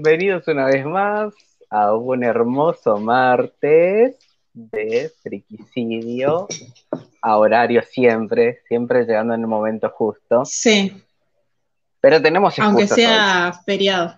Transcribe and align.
Bienvenidos 0.00 0.46
una 0.46 0.66
vez 0.66 0.86
más 0.86 1.34
a 1.70 1.92
un 1.92 2.22
hermoso 2.22 2.98
martes 2.98 4.16
de 4.54 5.10
friquicidio, 5.24 6.46
a 7.20 7.36
horario 7.36 7.82
siempre, 7.82 8.60
siempre 8.68 9.00
llegando 9.06 9.34
en 9.34 9.40
el 9.40 9.48
momento 9.48 9.90
justo. 9.90 10.44
Sí. 10.44 11.02
Pero 12.00 12.22
tenemos 12.22 12.56
Aunque 12.60 12.86
sea 12.86 13.52
feriado. 13.66 14.14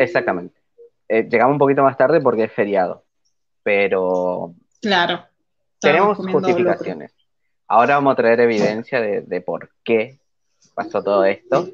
Exactamente. 0.00 0.60
Eh, 1.08 1.22
llegamos 1.30 1.52
un 1.52 1.58
poquito 1.60 1.84
más 1.84 1.96
tarde 1.96 2.20
porque 2.20 2.42
es 2.44 2.52
feriado, 2.52 3.04
pero 3.62 4.52
Claro. 4.80 5.24
tenemos 5.78 6.18
justificaciones. 6.18 7.14
Ahora 7.68 7.94
vamos 7.94 8.14
a 8.14 8.16
traer 8.16 8.40
evidencia 8.40 9.00
de, 9.00 9.20
de 9.20 9.40
por 9.40 9.70
qué 9.84 10.18
pasó 10.74 11.04
todo 11.04 11.24
esto, 11.24 11.68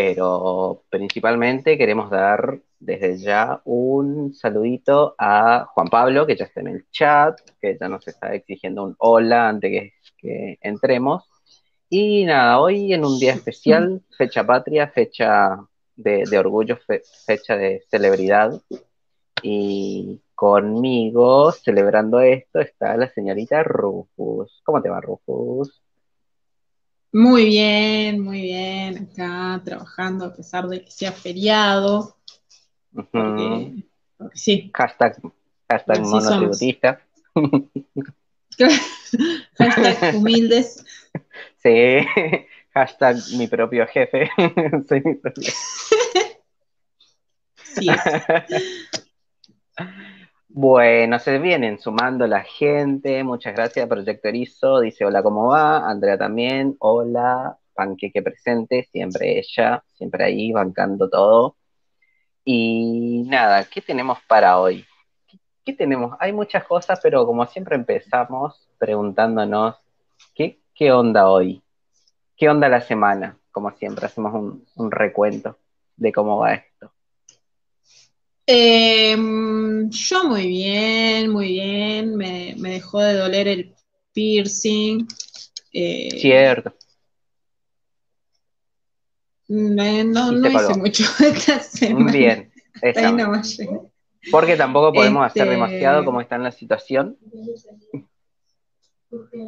pero 0.00 0.84
principalmente 0.90 1.76
queremos 1.76 2.08
dar 2.08 2.60
desde 2.78 3.18
ya 3.18 3.60
un 3.64 4.32
saludito 4.32 5.16
a 5.18 5.66
Juan 5.74 5.88
Pablo, 5.88 6.24
que 6.24 6.36
ya 6.36 6.44
está 6.44 6.60
en 6.60 6.68
el 6.68 6.86
chat, 6.92 7.36
que 7.60 7.76
ya 7.80 7.88
nos 7.88 8.06
está 8.06 8.32
exigiendo 8.32 8.84
un 8.84 8.94
hola 8.98 9.48
antes 9.48 9.72
que, 9.72 9.92
que 10.16 10.58
entremos. 10.60 11.24
Y 11.88 12.24
nada, 12.26 12.60
hoy 12.60 12.92
en 12.92 13.04
un 13.04 13.18
día 13.18 13.32
especial, 13.32 14.00
fecha 14.16 14.46
patria, 14.46 14.86
fecha 14.86 15.58
de, 15.96 16.38
orgullo, 16.38 16.76
fe- 16.76 17.02
fecha 17.26 17.56
de 17.56 17.82
celebridad. 17.90 18.52
Y 19.42 20.20
conmigo, 20.36 21.50
celebrando 21.50 22.20
esto, 22.20 22.60
está 22.60 22.96
la 22.96 23.08
señorita 23.08 23.64
Rufus. 23.64 24.62
¿Cómo 24.64 24.80
te 24.80 24.90
va, 24.90 25.00
Rufus? 25.00 25.82
Muy 27.18 27.46
bien, 27.46 28.20
muy 28.20 28.42
bien. 28.42 29.08
Acá 29.10 29.60
trabajando 29.64 30.26
a 30.26 30.32
pesar 30.32 30.68
de 30.68 30.84
que 30.84 30.90
sea 30.92 31.10
feriado. 31.10 32.16
Ujú. 32.92 33.08
Porque, 33.10 33.84
porque 34.16 34.38
sí. 34.38 34.70
Hashtag, 34.72 35.20
hashtag 35.68 36.00
monotributista. 36.02 37.02
Hashtag 39.58 40.14
humildes. 40.14 40.84
Sí, 41.60 42.06
hashtag 42.72 43.16
mi 43.36 43.48
propio 43.48 43.84
jefe. 43.88 44.30
Soy 44.88 45.02
mi 45.04 45.14
propio 45.14 45.50
Sí 47.64 47.88
es. 47.88 49.07
Bueno, 50.48 51.18
se 51.18 51.38
vienen 51.38 51.78
sumando 51.78 52.26
la 52.26 52.42
gente. 52.42 53.22
Muchas 53.24 53.54
gracias, 53.54 53.88
Proyecto 53.88 54.28
Erizo. 54.28 54.80
Dice 54.80 55.04
hola, 55.04 55.22
¿cómo 55.22 55.48
va? 55.48 55.88
Andrea 55.88 56.18
también. 56.18 56.76
Hola, 56.80 57.58
Panqueque 57.74 58.22
presente, 58.22 58.84
siempre 58.90 59.38
ella, 59.38 59.84
siempre 59.94 60.24
ahí, 60.24 60.52
bancando 60.52 61.08
todo. 61.10 61.56
Y 62.44 63.24
nada, 63.28 63.64
¿qué 63.64 63.82
tenemos 63.82 64.18
para 64.28 64.58
hoy? 64.60 64.86
¿Qué, 65.28 65.38
qué 65.64 65.72
tenemos? 65.74 66.16
Hay 66.20 66.32
muchas 66.32 66.64
cosas, 66.64 67.00
pero 67.02 67.26
como 67.26 67.46
siempre 67.46 67.76
empezamos 67.76 68.68
preguntándonos, 68.78 69.76
¿qué, 70.34 70.60
qué 70.74 70.92
onda 70.92 71.28
hoy? 71.30 71.62
¿Qué 72.36 72.48
onda 72.48 72.68
la 72.68 72.80
semana? 72.80 73.38
Como 73.52 73.70
siempre, 73.72 74.06
hacemos 74.06 74.34
un, 74.34 74.66
un 74.76 74.90
recuento 74.90 75.58
de 75.96 76.12
cómo 76.12 76.38
va 76.38 76.54
esto. 76.54 76.92
Em, 78.50 79.90
yo 79.90 80.24
muy 80.24 80.46
bien, 80.46 81.30
muy 81.30 81.48
bien. 81.48 82.16
Me, 82.16 82.54
me 82.56 82.70
dejó 82.70 83.00
de 83.02 83.12
doler 83.12 83.46
el 83.46 83.74
piercing. 84.14 85.06
Eh, 85.70 86.08
Cierto. 86.18 86.74
me- 89.48 90.02
no 90.04 90.32
no 90.32 90.48
hice 90.48 90.74
mucho 90.78 91.04
esta 91.20 91.60
semana. 91.60 92.10
Bien. 92.10 92.50
Ahí. 92.82 93.14
Porque 94.30 94.56
tampoco 94.56 94.94
podemos 94.94 95.26
hacer 95.26 95.42
Este- 95.42 95.50
demasiado 95.52 96.04
como 96.06 96.22
está 96.22 96.36
en 96.36 96.42
la 96.44 96.52
situación. 96.52 97.18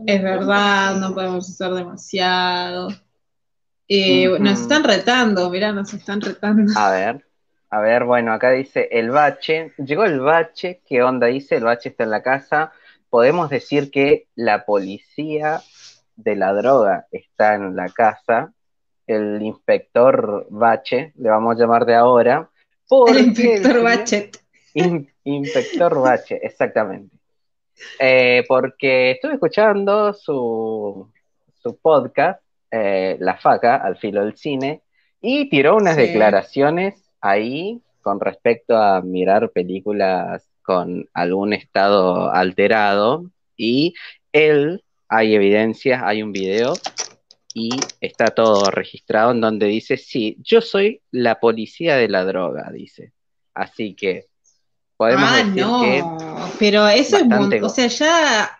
Es 0.06 0.22
verdad, 0.22 0.96
no 0.96 1.14
podemos 1.14 1.48
hacer 1.48 1.72
demasiado. 1.72 2.88
Eh. 3.88 4.28
Nos 4.38 4.60
están 4.60 4.84
retando, 4.84 5.48
mirá, 5.48 5.72
nos 5.72 5.92
están 5.94 6.20
retando. 6.20 6.70
A 6.78 6.90
ver, 6.90 7.26
a 7.70 7.80
ver, 7.80 8.04
bueno, 8.04 8.32
acá 8.32 8.50
dice 8.50 8.88
el 8.90 9.10
bache. 9.10 9.72
Llegó 9.78 10.04
el 10.04 10.20
bache, 10.20 10.80
¿qué 10.86 11.02
onda? 11.02 11.28
Dice, 11.28 11.56
el 11.56 11.64
bache 11.64 11.90
está 11.90 12.04
en 12.04 12.10
la 12.10 12.22
casa. 12.22 12.72
Podemos 13.08 13.48
decir 13.50 13.90
que 13.90 14.26
la 14.34 14.64
policía 14.64 15.60
de 16.16 16.36
la 16.36 16.52
droga 16.52 17.06
está 17.12 17.54
en 17.54 17.76
la 17.76 17.88
casa. 17.88 18.52
El 19.06 19.42
inspector 19.42 20.46
Bache, 20.50 21.12
le 21.16 21.30
vamos 21.30 21.56
a 21.56 21.58
llamar 21.60 21.84
de 21.84 21.94
ahora. 21.96 22.48
El 23.08 23.18
inspector. 23.18 23.72
In- 24.74 25.08
inspector 25.24 26.00
Bache, 26.00 26.38
exactamente. 26.42 27.16
Eh, 27.98 28.44
porque 28.46 29.12
estuve 29.12 29.34
escuchando 29.34 30.12
su, 30.12 31.08
su 31.62 31.76
podcast, 31.78 32.40
eh, 32.70 33.16
La 33.20 33.36
Faca, 33.36 33.76
al 33.76 33.96
filo 33.96 34.24
del 34.24 34.36
cine, 34.36 34.82
y 35.20 35.48
tiró 35.48 35.76
unas 35.76 35.96
Sí. 35.96 36.02
declaraciones 36.02 37.09
ahí 37.20 37.80
con 38.02 38.18
respecto 38.20 38.76
a 38.76 39.02
mirar 39.02 39.50
películas 39.50 40.48
con 40.62 41.08
algún 41.12 41.52
estado 41.52 42.30
alterado, 42.32 43.30
y 43.56 43.94
él, 44.32 44.82
hay 45.08 45.34
evidencias, 45.34 46.02
hay 46.04 46.22
un 46.22 46.32
video, 46.32 46.72
y 47.52 47.70
está 48.00 48.26
todo 48.26 48.70
registrado 48.70 49.32
en 49.32 49.40
donde 49.40 49.66
dice, 49.66 49.96
sí, 49.96 50.36
yo 50.40 50.60
soy 50.60 51.02
la 51.10 51.40
policía 51.40 51.96
de 51.96 52.08
la 52.08 52.24
droga, 52.24 52.70
dice. 52.72 53.12
Así 53.54 53.94
que 53.94 54.26
podemos 54.96 55.28
Ah, 55.28 55.36
decir 55.38 55.62
no, 55.66 55.80
que 55.82 56.04
pero 56.58 56.86
eso 56.88 57.16
es, 57.16 57.62
o 57.62 57.68
sea, 57.68 57.86
ya 57.88 58.50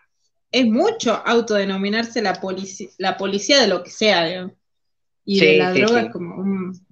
es 0.50 0.66
mucho 0.66 1.22
autodenominarse 1.24 2.20
la 2.20 2.34
policía, 2.34 2.88
la 2.98 3.16
policía 3.16 3.60
de 3.60 3.68
lo 3.68 3.84
que 3.84 3.90
sea, 3.90 4.24
digamos. 4.24 4.54
Y 5.24 5.38
Sí, 5.38 5.46
de 5.46 5.56
la 5.58 5.72
sí, 5.72 5.80
droga 5.80 6.00
sí. 6.00 6.06
es 6.06 6.12
como 6.12 6.34
un 6.36 6.86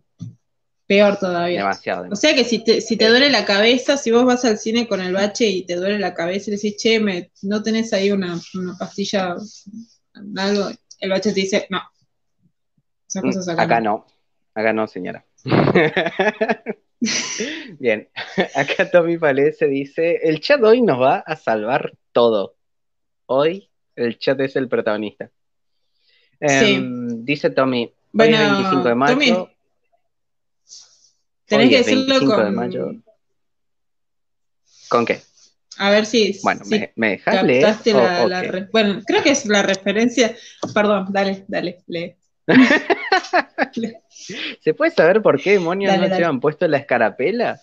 peor 0.88 1.18
todavía. 1.18 1.58
demasiado. 1.60 2.06
O 2.10 2.16
sea 2.16 2.34
que 2.34 2.44
si 2.44 2.64
te, 2.64 2.80
si 2.80 2.96
te 2.96 3.08
duele 3.08 3.28
la 3.30 3.44
cabeza, 3.44 3.96
si 3.98 4.10
vos 4.10 4.24
vas 4.24 4.44
al 4.44 4.58
cine 4.58 4.88
con 4.88 5.00
el 5.00 5.12
bache 5.12 5.46
y 5.46 5.64
te 5.66 5.76
duele 5.76 5.98
la 5.98 6.14
cabeza 6.14 6.48
y 6.48 6.52
le 6.52 6.56
decís, 6.56 6.76
che, 6.78 6.98
me, 6.98 7.30
¿no 7.42 7.62
tenés 7.62 7.92
ahí 7.92 8.10
una, 8.10 8.40
una 8.54 8.76
pastilla, 8.76 9.36
algo? 10.36 10.70
El 10.98 11.10
bache 11.10 11.32
te 11.32 11.40
dice, 11.40 11.66
no. 11.70 11.80
Esas 13.06 13.22
cosas 13.22 13.46
Mm, 13.46 13.50
acá, 13.50 13.62
acá 13.62 13.80
no. 13.80 13.90
no, 13.90 14.06
acá 14.54 14.72
no, 14.72 14.86
señora. 14.88 15.24
Bien, 17.78 18.08
acá 18.56 18.90
Tommy 18.90 19.18
Palese 19.18 19.68
dice, 19.68 20.18
el 20.22 20.40
chat 20.40 20.62
hoy 20.64 20.82
nos 20.82 21.00
va 21.00 21.18
a 21.18 21.36
salvar 21.36 21.92
todo. 22.12 22.56
Hoy 23.26 23.70
el 23.94 24.18
chat 24.18 24.40
es 24.40 24.56
el 24.56 24.68
protagonista. 24.68 25.30
Sí. 26.40 26.74
Em, 26.74 27.24
dice 27.24 27.50
Tommy, 27.50 27.84
hoy 27.84 27.92
Bueno, 28.12 28.36
es 28.36 28.50
25 28.52 28.88
de 28.88 28.94
mayo. 28.94 29.12
Tommy, 29.14 29.48
Tenés 31.48 31.70
que 31.70 31.76
decirlo 31.78 32.04
25 32.06 32.36
de 32.36 32.42
con... 32.44 32.54
mayo. 32.54 32.92
¿Con 34.88 35.04
qué? 35.06 35.20
A 35.78 35.90
ver 35.90 36.06
si... 36.06 36.38
Bueno, 36.42 36.64
si 36.64 36.70
¿me, 36.78 36.92
me 36.96 37.08
dejas 37.10 37.42
leer? 37.44 37.62
captaste 37.62 37.94
o- 37.94 37.98
la, 38.02 38.24
o 38.24 38.28
la 38.28 38.40
qué? 38.42 38.48
re- 38.48 38.68
Bueno, 38.72 39.00
creo 39.06 39.22
que 39.22 39.30
es 39.30 39.46
la 39.46 39.62
referencia... 39.62 40.34
Perdón, 40.74 41.06
dale, 41.10 41.44
dale, 41.48 41.78
lee. 41.86 42.14
¿Se 44.60 44.74
puede 44.74 44.90
saber 44.90 45.22
por 45.22 45.40
qué 45.40 45.52
demonios 45.52 45.90
Dale, 45.92 46.02
no 46.04 46.08
dale. 46.08 46.22
se 46.24 46.28
han 46.28 46.40
puesto 46.40 46.66
la 46.66 46.78
escarapela? 46.78 47.60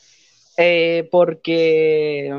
Eh, 0.58 1.08
porque, 1.12 2.32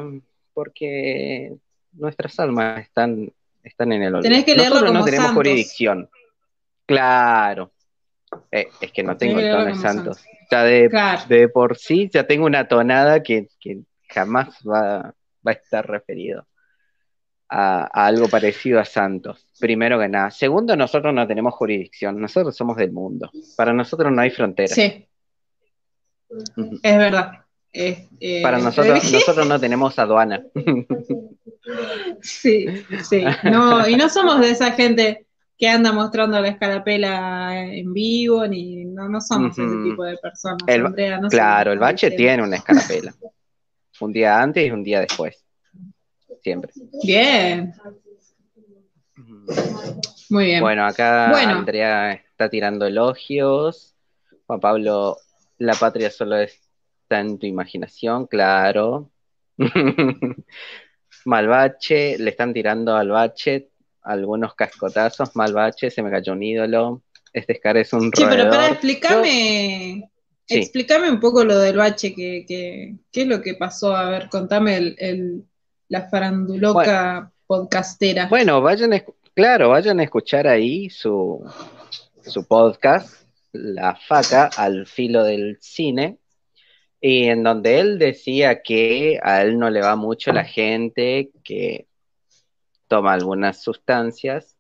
porque 0.55 1.53
nuestras 1.93 2.39
almas 2.41 2.81
están, 2.81 3.33
están 3.63 3.93
en 3.93 4.03
el 4.05 4.15
olvido. 4.15 4.31
Tenés 4.31 4.45
que 4.45 4.55
leerlo 4.55 4.77
Nosotros 4.77 4.95
no 4.95 5.05
tenemos 5.05 5.27
santos. 5.27 5.37
jurisdicción. 5.45 6.09
Claro. 6.87 7.73
Eh, 8.51 8.69
es 8.81 8.93
que 8.93 9.03
no 9.03 9.17
tengo 9.17 9.39
el 9.39 9.51
tono 9.51 9.65
de 9.67 9.75
santos. 9.75 10.19
Ya 10.51 10.63
de, 10.65 10.89
Claro. 10.89 11.23
de 11.29 11.49
por 11.49 11.77
sí 11.77 12.09
ya 12.13 12.27
tengo 12.27 12.47
una 12.47 12.69
tonada 12.69 13.23
que, 13.23 13.49
que 13.61 13.81
jamás 14.09 14.59
va, 14.67 15.15
va 15.47 15.51
a 15.51 15.53
estar 15.53 15.87
referido 15.89 16.47
a, 17.49 17.83
a 17.93 18.07
algo 18.07 18.29
parecido 18.29 18.81
a 18.81 18.85
santos. 18.85 19.47
Primero 19.59 19.99
que 19.99 20.09
nada. 20.09 20.31
Segundo, 20.31 20.77
nosotros 20.77 21.13
no 21.15 21.27
tenemos 21.27 21.55
jurisdicción. 21.55 22.21
Nosotros 22.21 22.57
somos 22.57 22.77
del 22.77 22.93
mundo. 22.93 23.31
Para 23.57 23.73
nosotros 23.73 24.13
no 24.13 24.21
hay 24.23 24.31
fronteras. 24.31 24.73
Sí, 24.75 25.07
es 26.83 26.99
verdad. 26.99 27.33
Eh, 27.73 28.09
eh, 28.21 28.43
Para 28.43 28.59
nosotros, 28.59 29.01
nosotros 29.13 29.47
no 29.47 29.61
tenemos 29.61 29.99
aduana. 29.99 30.43
Sí, 32.23 32.67
sí. 33.03 33.25
No, 33.45 33.87
y 33.89 33.97
no 33.97 34.09
somos 34.09 34.41
de 34.41 34.51
esa 34.51 34.73
gente 34.73 35.26
que 35.59 35.69
anda 35.69 35.93
mostrando 35.93 36.39
la 36.41 36.49
escarapela 36.49 37.65
en 37.65 37.93
vivo, 37.93 38.47
ni 38.47 38.85
no, 38.85 39.09
no 39.09 39.21
somos 39.21 39.59
ese 39.59 39.77
tipo 39.85 40.05
de 40.05 40.17
personas. 40.19 40.63
El- 40.67 40.87
Andrea, 40.87 41.19
no 41.19 41.29
claro, 41.29 41.73
el 41.73 41.79
bache 41.79 42.11
tiene 42.11 42.43
una 42.43 42.57
escarapela. 42.57 43.15
Un 44.01 44.13
día 44.13 44.41
antes 44.41 44.67
y 44.67 44.71
un 44.71 44.85
día 44.85 45.01
después. 45.01 45.43
Siempre. 46.43 46.73
Bien, 47.03 47.73
muy 50.29 50.45
bien. 50.45 50.61
Bueno, 50.61 50.85
acá 50.85 51.31
Bueno. 51.31 51.53
Andrea 51.53 52.13
está 52.13 52.49
tirando 52.49 52.87
elogios. 52.87 53.95
Juan 54.47 54.61
Pablo 54.61 55.17
La 55.59 55.73
patria 55.75 56.11
solo 56.11 56.37
está 56.37 57.21
en 57.21 57.39
tu 57.39 57.47
imaginación, 57.47 58.27
claro. 58.27 59.11
Malvache, 61.25 62.19
le 62.19 62.31
están 62.31 62.53
tirando 62.53 62.95
al 62.95 63.09
bache 63.09 63.71
algunos 64.07 64.55
cascotazos. 64.55 65.35
Malvache, 65.35 65.91
se 65.91 66.03
me 66.03 66.11
cayó 66.11 66.33
un 66.33 66.43
ídolo. 66.43 67.03
Este 67.33 67.57
Scar 67.57 67.77
es 67.77 67.93
un 67.93 68.11
Sí, 68.15 68.25
pero 68.29 68.49
para 68.49 68.69
explícame, 68.69 70.11
explícame 70.49 71.11
un 71.11 71.21
poco 71.21 71.45
lo 71.45 71.59
del 71.59 71.77
bache, 71.77 72.15
que, 72.15 72.45
que, 72.47 72.95
¿qué 73.13 73.23
es 73.23 73.27
lo 73.27 73.43
que 73.43 73.55
pasó? 73.55 73.95
A 73.95 74.09
ver, 74.09 74.29
contame 74.31 74.95
el, 74.97 75.45
la 75.89 76.09
faranduloca 76.09 77.31
podcastera. 77.47 78.27
Bueno, 78.29 78.63
vayan, 78.63 79.03
claro, 79.35 79.71
vayan 79.71 80.01
a 80.01 80.05
escuchar 80.05 80.47
ahí 80.47 80.89
su, 80.89 81.45
su 82.23 82.47
podcast, 82.47 83.27
La 83.53 83.97
Faca 83.97 84.51
al 84.57 84.87
filo 84.87 85.23
del 85.23 85.59
cine, 85.61 86.19
y 87.01 87.25
en 87.25 87.43
donde 87.43 87.81
él 87.81 87.99
decía 87.99 88.63
que 88.63 89.21
a 89.23 89.43
él 89.43 89.59
no 89.59 89.69
le 89.69 89.81
va 89.81 89.97
mucho 89.97 90.33
la 90.33 90.45
gente 90.45 91.31
que 91.45 91.87
toma 92.89 93.13
algunas 93.13 93.63
sustancias 93.63 94.57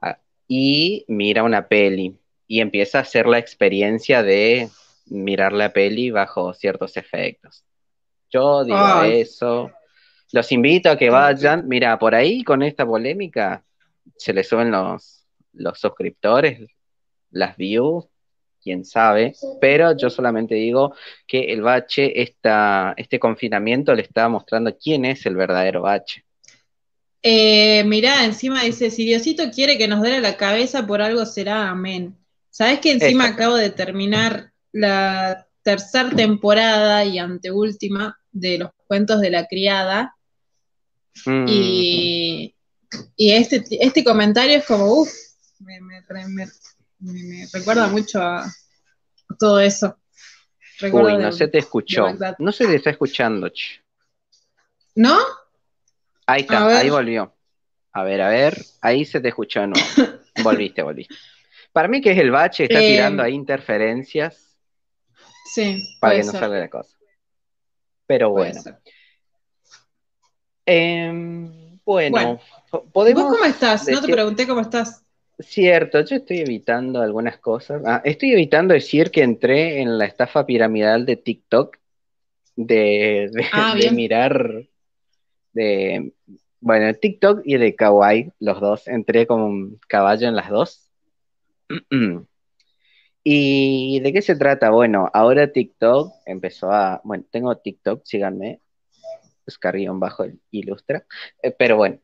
ah, 0.00 0.18
y 0.48 1.04
mira 1.08 1.42
una 1.42 1.68
peli 1.68 2.18
y 2.46 2.60
empieza 2.60 2.98
a 2.98 3.02
hacer 3.02 3.26
la 3.26 3.38
experiencia 3.38 4.22
de 4.22 4.68
mirar 5.06 5.52
la 5.52 5.72
peli 5.72 6.10
bajo 6.10 6.54
ciertos 6.54 6.96
efectos. 6.96 7.64
Yo 8.30 8.64
digo 8.64 9.02
eso. 9.02 9.70
Los 10.32 10.50
invito 10.52 10.90
a 10.90 10.98
que 10.98 11.10
vayan. 11.10 11.66
Mira, 11.68 11.98
por 11.98 12.14
ahí 12.14 12.42
con 12.42 12.62
esta 12.62 12.84
polémica 12.84 13.64
se 14.16 14.32
le 14.32 14.44
suben 14.44 14.70
los, 14.70 15.26
los 15.52 15.78
suscriptores, 15.78 16.68
las 17.30 17.56
views, 17.56 18.06
quién 18.60 18.84
sabe, 18.84 19.34
pero 19.60 19.96
yo 19.96 20.10
solamente 20.10 20.56
digo 20.56 20.94
que 21.26 21.52
el 21.52 21.62
bache, 21.62 22.20
esta, 22.20 22.94
este 22.96 23.20
confinamiento 23.20 23.94
le 23.94 24.02
está 24.02 24.28
mostrando 24.28 24.76
quién 24.76 25.04
es 25.04 25.24
el 25.26 25.36
verdadero 25.36 25.82
bache. 25.82 26.25
Eh, 27.28 27.82
mirá, 27.82 28.24
encima 28.24 28.62
dice, 28.62 28.88
si 28.88 29.04
Diosito 29.04 29.50
quiere 29.50 29.76
que 29.76 29.88
nos 29.88 30.00
dé 30.00 30.20
la 30.20 30.36
cabeza, 30.36 30.86
por 30.86 31.02
algo 31.02 31.26
será, 31.26 31.68
amén. 31.70 32.16
¿Sabes 32.50 32.78
que 32.78 32.92
encima 32.92 33.24
acabo 33.24 33.56
de 33.56 33.70
terminar 33.70 34.52
la 34.70 35.44
tercera 35.60 36.10
temporada 36.10 37.04
y 37.04 37.18
anteúltima 37.18 38.16
de 38.30 38.58
los 38.58 38.70
cuentos 38.86 39.20
de 39.20 39.30
la 39.30 39.48
criada? 39.48 40.14
Mm. 41.24 41.46
Y, 41.48 42.54
este, 43.16 43.64
este 43.70 44.04
comentario 44.04 44.58
es 44.58 44.64
como, 44.64 44.86
uff, 44.86 45.10
me, 45.58 45.80
me, 45.80 47.48
recuerda 47.52 47.88
mucho 47.88 48.22
a, 48.22 48.46
todo 49.36 49.58
eso. 49.58 49.98
Uy, 50.80 51.18
no 51.18 51.32
se 51.32 51.48
te 51.48 51.58
escuchó. 51.58 52.06
No 52.38 52.52
se 52.52 52.68
te 52.68 52.76
está 52.76 52.90
escuchando. 52.90 53.50
¿No? 54.94 55.18
Ahí 56.26 56.42
está, 56.42 56.78
ahí 56.78 56.90
volvió. 56.90 57.32
A 57.92 58.02
ver, 58.02 58.20
a 58.20 58.28
ver, 58.28 58.56
ahí 58.82 59.04
se 59.04 59.20
te 59.20 59.28
escuchó, 59.28 59.66
no. 59.66 59.74
volviste, 60.42 60.82
volviste. 60.82 61.14
Para 61.72 61.88
mí 61.88 62.00
que 62.00 62.12
es 62.12 62.18
el 62.18 62.30
bache, 62.30 62.64
está 62.64 62.82
eh, 62.82 62.88
tirando 62.88 63.22
ahí 63.22 63.34
interferencias. 63.34 64.56
Sí. 65.52 65.82
Para 66.00 66.16
que 66.16 66.24
no 66.24 66.32
salga 66.32 66.58
la 66.58 66.68
cosa. 66.68 66.96
Pero 68.06 68.30
bueno. 68.30 68.60
Em, 70.64 71.78
bueno, 71.84 72.40
podemos. 72.92 73.24
¿Vos 73.24 73.32
cómo 73.36 73.44
estás? 73.44 73.88
No 73.88 74.00
te 74.00 74.12
pregunté 74.12 74.46
cómo 74.46 74.60
estás. 74.60 75.04
Cierto, 75.38 76.00
yo 76.00 76.16
estoy 76.16 76.40
evitando 76.40 77.00
algunas 77.00 77.38
cosas. 77.38 77.82
Ah, 77.84 78.00
estoy 78.04 78.32
evitando 78.32 78.74
decir 78.74 79.10
que 79.10 79.22
entré 79.22 79.80
en 79.80 79.98
la 79.98 80.06
estafa 80.06 80.46
piramidal 80.46 81.04
de 81.04 81.16
TikTok 81.16 81.76
de, 82.56 83.28
de, 83.32 83.46
ah, 83.52 83.74
mirar 83.92 84.66
de 85.56 86.12
bueno, 86.60 86.92
TikTok 86.94 87.42
y 87.44 87.56
de 87.58 87.74
Kawaii, 87.74 88.32
los 88.40 88.60
dos. 88.60 88.88
Entré 88.88 89.26
como 89.26 89.46
un 89.46 89.80
caballo 89.88 90.28
en 90.28 90.36
las 90.36 90.50
dos. 90.50 90.90
¿Y 93.24 94.00
de 94.00 94.12
qué 94.12 94.22
se 94.22 94.36
trata? 94.36 94.70
Bueno, 94.70 95.10
ahora 95.12 95.52
TikTok 95.52 96.12
empezó 96.26 96.72
a. 96.72 97.00
Bueno, 97.04 97.24
tengo 97.30 97.56
TikTok, 97.56 98.02
síganme. 98.04 98.60
Oscar-bajo 99.46 99.98
bajo 99.98 100.24
ilustra. 100.50 101.06
Eh, 101.42 101.52
pero 101.56 101.76
bueno, 101.76 102.00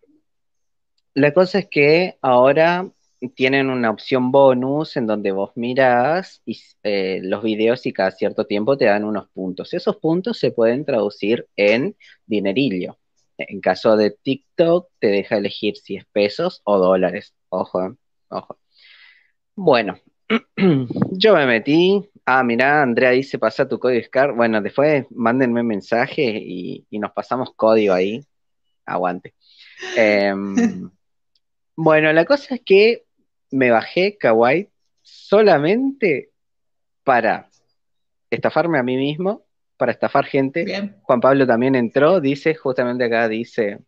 la 1.15 1.33
cosa 1.35 1.61
es 1.61 1.69
que 1.69 2.19
ahora 2.23 2.89
tienen 3.35 3.71
una 3.71 3.91
opción 3.91 4.33
bonus 4.33 4.97
en 4.97 5.07
donde 5.07 5.33
vos 5.33 5.53
miras 5.57 6.43
eh, 6.83 7.21
los 7.23 7.43
videos 7.43 7.87
y 7.87 7.93
cada 7.93 8.11
cierto 8.13 8.47
tiempo 8.47 8.77
te 8.77 8.87
dan 8.87 9.05
unos 9.05 9.29
puntos. 9.31 9.75
Esos 9.75 9.97
puntos 9.97 10.39
se 10.39 10.53
pueden 10.53 10.85
traducir 10.85 11.49
en 11.57 11.97
dinerillo. 12.27 12.99
En 13.39 13.61
caso 13.61 13.97
de 13.97 14.11
TikTok, 14.11 14.91
te 14.99 15.09
deja 15.09 15.37
elegir 15.37 15.77
si 15.77 15.97
es 15.97 16.05
pesos 16.07 16.61
o 16.65 16.79
dólares. 16.79 17.35
Ojo, 17.49 17.85
eh, 17.85 17.95
ojo. 18.29 18.59
Bueno, 19.55 19.99
yo 21.11 21.35
me 21.35 21.47
metí. 21.47 22.09
Ah, 22.25 22.43
mira, 22.45 22.83
Andrea 22.83 23.11
dice, 23.11 23.39
pasa 23.39 23.69
tu 23.69 23.79
código 23.79 24.05
SCAR. 24.05 24.35
Bueno, 24.35 24.61
después 24.61 25.07
mándenme 25.11 25.63
mensaje 25.63 26.23
y, 26.23 26.87
y 26.91 26.99
nos 26.99 27.13
pasamos 27.13 27.53
código 27.55 27.95
ahí. 27.95 28.25
Aguante. 28.87 29.35
Em, 29.97 30.91
bueno, 31.77 32.13
la 32.13 32.25
cosa 32.25 32.55
es 32.57 32.63
que 32.65 33.05
me 33.51 33.71
bajé 33.71 34.17
Kawaii 34.19 34.69
solamente 35.03 36.31
para 37.05 37.49
estafarme 38.31 38.79
a 38.79 38.83
mí 38.83 38.97
mismo, 38.97 39.42
para 39.83 39.91
estafar 39.91 40.27
gente. 40.27 40.95
Juan 41.03 41.21
Pablo 41.21 41.45
también 41.45 41.75
entró, 41.75 42.21
dice, 42.21 42.55
justamente 42.55 43.03
acá 43.03 43.27
dice, 43.27 43.81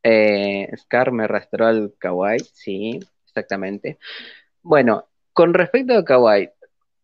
eh, 0.00 0.68
Scar 0.76 1.10
me 1.10 1.24
arrastró 1.24 1.66
al 1.66 1.94
Kawaii, 1.98 2.38
sí, 2.38 3.00
exactamente. 3.26 3.98
Bueno, 4.62 5.08
con 5.32 5.54
respecto 5.54 5.98
a 5.98 6.04
Kawaii, 6.04 6.50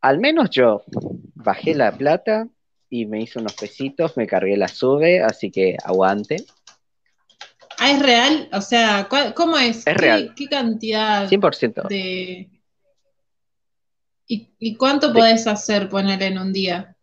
al 0.00 0.20
menos 0.20 0.48
yo 0.50 0.84
bajé 1.34 1.74
la 1.74 1.90
plata 1.90 2.46
y 2.88 3.06
me 3.06 3.20
hice 3.20 3.40
unos 3.40 3.54
pesitos, 3.54 4.16
me 4.16 4.28
cargué 4.28 4.56
la 4.56 4.68
sube, 4.68 5.20
así 5.20 5.50
que 5.50 5.76
aguante. 5.82 6.44
Ah, 7.80 7.90
es 7.90 8.00
real, 8.00 8.48
o 8.52 8.60
sea, 8.60 9.08
¿cómo 9.34 9.58
es? 9.58 9.84
Es 9.84 9.96
real. 9.96 10.34
¿Qué 10.36 10.46
cantidad 10.46 11.28
100%. 11.28 11.88
de... 11.88 12.48
¿Y, 14.28 14.76
cuánto 14.76 15.12
podés 15.12 15.48
hacer, 15.48 15.88
poner 15.88 16.22
en 16.22 16.38
un 16.38 16.52
día? 16.52 16.94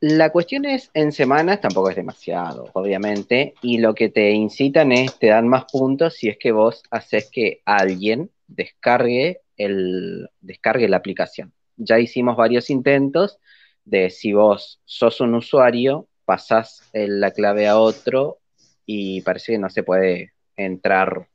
La 0.00 0.30
cuestión 0.30 0.64
es, 0.64 0.90
en 0.94 1.10
semanas 1.10 1.60
tampoco 1.60 1.90
es 1.90 1.96
demasiado, 1.96 2.70
obviamente, 2.72 3.54
y 3.62 3.78
lo 3.78 3.92
que 3.92 4.08
te 4.08 4.30
incitan 4.30 4.92
es, 4.92 5.18
te 5.18 5.26
dan 5.28 5.48
más 5.48 5.64
puntos 5.64 6.14
si 6.14 6.28
es 6.28 6.38
que 6.38 6.52
vos 6.52 6.84
haces 6.90 7.30
que 7.32 7.60
alguien 7.64 8.30
descargue, 8.46 9.40
el, 9.56 10.28
descargue 10.40 10.88
la 10.88 10.98
aplicación. 10.98 11.52
Ya 11.76 11.98
hicimos 11.98 12.36
varios 12.36 12.70
intentos 12.70 13.40
de 13.84 14.10
si 14.10 14.32
vos 14.32 14.80
sos 14.84 15.20
un 15.20 15.34
usuario, 15.34 16.06
pasás 16.24 16.88
la 16.92 17.32
clave 17.32 17.66
a 17.66 17.78
otro 17.78 18.38
y 18.86 19.20
parece 19.22 19.52
que 19.52 19.58
no 19.58 19.68
se 19.68 19.82
puede 19.82 20.32
entrar, 20.56 21.26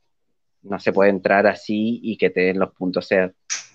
no 0.62 0.80
se 0.80 0.94
puede 0.94 1.10
entrar 1.10 1.46
así 1.46 2.00
y 2.02 2.16
que 2.16 2.30
te 2.30 2.40
den 2.40 2.60
los 2.60 2.72
puntos. 2.72 3.04
O 3.04 3.08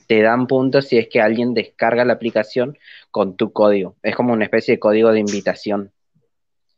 te 0.08 0.22
dan 0.22 0.48
puntos 0.48 0.88
si 0.88 0.98
es 0.98 1.08
que 1.08 1.22
alguien 1.22 1.54
descarga 1.54 2.06
la 2.06 2.14
aplicación 2.14 2.78
con 3.12 3.36
tu 3.36 3.52
código. 3.52 3.96
Es 4.04 4.16
como 4.16 4.34
una 4.34 4.46
especie 4.46 4.76
de 4.76 4.80
código 4.80 5.12
de 5.12 5.20
invitación. 5.20 5.92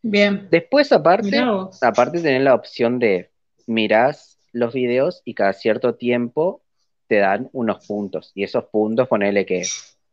Bien. 0.02 0.48
Después, 0.50 0.92
aparte, 0.92 1.44
aparte 1.82 2.22
tener 2.22 2.42
la 2.42 2.56
opción 2.56 3.00
de 3.00 3.30
mirás 3.66 4.38
los 4.54 4.74
videos 4.74 5.22
y 5.26 5.34
cada 5.34 5.54
cierto 5.54 5.96
tiempo 5.96 6.62
te 7.08 7.18
dan 7.18 7.50
unos 7.54 7.86
puntos. 7.86 8.32
Y 8.36 8.44
esos 8.44 8.66
puntos, 8.66 9.08
ponele 9.08 9.46
que 9.46 9.64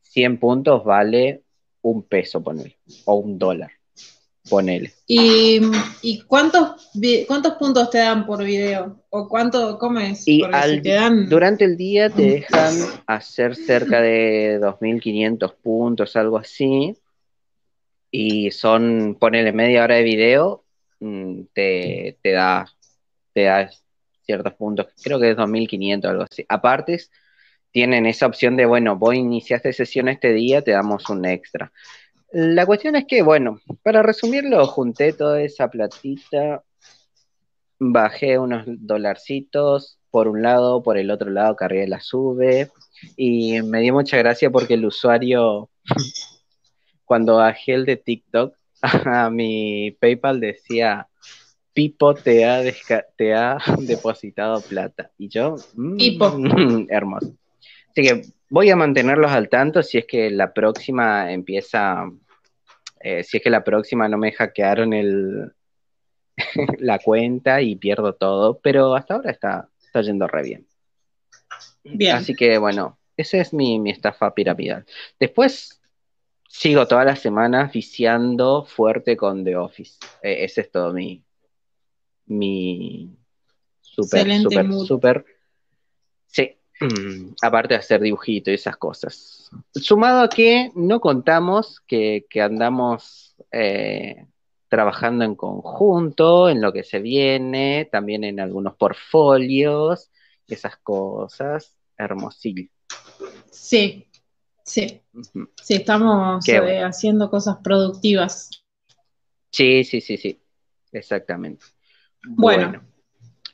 100 0.02 0.38
puntos 0.38 0.84
vale 0.84 1.42
un 1.82 2.02
peso, 2.02 2.42
ponele, 2.42 2.78
o 3.04 3.14
un 3.14 3.38
dólar. 3.38 3.70
Ponele. 4.48 4.92
¿Y, 5.06 5.60
y 6.02 6.20
cuántos, 6.22 6.90
cuántos 7.26 7.54
puntos 7.54 7.88
te 7.90 7.98
dan 7.98 8.26
por 8.26 8.44
video? 8.44 9.02
¿O 9.08 9.26
cuánto, 9.26 9.78
cómo 9.78 10.00
es? 10.00 10.26
Y 10.28 10.42
durante 11.28 11.64
el 11.64 11.76
día 11.76 12.10
te 12.10 12.22
dejan 12.22 12.74
hacer 13.06 13.56
cerca 13.56 14.02
de 14.02 14.58
2.500 14.60 15.54
puntos, 15.62 16.14
algo 16.16 16.36
así. 16.36 16.94
Y 18.10 18.50
son, 18.50 19.16
ponele 19.18 19.52
media 19.52 19.82
hora 19.82 19.96
de 19.96 20.02
video, 20.02 20.64
mm, 21.00 21.44
te, 21.52 22.18
te 22.22 22.32
da, 22.32 22.66
te 23.32 23.44
da 23.44 23.70
ciertos 24.24 24.54
puntos. 24.54 24.88
Creo 25.02 25.18
que 25.18 25.30
es 25.30 25.36
2.500, 25.36 26.04
algo 26.04 26.22
así. 26.30 26.44
Aparte, 26.48 26.98
tienen 27.70 28.06
esa 28.06 28.26
opción 28.26 28.56
de, 28.56 28.66
bueno, 28.66 28.96
vos 28.96 29.14
iniciaste 29.14 29.72
sesión 29.72 30.08
este 30.08 30.32
día, 30.32 30.62
te 30.62 30.70
damos 30.70 31.08
un 31.10 31.24
extra. 31.24 31.72
La 32.34 32.66
cuestión 32.66 32.96
es 32.96 33.04
que, 33.06 33.22
bueno, 33.22 33.60
para 33.84 34.02
resumirlo, 34.02 34.66
junté 34.66 35.12
toda 35.12 35.40
esa 35.40 35.70
platita, 35.70 36.64
bajé 37.78 38.40
unos 38.40 38.64
dolarcitos, 38.66 40.00
por 40.10 40.26
un 40.26 40.42
lado, 40.42 40.82
por 40.82 40.98
el 40.98 41.12
otro 41.12 41.30
lado 41.30 41.54
Carriel 41.54 41.90
la 41.90 42.00
sube. 42.00 42.72
Y 43.16 43.62
me 43.62 43.82
dio 43.82 43.92
mucha 43.94 44.16
gracia 44.16 44.50
porque 44.50 44.74
el 44.74 44.84
usuario, 44.84 45.70
cuando 47.04 47.36
bajé 47.36 47.74
el 47.74 47.84
de 47.84 47.98
TikTok, 47.98 48.56
a 48.82 49.30
mi 49.30 49.92
PayPal 50.00 50.40
decía, 50.40 51.06
Pipo 51.72 52.14
te 52.14 52.44
ha, 52.44 52.62
te 53.16 53.32
ha 53.32 53.58
depositado 53.78 54.60
plata. 54.60 55.12
Y 55.18 55.28
yo, 55.28 55.54
mm, 55.76 56.86
hermoso. 56.88 57.32
Así 57.90 58.02
que 58.02 58.22
voy 58.48 58.70
a 58.70 58.76
mantenerlos 58.76 59.30
al 59.30 59.48
tanto 59.48 59.84
si 59.84 59.98
es 59.98 60.06
que 60.06 60.30
la 60.30 60.52
próxima 60.52 61.32
empieza, 61.32 62.10
eh, 63.04 63.22
si 63.22 63.36
es 63.36 63.42
que 63.42 63.50
la 63.50 63.62
próxima 63.62 64.08
no 64.08 64.16
me 64.16 64.32
hackearon 64.32 64.94
el, 64.94 65.52
la 66.78 66.98
cuenta 66.98 67.60
y 67.60 67.76
pierdo 67.76 68.14
todo, 68.14 68.58
pero 68.60 68.94
hasta 68.94 69.16
ahora 69.16 69.30
está, 69.30 69.68
está 69.84 70.00
yendo 70.00 70.26
re 70.26 70.42
bien. 70.42 70.66
Bien. 71.84 72.16
Así 72.16 72.34
que 72.34 72.56
bueno, 72.56 72.98
esa 73.14 73.36
es 73.36 73.52
mi, 73.52 73.78
mi 73.78 73.90
estafa 73.90 74.32
piramidal. 74.32 74.86
Después 75.20 75.82
sigo 76.48 76.88
todas 76.88 77.04
las 77.04 77.20
semanas 77.20 77.70
viciando 77.74 78.64
fuerte 78.64 79.18
con 79.18 79.44
The 79.44 79.56
Office. 79.56 79.98
E, 80.22 80.44
ese 80.44 80.62
es 80.62 80.70
todo 80.70 80.94
mi, 80.94 81.22
mi 82.24 83.14
super, 83.82 84.32
super, 84.40 84.72
super. 84.72 85.24
Sí, 86.26 86.56
aparte 87.42 87.74
de 87.74 87.80
hacer 87.80 88.00
dibujito 88.00 88.50
y 88.50 88.54
esas 88.54 88.78
cosas. 88.78 89.33
Sumado 89.72 90.22
a 90.22 90.28
que 90.28 90.70
no 90.74 91.00
contamos 91.00 91.80
que, 91.86 92.26
andamos 92.42 93.36
eh, 93.52 94.26
trabajando 94.68 95.24
en 95.24 95.34
conjunto, 95.34 96.48
en 96.48 96.60
lo 96.60 96.72
que 96.72 96.84
se 96.84 97.00
viene, 97.00 97.88
también 97.90 98.24
en 98.24 98.40
algunos 98.40 98.76
portfolios, 98.76 100.10
esas 100.46 100.76
cosas. 100.78 101.76
Hermosil. 101.96 102.70
Sí, 103.50 104.08
sí. 104.64 105.00
Sí, 105.62 105.74
estamos 105.74 106.46
eh, 106.48 106.82
haciendo 106.82 107.30
cosas 107.30 107.58
productivas. 107.62 108.50
Sí, 109.50 109.84
sí, 109.84 110.00
sí, 110.00 110.16
sí. 110.16 110.40
Exactamente. 110.90 111.66
Bueno. 112.26 112.82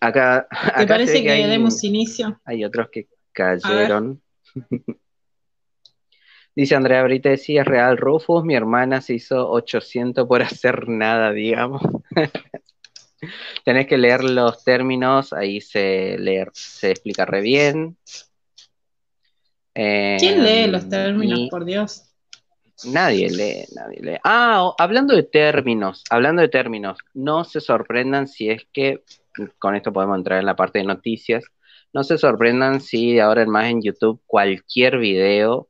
acá, 0.00 0.46
¿Te 0.76 0.86
parece 0.86 1.22
que, 1.22 1.46
demos 1.46 1.82
inicio? 1.84 2.40
Hay 2.44 2.64
otros 2.64 2.88
que 2.90 3.08
cayeron. 3.32 4.22
Dice 6.54 6.74
Andrea 6.74 7.02
Brite, 7.02 7.36
sí, 7.36 7.56
es 7.56 7.64
real, 7.64 7.96
Rufus, 7.96 8.44
mi 8.44 8.54
hermana 8.54 9.00
se 9.00 9.14
hizo 9.14 9.48
800 9.50 10.26
por 10.26 10.42
hacer 10.42 10.88
nada, 10.88 11.32
digamos. 11.32 11.82
Tenés 13.64 13.86
que 13.86 13.98
leer 13.98 14.24
los 14.24 14.64
términos, 14.64 15.32
ahí 15.32 15.60
se, 15.60 16.16
leer, 16.18 16.50
se 16.52 16.90
explica 16.90 17.24
re 17.24 17.40
bien. 17.40 17.96
¿Quién 19.72 20.42
lee 20.42 20.66
los 20.66 20.84
em, 20.84 20.90
términos, 20.90 21.40
por 21.50 21.64
Dios? 21.64 22.10
Nadie 22.84 23.30
lee, 23.30 23.64
nadie 23.74 24.00
lee. 24.00 24.18
Ah, 24.24 24.74
hablando 24.78 25.14
de 25.14 25.22
términos, 25.22 26.02
hablando 26.10 26.42
de 26.42 26.48
términos, 26.48 26.98
no 27.14 27.44
se 27.44 27.60
sorprendan 27.60 28.26
si 28.26 28.50
es 28.50 28.66
que, 28.72 29.04
con 29.58 29.76
esto 29.76 29.92
podemos 29.92 30.16
entrar 30.16 30.40
en 30.40 30.46
la 30.46 30.56
parte 30.56 30.78
de 30.78 30.84
noticias, 30.84 31.44
no 31.92 32.04
se 32.04 32.18
sorprendan 32.18 32.80
si 32.80 33.18
ahora 33.18 33.42
en 33.42 33.50
más 33.50 33.66
en 33.66 33.82
YouTube 33.82 34.22
cualquier 34.26 34.98
video 34.98 35.68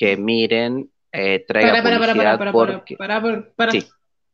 que 0.00 0.16
miren 0.16 0.90
eh, 1.12 1.44
traiga 1.46 1.82
para, 1.82 1.98
para, 1.98 2.14
para, 2.14 2.38
para, 2.38 2.52
porque... 2.52 2.96
para, 2.96 3.20
para, 3.54 3.70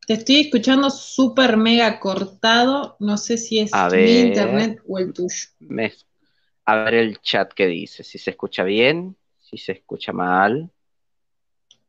Te 0.07 0.13
estoy 0.13 0.43
escuchando 0.43 0.91
súper 0.91 1.57
mega 1.57 1.99
cortado, 1.99 2.97
no 3.01 3.17
sé 3.17 3.37
si 3.37 3.59
es 3.59 3.73
mi 3.91 4.21
internet 4.21 4.81
o 4.87 5.01
el 5.01 5.13
tuyo. 5.13 5.29
A 6.67 6.77
ver 6.77 6.95
el 6.95 7.21
chat 7.21 7.53
que 7.53 7.67
dice, 7.67 8.05
si 8.05 8.17
se 8.17 8.31
escucha 8.31 8.63
bien, 8.63 9.17
si 9.41 9.59
se 9.59 9.73
escucha 9.73 10.13
mal. 10.13 10.71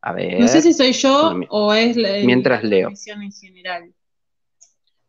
A 0.02 0.12
ver. 0.14 0.40
No 0.40 0.48
sé 0.48 0.64
si 0.64 0.74
soy 0.74 0.94
yo 0.94 1.40
o 1.50 1.72
es 1.72 1.98
la, 1.98 2.18
mientras 2.26 2.64
leo. 2.64 2.90
en 2.90 3.32
general. 3.32 3.94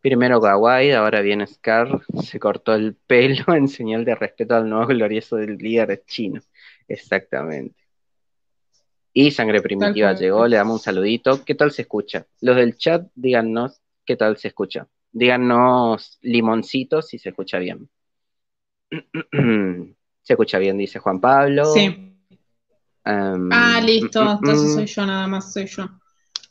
Primero 0.03 0.43
Kawaii, 0.43 0.91
ahora 0.93 1.23
viene 1.23 1.47
Scar, 1.47 2.03
se 2.23 2.39
cortó 2.39 2.75
el 2.75 2.95
pelo 2.95 3.47
en 3.55 3.67
señal 3.67 4.05
de 4.05 4.15
respeto 4.15 4.57
al 4.57 4.69
nuevo 4.69 4.89
glorioso 4.89 5.37
del 5.37 5.57
líder 5.57 6.03
chino. 6.07 6.43
Exactamente. 6.87 7.88
Y 9.13 9.31
Sangre 9.31 9.61
Primitiva 9.61 10.13
llegó, 10.13 10.47
le 10.47 10.57
damos 10.57 10.75
un 10.75 10.81
saludito. 10.81 11.45
¿Qué 11.45 11.55
tal 11.55 11.73
se 11.73 11.83
escucha? 11.83 12.27
Los 12.41 12.57
del 12.57 12.77
chat, 12.77 13.09
díganos 13.15 13.81
qué 14.05 14.17
tal 14.17 14.37
se 14.37 14.49
escucha. 14.49 14.87
Díganos 15.13 16.19
limoncitos 16.23 17.09
si 17.09 17.19
se 17.19 17.31
escucha 17.31 17.59
bien. 17.59 17.89
se 20.23 20.33
escucha 20.33 20.59
bien, 20.59 20.79
dice 20.79 20.99
Juan 20.99 21.21
Pablo. 21.21 21.73
Sí. 21.73 22.15
Em, 23.05 23.49
ah, 23.53 23.81
listo, 23.81 24.23
mm, 24.23 24.29
entonces 24.29 24.71
mm. 24.71 24.75
soy 24.75 24.87
yo, 24.87 25.07
nada 25.07 25.27
más 25.27 25.53
soy 25.53 25.67
yo. 25.67 25.89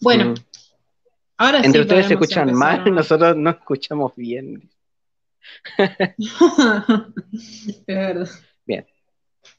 Bueno, 0.02 0.32
mm. 0.32 0.36
ahora 1.38 1.62
Entre 1.62 1.82
ustedes 1.82 2.08
se 2.08 2.14
escuchan 2.14 2.54
mal, 2.54 2.84
nosotros 2.94 3.38
no 3.38 3.52
escuchamos 3.52 4.16
bien. 4.16 4.70
es 5.78 7.86
verdad. 7.86 8.30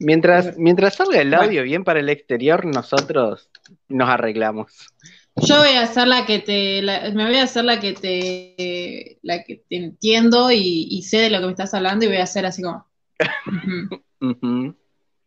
Mientras, 0.00 0.56
mientras 0.56 0.94
salga 0.94 1.20
el 1.20 1.34
audio 1.34 1.62
bien 1.64 1.82
para 1.82 1.98
el 1.98 2.08
exterior, 2.08 2.64
nosotros 2.64 3.50
nos 3.88 4.08
arreglamos. 4.08 4.88
Yo 5.36 5.58
voy 5.58 5.70
a 5.70 5.82
hacer 5.82 6.06
la 6.08 6.24
que 6.24 6.38
te, 6.38 6.82
me 7.12 7.26
voy 7.26 7.36
a 7.36 7.44
hacer 7.44 7.64
la 7.64 7.80
que 7.80 7.92
te, 7.94 9.18
la 9.22 9.42
que 9.44 9.64
te 9.68 9.76
entiendo 9.76 10.50
y, 10.50 11.02
sé 11.02 11.18
de 11.18 11.30
lo 11.30 11.40
que 11.40 11.46
me 11.46 11.52
estás 11.52 11.74
hablando 11.74 12.04
y 12.04 12.08
voy 12.08 12.18
a 12.18 12.24
hacer 12.24 12.46
así 12.46 12.62
como. 12.62 12.86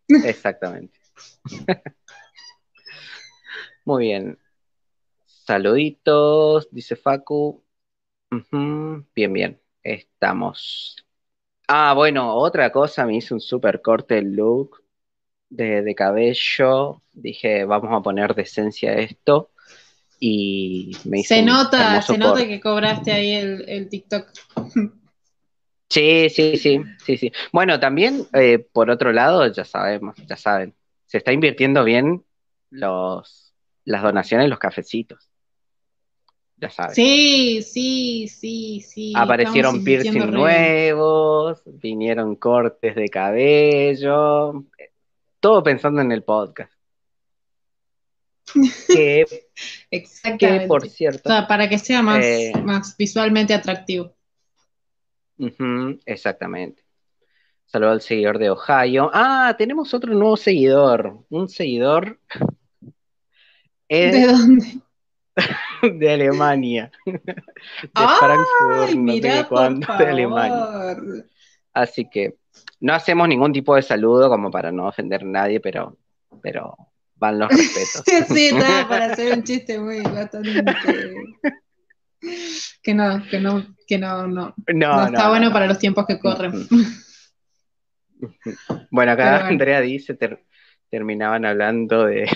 Exactamente. 0.07 0.99
Muy 3.85 4.05
bien. 4.05 4.37
Saluditos, 5.25 6.69
dice 6.71 6.95
Facu. 6.95 7.63
Bien, 9.13 9.33
bien. 9.33 9.61
Estamos. 9.83 10.95
Ah, 11.73 11.93
bueno, 11.93 12.35
otra 12.35 12.69
cosa, 12.69 13.05
me 13.05 13.15
hice 13.15 13.33
un 13.33 13.39
super 13.39 13.81
corte 13.81 14.17
el 14.17 14.33
look 14.33 14.83
de, 15.49 15.95
cabello. 15.95 17.01
Dije, 17.13 17.63
vamos 17.63 17.91
a 17.93 18.01
poner 18.01 18.35
decencia 18.35 18.91
a 18.91 18.95
esto. 18.95 19.51
Y 20.19 20.91
me 21.05 21.19
hice 21.19 21.35
Se 21.35 21.41
nota, 21.41 22.01
se 22.01 22.17
nota 22.17 22.45
que 22.45 22.59
cobraste 22.59 23.13
ahí 23.13 23.31
el, 23.31 23.63
el 23.69 23.87
TikTok. 23.87 24.27
Sí, 25.89 26.29
sí, 26.29 26.55
sí, 26.55 26.81
sí, 27.03 27.17
sí. 27.17 27.33
Bueno, 27.51 27.77
también, 27.77 28.25
eh, 28.31 28.59
por 28.59 28.89
otro 28.89 29.11
lado, 29.11 29.45
ya 29.51 29.65
sabemos, 29.65 30.15
ya 30.25 30.37
saben, 30.37 30.73
se 31.05 31.17
está 31.17 31.33
invirtiendo 31.33 31.83
bien 31.83 32.23
los, 32.69 33.53
las 33.83 34.01
donaciones, 34.01 34.47
los 34.47 34.57
cafecitos. 34.57 35.30
Ya 36.61 36.69
saben. 36.69 36.93
Sí, 36.93 37.63
sí, 37.63 38.27
sí, 38.27 38.81
sí. 38.81 39.13
Aparecieron 39.15 39.83
piercing 39.83 40.29
nuevos, 40.29 41.63
vinieron 41.65 42.35
cortes 42.35 42.95
de 42.95 43.09
cabello, 43.09 44.65
todo 45.39 45.63
pensando 45.63 46.01
en 46.01 46.11
el 46.11 46.23
podcast. 46.23 46.71
que, 48.87 49.25
Exactamente. 49.89 50.67
por 50.67 50.87
cierto. 50.87 51.29
para 51.47 51.67
que 51.67 51.79
sea 51.79 52.03
más, 52.03 52.23
eh, 52.23 52.53
más 52.63 52.95
visualmente 52.95 53.55
atractivo. 53.55 54.13
exactamente. 56.05 56.83
Saludo 57.65 57.91
al 57.91 58.01
seguidor 58.01 58.37
de 58.37 58.51
Ohio. 58.51 59.09
Ah, 59.13 59.55
tenemos 59.57 59.95
otro 59.95 60.13
nuevo 60.13 60.37
seguidor. 60.37 61.25
Un 61.29 61.49
seguidor. 61.49 62.19
¿De 63.89 64.27
dónde? 64.27 64.81
De 65.81 66.13
Alemania. 66.13 66.91
De 67.05 67.15
Frankfurt, 67.93 68.95
no 68.95 69.13
sé 69.13 69.45
cuándo, 69.47 69.97
de 69.97 70.05
Alemania. 70.05 71.25
Así 71.73 72.09
que 72.09 72.35
no 72.79 72.93
hacemos 72.93 73.27
ningún 73.27 73.53
tipo 73.53 73.75
de 73.75 73.81
saludo 73.81 74.29
como 74.29 74.51
para 74.51 74.71
no 74.71 74.87
ofender 74.87 75.21
a 75.21 75.25
nadie, 75.25 75.59
pero, 75.59 75.97
pero 76.41 76.75
van 77.15 77.39
los 77.39 77.49
respetos. 77.49 78.03
sí, 78.27 78.47
estaba 78.47 78.89
para 78.89 79.05
hacer 79.05 79.37
un 79.37 79.43
chiste 79.43 79.79
muy 79.79 80.01
bastante 80.01 80.63
que 82.83 82.93
no, 82.93 83.23
que 83.29 83.39
no, 83.39 83.65
que 83.87 83.97
no, 83.97 84.27
no. 84.27 84.53
No, 84.73 85.05
está 85.05 85.29
bueno 85.29 85.51
para 85.51 85.67
los 85.67 85.79
tiempos 85.79 86.05
que 86.05 86.19
corren. 86.19 86.67
Bueno, 88.91 89.11
acá 89.13 89.47
Andrea 89.47 89.81
dice, 89.81 90.17
terminaban 90.89 91.45
hablando 91.45 92.05
de 92.05 92.29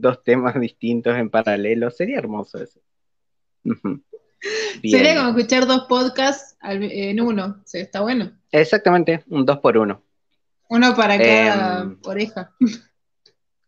dos 0.00 0.22
temas 0.22 0.58
distintos 0.60 1.16
en 1.16 1.30
paralelo. 1.30 1.90
Sería 1.90 2.18
hermoso 2.18 2.62
eso. 2.62 2.80
Sería 4.82 5.16
como 5.16 5.30
escuchar 5.30 5.66
dos 5.66 5.86
podcasts 5.88 6.56
en 6.62 7.20
uno. 7.20 7.62
está 7.72 8.00
bueno. 8.00 8.32
Exactamente, 8.50 9.24
un 9.28 9.44
dos 9.44 9.58
por 9.58 9.76
uno. 9.76 10.02
Uno 10.70 10.94
para 10.94 11.18
cada 11.18 11.82
em, 11.82 11.98
oreja. 12.04 12.54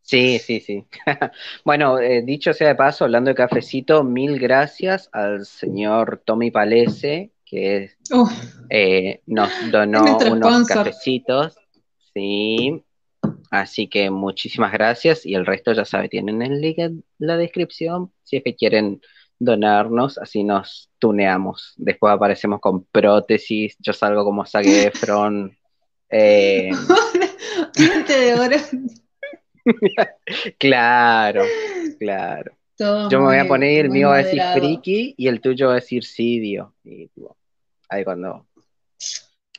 Sí, 0.03 0.39
sí, 0.39 0.61
sí. 0.61 0.85
bueno, 1.65 1.99
eh, 1.99 2.23
dicho 2.23 2.53
sea 2.53 2.69
de 2.69 2.75
paso, 2.75 3.05
hablando 3.05 3.29
de 3.29 3.35
cafecito, 3.35 4.05
mil 4.05 4.39
gracias 4.39 5.09
al 5.13 5.47
señor 5.47 6.23
Tommy 6.25 6.51
Palese, 6.51 7.31
que 7.45 7.91
Uh, 8.13 8.29
eh, 8.69 9.23
nos 9.27 9.51
donó 9.71 10.03
unos 10.03 10.39
sponsor. 10.39 10.77
cafecitos. 10.77 11.57
Sí. 12.13 12.83
Así 13.51 13.89
que 13.89 14.11
muchísimas 14.11 14.73
gracias. 14.73 15.27
Y 15.27 15.35
el 15.35 15.45
resto, 15.45 15.73
ya 15.73 15.85
sabe, 15.85 16.09
tienen 16.09 16.41
el 16.41 16.61
link 16.61 16.79
en 16.79 17.05
la 17.19 17.37
descripción. 17.37 18.13
Si 18.23 18.37
es 18.37 18.45
que 18.45 18.55
quieren 18.55 19.01
donarnos, 19.41 20.19
así 20.19 20.45
nos 20.45 20.89
tuneamos. 20.99 21.75
Después 21.77 22.13
aparecemos 22.13 22.61
con 22.61 22.85
prótesis. 22.85 23.77
Yo 23.81 23.93
salgo 23.93 24.25
como 24.25 24.47
Zac 24.47 24.67
Efron. 24.67 25.57
Eh, 26.13 26.73
de 27.77 28.35
oro. 28.35 28.57
claro, 30.59 31.45
claro. 32.01 32.53
Todo 32.77 33.09
Yo 33.09 33.21
me 33.21 33.27
voy 33.27 33.37
a 33.37 33.47
poner, 33.47 33.85
el 33.85 33.93
mío 33.93 34.09
va 34.09 34.17
a 34.17 34.25
decir 34.25 34.43
friki 34.55 35.15
y 35.17 35.29
el 35.29 35.41
tuyo 35.41 35.69
va 35.69 35.75
a 35.75 35.77
decir 35.77 36.03
sidio. 36.03 36.75
Y, 36.83 37.07
tipo, 37.07 37.37
ahí 37.89 38.03
cuando. 38.03 38.45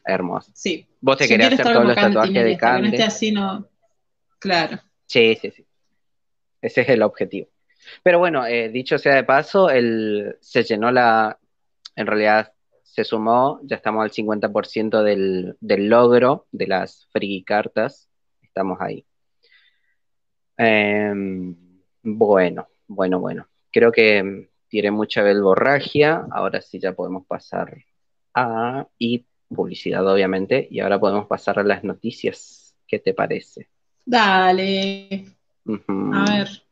Hermoso. 0.04 0.52
Sí. 0.54 0.86
Vos 1.00 1.16
te 1.16 1.30
querías 1.30 1.48
quiero 1.48 1.64
hacer 1.64 1.74
todos 1.74 1.88
los 1.88 1.96
Candy 1.96 2.16
tatuajes 2.16 2.44
de 2.44 2.88
esté 2.90 3.04
así, 3.04 3.32
no. 3.32 3.71
Claro. 4.42 4.80
Sí, 5.06 5.38
sí, 5.40 5.52
sí. 5.52 5.66
Ese 6.62 6.82
es 6.82 6.90
el 6.90 7.04
objetivo. 7.04 7.48
Pero 8.04 8.20
bueno, 8.20 8.46
eh, 8.46 8.70
dicho 8.70 8.98
sea 8.98 9.16
de 9.16 9.24
paso, 9.24 9.70
el, 9.70 10.38
se 10.42 10.64
llenó 10.64 10.92
la. 10.92 11.40
En 11.96 12.08
realidad 12.08 12.54
se 12.84 13.04
sumó, 13.04 13.60
ya 13.64 13.76
estamos 13.76 14.04
al 14.04 14.12
50% 14.12 15.04
del, 15.04 15.56
del 15.60 15.90
logro 15.90 16.48
de 16.52 16.68
las 16.68 17.08
friki 17.12 17.44
cartas. 17.44 18.10
Estamos 18.42 18.80
ahí. 18.82 19.06
Em, 20.58 21.56
bueno, 22.04 22.68
bueno, 22.88 23.20
bueno. 23.20 23.48
Creo 23.72 23.92
que 23.92 24.50
tiré 24.70 24.90
mucha 24.92 25.22
belborragia. 25.22 26.26
Ahora 26.32 26.62
sí 26.62 26.80
ya 26.80 26.94
podemos 26.94 27.26
pasar 27.28 27.78
a. 28.34 28.88
Y 28.98 29.28
publicidad, 29.50 30.08
obviamente. 30.08 30.68
Y 30.72 30.80
ahora 30.80 31.00
podemos 31.00 31.28
pasar 31.28 31.60
a 31.60 31.64
las 31.64 31.84
noticias. 31.84 32.76
¿Qué 32.88 33.00
te 33.00 33.14
parece? 33.14 33.70
Dale. 34.06 35.26
A 36.14 36.26
ver. 36.26 36.64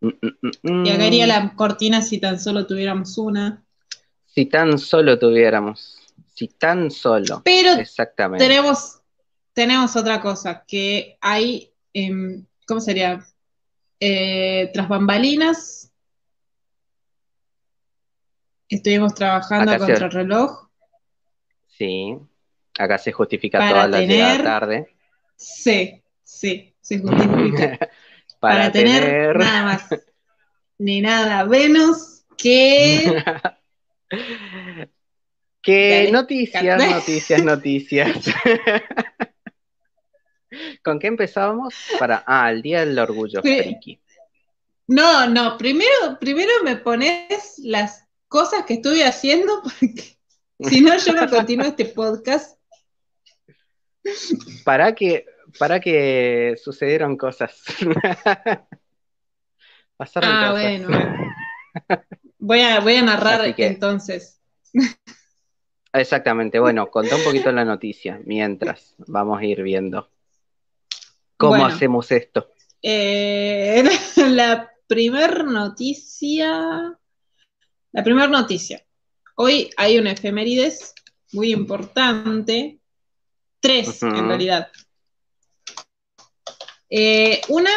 Mm, 0.00 0.08
mm, 0.08 0.50
mm, 0.62 0.86
Y 0.86 0.90
acá 0.90 1.06
iría 1.06 1.26
la 1.26 1.54
cortina 1.54 2.02
si 2.02 2.18
tan 2.18 2.38
solo 2.38 2.66
tuviéramos 2.66 3.18
una. 3.18 3.64
Si 4.26 4.46
tan 4.46 4.78
solo 4.78 5.18
tuviéramos, 5.18 5.98
si 6.34 6.48
tan 6.48 6.90
solo, 6.90 7.42
Pero 7.44 7.72
exactamente. 7.72 8.46
tenemos, 8.46 9.00
tenemos 9.52 9.96
otra 9.96 10.20
cosa, 10.20 10.64
que 10.66 11.18
hay, 11.20 11.72
em, 11.92 12.46
¿cómo 12.66 12.80
sería? 12.80 13.26
Eh, 13.98 14.70
tras 14.72 14.88
bambalinas, 14.88 15.90
estuvimos 18.68 19.14
trabajando 19.14 19.72
Acá 19.72 19.78
contra 19.84 20.06
el 20.06 20.12
reloj. 20.12 20.68
Sí, 21.66 22.16
acá 22.78 22.98
se 22.98 23.10
justifica 23.10 23.58
toda 23.68 23.88
la 23.88 24.42
tarde. 24.42 24.97
Sí, 25.38 26.02
sí, 26.22 26.74
se 26.80 26.98
justifica. 26.98 27.78
Para, 28.40 28.54
Para, 28.54 28.72
tener, 28.72 29.02
tener, 29.02 29.36
nada 29.36 29.64
más 29.64 29.88
ni 30.78 31.00
nada 31.00 31.44
menos 31.44 32.24
que 32.36 33.24
que 35.62 36.08
noticias, 36.12 36.78
noticias, 36.78 37.44
noticias. 37.44 38.16
¿Con 40.82 40.98
qué 40.98 41.08
empezábamos? 41.08 41.74
Para, 41.98 42.22
ah, 42.26 42.50
el 42.50 42.62
Día 42.62 42.84
del 42.84 42.98
Orgullo. 42.98 43.42
Friki. 43.42 44.00
No, 44.86 45.28
no, 45.28 45.58
primero, 45.58 46.18
primero 46.18 46.50
me 46.64 46.76
pones 46.76 47.58
las 47.58 48.06
cosas 48.28 48.64
que 48.64 48.74
estuve 48.74 49.04
haciendo 49.04 49.62
porque 49.62 50.16
si 50.60 50.80
no 50.80 50.96
yo 50.96 51.12
no 51.12 51.28
continúo 51.28 51.66
este 51.66 51.86
podcast. 51.86 52.57
Para 54.64 54.94
que, 54.94 55.26
para 55.58 55.80
que 55.80 56.56
sucedieron 56.62 57.16
cosas. 57.16 57.62
Pasaron 59.96 60.30
Ah, 60.32 60.50
cosas. 60.50 60.62
bueno. 60.62 60.88
Voy 62.38 62.60
a, 62.60 62.80
voy 62.80 62.94
a 62.96 63.02
narrar 63.02 63.54
que- 63.54 63.66
entonces. 63.66 64.40
Exactamente, 65.92 66.58
bueno, 66.60 66.90
contá 66.90 67.16
un 67.16 67.24
poquito 67.24 67.50
la 67.50 67.64
noticia 67.64 68.20
mientras 68.24 68.94
vamos 68.98 69.40
a 69.40 69.44
ir 69.44 69.62
viendo 69.62 70.10
cómo 71.36 71.52
Bueno. 71.52 71.66
hacemos 71.66 72.10
esto. 72.12 72.50
Eh, 72.82 73.82
la 74.28 74.70
primer 74.86 75.44
noticia. 75.44 76.96
La 77.92 78.04
primera 78.04 78.28
noticia. 78.28 78.84
Hoy 79.34 79.70
hay 79.76 79.98
una 79.98 80.12
efemérides 80.12 80.94
muy 81.32 81.52
importante. 81.52 82.77
Tres, 83.60 84.02
en 84.02 84.28
realidad. 84.28 84.68
Eh, 86.90 87.40
una 87.48 87.70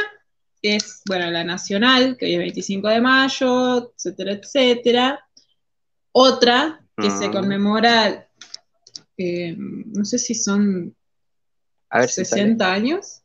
es, 0.62 1.02
bueno, 1.08 1.32
la 1.32 1.44
nacional, 1.44 2.18
que 2.18 2.26
hoy 2.26 2.34
es 2.34 2.40
25 2.40 2.88
de 2.88 3.02
mayo, 3.02 3.94
etcétera, 3.96 4.34
etcétera. 4.34 5.28
Otra 6.12 6.86
que 6.98 7.10
se 7.10 7.32
conmemora, 7.32 8.30
eh, 9.18 9.56
no 9.58 10.06
sé 10.06 10.20
si 10.20 10.36
son 10.36 10.96
A 11.90 12.00
ver 12.00 12.10
si 12.10 12.26
sale. 12.26 12.44
60 12.44 12.72
años 12.72 13.22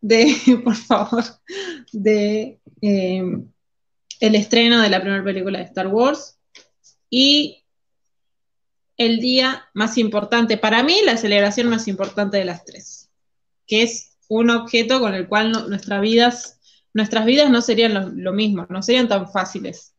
de, 0.00 0.34
por 0.64 0.76
favor, 0.76 1.24
de 1.92 2.60
eh, 2.82 3.22
el 4.20 4.34
estreno 4.34 4.80
de 4.80 4.90
la 4.90 5.00
primera 5.00 5.24
película 5.24 5.58
de 5.58 5.64
Star 5.64 5.86
Wars 5.86 6.38
y 7.08 7.59
el 9.06 9.18
día 9.18 9.64
más 9.72 9.96
importante, 9.96 10.58
para 10.58 10.82
mí 10.82 11.00
la 11.04 11.16
celebración 11.16 11.68
más 11.68 11.88
importante 11.88 12.36
de 12.36 12.44
las 12.44 12.64
tres, 12.66 13.08
que 13.66 13.82
es 13.82 14.16
un 14.28 14.50
objeto 14.50 15.00
con 15.00 15.14
el 15.14 15.26
cual 15.26 15.52
no- 15.52 15.66
nuestras 15.68 16.00
vidas, 16.02 16.60
nuestras 16.92 17.24
vidas 17.24 17.50
no 17.50 17.62
serían 17.62 17.94
lo, 17.94 18.08
lo 18.10 18.32
mismo, 18.32 18.66
no 18.68 18.82
serían 18.82 19.08
tan 19.08 19.30
fáciles, 19.32 19.94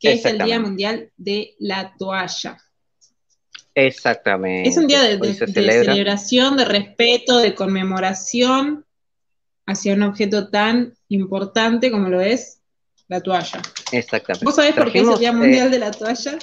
que 0.00 0.12
es 0.14 0.24
el 0.24 0.38
Día. 0.38 0.58
Mundial 0.58 1.12
de 1.16 1.54
la 1.60 1.94
Toalla. 1.96 2.58
Exactamente. 3.74 4.68
Es 4.68 4.76
un 4.76 4.86
día 4.86 5.00
de, 5.02 5.14
Hoy 5.14 5.28
de- 5.28 5.34
se 5.34 5.46
de 5.46 5.52
celebra. 5.52 5.92
celebración, 5.92 6.56
de 6.56 6.64
respeto, 6.64 7.38
de 7.38 7.54
conmemoración 7.54 8.84
hacia 9.66 9.94
un 9.94 10.02
objeto 10.02 10.48
tan 10.50 10.92
importante 11.08 11.90
como 11.90 12.08
lo 12.08 12.20
es 12.20 12.60
la 13.08 13.20
toalla. 13.20 13.62
Exactamente. 13.92 14.44
¿Vos 14.44 14.56
sabés 14.56 14.74
por 14.74 14.90
qué 14.92 15.00
es 15.00 15.08
el 15.08 15.18
Día 15.18 15.28
eh, 15.30 15.32
Mundial 15.32 15.70
de 15.70 15.78
la 15.78 15.90
Toalla? 15.92 16.36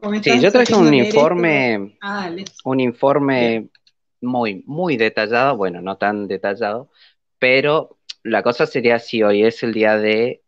¿O 0.00 0.10
me 0.10 0.22
Sí, 0.22 0.40
yo 0.40 0.52
traje 0.52 0.74
un 0.74 0.92
informe, 0.94 1.96
Ah, 2.00 2.30
un 2.64 2.80
informe 2.80 3.68
muy, 4.20 4.62
muy 4.66 4.96
detallado, 4.96 5.56
bueno, 5.56 5.80
no 5.80 5.96
tan 5.96 6.26
detallado, 6.28 6.90
pero 7.38 7.98
la 8.22 8.42
cosa 8.42 8.66
sería 8.66 8.98
si 8.98 9.22
hoy 9.22 9.44
es 9.44 9.62
el 9.62 9.72
día 9.72 9.96
de 9.96 10.42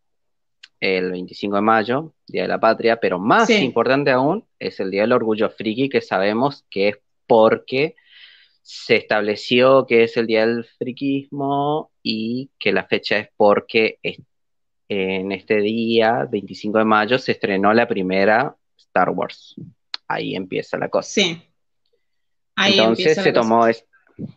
el 0.81 1.11
25 1.11 1.57
de 1.57 1.63
mayo, 1.63 2.13
Día 2.27 2.43
de 2.43 2.49
la 2.49 2.61
Patria, 2.61 2.99
pero 3.01 3.19
más 3.19 3.47
Sí. 3.49 3.65
importante 3.65 4.11
aún 4.11 4.45
es 4.59 4.79
el 4.81 4.91
Día 4.91 5.03
del 5.03 5.13
Orgullo 5.13 5.49
Friki, 5.51 5.89
que 5.89 6.01
sabemos 6.03 6.65
que 6.71 6.89
es 6.89 6.99
porque 7.27 7.97
se 8.63 8.97
estableció 8.97 9.87
que 9.87 10.05
es 10.05 10.17
el 10.17 10.27
Día 10.27 10.47
del 10.47 10.65
Friquismo 10.65 11.91
y 12.03 12.51
que 12.59 12.73
la 12.73 12.85
fecha 12.85 13.19
es 13.19 13.29
porque 13.37 13.99
es- 14.03 14.21
en 14.89 15.33
este 15.33 15.57
día, 15.61 16.27
25 16.31 16.79
de 16.79 16.85
mayo, 16.85 17.19
se 17.19 17.33
estrenó 17.33 17.73
la 17.73 17.89
primera 17.89 18.55
Star 18.97 19.11
Wars. 19.11 19.55
Ahí 20.09 20.35
empieza 20.35 20.79
la 20.79 20.89
cosa. 20.89 21.09
Sí. 21.11 21.43
Ahí 22.55 22.73
Entonces 22.79 23.07
empieza 23.07 23.23
se 23.23 23.33
cosa. 23.33 23.41
tomó, 23.43 23.67
es, 23.67 23.85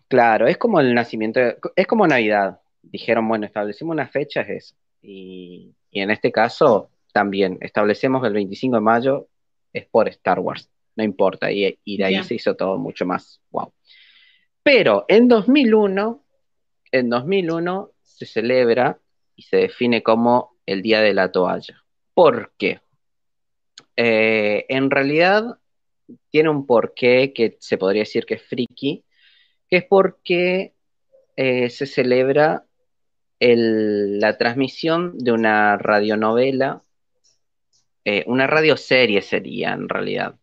claro, 0.10 0.48
es 0.48 0.58
como 0.58 0.80
el 0.82 0.93
nacimiento, 0.93 1.39
de- 1.39 1.58
es 1.76 1.88
como 1.88 2.06
Navidad. 2.08 2.60
Dijeron, 2.82 3.28
bueno, 3.28 3.45
establecimos 3.45 3.93
una 3.93 4.08
fecha, 4.08 4.41
es 4.41 4.50
eso. 4.65 4.76
Y, 5.02 5.74
y 5.91 6.02
en 6.02 6.12
este 6.12 6.32
caso 6.32 6.89
también 7.13 7.58
establecemos 7.62 8.22
que 8.22 8.28
el 8.28 8.34
25 8.34 8.76
de 8.76 8.82
mayo 8.82 9.28
es 9.72 9.86
por 9.86 10.10
Star 10.10 10.39
Wars, 10.39 10.69
no 10.95 11.04
importa, 11.04 11.52
y, 11.52 11.80
y 11.86 11.98
de 11.98 12.04
ahí 12.06 12.24
se 12.24 12.36
hizo 12.36 12.56
todo 12.56 12.78
mucho 12.78 13.06
más, 13.06 13.39
wow. 13.52 13.72
Pero 14.63 15.06
en 15.08 15.28
2001, 15.28 16.22
en 16.91 17.10
2001 17.10 17.91
se 18.04 18.26
celebra 18.26 19.00
y 19.36 19.43
se 19.43 19.58
define 19.58 20.04
como 20.04 20.58
el 20.65 20.82
Día 20.82 21.02
de 21.02 21.13
la 21.13 21.32
Toalla. 21.32 21.84
¿Por 22.13 22.52
qué? 22.58 22.82
Eh, 24.02 24.66
en 24.70 24.90
realidad 24.90 25.60
tiene 26.30 26.48
un 26.48 26.66
porqué 26.66 27.34
que 27.34 27.58
se 27.60 27.78
podría 27.78 28.04
decir 28.04 28.26
que 28.26 28.36
es 28.36 28.44
friki, 28.44 29.04
que 29.70 29.76
es 29.78 29.84
porque 29.84 30.74
eh, 31.36 31.70
se 31.70 31.86
celebra 31.86 32.64
el- 33.42 34.20
la 34.22 34.38
transmisión 34.38 35.18
de 35.18 35.34
una 35.34 35.78
radionovela, 35.78 36.82
eh, 38.06 38.24
una 38.26 38.48
radioserie 38.48 39.22
sería 39.22 39.74
en 39.74 39.90
realidad, 39.90 40.36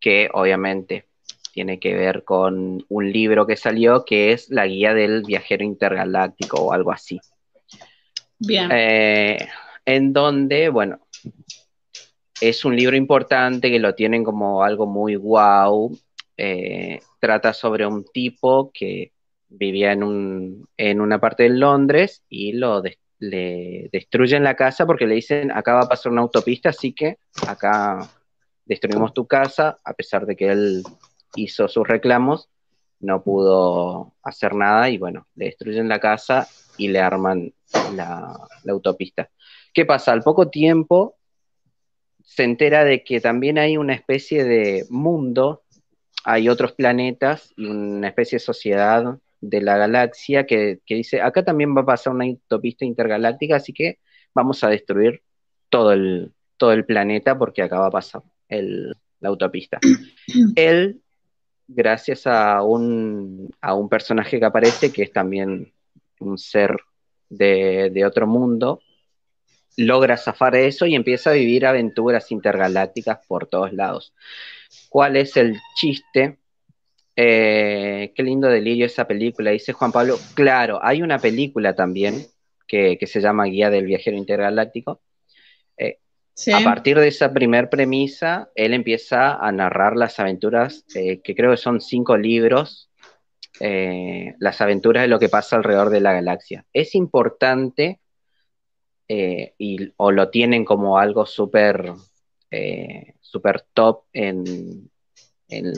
que 0.00 0.30
obviamente 0.32 1.04
tiene 1.52 1.78
que 1.78 1.94
ver 1.94 2.24
con 2.24 2.86
un 2.88 3.12
libro 3.12 3.46
que 3.46 3.56
salió 3.58 4.06
que 4.06 4.32
es 4.32 4.48
La 4.48 4.66
Guía 4.66 4.94
del 4.94 5.24
Viajero 5.24 5.62
Intergaláctico 5.62 6.56
o 6.62 6.72
algo 6.72 6.90
así. 6.90 7.20
Bien. 8.38 8.70
Eh, 8.72 9.36
en 9.84 10.14
donde, 10.14 10.70
bueno, 10.70 11.00
es 12.42 12.64
un 12.64 12.74
libro 12.74 12.96
importante 12.96 13.70
que 13.70 13.78
lo 13.78 13.94
tienen 13.94 14.24
como 14.24 14.64
algo 14.64 14.84
muy 14.86 15.14
guau. 15.14 15.96
Eh, 16.36 16.98
trata 17.20 17.52
sobre 17.52 17.86
un 17.86 18.04
tipo 18.04 18.72
que 18.74 19.12
vivía 19.48 19.92
en, 19.92 20.02
un, 20.02 20.68
en 20.76 21.00
una 21.00 21.20
parte 21.20 21.44
de 21.44 21.50
Londres 21.50 22.24
y 22.28 22.54
lo 22.54 22.82
le 23.20 23.88
destruyen 23.92 24.42
la 24.42 24.56
casa 24.56 24.84
porque 24.86 25.06
le 25.06 25.14
dicen, 25.14 25.52
acá 25.52 25.74
va 25.74 25.82
a 25.82 25.88
pasar 25.88 26.10
una 26.10 26.22
autopista, 26.22 26.70
así 26.70 26.92
que 26.92 27.18
acá 27.46 28.10
destruimos 28.64 29.14
tu 29.14 29.28
casa, 29.28 29.76
a 29.84 29.92
pesar 29.92 30.26
de 30.26 30.34
que 30.34 30.48
él 30.48 30.82
hizo 31.36 31.68
sus 31.68 31.86
reclamos, 31.86 32.48
no 32.98 33.22
pudo 33.22 34.14
hacer 34.24 34.56
nada 34.56 34.90
y 34.90 34.98
bueno, 34.98 35.28
le 35.36 35.44
destruyen 35.44 35.88
la 35.88 36.00
casa 36.00 36.48
y 36.76 36.88
le 36.88 36.98
arman 36.98 37.52
la, 37.94 38.36
autopista. 38.68 39.30
¿Qué 39.72 39.86
pasa? 39.86 40.10
Al 40.10 40.22
poco 40.22 40.48
tiempo 40.48 41.16
se 42.24 42.44
entera 42.44 42.84
de 42.84 43.04
que 43.04 43.20
también 43.20 43.58
hay 43.58 43.76
una 43.76 43.94
especie 43.94 44.44
de 44.44 44.84
mundo, 44.90 45.62
hay 46.24 46.48
otros 46.48 46.72
planetas 46.72 47.52
y 47.56 47.66
una 47.66 48.08
especie 48.08 48.36
de 48.36 48.44
sociedad 48.44 49.18
de 49.40 49.60
la 49.60 49.76
galaxia 49.76 50.46
que, 50.46 50.80
dice, 50.88 51.20
acá 51.20 51.44
también 51.44 51.76
va 51.76 51.82
a 51.82 51.86
pasar 51.86 52.12
una 52.12 52.24
autopista 52.24 52.84
intergaláctica, 52.84 53.56
así 53.56 53.72
que 53.72 53.98
vamos 54.34 54.62
a 54.62 54.68
destruir 54.68 55.22
todo 55.68 55.92
el, 55.92 56.32
todo 56.56 56.72
el 56.72 56.84
planeta 56.84 57.36
porque 57.36 57.62
acá 57.62 57.78
va 57.80 57.88
a 57.88 57.90
pasar 57.90 58.22
la 58.48 59.28
autopista. 59.28 59.78
Él, 60.56 61.00
gracias 61.66 62.26
a 62.26 62.62
un, 62.62 63.50
a 63.60 63.74
un 63.74 63.88
personaje 63.88 64.38
que 64.38 64.44
aparece, 64.44 64.92
que 64.92 65.02
es 65.02 65.12
también 65.12 65.72
un 66.20 66.38
ser 66.38 66.76
de, 67.28 68.04
otro 68.06 68.26
mundo, 68.26 68.80
logra 69.76 70.16
zafar 70.16 70.54
eso 70.56 70.86
y 70.86 70.94
empieza 70.94 71.30
a 71.30 71.34
vivir 71.34 71.66
aventuras 71.66 72.30
intergalácticas 72.30 73.18
por 73.26 73.46
todos 73.46 73.72
lados. 73.72 74.14
¿Cuál 74.88 75.16
es 75.16 75.36
el 75.36 75.58
chiste? 75.76 76.38
Eh, 77.16 78.12
qué 78.14 78.22
lindo 78.22 78.48
delirio 78.48 78.86
esa 78.86 79.06
película, 79.06 79.50
dice 79.50 79.72
Juan 79.72 79.92
Pablo. 79.92 80.18
Claro, 80.34 80.80
hay 80.82 81.02
una 81.02 81.18
película 81.18 81.74
también 81.74 82.26
que, 82.66 82.98
se 83.06 83.20
llama 83.20 83.44
Guía 83.44 83.70
del 83.70 83.86
Viajero 83.86 84.16
Intergaláctico. 84.16 85.02
Eh, 85.76 85.98
a 86.54 86.60
partir 86.60 86.98
de 86.98 87.08
esa 87.08 87.32
primer 87.32 87.68
premisa, 87.68 88.50
él 88.54 88.72
empieza 88.72 89.34
a 89.34 89.52
narrar 89.52 89.96
las 89.96 90.18
aventuras, 90.18 90.84
eh, 90.94 91.20
que 91.22 91.34
creo 91.34 91.50
que 91.50 91.58
son 91.58 91.80
cinco 91.80 92.16
libros, 92.16 92.88
las 93.60 94.60
aventuras 94.60 95.02
de 95.02 95.08
lo 95.08 95.20
que 95.20 95.28
pasa 95.28 95.54
alrededor 95.54 95.90
de 95.90 96.00
la 96.00 96.12
galaxia. 96.12 96.64
Es 96.72 96.96
importante 96.96 98.00
eh, 99.08 99.54
y, 99.58 99.92
o 99.96 100.10
lo 100.10 100.30
tienen 100.30 100.64
como 100.64 100.98
algo 100.98 101.26
súper 101.26 101.92
eh, 102.50 103.14
super 103.20 103.64
top 103.72 104.04
en, 104.12 104.90
en, 105.48 105.72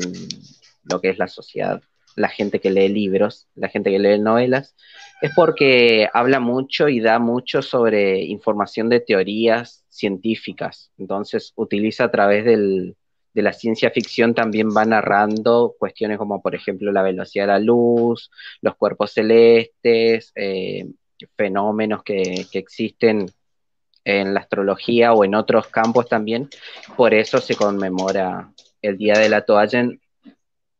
lo 0.84 1.00
que 1.00 1.10
es 1.10 1.18
la 1.18 1.28
sociedad, 1.28 1.80
la 2.16 2.28
gente 2.28 2.60
que 2.60 2.70
lee 2.70 2.88
libros, 2.88 3.48
la 3.54 3.68
gente 3.68 3.90
que 3.90 3.98
lee 3.98 4.18
novelas, 4.18 4.74
es 5.22 5.32
porque 5.34 6.08
habla 6.12 6.40
mucho 6.40 6.88
y 6.88 7.00
da 7.00 7.18
mucho 7.18 7.62
sobre 7.62 8.24
información 8.24 8.88
de 8.88 9.00
teorías 9.00 9.84
científicas. 9.88 10.90
Entonces 10.98 11.52
utiliza 11.56 12.04
a 12.04 12.10
través 12.10 12.44
del, 12.44 12.96
de 13.34 13.42
la 13.42 13.52
ciencia 13.52 13.90
ficción 13.90 14.34
también 14.34 14.68
va 14.68 14.84
narrando 14.84 15.74
cuestiones 15.78 16.18
como, 16.18 16.40
por 16.40 16.54
ejemplo, 16.54 16.92
la 16.92 17.02
velocidad 17.02 17.44
de 17.44 17.52
la 17.52 17.58
luz, 17.58 18.30
los 18.62 18.76
cuerpos 18.76 19.12
celestes, 19.12 20.32
eh, 20.37 20.87
fenómenos 21.37 22.02
que, 22.02 22.46
existen 22.52 23.26
en 24.04 24.34
la 24.34 24.40
astrología 24.40 25.12
o 25.12 25.24
en 25.24 25.34
otros 25.34 25.68
campos 25.68 26.08
también. 26.08 26.48
Por 26.96 27.14
eso 27.14 27.38
se 27.38 27.56
conmemora 27.56 28.52
el 28.82 28.98
Día 28.98 29.14
de 29.14 29.28
la 29.28 29.44
Toalla 29.44 29.88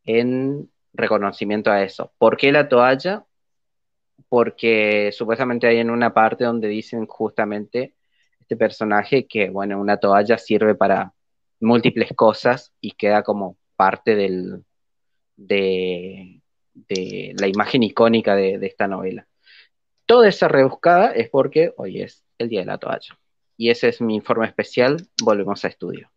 en, 0.05 0.71
reconocimiento 0.93 1.71
a 1.71 1.83
eso. 1.83 2.13
¿Por 2.19 2.37
qué 2.37 2.53
la 2.53 2.69
toalla? 2.69 3.25
Porque 4.29 5.11
supuestamente 5.13 5.67
hay 5.67 5.79
en 5.79 5.91
una 5.91 6.15
parte 6.15 6.45
donde 6.45 6.69
dicen 6.69 7.07
justamente 7.07 7.95
este 8.41 8.57
personaje 8.57 9.27
que, 9.27 9.51
bueno, 9.51 9.81
una 9.81 9.97
toalla 9.97 10.39
sirve 10.39 10.75
para 10.75 11.13
múltiples 11.61 12.13
cosas 12.15 12.73
y 12.81 12.93
queda 12.93 13.23
como 13.23 13.57
parte 13.77 14.15
del, 14.15 14.65
de, 15.37 16.41
la 17.39 17.49
imagen 17.49 17.83
icónica 17.83 18.35
de, 18.37 18.59
esta 18.67 18.87
novela. 18.87 19.27
Toda 20.15 20.29
esa 20.29 20.47
rebuscada 20.47 21.11
es 21.11 21.29
porque 21.29 21.75
hoy 21.77 22.01
es 22.01 22.23
el 22.39 22.49
Día 22.49 22.61
de 22.61 22.67
la 22.67 22.79
Toalla. 22.79 23.19
Y 23.57 23.71
ese 23.71 23.89
es 23.89 24.01
mi 24.01 24.15
informe 24.15 24.47
especial. 24.47 25.09
Volvemos 25.21 25.65
a 25.65 25.69
estudio. 25.69 26.09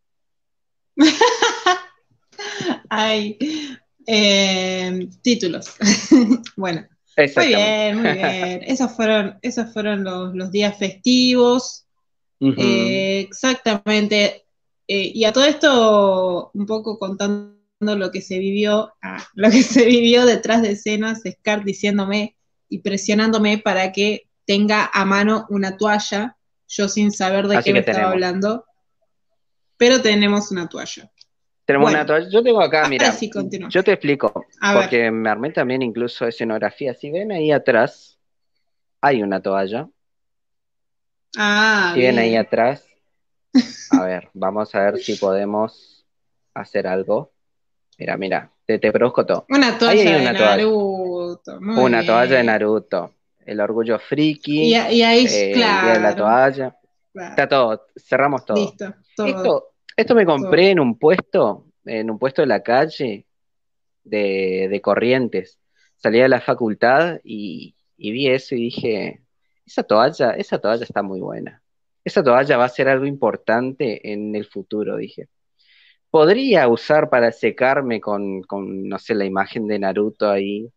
Ay, 2.90 3.40
eh, 4.06 5.10
títulos. 5.24 5.76
bueno, 6.56 6.88
muy 7.36 7.48
bien, 7.48 7.96
muy 8.00 8.12
bien. 8.12 8.62
Esos 8.68 8.96
fueron, 8.96 9.40
esos 9.42 9.74
fueron 9.74 10.04
los, 10.04 10.52
días 10.52 10.78
festivos. 10.78 11.88
Eh, 12.40 13.22
exactamente. 13.22 14.46
Eh, 14.88 15.12
y 15.12 15.24
a 15.24 15.34
todo 15.34 15.46
esto, 15.46 16.52
un 16.54 16.68
poco 16.68 17.00
contando 17.00 17.58
lo 17.80 18.12
que 18.12 18.22
se 18.22 18.38
vivió, 18.38 18.94
ah, 19.02 19.26
lo 19.34 19.50
que 19.50 19.64
se 19.64 19.86
vivió 19.86 20.28
detrás 20.28 20.62
de 20.62 20.74
escenas, 20.74 21.24
Scar 21.28 21.64
diciéndome 21.64 22.38
y 22.70 22.80
presionándome 22.80 23.58
para 23.58 23.92
que 23.92 24.28
tenga 24.46 24.90
a 24.94 25.06
mano 25.06 25.46
una 25.50 25.78
toalla, 25.78 26.38
yo 26.68 26.88
sin 26.88 27.12
saber 27.12 27.48
de 27.48 27.62
qué 27.62 27.74
me 27.74 27.80
estaba 27.80 28.12
hablando, 28.12 28.66
pero 29.78 30.02
tenemos 30.02 30.52
una 30.52 30.68
toalla. 30.68 31.12
Tenemos 31.66 31.92
una 31.92 32.06
toalla. 32.06 32.30
Yo 32.30 32.42
tengo 32.42 32.62
acá, 32.62 32.88
mira. 32.88 33.14
yo 33.70 33.84
te 33.84 33.92
explico. 33.92 34.46
porque 34.74 35.12
me 35.12 35.30
armé 35.30 35.52
también 35.52 35.82
incluso 35.82 36.26
escenografía. 36.26 36.94
Si 36.94 37.12
ven 37.12 37.32
ahí 37.32 37.52
atrás, 37.52 38.18
hay 39.02 39.22
una 39.22 39.42
toalla. 39.42 39.88
Ah, 41.38 41.92
si 41.94 42.02
ven 42.02 42.18
ahí 42.20 42.36
atrás, 42.38 42.88
a 43.92 44.06
ver, 44.06 44.30
vamos 44.34 44.74
a 44.74 44.80
ver 44.92 44.98
si 45.00 45.16
podemos 45.16 46.06
hacer 46.54 46.88
algo. 46.88 47.34
Mira, 47.98 48.16
mira, 48.16 48.52
te, 48.66 48.80
te 48.80 48.92
produzco 48.92 49.26
todo. 49.26 49.46
Una 49.50 49.78
toalla 49.78 50.20
de 50.20 50.24
Una 51.48 52.06
toalla 52.06 52.38
de 52.38 52.44
Naruto. 52.44 53.14
El 53.46 53.60
orgullo 53.62 53.98
friki. 54.00 54.74
Y, 54.74 54.74
ahí, 54.76 55.26
eh, 55.30 55.52
claro. 55.54 56.02
la 56.02 56.16
toalla. 56.16 56.78
Está 57.14 57.48
todo, 57.48 57.88
cerramos 57.96 58.46
todo. 58.46 58.58
Listo, 58.58 58.94
Esto, 59.26 59.74
esto 59.96 60.16
me 60.16 60.26
compré 60.26 60.72
en 60.72 60.80
un 60.80 61.00
puesto, 61.00 61.66
en 61.86 62.12
un 62.12 62.20
puesto 62.20 62.42
de 62.42 62.48
la 62.48 62.62
calle 62.62 63.26
de, 64.04 64.68
de 64.70 64.82
Corrientes. 64.82 65.60
Salí 65.96 66.20
de 66.20 66.30
la 66.30 66.42
facultad 66.42 67.20
y, 67.24 67.76
y 67.98 68.12
vi 68.12 68.28
eso 68.28 68.54
y 68.54 68.64
dije, 68.64 69.24
esa 69.66 69.84
toalla, 69.84 70.32
esa 70.32 70.60
toalla 70.60 70.84
está 70.84 71.02
muy 71.02 71.20
buena 71.20 71.64
esa 72.08 72.24
toalla 72.24 72.56
va 72.56 72.64
a 72.64 72.70
ser 72.70 72.88
algo 72.88 73.06
importante 73.06 74.14
en 74.14 74.34
el 74.34 74.46
futuro, 74.46 74.96
dije. 74.96 75.28
Podría 76.10 76.70
usar 76.70 77.10
para 77.10 77.34
secarme 77.34 78.00
con, 78.00 78.44
no 78.50 78.98
sé, 78.98 79.14
la 79.14 79.26
imagen 79.26 79.68
de 79.68 79.78
Naruto 79.78 80.30
ahí, 80.30 80.72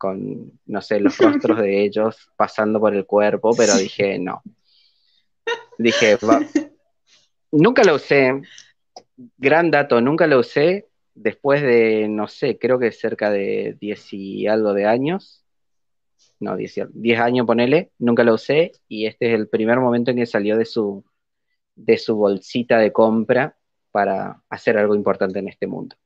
con, 0.00 0.58
no 0.66 0.80
sé, 0.82 0.98
los 0.98 1.16
rostros 1.18 1.60
de 1.60 1.84
ellos 1.84 2.28
pasando 2.36 2.80
por 2.80 2.96
el 2.96 3.06
cuerpo, 3.06 3.52
pero 3.56 3.76
dije, 3.76 4.18
no. 4.18 4.42
Dije, 5.78 6.18
nunca 7.52 7.84
lo 7.84 7.94
usé. 7.94 8.42
Gran 9.36 9.70
dato, 9.70 10.00
nunca 10.00 10.26
lo 10.26 10.40
usé 10.40 10.88
después 11.14 11.62
de, 11.62 12.08
no 12.08 12.26
sé, 12.26 12.58
creo 12.58 12.78
que 12.78 12.90
cerca 12.90 13.30
de 13.30 13.76
10 13.78 14.12
y 14.14 14.46
algo 14.46 14.72
de 14.72 14.86
años 14.86 15.40
no, 16.40 16.56
10, 16.56 17.20
años, 17.20 17.46
ponele, 17.46 17.92
nunca 17.98 18.24
lo 18.24 18.34
usé 18.34 18.72
y 18.88 19.06
este 19.06 19.28
es 19.28 19.34
el 19.34 19.48
primer 19.48 19.78
momento 19.78 20.10
en 20.10 20.16
que 20.16 20.26
salió 20.26 20.56
de 20.56 20.64
su, 20.64 21.04
de 21.74 21.98
su 21.98 22.16
bolsita 22.16 22.78
de 22.78 22.92
compra 22.92 23.58
para 23.90 24.42
hacer 24.48 24.78
algo 24.78 24.94
importante 24.94 25.38
en 25.38 25.48
este 25.48 25.66
mundo. 25.66 25.96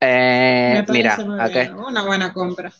Eh, 0.00 0.84
mira, 0.88 1.14
acá 1.38 1.76
una 1.76 2.02
buena 2.04 2.32
compra. 2.32 2.72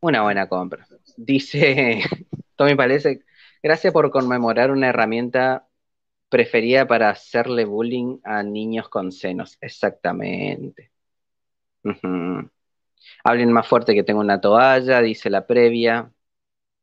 Una 0.00 0.22
buena 0.22 0.48
compra. 0.48 0.86
Dice 1.16 2.02
Tommy 2.56 2.74
parece 2.74 3.22
gracias 3.62 3.92
por 3.92 4.10
conmemorar 4.10 4.70
una 4.70 4.88
herramienta 4.88 5.66
preferida 6.28 6.86
para 6.86 7.10
hacerle 7.10 7.64
bullying 7.64 8.18
a 8.24 8.42
niños 8.42 8.88
con 8.88 9.12
senos. 9.12 9.56
Exactamente. 9.60 10.90
Hablen 13.24 13.52
más 13.52 13.66
fuerte 13.66 13.94
que 13.94 14.02
tengo 14.02 14.20
una 14.20 14.40
toalla, 14.40 15.00
dice 15.00 15.30
la 15.30 15.46
previa. 15.46 16.12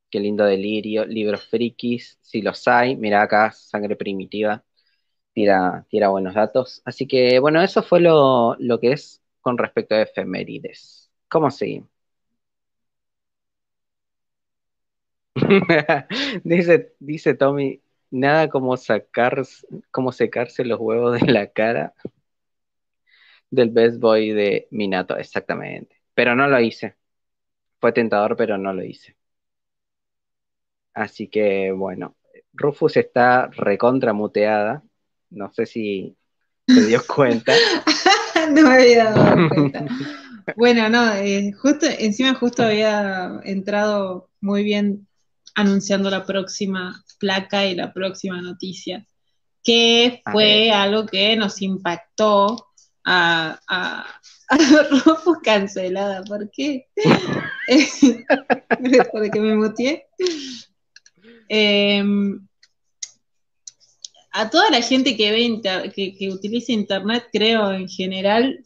Qué 0.10 0.20
lindo 0.20 0.46
delirio. 0.46 1.06
Libros 1.06 1.48
frikis, 1.48 2.18
si 2.22 2.42
los 2.42 2.68
hay. 2.68 2.96
Mira 2.96 3.24
acá, 3.24 3.52
sangre 3.52 3.96
primitiva. 3.96 4.64
Tira, 5.34 5.86
tira 5.90 6.10
buenos 6.10 6.36
datos. 6.36 6.82
Así 6.86 7.08
que, 7.08 7.40
bueno, 7.40 7.62
eso 7.62 7.84
fue 7.84 8.00
lo, 8.02 8.58
que 8.80 8.94
es 8.94 9.23
con 9.44 9.60
respecto 9.60 9.96
a 9.96 10.02
efemérides. 10.04 11.12
¿Cómo 11.30 11.52
seguimos? 11.52 11.90
dice, 16.44 16.94
dice 17.00 17.34
Tommy, 17.36 17.82
nada 18.12 18.50
como 18.50 18.78
sacar, 18.78 19.44
como 19.92 20.12
secarse 20.12 20.64
los 20.66 20.80
huevos 20.80 21.20
de 21.20 21.28
la 21.32 21.48
cara 21.52 21.94
del 23.50 23.70
best 23.70 24.00
boy 24.00 24.32
de 24.32 24.68
Minato, 24.72 25.18
exactamente. 25.18 26.02
Pero 26.14 26.36
no 26.36 26.48
lo 26.48 26.60
hice. 26.60 26.96
Fue 27.80 27.94
tentador, 27.94 28.36
pero 28.38 28.58
no 28.58 28.74
lo 28.74 28.84
hice. 28.84 29.16
Así 30.94 31.28
que 31.28 31.72
bueno, 31.72 32.16
Rufus 32.54 32.98
está 32.98 33.48
recontra 33.48 34.14
muteada. 34.14 34.84
No 35.30 35.52
sé 35.54 35.66
si 35.66 36.18
se 36.68 36.86
dio 36.88 37.02
cuenta. 37.08 37.54
no 38.52 38.62
me 38.62 38.74
había 38.74 39.12
dado 39.12 39.50
cuenta. 39.50 39.86
Bueno, 40.58 40.90
no, 40.90 41.14
eh, 41.14 41.54
justo, 41.54 41.86
encima 41.86 42.34
justo 42.36 42.64
había 42.64 43.40
entrado 43.46 44.30
muy 44.42 44.66
bien 44.66 45.08
anunciando 45.56 46.10
la 46.10 46.26
próxima 46.26 47.02
placa 47.18 47.66
y 47.66 47.76
la 47.76 47.94
próxima 47.94 48.42
noticia, 48.42 49.08
que 49.64 50.22
fue 50.30 50.70
algo 50.70 51.06
que 51.06 51.38
nos 51.38 51.62
impactó 51.62 52.68
a, 53.06 53.58
a, 53.70 54.06
Rufus 55.06 55.38
cancelada. 55.44 56.26
¿Por 56.26 56.52
qué? 56.52 56.88
Porque 59.14 59.40
me 59.40 59.56
muteé. 59.56 60.08
Em, 61.48 62.46
a 64.34 64.50
toda 64.50 64.70
la 64.72 64.82
gente 64.82 65.16
que 65.16 65.32
ve 65.32 65.92
que, 65.94 66.30
utiliza 66.30 66.72
internet, 66.72 67.30
creo 67.32 67.72
en 67.72 67.88
general, 67.88 68.66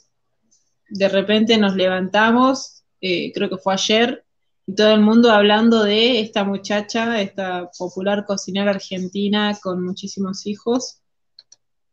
de 0.90 1.10
repente 1.10 1.58
nos 1.58 1.76
levantamos, 1.76 2.84
eh, 3.02 3.34
creo 3.34 3.50
que 3.50 3.58
fue 3.58 3.74
ayer, 3.74 4.24
y 4.66 4.76
todo 4.76 4.94
el 4.94 5.02
mundo 5.02 5.30
hablando 5.30 5.84
de 5.84 6.22
esta 6.22 6.46
muchacha, 6.46 7.22
esta 7.22 7.70
popular 7.78 8.26
cocinera 8.26 8.72
argentina 8.72 9.58
con 9.62 9.84
muchísimos 9.84 10.48
hijos, 10.48 11.02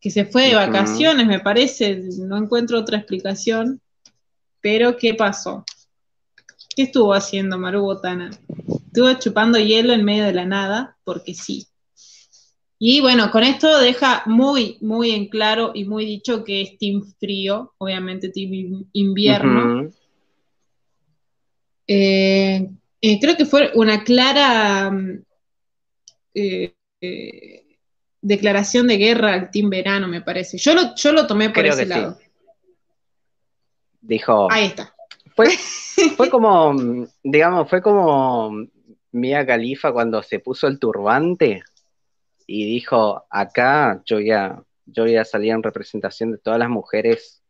que 0.00 0.10
se 0.10 0.24
fue 0.24 0.48
de 0.48 0.54
vacaciones, 0.54 1.26
me 1.26 1.40
parece, 1.40 2.00
no 2.18 2.36
encuentro 2.36 2.78
otra 2.78 2.98
explicación, 2.98 3.80
pero 4.60 4.96
¿qué 4.96 5.14
pasó? 5.14 5.64
¿Qué 6.76 6.84
estuvo 6.84 7.12
haciendo 7.12 7.58
Maru 7.58 7.82
Botana? 7.82 8.30
Estuvo 8.86 9.12
chupando 9.14 9.58
hielo 9.58 9.92
en 9.92 10.04
medio 10.04 10.24
de 10.24 10.32
la 10.32 10.44
nada, 10.44 10.96
porque 11.02 11.34
sí. 11.34 11.66
Y 12.78 13.00
bueno, 13.00 13.30
con 13.30 13.44
esto 13.44 13.78
deja 13.78 14.22
muy, 14.26 14.78
muy 14.80 15.12
en 15.12 15.28
claro 15.28 15.72
y 15.74 15.84
muy 15.84 16.04
dicho 16.04 16.44
que 16.44 16.62
es 16.62 16.78
Team 16.78 17.02
Frío, 17.18 17.72
obviamente 17.78 18.30
Team 18.30 18.86
Invierno. 18.92 19.90
Eh, 21.86 22.68
eh, 23.00 23.20
creo 23.20 23.36
que 23.36 23.44
fue 23.44 23.70
una 23.74 24.02
clara 24.02 24.90
mm, 24.90 25.22
eh, 26.34 26.74
declaración 28.20 28.88
de 28.88 28.96
guerra 28.96 29.34
al 29.34 29.50
Team 29.50 29.70
Verano, 29.70 30.08
me 30.08 30.22
parece. 30.22 30.58
Yo 30.58 30.74
lo, 30.74 30.94
yo 30.96 31.12
lo 31.12 31.26
tomé 31.26 31.50
por 31.50 31.64
ese 31.64 31.86
lado. 31.86 32.18
Dijo. 34.00 34.50
Ahí 34.50 34.66
está. 34.66 34.94
Fue, 35.36 35.46
fue 36.16 36.28
como, 36.28 36.74
digamos, 37.22 37.70
fue 37.70 37.80
como 37.80 38.66
Mia 39.12 39.46
Califa 39.46 39.92
cuando 39.92 40.22
se 40.22 40.40
puso 40.40 40.66
el 40.66 40.78
turbante 40.78 41.62
y 42.46 42.66
dijo, 42.66 43.24
acá 43.30 44.02
yo 44.04 44.20
ya, 44.20 44.62
yo 44.86 45.06
ya 45.06 45.24
salía 45.24 45.54
en 45.54 45.62
representación 45.62 46.32
de 46.32 46.38
todas 46.38 46.58
las 46.58 46.68
mujeres 46.68 47.42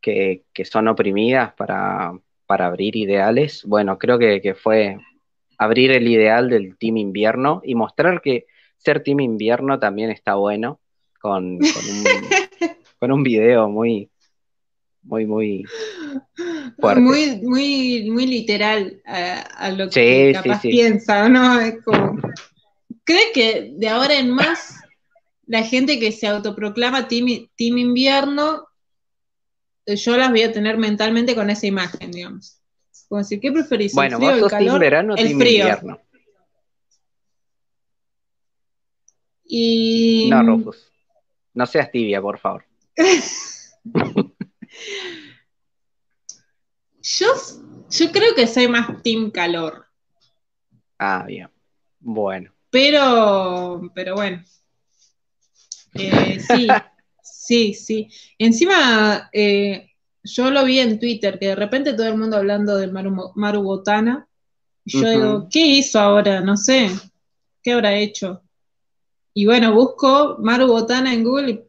que, 0.00 0.64
son 0.64 0.88
oprimidas 0.88 1.52
para, 1.54 2.12
abrir 2.48 2.96
ideales. 2.96 3.64
Bueno, 3.64 3.98
creo 3.98 4.18
que, 4.18 4.54
fue 4.54 4.98
abrir 5.58 5.92
el 5.92 6.08
ideal 6.08 6.50
del 6.50 6.76
Team 6.76 6.96
Invierno 6.96 7.60
y 7.64 7.74
mostrar 7.74 8.20
que 8.20 8.46
ser 8.76 9.02
Team 9.02 9.20
Invierno 9.20 9.78
también 9.78 10.10
está 10.10 10.34
bueno 10.34 10.80
con, 11.20 11.58
con, 12.98 13.12
un, 13.12 13.22
video 13.24 13.68
muy, 13.68 14.10
muy, 15.02 15.26
muy 15.26 15.64
fuerte. 16.78 17.00
Muy, 17.00 17.40
muy, 17.42 18.10
muy 18.10 18.26
literal 18.26 19.00
a, 19.06 19.70
lo 19.70 19.88
que 19.88 20.32
capaz 20.34 20.60
piensa, 20.60 21.28
¿no? 21.28 21.60
Es 21.60 21.82
como, 21.82 22.18
cree 23.04 23.32
que 23.32 23.74
de 23.76 23.88
ahora 23.88 24.18
en 24.18 24.30
más 24.30 24.80
la 25.46 25.62
gente 25.62 25.98
que 26.00 26.12
se 26.12 26.26
autoproclama 26.26 27.08
team, 27.08 27.48
team 27.56 27.78
Invierno 27.78 28.66
yo 29.86 30.16
las 30.16 30.30
voy 30.30 30.42
a 30.42 30.52
tener 30.52 30.78
mentalmente 30.78 31.34
con 31.34 31.50
esa 31.50 31.66
imagen, 31.66 32.10
digamos. 32.10 32.60
Como 33.08 33.18
decir, 33.20 33.40
¿qué 33.40 33.52
preferís? 33.52 33.92
Bueno, 33.92 34.16
¿El 34.16 34.22
frío, 34.22 34.30
vos 34.30 34.40
sos 34.40 34.52
el 34.52 34.58
calor? 34.58 34.80
verano 34.80 35.14
el 35.16 35.36
frío. 35.36 35.36
invierno. 35.36 36.00
Y... 39.44 40.28
No, 40.30 40.42
Rufus. 40.42 40.90
No 41.52 41.66
seas 41.66 41.90
tibia, 41.90 42.22
por 42.22 42.38
favor. 42.38 42.64
yo, 47.02 47.26
yo 47.90 48.12
creo 48.12 48.34
que 48.34 48.46
soy 48.46 48.68
más 48.68 49.02
team 49.02 49.30
calor. 49.30 49.84
Ah, 50.98 51.24
bien. 51.26 51.50
Bueno. 52.00 52.53
Pero, 52.74 53.92
pero 53.94 54.16
bueno. 54.16 54.44
Eh, 55.94 56.40
sí. 56.40 56.66
Sí, 57.22 57.74
sí. 57.74 58.08
Encima, 58.38 59.28
eh, 59.30 59.90
yo 60.22 60.50
lo 60.50 60.64
vi 60.64 60.78
en 60.78 60.98
Twitter, 60.98 61.38
que 61.38 61.48
de 61.48 61.54
repente 61.54 61.92
todo 61.92 62.06
el 62.06 62.16
mundo 62.16 62.38
hablando 62.38 62.76
de 62.76 62.86
Maru, 62.86 63.62
Botana. 63.62 64.26
Y 64.84 64.98
yo 64.98 65.10
digo, 65.10 65.48
¿qué 65.50 65.60
hizo 65.60 66.00
ahora? 66.00 66.40
No 66.40 66.56
sé. 66.56 66.88
¿Qué 67.62 67.72
habrá 67.72 67.96
hecho? 67.98 68.42
Y 69.34 69.44
bueno, 69.44 69.74
busco 69.74 70.38
Maru 70.40 70.68
Botana 70.68 71.12
en 71.12 71.22
Google 71.22 71.50
y 71.50 71.60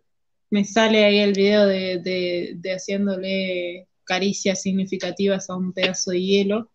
me 0.49 0.63
sale 0.63 1.03
ahí 1.03 1.19
el 1.19 1.33
video 1.33 1.65
de, 1.65 2.57
haciéndole 2.73 3.89
caricias 4.05 4.61
significativas 4.61 5.49
a 5.49 5.57
un 5.57 5.73
pedazo 5.73 6.11
de 6.11 6.21
hielo. 6.21 6.71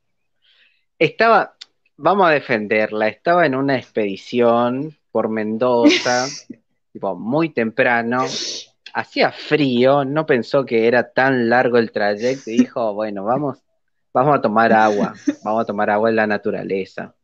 Estaba, 0.98 1.56
vamos 2.00 2.26
a 2.26 2.30
defenderla, 2.30 3.08
estaba 3.08 3.44
en 3.44 3.54
una 3.54 3.76
expedición 3.76 4.96
por 5.12 5.28
Mendoza, 5.28 6.26
tipo 6.92 7.14
muy 7.14 7.50
temprano, 7.50 8.24
hacía 8.94 9.30
frío, 9.32 10.04
no 10.04 10.24
pensó 10.24 10.64
que 10.64 10.88
era 10.88 11.12
tan 11.12 11.48
largo 11.50 11.76
el 11.76 11.92
trayecto 11.92 12.50
y 12.50 12.58
dijo, 12.58 12.94
bueno, 12.94 13.24
vamos, 13.24 13.58
vamos 14.14 14.38
a 14.38 14.40
tomar 14.40 14.72
agua, 14.72 15.14
vamos 15.44 15.62
a 15.62 15.66
tomar 15.66 15.90
agua 15.90 16.08
en 16.08 16.16
la 16.16 16.26
naturaleza. 16.26 17.14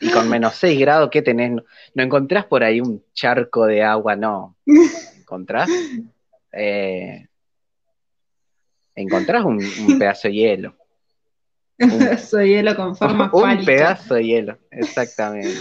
Y 0.00 0.10
con 0.10 0.28
menos 0.28 0.54
6 0.56 0.80
grados, 0.80 1.10
¿qué 1.10 1.22
tenés? 1.22 1.52
¿No, 1.94 2.02
encontrás 2.02 2.46
por 2.46 2.64
ahí 2.64 2.80
un 2.80 3.02
charco 3.12 3.66
de 3.66 3.82
agua? 3.82 4.16
No. 4.16 4.56
¿Encontrás? 5.18 5.68
Eh, 6.56 7.26
encontrás 8.94 9.44
un, 9.44 9.58
pedazo 9.98 10.28
de 10.28 10.34
hielo. 10.34 10.76
Un 11.78 11.90
pedazo 11.98 12.36
de 12.38 12.48
hielo 12.48 12.76
con 12.76 12.96
forma 12.96 13.30
Un 13.32 13.64
pedazo 13.64 14.14
de 14.14 14.24
hielo, 14.24 14.58
exactamente. 14.70 15.58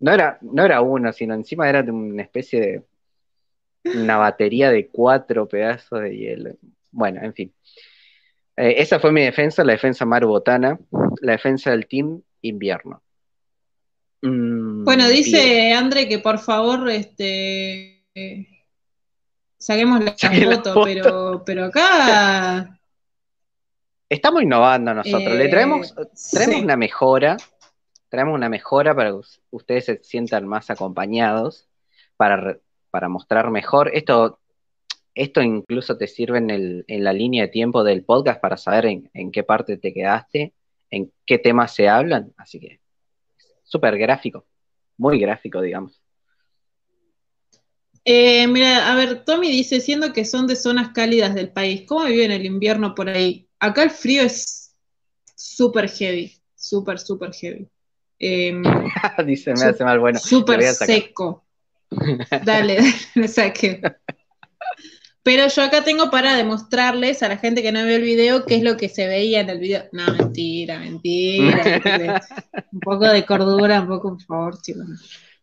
No 0.00 0.12
era, 0.12 0.38
no 0.42 0.64
era 0.64 0.80
uno, 0.80 1.12
sino 1.12 1.34
encima 1.34 1.68
era 1.68 1.82
de 1.82 1.90
una 1.90 2.22
especie 2.22 2.60
de 2.60 2.82
una 3.98 4.16
batería 4.16 4.70
de 4.70 4.88
cuatro 4.88 5.46
pedazos 5.48 6.00
de 6.00 6.16
hielo. 6.16 6.50
Bueno, 6.90 7.20
en 7.22 7.34
fin. 7.34 7.52
Eh, 8.56 8.74
esa 8.78 9.00
fue 9.00 9.12
mi 9.12 9.22
defensa, 9.22 9.64
la 9.64 9.72
defensa 9.72 10.04
Maru 10.04 10.28
Botana, 10.28 10.78
la 11.20 11.32
defensa 11.32 11.70
del 11.70 11.86
team 11.86 12.20
invierno. 12.42 13.02
Mm, 14.22 14.84
bueno, 14.84 15.08
dice 15.08 15.72
André 15.72 16.08
que 16.08 16.18
por 16.18 16.38
favor 16.38 16.88
este, 16.88 18.04
saquemos 19.58 20.02
la, 20.02 20.12
foto, 20.12 20.82
pero, 20.84 21.42
pero 21.44 21.64
acá... 21.64 22.78
Estamos 24.08 24.42
innovando 24.42 24.94
nosotros, 24.94 25.34
le 25.34 25.48
traemos, 25.48 25.92
eh, 25.92 26.06
traemos 26.30 26.62
una 26.62 26.76
mejora, 26.76 27.36
traemos 28.08 28.34
una 28.34 28.48
mejora 28.48 28.94
para 28.94 29.10
que 29.10 29.20
ustedes 29.50 29.84
se 29.86 30.02
sientan 30.02 30.46
más 30.46 30.70
acompañados, 30.70 31.68
para 32.16 32.58
para 32.94 33.08
mostrar 33.08 33.50
mejor. 33.50 33.90
Esto, 33.92 34.38
esto 35.16 35.42
incluso 35.42 35.96
te 35.96 36.06
sirve 36.06 36.38
en, 36.38 37.02
la 37.02 37.12
línea 37.12 37.42
de 37.42 37.48
tiempo 37.48 37.82
del 37.82 38.04
podcast 38.04 38.40
para 38.40 38.56
saber 38.56 38.86
en, 38.86 39.32
qué 39.32 39.42
parte 39.42 39.78
te 39.78 39.92
quedaste, 39.92 40.52
en 40.90 41.10
qué 41.26 41.38
temas 41.38 41.74
se 41.74 41.88
hablan. 41.88 42.32
Así 42.36 42.60
que 42.60 42.78
súper 43.64 43.98
gráfico, 43.98 44.46
muy 44.96 45.18
gráfico, 45.18 45.60
digamos. 45.60 46.00
Eh, 48.04 48.46
mira, 48.46 48.92
a 48.92 48.94
ver, 48.94 49.24
Tommy 49.24 49.50
dice, 49.50 49.80
siendo 49.80 50.12
que 50.12 50.24
son 50.24 50.46
de 50.46 50.54
zonas 50.54 50.90
cálidas 50.90 51.34
del 51.34 51.50
país, 51.50 51.82
¿cómo 51.88 52.04
viven 52.04 52.30
el 52.30 52.46
invierno 52.46 52.94
por 52.94 53.08
ahí? 53.08 53.43
Acá 53.58 53.82
el 53.82 53.90
frío 53.90 54.22
es 54.22 54.74
súper 55.34 55.88
heavy, 55.88 56.36
súper, 56.54 56.98
súper 56.98 57.32
heavy. 57.32 57.68
Em, 58.18 58.62
dice, 59.26 59.54
me 59.54 59.64
hace 59.64 59.84
mal, 59.84 60.00
bueno. 60.00 60.18
Súper 60.18 60.62
seco. 60.74 61.44
Dale, 62.44 62.78
dale, 63.14 63.28
saque. 63.28 63.80
Pero 65.22 65.46
yo 65.48 65.62
acá 65.62 65.84
tengo 65.84 66.10
para 66.10 66.34
demostrarles 66.36 67.22
a 67.22 67.28
la 67.28 67.36
gente 67.36 67.62
que 67.62 67.72
no 67.72 67.84
vio 67.84 67.96
el 67.96 68.02
video 68.02 68.44
qué 68.44 68.56
es 68.56 68.62
lo 68.62 68.76
que 68.76 68.88
se 68.88 69.06
veía 69.06 69.40
en 69.40 69.48
el 69.48 69.58
video. 69.58 69.84
No, 69.92 70.12
mentira, 70.12 70.78
mentira. 70.78 72.20
un 72.72 72.80
poco 72.80 73.06
de 73.06 73.24
cordura, 73.24 73.80
un 73.80 73.88
poco, 73.88 74.10
por 74.10 74.22
favor, 74.22 74.60
chicos. 74.60 74.84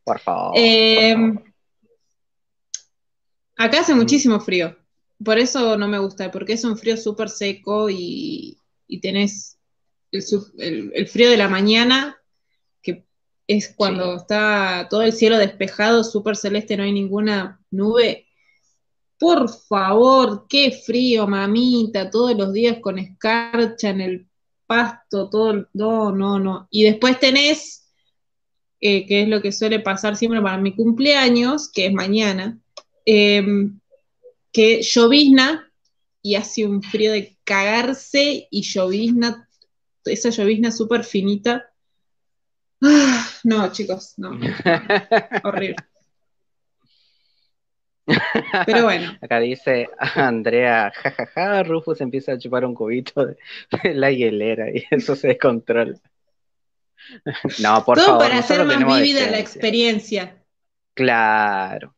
Por 0.04 0.19
favor. 0.19 0.54
Eh, 0.56 1.15
por 1.15 1.34
favor. 1.36 1.52
Acá 3.58 3.80
hace 3.80 3.95
muchísimo 3.95 4.39
frío. 4.39 4.76
Por 5.24 5.38
eso 5.40 5.78
no 5.78 5.88
me 5.88 6.00
gusta, 6.00 6.32
porque 6.32 6.54
es 6.54 6.64
un 6.64 6.78
frío 6.78 6.98
súper 6.98 7.30
seco 7.30 7.90
y, 7.90 8.58
y 8.88 9.00
tenés 9.02 9.58
el, 10.12 10.22
su- 10.24 10.52
el- 10.58 10.92
el 10.96 11.08
frío 11.08 11.30
de 11.30 11.38
la 11.38 11.48
mañana, 11.50 12.18
que 12.82 13.06
es 13.48 13.74
cuando 13.76 14.12
Sí. 14.14 14.22
está 14.22 14.88
todo 14.90 15.02
el 15.04 15.14
cielo 15.14 15.38
despejado, 15.38 16.04
súper 16.04 16.36
celeste, 16.36 16.78
no 16.78 16.84
hay 16.84 16.92
ninguna 16.94 17.62
nube. 17.72 18.28
Por 19.20 19.50
favor, 19.50 20.48
qué 20.50 20.72
frío, 20.72 21.28
mamita, 21.28 22.10
todos 22.10 22.36
los 22.36 22.54
días 22.54 22.78
con 22.82 22.98
escarcha 22.98 23.90
en 23.90 24.02
el 24.02 24.28
pasto, 24.66 25.30
todo, 25.30 25.52
el- 25.52 25.68
no, 25.74 26.12
no, 26.12 26.40
no. 26.40 26.68
Y 26.72 26.84
después 26.84 27.20
tenés, 27.20 27.94
eh, 28.80 29.06
que 29.06 29.24
es 29.24 29.28
lo 29.30 29.42
que 29.42 29.52
suele 29.52 29.80
pasar 29.80 30.16
siempre 30.16 30.42
para 30.42 30.58
mi 30.58 30.76
cumpleaños, 30.76 31.70
que 31.72 31.88
es 31.88 31.94
mañana, 31.94 32.60
em, 33.06 33.80
que 34.52 34.82
llovizna 34.82 35.72
y 36.22 36.36
hace 36.36 36.66
un 36.66 36.84
frío 36.84 37.12
de 37.12 37.38
cagarse 37.44 38.48
y 38.50 38.62
llovizna, 38.62 39.48
esa 40.06 40.30
llovizna 40.30 40.72
súper 40.72 41.04
finita. 41.04 41.72
Ah, 42.82 43.28
no, 43.44 43.72
chicos, 43.72 44.14
no, 44.18 44.32
horrible. 45.44 45.76
Pero 48.66 48.84
bueno, 48.84 49.18
Acá 49.22 49.40
dice 49.40 49.90
Andrea, 50.16 50.92
jajaja, 50.96 51.64
Rufus 51.64 52.02
empieza 52.02 52.34
a 52.34 52.38
chupar 52.38 52.66
un 52.66 52.74
cubito 52.74 53.26
de, 53.26 53.38
de 53.84 53.94
la 53.94 54.12
hielera 54.12 54.70
y 54.72 54.84
eso 54.90 55.16
se 55.16 55.30
descontrola. 55.30 55.98
No, 57.62 57.84
por 57.84 57.98
todo 57.98 58.06
favor, 58.06 58.22
para 58.22 58.38
hacer 58.38 58.64
más 58.64 59.02
vívida 59.02 59.30
la 59.30 59.40
experiencia. 59.40 60.38
Claro, 60.94 61.96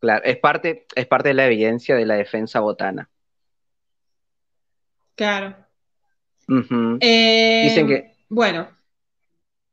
claro, 0.00 0.24
es 0.24 0.36
parte, 0.38 0.86
es 0.94 1.06
parte 1.06 1.28
de 1.28 1.34
la 1.34 1.46
evidencia 1.46 1.94
de 1.96 2.06
la 2.06 2.14
defensa 2.16 2.60
botana. 2.60 3.08
Claro. 5.14 5.56
Eh, 7.00 7.62
Dicen 7.64 7.86
que, 7.86 8.14
Bueno, 8.28 8.68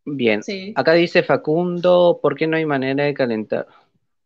bien, 0.04 0.44
sí. 0.44 0.74
acá 0.76 0.94
dice 0.94 1.24
Facundo, 1.24 2.20
¿por 2.22 2.36
qué 2.36 2.48
no 2.48 2.58
hay 2.58 2.66
manera 2.66 3.06
de 3.06 3.14
calentar? 3.14 3.68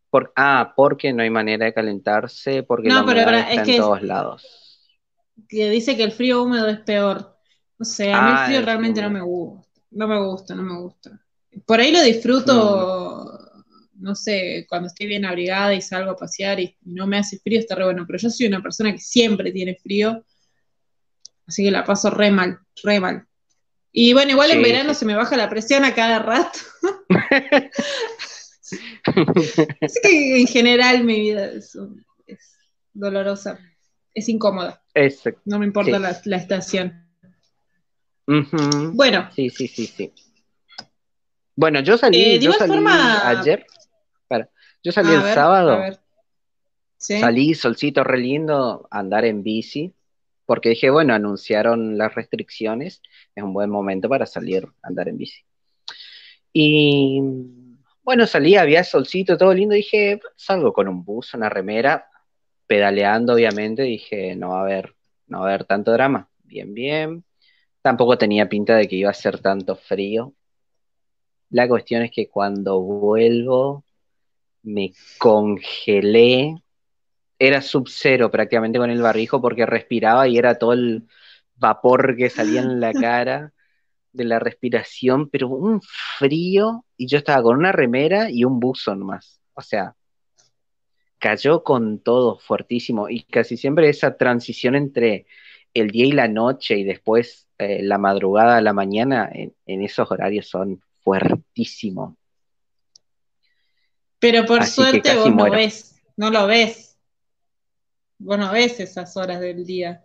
Por, 0.10 0.32
ah, 0.36 0.74
porque 0.76 1.14
no 1.14 1.22
hay 1.22 1.30
manera 1.30 1.66
de 1.66 1.74
calentarse, 1.74 2.64
porque 2.64 2.88
No, 2.88 3.02
la 3.02 3.06
pero 3.06 3.26
para- 3.26 3.40
está 3.42 3.52
es 3.54 3.60
en 3.60 3.66
que- 3.66 3.78
todos 3.78 4.02
lados. 4.02 4.88
Que 5.48 5.70
dice 5.70 5.96
que 5.96 6.04
el 6.04 6.12
frío 6.12 6.44
húmedo 6.44 6.68
es 6.68 6.80
peor. 6.80 7.36
No 7.78 7.86
sé, 7.86 8.12
a 8.12 8.22
mí 8.22 8.30
Ah, 8.34 8.40
el 8.42 8.46
frío 8.48 8.60
el 8.60 8.66
realmente 8.66 9.00
frío 9.00 9.10
no 9.10 9.14
me 9.20 9.22
gusta. 9.24 9.82
No 9.92 10.08
me 10.08 10.20
gusta, 10.26 10.56
no 10.56 10.64
me 10.64 10.80
gusta. 10.80 11.12
Por 11.66 11.80
ahí 11.80 11.92
lo 11.92 12.02
disfruto, 12.02 13.26
Mm. 13.26 13.39
No 14.00 14.16
sé, 14.16 14.66
cuando 14.70 14.88
estoy 14.88 15.08
bien 15.08 15.26
abrigada 15.26 15.74
y 15.76 15.82
salgo 15.82 16.12
a 16.12 16.16
pasear 16.16 16.60
y 16.60 16.76
no 16.82 17.06
me 17.08 17.18
hace 17.18 17.38
frío, 17.40 17.60
está 17.60 17.76
re 17.76 17.84
bueno. 17.86 18.06
Pero 18.08 18.18
yo 18.20 18.30
soy 18.30 18.48
una 18.48 18.62
persona 18.62 18.92
que 18.92 19.00
siempre 19.00 19.52
tiene 19.52 19.76
frío, 19.76 20.26
así 21.46 21.64
que 21.64 21.72
la 21.72 21.84
paso 21.84 22.10
re 22.10 22.32
mal, 22.32 22.60
re 22.84 23.00
mal. 23.00 23.26
Y 23.92 24.14
bueno, 24.14 24.32
igual 24.32 24.52
en 24.52 24.62
verano 24.62 24.94
se 24.94 25.06
me 25.06 25.16
baja 25.16 25.36
la 25.36 25.50
presión 25.50 25.84
a 25.84 25.94
cada 25.96 26.20
rato. 26.20 26.60
Así 29.82 30.00
que 30.04 30.40
en 30.42 30.48
general 30.48 31.04
mi 31.04 31.20
vida 31.20 31.46
es, 31.48 31.76
dolorosa, 32.94 33.60
es 34.14 34.30
incómoda, 34.30 34.84
no 35.46 35.60
me 35.60 35.66
importa 35.66 35.96
Sí. 35.98 36.02
la, 36.04 36.22
la 36.26 36.38
estación. 36.38 37.06
Bueno, 38.94 39.30
Sí, 39.36 39.50
sí, 39.50 39.68
sí, 39.68 39.88
sí. 39.88 40.14
Bueno, 41.56 41.80
yo 41.82 41.98
salí, 41.98 42.22
Eh, 42.22 42.30
de 42.38 42.46
yo 42.46 42.54
salí 42.54 42.74
forma- 42.74 43.28
ayer. 43.28 43.66
Yo 44.84 44.92
salí 44.92 45.10
a 45.10 45.16
el 45.16 45.24
ver, 45.24 45.34
sábado, 45.34 45.82
salí 46.98 47.54
solcito 47.54 48.04
re 48.04 48.18
lindo 48.18 48.88
a 48.90 49.00
andar 49.00 49.26
en 49.26 49.44
bici, 49.44 49.94
porque 50.46 50.70
dije, 50.70 50.90
bueno, 50.90 51.14
anunciaron 51.14 51.98
las 51.98 52.16
restricciones, 52.16 53.02
es 53.36 53.44
un 53.44 53.54
buen 53.54 53.70
momento 53.70 54.10
para 54.10 54.26
salir 54.26 54.66
a 54.82 54.88
andar 54.88 55.10
en 55.10 55.18
bici. 55.18 55.44
Y 56.54 57.22
bueno, 58.04 58.26
salí, 58.26 58.56
había 58.56 58.84
solcito, 58.84 59.38
todo 59.38 59.54
lindo, 59.54 59.76
dije, 59.76 60.20
salgo 60.36 60.74
con 60.74 60.88
un 60.88 61.04
bus, 61.04 61.34
una 61.34 61.50
remera, 61.50 62.08
pedaleando 62.66 63.34
obviamente, 63.34 63.84
dije, 63.84 64.36
no 64.36 64.50
va 64.50 64.60
a 64.60 64.62
haber, 64.62 64.96
no 65.28 65.40
va 65.40 65.46
a 65.46 65.50
haber 65.50 65.66
tanto 65.66 65.92
drama. 65.92 66.30
Bien, 66.44 66.74
bien. 66.74 67.24
Tampoco 67.82 68.18
tenía 68.18 68.50
pinta 68.50 68.76
de 68.76 68.88
que 68.88 68.96
iba 68.96 69.10
a 69.10 69.14
ser 69.14 69.40
tanto 69.40 69.76
frío. 69.76 70.34
La 71.52 71.68
cuestión 71.68 72.02
es 72.02 72.12
que 72.12 72.28
cuando 72.28 72.82
vuelvo 72.82 73.84
me 74.70 74.94
congelé. 75.18 76.56
Era 77.38 77.62
sub-cero 77.62 78.30
prácticamente 78.32 78.80
con 78.80 78.90
el 78.90 79.02
barrijo 79.02 79.42
porque 79.42 79.66
respiraba 79.66 80.28
y 80.28 80.38
era 80.38 80.58
todo 80.58 80.74
el 80.74 81.08
vapor 81.56 82.16
que 82.18 82.30
salía 82.30 82.62
en 82.62 82.80
la 82.80 82.94
cara 82.94 83.54
de 84.12 84.26
la 84.26 84.40
respiración, 84.40 85.30
pero 85.30 85.50
un 85.50 85.82
frío 85.82 86.86
y 86.98 87.08
yo 87.08 87.18
estaba 87.18 87.44
con 87.44 87.58
una 87.58 87.72
remera 87.72 88.30
y 88.30 88.44
un 88.44 88.60
buzo 88.60 88.96
nomás. 88.96 89.42
O 89.54 89.62
sea, 89.62 89.96
cayó 91.20 91.64
con 91.64 92.00
todo 92.00 92.40
fuertísimo 92.40 93.10
y 93.10 93.24
casi 93.24 93.58
siempre 93.58 93.90
esa 93.90 94.18
transición 94.18 94.76
entre 94.76 95.28
el 95.74 95.92
día 95.92 96.06
y 96.06 96.12
la 96.14 96.28
noche 96.28 96.78
y 96.78 96.84
después 96.84 97.48
eh, 97.58 97.84
la 97.84 97.98
madrugada 97.98 98.58
a 98.58 98.62
la 98.62 98.74
mañana 98.74 99.30
en, 99.32 99.54
en 99.66 99.84
esos 99.84 100.10
horarios 100.12 100.48
son 100.48 100.82
fuertísimos. 101.04 102.19
Pero 104.20 104.46
por 104.46 104.62
Así 104.62 104.74
suerte 104.74 105.16
vos 105.16 105.30
no 105.30 105.36
muero. 105.36 105.56
ves, 105.56 106.02
no 106.18 106.30
lo 106.30 106.48
ves. 106.48 106.98
Vos 108.18 108.38
no 108.38 108.52
ves 108.52 108.80
esas 108.80 109.16
horas 109.16 109.40
del 109.40 109.66
día. 109.66 110.04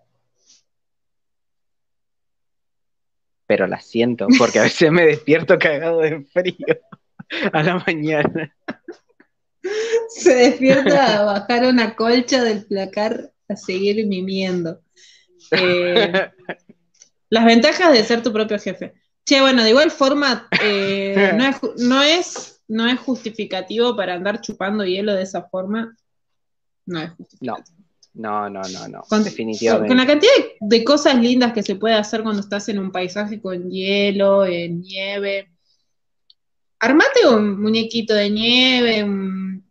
pero 3.46 3.66
la 3.66 3.80
siento, 3.80 4.26
porque 4.38 4.58
a 4.58 4.62
veces 4.62 4.90
me 4.90 5.06
despierto 5.06 5.58
cagado 5.58 6.00
de 6.00 6.24
frío 6.24 6.66
a 7.52 7.62
la 7.62 7.82
mañana. 7.86 8.54
Se 10.08 10.34
despierta 10.34 11.20
a 11.20 11.24
bajar 11.24 11.64
una 11.64 11.94
colcha 11.96 12.42
del 12.42 12.66
placar 12.66 13.32
a 13.48 13.56
seguir 13.56 14.06
mimiendo. 14.06 14.82
Eh, 15.50 16.12
las 17.30 17.44
ventajas 17.44 17.92
de 17.92 18.04
ser 18.04 18.22
tu 18.22 18.32
propio 18.32 18.58
jefe. 18.58 18.94
Che, 19.24 19.40
bueno, 19.40 19.62
de 19.62 19.70
igual 19.70 19.90
forma, 19.90 20.48
eh, 20.62 21.32
no, 21.34 21.46
es, 21.46 21.56
no, 21.78 22.02
es, 22.02 22.53
no 22.68 22.86
es 22.86 22.98
justificativo 22.98 23.96
para 23.96 24.14
andar 24.14 24.40
chupando 24.40 24.84
hielo 24.84 25.14
de 25.14 25.22
esa 25.22 25.42
forma. 25.42 25.96
No 26.86 27.00
es 27.00 27.10
justificativo. 27.12 27.78
No, 28.14 28.48
no, 28.48 28.62
no, 28.62 28.88
no, 28.88 29.00
Con, 29.08 29.24
definitivamente. 29.24 29.88
con 29.88 29.96
la 29.96 30.06
cantidad 30.06 30.32
de, 30.36 30.56
de 30.60 30.84
cosas 30.84 31.16
lindas 31.16 31.52
que 31.52 31.64
se 31.64 31.74
puede 31.74 31.94
hacer 31.94 32.22
cuando 32.22 32.40
estás 32.40 32.68
en 32.68 32.78
un 32.78 32.92
paisaje 32.92 33.40
con 33.40 33.68
hielo, 33.70 34.46
en 34.46 34.80
nieve. 34.80 35.50
Armate 36.78 37.26
un 37.26 37.60
muñequito 37.60 38.14
de 38.14 38.30
nieve, 38.30 39.02
un, 39.02 39.64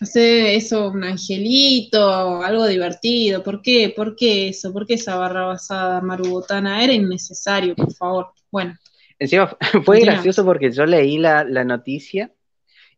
hace 0.00 0.56
eso, 0.56 0.88
un 0.90 1.04
angelito, 1.04 2.42
algo 2.42 2.66
divertido. 2.66 3.42
¿Por 3.42 3.62
qué? 3.62 3.92
¿Por 3.94 4.16
qué 4.16 4.48
eso? 4.48 4.72
¿Por 4.72 4.86
qué 4.86 4.94
esa 4.94 5.16
barra 5.16 5.46
basada 5.46 6.00
marubotana? 6.00 6.82
Era 6.82 6.92
innecesario, 6.92 7.76
por 7.76 7.92
favor. 7.94 8.32
Bueno, 8.50 8.76
Encima 9.18 9.56
fue 9.84 10.00
gracioso 10.00 10.44
porque 10.44 10.70
yo 10.70 10.86
leí 10.86 11.18
la, 11.18 11.44
la 11.44 11.64
noticia 11.64 12.32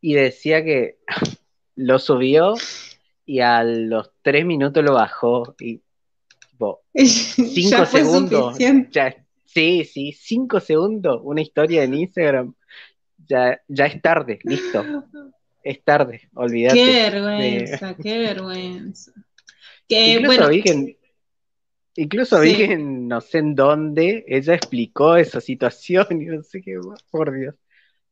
y 0.00 0.14
decía 0.14 0.64
que 0.64 0.98
lo 1.76 1.98
subió 1.98 2.54
y 3.24 3.40
a 3.40 3.62
los 3.62 4.10
tres 4.22 4.44
minutos 4.44 4.84
lo 4.84 4.94
bajó 4.94 5.54
y 5.60 5.80
tipo, 6.50 6.82
cinco 6.94 7.70
ya 7.70 7.86
segundos. 7.86 8.58
Ya, 8.90 9.16
sí, 9.46 9.84
sí, 9.84 10.12
cinco 10.12 10.60
segundos, 10.60 11.20
una 11.22 11.40
historia 11.40 11.84
en 11.84 11.94
Instagram. 11.94 12.54
Ya, 13.28 13.60
ya 13.68 13.86
es 13.86 14.02
tarde, 14.02 14.40
listo. 14.42 14.84
Es 15.62 15.82
tarde, 15.84 16.28
olvídate. 16.34 16.74
Qué 16.74 17.10
vergüenza, 17.10 17.94
qué 17.94 18.18
vergüenza. 18.18 19.12
Que, 19.88 20.14
incluso 20.14 20.26
bueno, 20.26 20.48
vi 20.48 20.62
que 20.62 20.70
en- 20.70 20.96
incluso 22.02 22.40
vi 22.40 22.50
Sí. 22.50 22.56
que 22.56 22.64
en 22.72 23.08
no 23.08 23.20
sé 23.20 23.38
en 23.38 23.54
dónde 23.54 24.24
ella 24.28 24.54
explicó 24.54 25.16
esa 25.16 25.40
situación 25.40 26.06
y 26.22 26.26
no 26.26 26.42
sé 26.42 26.60
qué, 26.62 26.76
por 27.10 27.32
Dios. 27.34 27.54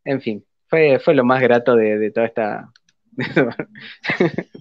En 0.05 0.20
fin, 0.20 0.45
fue, 0.68 0.99
fue 0.99 1.14
lo 1.14 1.24
más 1.24 1.41
grato 1.43 1.74
de, 1.76 1.99
de 1.99 2.11
toda 2.11 2.26
esta. 2.26 2.70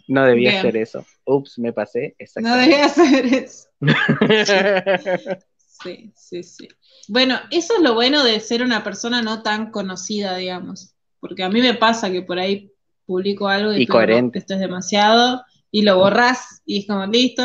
no 0.07 0.23
debía 0.25 0.49
Bien. 0.49 0.59
hacer 0.59 0.77
eso. 0.77 1.05
Ups, 1.25 1.59
me 1.59 1.73
pasé. 1.73 2.15
no 2.37 2.55
debía 2.57 2.85
hacer 2.85 3.25
eso. 3.25 3.67
Sí, 5.83 6.11
sí, 6.15 6.41
sí. 6.41 6.67
Bueno, 7.07 7.35
eso 7.51 7.75
es 7.75 7.81
lo 7.83 7.93
bueno 7.93 8.23
de 8.23 8.39
ser 8.39 8.63
una 8.63 8.83
persona 8.83 9.21
no 9.21 9.43
tan 9.43 9.69
conocida, 9.69 10.35
digamos. 10.35 10.95
Porque 11.19 11.43
a 11.43 11.49
mí 11.49 11.61
me 11.61 11.75
pasa 11.75 12.11
que 12.11 12.23
por 12.23 12.39
ahí 12.39 12.71
publico 13.05 13.47
algo 13.47 13.71
y, 13.73 13.83
Y 13.83 13.85
coherente. 13.85 14.39
esto 14.39 14.55
es 14.55 14.59
demasiado. 14.59 15.43
Y 15.77 15.83
lo 15.83 15.95
borrás 15.95 16.63
y 16.65 16.79
es 16.79 16.87
como 16.87 17.05
listo, 17.05 17.43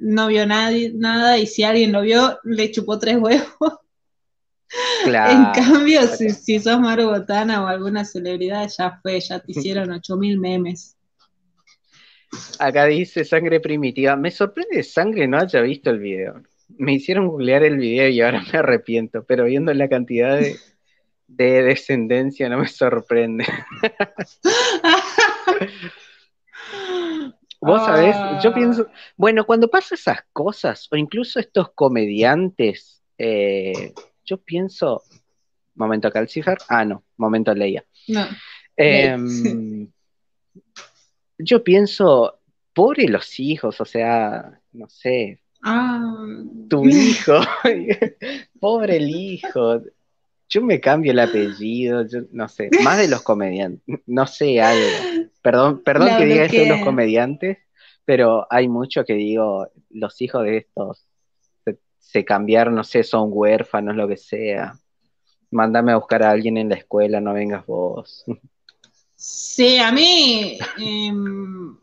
no 0.00 0.26
vio 0.26 0.44
nadie, 0.44 0.90
nada, 0.92 1.38
y 1.38 1.46
si 1.46 1.62
alguien 1.62 1.92
lo 1.92 2.02
vio, 2.02 2.40
le 2.42 2.72
chupó 2.72 2.98
tres 2.98 3.16
huevos. 3.16 3.46
en 5.06 5.52
cambio, 5.52 6.04
si, 6.08 6.30
si, 6.30 6.58
sos 6.58 6.80
Maru 6.80 7.04
Botana 7.04 7.62
o 7.62 7.68
alguna 7.68 8.04
celebridad, 8.04 8.68
ya 8.76 8.98
fue, 9.00 9.20
ya 9.20 9.38
te 9.38 9.52
hicieron 9.52 9.88
8000 9.92 10.40
memes. 10.40 10.96
Acá 12.58 12.86
dice 12.86 13.24
sangre 13.24 13.60
primitiva. 13.60 14.16
Me 14.16 14.32
sorprende 14.32 14.82
sangre 14.82 15.28
no 15.28 15.38
haya 15.38 15.60
visto 15.60 15.90
el 15.90 16.00
video. 16.00 16.42
Me 16.76 16.94
hicieron 16.94 17.28
googlear 17.28 17.62
el 17.62 17.76
video 17.76 18.08
y 18.08 18.20
ahora 18.20 18.42
me 18.52 18.58
arrepiento, 18.58 19.22
pero 19.22 19.44
viendo 19.44 19.72
la 19.72 19.88
cantidad 19.88 20.36
de, 20.36 20.56
de 21.28 21.62
descendencia 21.62 22.48
no 22.48 22.58
me 22.58 22.66
sorprende. 22.66 23.46
Vos 27.60 27.84
sabés, 27.84 28.16
yo 28.42 28.50
ah. 28.50 28.54
pienso, 28.54 28.86
bueno, 29.16 29.44
cuando 29.44 29.68
pasa 29.68 29.94
esas 29.94 30.20
cosas, 30.32 30.88
o 30.90 30.96
incluso 30.96 31.38
estos 31.38 31.72
comediantes, 31.72 33.02
eh, 33.18 33.92
yo 34.24 34.38
pienso, 34.38 35.02
momento 35.74 36.10
Calcifer, 36.10 36.56
ah, 36.68 36.84
no, 36.86 37.04
momento 37.18 37.54
Leia. 37.54 37.84
No. 38.08 38.26
Em, 38.76 39.90
yo 41.38 41.62
pienso, 41.62 42.40
pobre 42.72 43.06
los 43.08 43.38
hijos, 43.38 43.78
o 43.78 43.84
sea, 43.84 44.58
no 44.72 44.88
sé, 44.88 45.42
ah. 45.62 46.16
tu 46.70 46.88
hijo, 46.88 47.40
pobre 48.58 48.96
el 48.96 49.10
hijo, 49.10 49.82
yo 50.50 50.62
me 50.62 50.80
cambio 50.80 51.12
el 51.12 51.18
apellido, 51.20 52.06
yo 52.06 52.20
no 52.32 52.48
sé, 52.48 52.68
más 52.82 52.98
de 52.98 53.08
los 53.08 53.22
comediantes, 53.22 53.82
no 54.06 54.26
sé 54.26 54.60
algo. 54.60 55.30
Perdón, 55.40 55.82
perdón 55.82 56.18
que 56.18 56.26
diga 56.26 56.44
esto 56.44 56.58
de 56.58 56.68
los 56.68 56.80
comediantes, 56.80 57.58
pero 58.04 58.46
hay 58.50 58.68
mucho 58.68 59.04
que 59.04 59.14
digo, 59.14 59.68
los 59.88 60.20
hijos 60.20 60.44
de 60.44 60.58
estos 60.58 61.06
se, 61.98 62.24
cambiaron, 62.24 62.74
no 62.74 62.84
sé, 62.84 63.04
son 63.04 63.30
huérfanos, 63.32 63.96
lo 63.96 64.08
que 64.08 64.16
sea. 64.16 64.74
Mándame 65.52 65.92
a 65.92 65.96
buscar 65.96 66.22
a 66.24 66.30
alguien 66.30 66.56
en 66.56 66.68
la 66.68 66.74
escuela, 66.74 67.20
no 67.20 67.32
vengas 67.32 67.64
vos. 67.66 68.24
Sí, 69.14 69.78
a 69.78 69.92
mí, 69.92 70.58
em, 70.78 71.76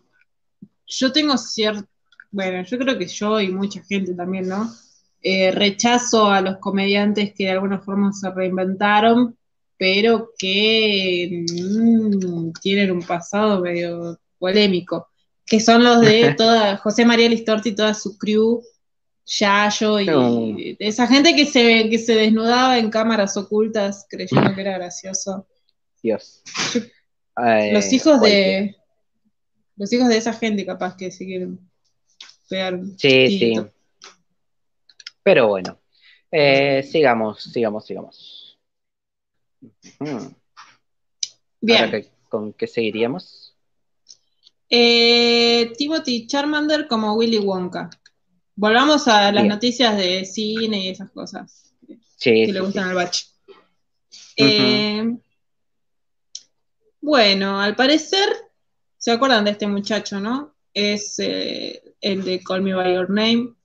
yo 0.85 1.11
tengo 1.11 1.37
cierto, 1.37 1.87
bueno, 2.31 2.63
yo 2.63 2.77
creo 2.77 2.97
que 2.97 3.07
yo 3.07 3.39
y 3.39 3.49
mucha 3.49 3.81
gente 3.83 4.13
también, 4.13 4.49
¿no? 4.49 4.69
Eh, 5.21 5.51
rechazo 5.51 6.27
a 6.27 6.41
los 6.41 6.57
comediantes 6.57 7.33
que 7.33 7.45
de 7.45 7.51
alguna 7.51 7.79
forma 7.79 8.13
se 8.13 8.29
reinventaron, 8.29 9.35
pero 9.77 10.31
que 10.37 11.45
mm, 11.49 12.51
tienen 12.61 12.91
un 12.91 13.01
pasado 13.01 13.61
medio 13.61 14.19
polémico, 14.37 15.09
que 15.45 15.59
son 15.59 15.83
los 15.83 16.01
de 16.01 16.33
toda 16.37 16.77
José 16.77 17.03
María 17.05 17.29
Listorti 17.29 17.69
y 17.69 17.75
toda 17.75 17.93
su 17.93 18.17
crew, 18.17 18.61
Yayo 19.25 19.99
y 19.99 20.77
esa 20.79 21.05
gente 21.05 21.35
que 21.35 21.45
se, 21.45 21.89
que 21.89 21.99
se 21.99 22.15
desnudaba 22.15 22.77
en 22.77 22.89
cámaras 22.89 23.35
ocultas 23.35 24.05
creyendo 24.09 24.55
que 24.55 24.61
era 24.61 24.77
gracioso. 24.77 25.45
Dios. 26.01 26.43
los 27.35 27.91
hijos 27.91 28.21
de 28.21 28.77
los 29.75 29.91
hijos 29.91 30.07
de 30.07 30.17
esa 30.17 30.33
gente 30.33 30.65
capaz 30.65 30.95
que 30.95 31.11
se 31.11 31.25
quieren 31.25 31.59
pegar. 32.49 32.79
Sí, 32.97 33.39
sí. 33.39 33.53
Pero 35.27 35.49
bueno, 35.49 35.77
eh, 36.31 36.81
sigamos, 36.89 37.43
sigamos, 37.43 37.85
sigamos. 37.85 38.57
Bien. 41.59 42.07
¿Con 42.29 42.53
qué 42.53 42.65
seguiríamos? 42.65 43.53
Eh, 44.69 45.73
Timothy 45.77 46.27
Charmander 46.27 46.87
como 46.87 47.15
Willy 47.15 47.39
Wonka. 47.39 47.89
Volvamos 48.55 49.09
a 49.09 49.29
las 49.33 49.43
noticias 49.43 49.97
de 49.97 50.23
cine 50.23 50.85
y 50.85 50.87
esas 50.91 51.11
cosas 51.11 51.73
que 52.17 52.47
le 52.47 52.61
gustan 52.61 52.87
al 52.87 52.95
bache. 52.95 53.25
Eh, 54.37 55.13
bueno, 57.01 57.59
al 57.59 57.75
parecer, 57.75 58.29
¿se 58.97 59.11
acuerdan 59.11 59.43
de 59.43 59.51
este 59.51 59.67
muchacho, 59.67 60.21
no? 60.21 60.55
Es 60.73 61.19
el 61.19 62.23
de 62.23 62.41
Call 62.47 62.61
Me 62.61 62.73
By 62.73 62.93
Your 62.93 63.09
Name, 63.09 63.56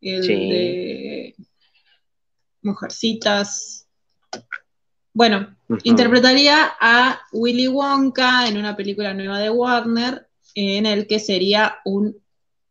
el 0.00 0.26
de 0.26 1.34
Mujercitas. 2.62 3.86
Bueno, 5.12 5.56
interpretaría 5.82 6.72
a 6.80 7.20
Willy 7.32 7.68
Wonka 7.68 8.46
en 8.46 8.56
una 8.56 8.76
película 8.76 9.14
nueva 9.14 9.38
de 9.38 9.50
Warner, 9.50 10.28
en 10.54 10.86
el 10.86 11.06
que 11.06 11.18
sería 11.18 11.78
un 11.84 12.16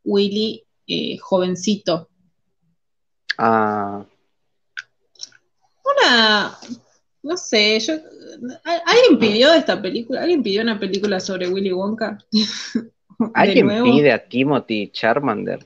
Willy 0.04 0.64
eh, 0.88 1.18
jovencito. 1.18 2.10
Ah. 3.38 4.06
Una, 5.84 6.58
no 7.24 7.38
sé, 7.38 7.80
yo, 7.80 7.94
¿alguien 8.64 9.20
pidió 9.20 9.54
esta 9.54 9.82
película? 9.82 10.22
¿Alguien 10.22 10.44
pidió 10.44 10.62
una 10.62 10.80
película 10.80 11.20
sobre 11.20 11.50
Willy 11.50 11.74
Wonka? 11.74 12.18
¿Alguien 13.34 13.84
pide 13.84 14.12
a 14.12 14.28
Timothy 14.28 14.90
Charmander? 14.92 15.66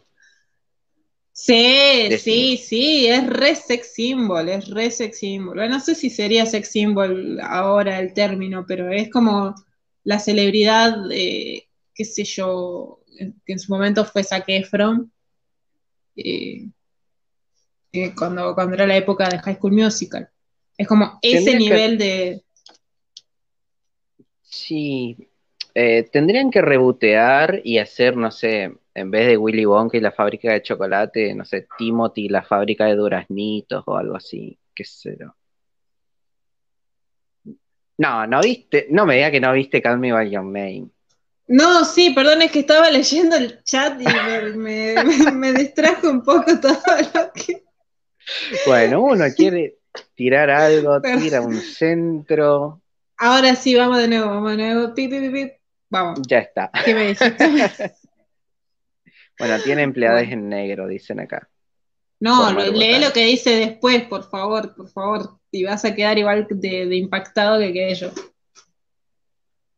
Sí, 1.34 2.09
sí, 2.19 2.57
sí, 2.57 3.07
es 3.07 3.25
re 3.25 3.55
sex 3.55 3.93
symbol, 3.93 4.49
es 4.49 4.69
re 4.69 4.91
sex 4.91 5.17
symbol. 5.17 5.69
no 5.69 5.79
sé 5.79 5.95
si 5.95 6.09
sería 6.09 6.45
sex 6.45 6.69
symbol 6.69 7.39
ahora 7.41 7.99
el 7.99 8.13
término, 8.13 8.65
pero 8.67 8.91
es 8.91 9.09
como 9.09 9.55
la 10.03 10.19
celebridad, 10.19 10.97
qué 11.09 12.05
sé 12.05 12.23
yo, 12.25 12.99
que 13.45 13.53
en 13.53 13.59
su 13.59 13.71
momento 13.71 14.03
fue 14.05 14.23
Zac 14.23 14.45
Efron, 14.47 15.11
eh, 16.15 16.67
eh, 17.93 18.13
cuando, 18.15 18.53
cuando 18.53 18.75
era 18.75 18.88
la 18.88 18.97
época 18.97 19.27
de 19.29 19.39
High 19.39 19.55
School 19.55 19.73
Musical. 19.73 20.29
Es 20.77 20.88
como 20.88 21.19
ese 21.21 21.55
nivel 21.57 21.97
de... 21.97 22.43
Sí, 24.41 25.29
eh, 25.73 26.03
tendrían 26.11 26.51
que 26.51 26.61
rebotear 26.61 27.61
y 27.63 27.77
hacer, 27.77 28.17
no 28.17 28.32
sé, 28.32 28.73
en 28.93 29.11
vez 29.11 29.27
de 29.27 29.37
Willy 29.37 29.65
Wonka 29.65 29.97
y 29.97 30.01
la 30.01 30.11
fábrica 30.11 30.51
de 30.51 30.61
chocolate, 30.61 31.33
no 31.33 31.45
sé, 31.45 31.67
Timothy, 31.77 32.29
la 32.29 32.43
fábrica 32.43 32.85
de 32.85 32.95
duraznitos 32.95 33.83
o 33.85 33.95
algo 33.95 34.15
así, 34.15 34.57
qué 34.75 34.83
sé 34.83 35.17
yo. 35.19 35.35
No, 37.97 38.25
no 38.25 38.41
viste, 38.41 38.87
no 38.89 39.05
me 39.05 39.15
diga 39.15 39.31
que 39.31 39.39
no 39.39 39.53
viste 39.53 39.81
Call 39.81 39.99
Me 39.99 40.11
By 40.11 40.29
Your 40.29 40.43
Name. 40.43 40.89
No, 41.47 41.85
sí, 41.85 42.11
perdón, 42.11 42.41
es 42.41 42.51
que 42.51 42.59
estaba 42.59 42.89
leyendo 42.89 43.35
el 43.35 43.63
chat 43.63 43.99
y 44.01 44.05
me, 44.57 45.53
distrajo 45.53 46.09
un 46.09 46.23
poco 46.23 46.59
todo 46.59 46.79
lo 47.13 47.31
que... 47.33 47.63
Bueno, 48.65 49.01
uno 49.01 49.25
quiere 49.35 49.77
tirar 50.15 50.49
algo, 50.49 51.01
tira 51.01 51.41
un 51.41 51.57
centro. 51.57 52.81
Ahora 53.17 53.55
sí, 53.55 53.75
vamos 53.75 53.97
de 53.97 54.07
nuevo, 54.07 54.29
vamos 54.29 54.51
de 54.51 54.57
nuevo. 54.57 54.93
Pip, 54.93 55.11
pip, 55.11 55.33
pip. 55.33 55.53
Vamos. 55.89 56.21
Ya 56.27 56.39
está. 56.39 56.71
¿Qué 56.85 56.93
me 56.93 57.07
dijiste? 57.09 57.95
Bueno, 59.41 59.55
tiene 59.63 59.81
empleadas 59.81 60.31
en 60.31 60.49
negro, 60.49 60.87
dicen 60.87 61.19
acá. 61.19 61.49
No, 62.19 62.51
lee 62.53 62.99
lo 62.99 63.11
que 63.11 63.25
dice 63.25 63.55
después, 63.55 64.03
por 64.03 64.29
favor, 64.29 64.75
por 64.75 64.87
favor. 64.87 65.39
Y 65.51 65.63
vas 65.63 65.83
a 65.83 65.95
quedar 65.95 66.19
igual 66.19 66.45
de, 66.49 66.95
impactado 66.95 67.59
que 67.59 67.73
quedé 67.73 67.95
yo. 67.95 68.11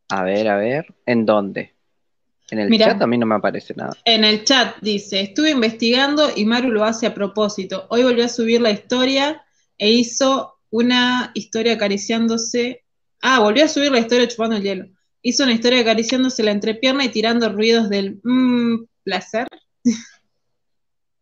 A 0.10 0.24
ver, 0.24 0.50
a 0.50 0.58
ver. 0.58 0.94
¿En 1.06 1.26
dónde? 1.26 1.74
En 2.52 2.60
el 2.60 2.78
chat 2.78 3.02
a 3.02 3.08
mí 3.08 3.18
no 3.18 3.26
me 3.26 3.36
aparece 3.36 3.74
nada. 3.76 3.94
En 4.04 4.26
el 4.26 4.44
chat 4.44 4.76
dice, 4.82 5.22
estuve 5.22 5.52
investigando 5.52 6.30
y 6.36 6.44
Maru 6.44 6.70
lo 6.70 6.84
hace 6.84 7.08
a 7.08 7.14
propósito. 7.14 7.88
Hoy 7.90 8.04
volvió 8.04 8.26
a 8.26 8.30
subir 8.30 8.60
la 8.60 8.72
historia 8.72 9.42
e 9.78 9.90
hizo 9.90 10.60
una 10.70 11.32
historia 11.36 11.74
acariciándose. 11.74 12.84
Ah, 13.22 13.40
volvió 13.40 13.64
a 13.64 13.70
subir 13.70 13.92
la 13.92 14.00
historia 14.00 14.28
chupando 14.28 14.58
el 14.58 14.64
hielo. 14.64 14.88
Hizo 15.22 15.44
una 15.44 15.54
historia 15.54 15.80
acariciándose 15.80 16.44
la 16.44 16.52
entrepierna 16.52 17.06
y 17.06 17.10
tirando 17.10 17.48
ruidos 17.48 17.90
del 17.90 18.20
mmm, 18.24 18.84
placer. 19.04 19.48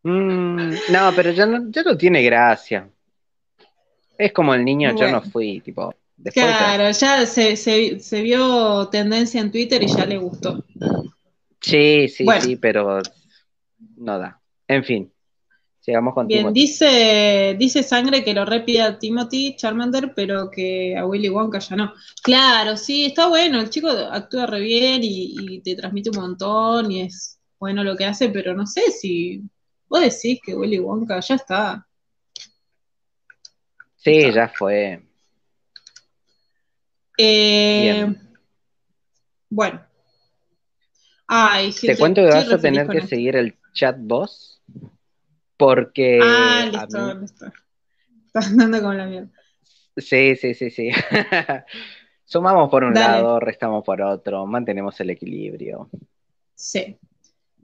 Mm, 0.04 0.74
no, 0.92 1.12
pero 1.16 1.32
ya 1.32 1.46
no, 1.46 1.70
ya 1.70 1.84
no 1.84 1.96
tiene 1.96 2.24
gracia. 2.24 2.90
Es 4.18 4.34
como 4.34 4.54
el 4.54 4.64
niño, 4.64 4.96
yo 4.96 5.12
no 5.12 5.22
fui, 5.22 5.62
tipo. 5.62 5.94
claro, 6.34 6.92
ya 6.92 7.26
se, 7.26 8.22
vio 8.22 8.88
tendencia 8.90 9.42
en 9.42 9.52
Twitter 9.52 9.82
y 9.82 9.88
ya 9.88 10.06
le 10.06 10.18
gustó. 10.18 10.64
Sí, 11.60 12.08
sí, 12.08 12.26
sí, 12.40 12.56
pero 12.56 13.02
no 13.98 14.20
da. 14.20 14.40
En 14.68 14.84
fin, 14.84 15.12
sigamos 15.80 16.14
con 16.14 16.28
Bien, 16.28 16.54
dice, 16.54 17.56
dice 17.60 17.84
Sangre 17.84 18.24
que 18.24 18.34
lo 18.34 18.46
repide 18.46 18.82
a 18.82 19.00
Timothy 19.00 19.56
Charmander, 19.56 20.14
pero 20.16 20.50
que 20.50 20.96
a 20.96 21.06
Willy 21.06 21.30
Wonka 21.30 21.60
ya 21.60 21.76
no. 21.76 21.94
Claro, 22.24 22.78
sí, 22.78 23.06
está 23.06 23.28
bueno, 23.28 23.60
el 23.60 23.70
chico 23.70 23.90
actúa 23.90 24.46
re 24.46 24.62
bien 24.62 25.02
y 25.04 25.62
te 25.62 25.76
transmite 25.76 26.12
un 26.12 26.18
montón 26.18 26.92
y 26.92 27.02
es 27.02 27.41
bueno 27.62 27.84
lo 27.84 27.96
que 27.96 28.06
hace, 28.06 28.30
pero 28.30 28.56
no 28.56 28.66
sé 28.66 28.90
si 28.92 29.44
vos 29.88 30.02
decís 30.02 30.40
que 30.44 30.56
Willy 30.56 30.80
Wonka 30.80 31.20
ya 31.20 31.36
está. 31.36 31.88
Sí, 33.98 34.34
ya 34.34 34.50
fue. 34.50 35.04
Eh, 37.20 38.12
bueno. 39.48 39.86
Ay, 41.28 41.72
Te 41.72 41.96
cuento 41.98 42.22
que 42.22 42.30
vas 42.30 42.52
a 42.52 42.58
tener 42.58 42.88
que 42.88 43.06
seguir 43.06 43.36
el 43.36 43.56
chat 43.74 43.96
vos, 44.00 44.60
porque... 45.56 46.20
Ah, 46.22 46.66
listo, 46.66 47.14
listo. 47.14 47.46
Estás 48.26 48.48
andando 48.48 48.82
con 48.82 48.98
la 48.98 49.06
mierda. 49.06 49.30
Sí, 49.96 50.36
sí, 50.36 50.56
sí, 50.56 50.72
sí. 50.72 50.90
Sumamos 52.26 52.72
por 52.72 52.84
un 52.84 52.96
lado, 52.96 53.40
restamos 53.40 53.84
por 53.84 54.02
otro, 54.02 54.48
mantenemos 54.48 55.00
el 55.00 55.12
equilibrio. 55.12 55.92
Sí. 56.56 56.98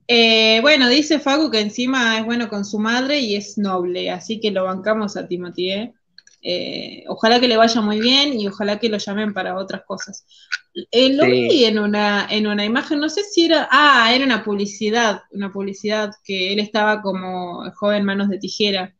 Eh, 0.07 0.59
bueno, 0.61 0.87
dice 0.87 1.19
Facu 1.19 1.51
que 1.51 1.59
encima 1.59 2.17
es 2.17 2.25
bueno 2.25 2.47
con 2.47 2.63
su 2.63 2.79
madre 2.79 3.19
y 3.19 3.35
es 3.35 3.57
noble, 3.57 4.09
así 4.09 4.39
que 4.39 4.51
lo 4.51 4.63
bancamos 4.63 5.17
a 5.17 5.27
Timothy. 5.27 5.71
¿eh? 5.71 5.93
Eh, 6.41 7.03
ojalá 7.07 7.41
que 7.41 7.47
le 7.49 7.57
vaya 7.57 7.81
muy 7.81 7.99
bien 7.99 8.39
y 8.39 8.47
ojalá 8.47 8.79
que 8.79 8.87
lo 8.87 8.97
llamen 8.97 9.33
para 9.33 9.57
otras 9.57 9.83
cosas. 9.85 10.25
lo 10.73 11.25
vi 11.25 11.65
en 11.65 11.77
una, 11.77 12.25
en 12.29 12.47
una 12.47 12.63
imagen, 12.63 12.99
no 12.99 13.09
sé 13.09 13.23
si 13.23 13.45
era, 13.45 13.67
ah, 13.69 14.09
era 14.13 14.23
una 14.23 14.45
publicidad, 14.45 15.23
una 15.31 15.51
publicidad 15.51 16.13
que 16.23 16.53
él 16.53 16.59
estaba 16.59 17.01
como 17.01 17.69
joven 17.71 18.05
manos 18.05 18.29
de 18.29 18.39
tijera, 18.39 18.95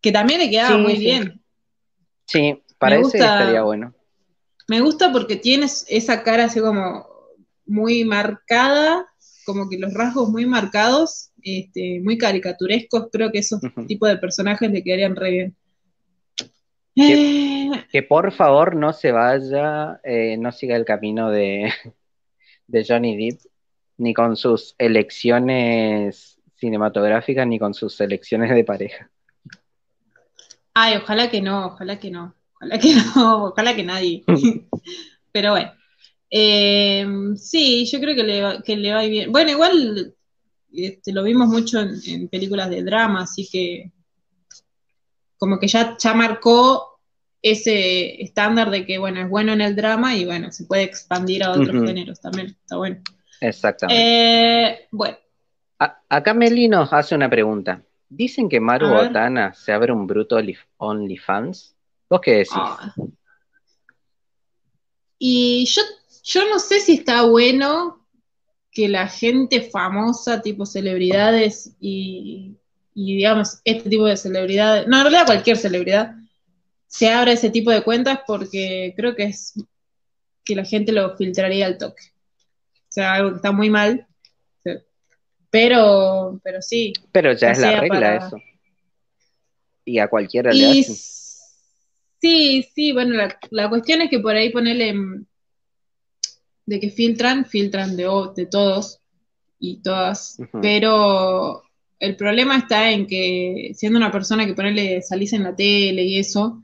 que 0.00 0.12
también 0.12 0.38
le 0.38 0.50
quedaba 0.50 0.78
muy 0.78 0.96
bien. 0.96 1.42
Sí, 2.26 2.62
parece 2.78 3.18
estaría 3.18 3.62
bueno. 3.62 3.92
Me 4.68 4.80
gusta 4.80 5.12
porque 5.12 5.34
tienes 5.36 5.86
esa 5.88 6.22
cara 6.22 6.44
así 6.44 6.60
como 6.60 7.06
muy 7.66 8.04
marcada 8.04 9.06
como 9.46 9.70
que 9.70 9.78
los 9.78 9.94
rasgos 9.94 10.28
muy 10.28 10.44
marcados, 10.44 11.30
este, 11.42 12.00
muy 12.02 12.18
caricaturescos, 12.18 13.08
creo 13.12 13.30
que 13.30 13.38
esos 13.38 13.60
tipos 13.86 14.08
de 14.08 14.18
personajes 14.18 14.70
le 14.70 14.82
quedarían 14.82 15.14
re 15.16 15.30
bien. 15.30 15.56
Que, 16.94 17.70
eh. 17.92 18.02
por 18.02 18.32
favor 18.32 18.74
no 18.74 18.92
se 18.92 19.12
vaya, 19.12 20.00
eh, 20.02 20.36
no 20.38 20.50
siga 20.50 20.76
el 20.76 20.84
camino 20.84 21.30
de, 21.30 21.72
de 22.66 22.84
Johnny 22.86 23.16
Depp, 23.16 23.40
ni 23.98 24.12
con 24.12 24.36
sus 24.36 24.74
elecciones 24.78 26.38
cinematográficas, 26.56 27.46
ni 27.46 27.58
con 27.58 27.72
sus 27.72 28.00
elecciones 28.00 28.54
de 28.54 28.64
pareja. 28.64 29.10
Ay, 30.74 30.96
ojalá 30.96 31.30
que 31.30 31.40
no, 31.40 31.66
ojalá 31.68 31.98
que 31.98 32.10
no, 32.10 32.34
ojalá 32.54 32.78
que 32.78 32.94
no, 32.94 33.44
ojalá 33.46 33.76
que 33.76 33.84
nadie. 33.84 34.24
Pero 35.32 35.52
bueno. 35.52 35.72
Eh, 36.30 37.06
sí, 37.36 37.86
yo 37.86 38.00
creo 38.00 38.14
que 38.14 38.22
le, 38.22 38.62
que 38.64 38.76
le 38.76 38.92
va 38.92 39.02
bien. 39.02 39.32
Bueno, 39.32 39.50
igual 39.50 40.14
este, 40.72 41.12
lo 41.12 41.22
vimos 41.22 41.48
mucho 41.48 41.80
en, 41.80 42.28
películas 42.28 42.70
de 42.70 42.82
drama, 42.82 43.22
así 43.22 43.48
que 43.50 43.92
como 45.38 45.58
que 45.58 45.68
ya, 45.68 45.96
ya 45.98 46.14
marcó 46.14 47.00
ese 47.42 48.22
estándar 48.22 48.70
de 48.70 48.84
que, 48.84 48.98
bueno, 48.98 49.20
es 49.20 49.28
bueno 49.28 49.52
en 49.52 49.60
el 49.60 49.76
drama 49.76 50.16
y, 50.16 50.24
bueno, 50.24 50.50
se 50.50 50.64
puede 50.64 50.82
expandir 50.82 51.44
a 51.44 51.52
otros 51.52 51.84
géneros 51.84 52.20
también. 52.20 52.48
Está 52.48 52.76
bueno. 52.76 53.00
Exactamente. 53.40 54.02
Eh, 54.02 54.88
bueno. 54.90 55.16
acá 55.78 56.34
Meli 56.34 56.68
nos 56.68 56.92
hace 56.92 57.14
una 57.14 57.30
pregunta. 57.30 57.82
Dicen 58.08 58.48
que 58.48 58.60
Maru 58.60 58.88
Botana 58.88 59.52
se 59.52 59.72
abre 59.72 59.92
un 59.92 60.06
bruto 60.06 60.38
OnlyFans. 60.78 61.76
¿Vos 62.08 62.20
qué 62.20 62.30
decís? 62.32 62.52
Ah. 62.54 62.94
Y 65.18 65.64
yo 65.66 65.82
yo 66.26 66.48
no 66.48 66.58
sé 66.58 66.80
si 66.80 66.94
está 66.94 67.22
bueno 67.22 68.04
que 68.72 68.88
la 68.88 69.06
gente 69.06 69.62
famosa, 69.62 70.42
tipo 70.42 70.66
celebridades 70.66 71.76
y, 71.80 72.56
digamos, 72.94 73.60
este 73.64 73.88
tipo 73.88 74.06
de 74.06 74.16
celebridades, 74.16 74.88
no, 74.88 74.96
en 74.98 75.02
realidad 75.04 75.26
cualquier 75.26 75.56
celebridad, 75.56 76.16
se 76.88 77.10
abra 77.10 77.32
ese 77.32 77.48
tipo 77.50 77.70
de 77.70 77.82
cuentas 77.82 78.20
porque 78.26 78.92
creo 78.96 79.14
que 79.14 79.24
es 79.24 79.54
que 80.44 80.56
la 80.56 80.64
gente 80.64 80.90
lo 80.90 81.16
filtraría 81.16 81.66
al 81.66 81.78
toque. 81.78 82.02
O 82.74 82.92
sea, 82.92 83.14
algo 83.14 83.30
que 83.30 83.36
está 83.36 83.52
muy 83.52 83.70
mal. 83.70 84.06
Pero, 85.48 86.40
pero 86.42 86.60
sí. 86.60 86.92
Pero 87.12 87.32
ya 87.34 87.52
es 87.52 87.58
la 87.60 87.80
regla 87.80 88.16
eso. 88.16 88.36
Y 89.84 90.00
a 90.00 90.08
cualquiera 90.08 90.52
le 90.52 90.80
hace. 90.80 90.94
Sí, 92.20 92.68
sí, 92.74 92.92
bueno, 92.92 93.14
la, 93.14 93.38
la, 93.50 93.68
cuestión 93.68 94.00
es 94.00 94.10
que 94.10 94.18
por 94.18 94.34
ahí 94.34 94.50
ponerle 94.50 94.92
de 96.66 96.80
que 96.80 96.90
filtran, 96.90 97.46
filtran 97.46 97.96
de, 97.96 98.08
de 98.34 98.46
todos 98.46 99.00
y 99.58 99.82
todas, 99.82 100.38
pero 100.60 101.62
el 101.98 102.16
problema 102.16 102.58
está 102.58 102.90
en 102.90 103.06
que 103.06 103.72
siendo 103.74 103.98
una 103.98 104.12
persona 104.12 104.44
que 104.44 104.54
ponerle 104.54 105.00
salís 105.00 105.32
en 105.32 105.44
la 105.44 105.56
tele 105.56 106.02
y 106.02 106.18
eso, 106.18 106.62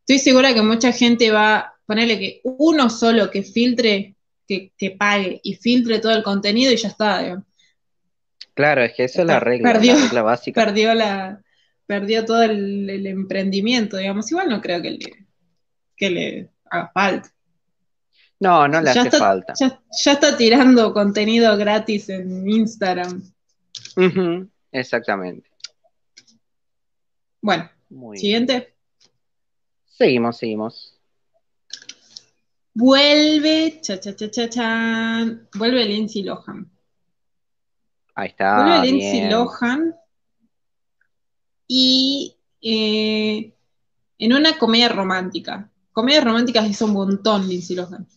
estoy 0.00 0.18
segura 0.18 0.54
que 0.54 0.62
mucha 0.62 0.92
gente 0.92 1.30
va 1.30 1.56
a 1.58 1.74
ponerle 1.86 2.18
que 2.18 2.40
uno 2.44 2.90
solo 2.90 3.30
que 3.30 3.42
filtre, 3.42 4.16
que, 4.48 4.72
pague 4.98 5.40
y 5.42 5.54
filtre 5.54 5.98
todo 5.98 6.12
el 6.12 6.22
contenido 6.22 6.72
y 6.72 6.76
ya 6.76 6.88
está. 6.88 7.42
Claro, 8.54 8.82
es 8.82 8.92
que 8.94 9.04
esa 9.04 9.22
es 9.22 9.26
la 9.26 9.40
regla, 9.40 9.72
perdió, 9.72 9.94
la 9.94 10.02
regla 10.02 10.22
básica. 10.22 10.64
Perdió, 10.64 10.94
la, 10.94 11.40
perdió 11.86 12.24
todo 12.24 12.42
el, 12.42 13.06
emprendimiento, 13.06 13.96
digamos. 13.96 14.30
Igual 14.30 14.48
no 14.50 14.60
creo 14.60 14.82
que 14.82 14.90
le, 14.90 15.26
que 15.96 16.10
le 16.10 16.50
haga 16.70 16.90
falta. 16.92 17.32
No, 18.42 18.66
no 18.66 18.80
le 18.80 18.90
hace 18.90 19.08
falta. 19.08 19.54
Ya, 19.54 19.80
está 20.12 20.36
tirando 20.36 20.92
contenido 20.92 21.56
gratis 21.56 22.08
en 22.08 22.50
Instagram. 22.50 23.22
exactamente. 24.72 25.48
Bueno, 27.40 27.70
siguiente. 28.16 28.74
Seguimos, 29.86 30.38
seguimos. 30.38 30.98
Vuelve, 32.74 33.78
cha, 33.80 34.00
cha, 34.00 34.16
cha, 34.16 34.28
cha, 34.28 34.48
cha, 34.48 35.24
vuelve 35.54 35.84
Lindsay 35.84 36.24
Lohan. 36.24 36.68
Ahí 38.16 38.26
está. 38.26 38.56
Vuelve 38.56 38.86
Lindsay 38.88 39.30
Lohan. 39.30 39.94
Y 41.68 42.34
eh, 42.60 43.54
en 44.18 44.32
una 44.32 44.58
comedia 44.58 44.88
romántica. 44.88 45.70
Comedias 45.92 46.24
románticas 46.24 46.68
hizo 46.68 46.86
un 46.86 46.94
montón 46.94 47.48
Lindsay 47.48 47.76
Lohan 47.76 48.08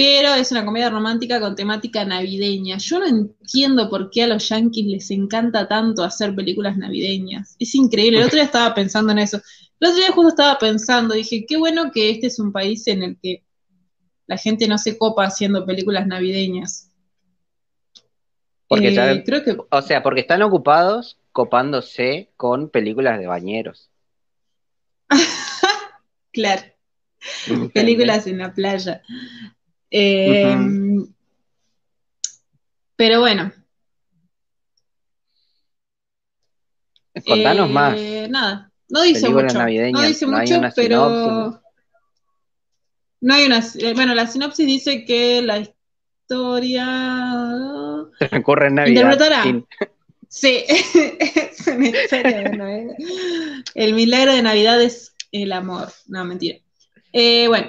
pero 0.00 0.32
es 0.32 0.50
una 0.50 0.64
comedia 0.64 0.88
romántica 0.88 1.38
con 1.40 1.54
temática 1.54 2.06
navideña. 2.06 2.78
Yo 2.78 3.00
no 3.00 3.06
entiendo 3.06 3.90
por 3.90 4.08
qué 4.08 4.22
a 4.22 4.28
los 4.28 4.48
yankees 4.48 4.86
les 4.86 5.10
encanta 5.10 5.68
tanto 5.68 6.02
hacer 6.02 6.34
películas 6.34 6.78
navideñas. 6.78 7.54
Es 7.58 7.74
increíble. 7.74 8.16
El 8.16 8.24
otro 8.26 8.36
día 8.36 8.44
estaba 8.44 8.74
pensando 8.74 9.12
en 9.12 9.18
eso. 9.18 9.42
El 9.78 9.88
otro 9.90 10.00
día 10.00 10.12
justo 10.12 10.30
estaba 10.30 10.58
pensando, 10.58 11.14
dije, 11.14 11.44
qué 11.46 11.58
bueno 11.58 11.92
que 11.92 12.08
este 12.08 12.28
es 12.28 12.38
un 12.38 12.50
país 12.50 12.86
en 12.86 13.02
el 13.02 13.18
que 13.22 13.44
la 14.26 14.38
gente 14.38 14.66
no 14.68 14.78
se 14.78 14.96
copa 14.96 15.26
haciendo 15.26 15.66
películas 15.66 16.06
navideñas. 16.06 16.90
Porque 18.68 18.88
eh, 18.88 19.22
creo 19.22 19.44
que... 19.44 19.54
O 19.70 19.82
sea, 19.82 20.02
porque 20.02 20.22
están 20.22 20.40
ocupados 20.40 21.18
copándose 21.30 22.30
con 22.38 22.70
películas 22.70 23.18
de 23.18 23.26
bañeros. 23.26 23.90
claro. 26.32 26.62
Películas 27.74 28.26
en 28.26 28.38
la 28.38 28.54
playa. 28.54 29.02
Em, 29.90 31.06
pero 32.96 33.20
bueno. 33.20 33.52
Contanos 37.26 37.68
más. 37.70 37.98
Eh, 37.98 38.28
nada, 38.30 38.70
no 38.88 39.02
dice 39.02 39.28
mucho. 39.28 39.58
No 39.58 39.66
dice 40.02 40.26
mucho, 40.26 40.60
pero. 40.76 41.60
No 43.20 43.34
hay 43.34 43.46
una. 43.46 43.62
Eh, 43.78 43.92
bueno, 43.94 44.14
la 44.14 44.26
sinopsis 44.26 44.66
dice 44.66 45.04
que 45.04 45.42
la 45.42 45.58
historia. 45.58 46.86
Transcurre 48.18 48.68
en 48.68 48.76
Navidad. 48.76 49.02
Interpretará. 49.02 49.44
Sí, 50.28 50.64
es 50.68 51.66
El 53.74 53.94
milagro 53.94 54.32
de 54.32 54.42
Navidad 54.42 54.80
es 54.80 55.14
el 55.32 55.52
amor. 55.52 55.88
No, 56.06 56.24
mentira. 56.24 56.58
Eh, 57.12 57.48
bueno, 57.48 57.66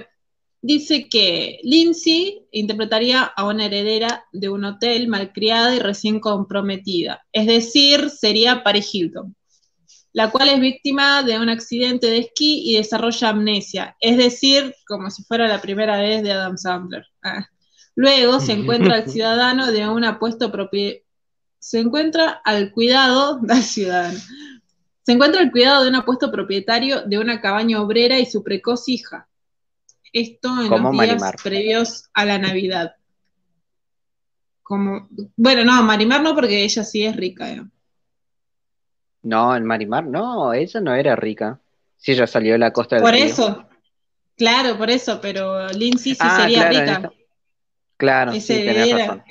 dice 0.61 1.09
que 1.09 1.59
Lindsay 1.63 2.45
interpretaría 2.51 3.23
a 3.23 3.45
una 3.47 3.65
heredera 3.65 4.25
de 4.31 4.49
un 4.49 4.63
hotel 4.63 5.07
malcriada 5.07 5.75
y 5.75 5.79
recién 5.79 6.19
comprometida, 6.19 7.25
es 7.31 7.47
decir, 7.47 8.09
sería 8.09 8.63
Paris 8.63 8.93
Hilton, 8.93 9.35
la 10.13 10.29
cual 10.29 10.49
es 10.49 10.59
víctima 10.59 11.23
de 11.23 11.39
un 11.39 11.49
accidente 11.49 12.07
de 12.07 12.19
esquí 12.19 12.61
y 12.65 12.77
desarrolla 12.77 13.29
amnesia, 13.29 13.95
es 13.99 14.17
decir, 14.17 14.75
como 14.87 15.09
si 15.09 15.23
fuera 15.23 15.47
la 15.47 15.61
primera 15.61 15.99
vez 15.99 16.21
de 16.23 16.31
Adam 16.31 16.57
Sandler. 16.57 17.05
Ah. 17.23 17.47
Luego 17.95 18.39
se 18.39 18.53
encuentra 18.53 18.95
al 18.95 19.09
ciudadano 19.11 19.71
de 19.71 19.87
un 19.87 20.03
apuesto 20.03 20.51
se 21.59 21.79
encuentra 21.79 22.41
al 22.43 22.71
cuidado 22.71 23.39
del 23.41 23.63
ciudadano. 23.63 24.19
Se 25.03 25.13
encuentra 25.13 25.41
al 25.41 25.51
cuidado 25.51 25.83
de 25.83 25.89
un 25.89 25.95
apuesto 25.95 26.31
propietario 26.31 27.01
de 27.01 27.17
una 27.17 27.41
cabaña 27.41 27.81
obrera 27.81 28.19
y 28.19 28.25
su 28.25 28.43
precoz 28.43 28.87
hija, 28.87 29.27
esto 30.13 30.49
en 30.63 30.69
los 30.69 30.91
días 30.91 31.33
previos 31.43 32.09
a 32.13 32.25
la 32.25 32.37
Navidad. 32.37 32.95
Como, 34.63 35.07
bueno, 35.35 35.63
no, 35.65 35.83
Marimar 35.83 36.21
no, 36.21 36.33
porque 36.33 36.63
ella 36.63 36.83
sí 36.83 37.05
es 37.05 37.15
rica. 37.15 37.51
¿eh? 37.51 37.61
No, 39.23 39.55
en 39.55 39.65
Marimar 39.65 40.05
no, 40.05 40.53
ella 40.53 40.79
no 40.79 40.95
era 40.95 41.15
rica. 41.15 41.59
Si 41.97 42.13
ella 42.13 42.25
salió 42.25 42.53
de 42.53 42.59
la 42.59 42.73
costa 42.73 42.95
del 42.95 43.03
Por 43.03 43.15
eso, 43.15 43.67
claro, 44.35 44.77
por 44.77 44.89
eso, 44.89 45.19
pero 45.21 45.69
Lindsay 45.69 46.13
sí 46.13 46.19
ah, 46.21 46.41
sería 46.41 46.69
rica. 46.69 47.11
Claro, 47.97 48.33
sí, 48.33 48.47
tenés 48.47 48.91
razón. 48.91 49.23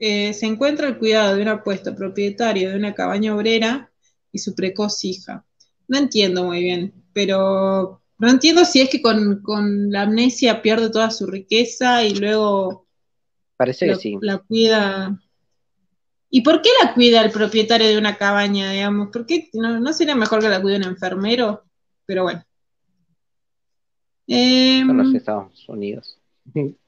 eh, 0.00 0.32
se 0.32 0.46
encuentra 0.46 0.88
el 0.88 0.98
cuidado 0.98 1.36
de 1.36 1.42
un 1.42 1.48
apuesto 1.48 1.94
propietario 1.94 2.70
de 2.70 2.76
una 2.76 2.94
cabaña 2.94 3.34
obrera 3.34 3.90
y 4.32 4.38
su 4.38 4.54
precoz 4.54 5.04
hija. 5.04 5.44
No 5.86 5.98
entiendo 5.98 6.44
muy 6.44 6.60
bien, 6.62 6.92
pero 7.12 8.02
no 8.18 8.28
entiendo 8.28 8.64
si 8.64 8.80
es 8.80 8.88
que 8.90 9.02
con, 9.02 9.42
la 9.90 10.02
amnesia 10.02 10.62
pierde 10.62 10.90
toda 10.90 11.10
su 11.10 11.26
riqueza 11.26 12.04
y 12.04 12.14
luego 12.14 12.86
Parece 13.56 13.86
que 13.86 13.96
sí. 13.96 14.16
la 14.20 14.38
cuida. 14.38 15.20
¿Y 16.30 16.42
por 16.42 16.62
qué 16.62 16.70
la 16.82 16.94
cuida 16.94 17.22
el 17.22 17.30
propietario 17.30 17.86
de 17.88 17.98
una 17.98 18.16
cabaña, 18.16 18.70
digamos? 18.70 19.10
¿Por 19.10 19.26
qué 19.26 19.48
no, 19.52 19.92
sería 19.92 20.16
mejor 20.16 20.40
que 20.40 20.48
la 20.48 20.60
cuide 20.60 20.76
un 20.76 20.84
enfermero? 20.84 21.64
Pero 22.06 22.24
bueno. 22.24 22.44
Son 24.26 24.96
los 24.96 25.08
em, 25.08 25.16
Estados 25.16 25.68
Unidos. 25.68 26.18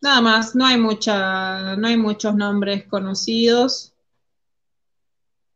Nada 0.00 0.20
más, 0.20 0.54
no 0.54 0.64
hay 0.64 0.78
mucha, 0.78 1.76
no 1.76 1.88
hay 1.88 1.96
muchos 1.96 2.34
nombres 2.36 2.86
conocidos. 2.86 3.94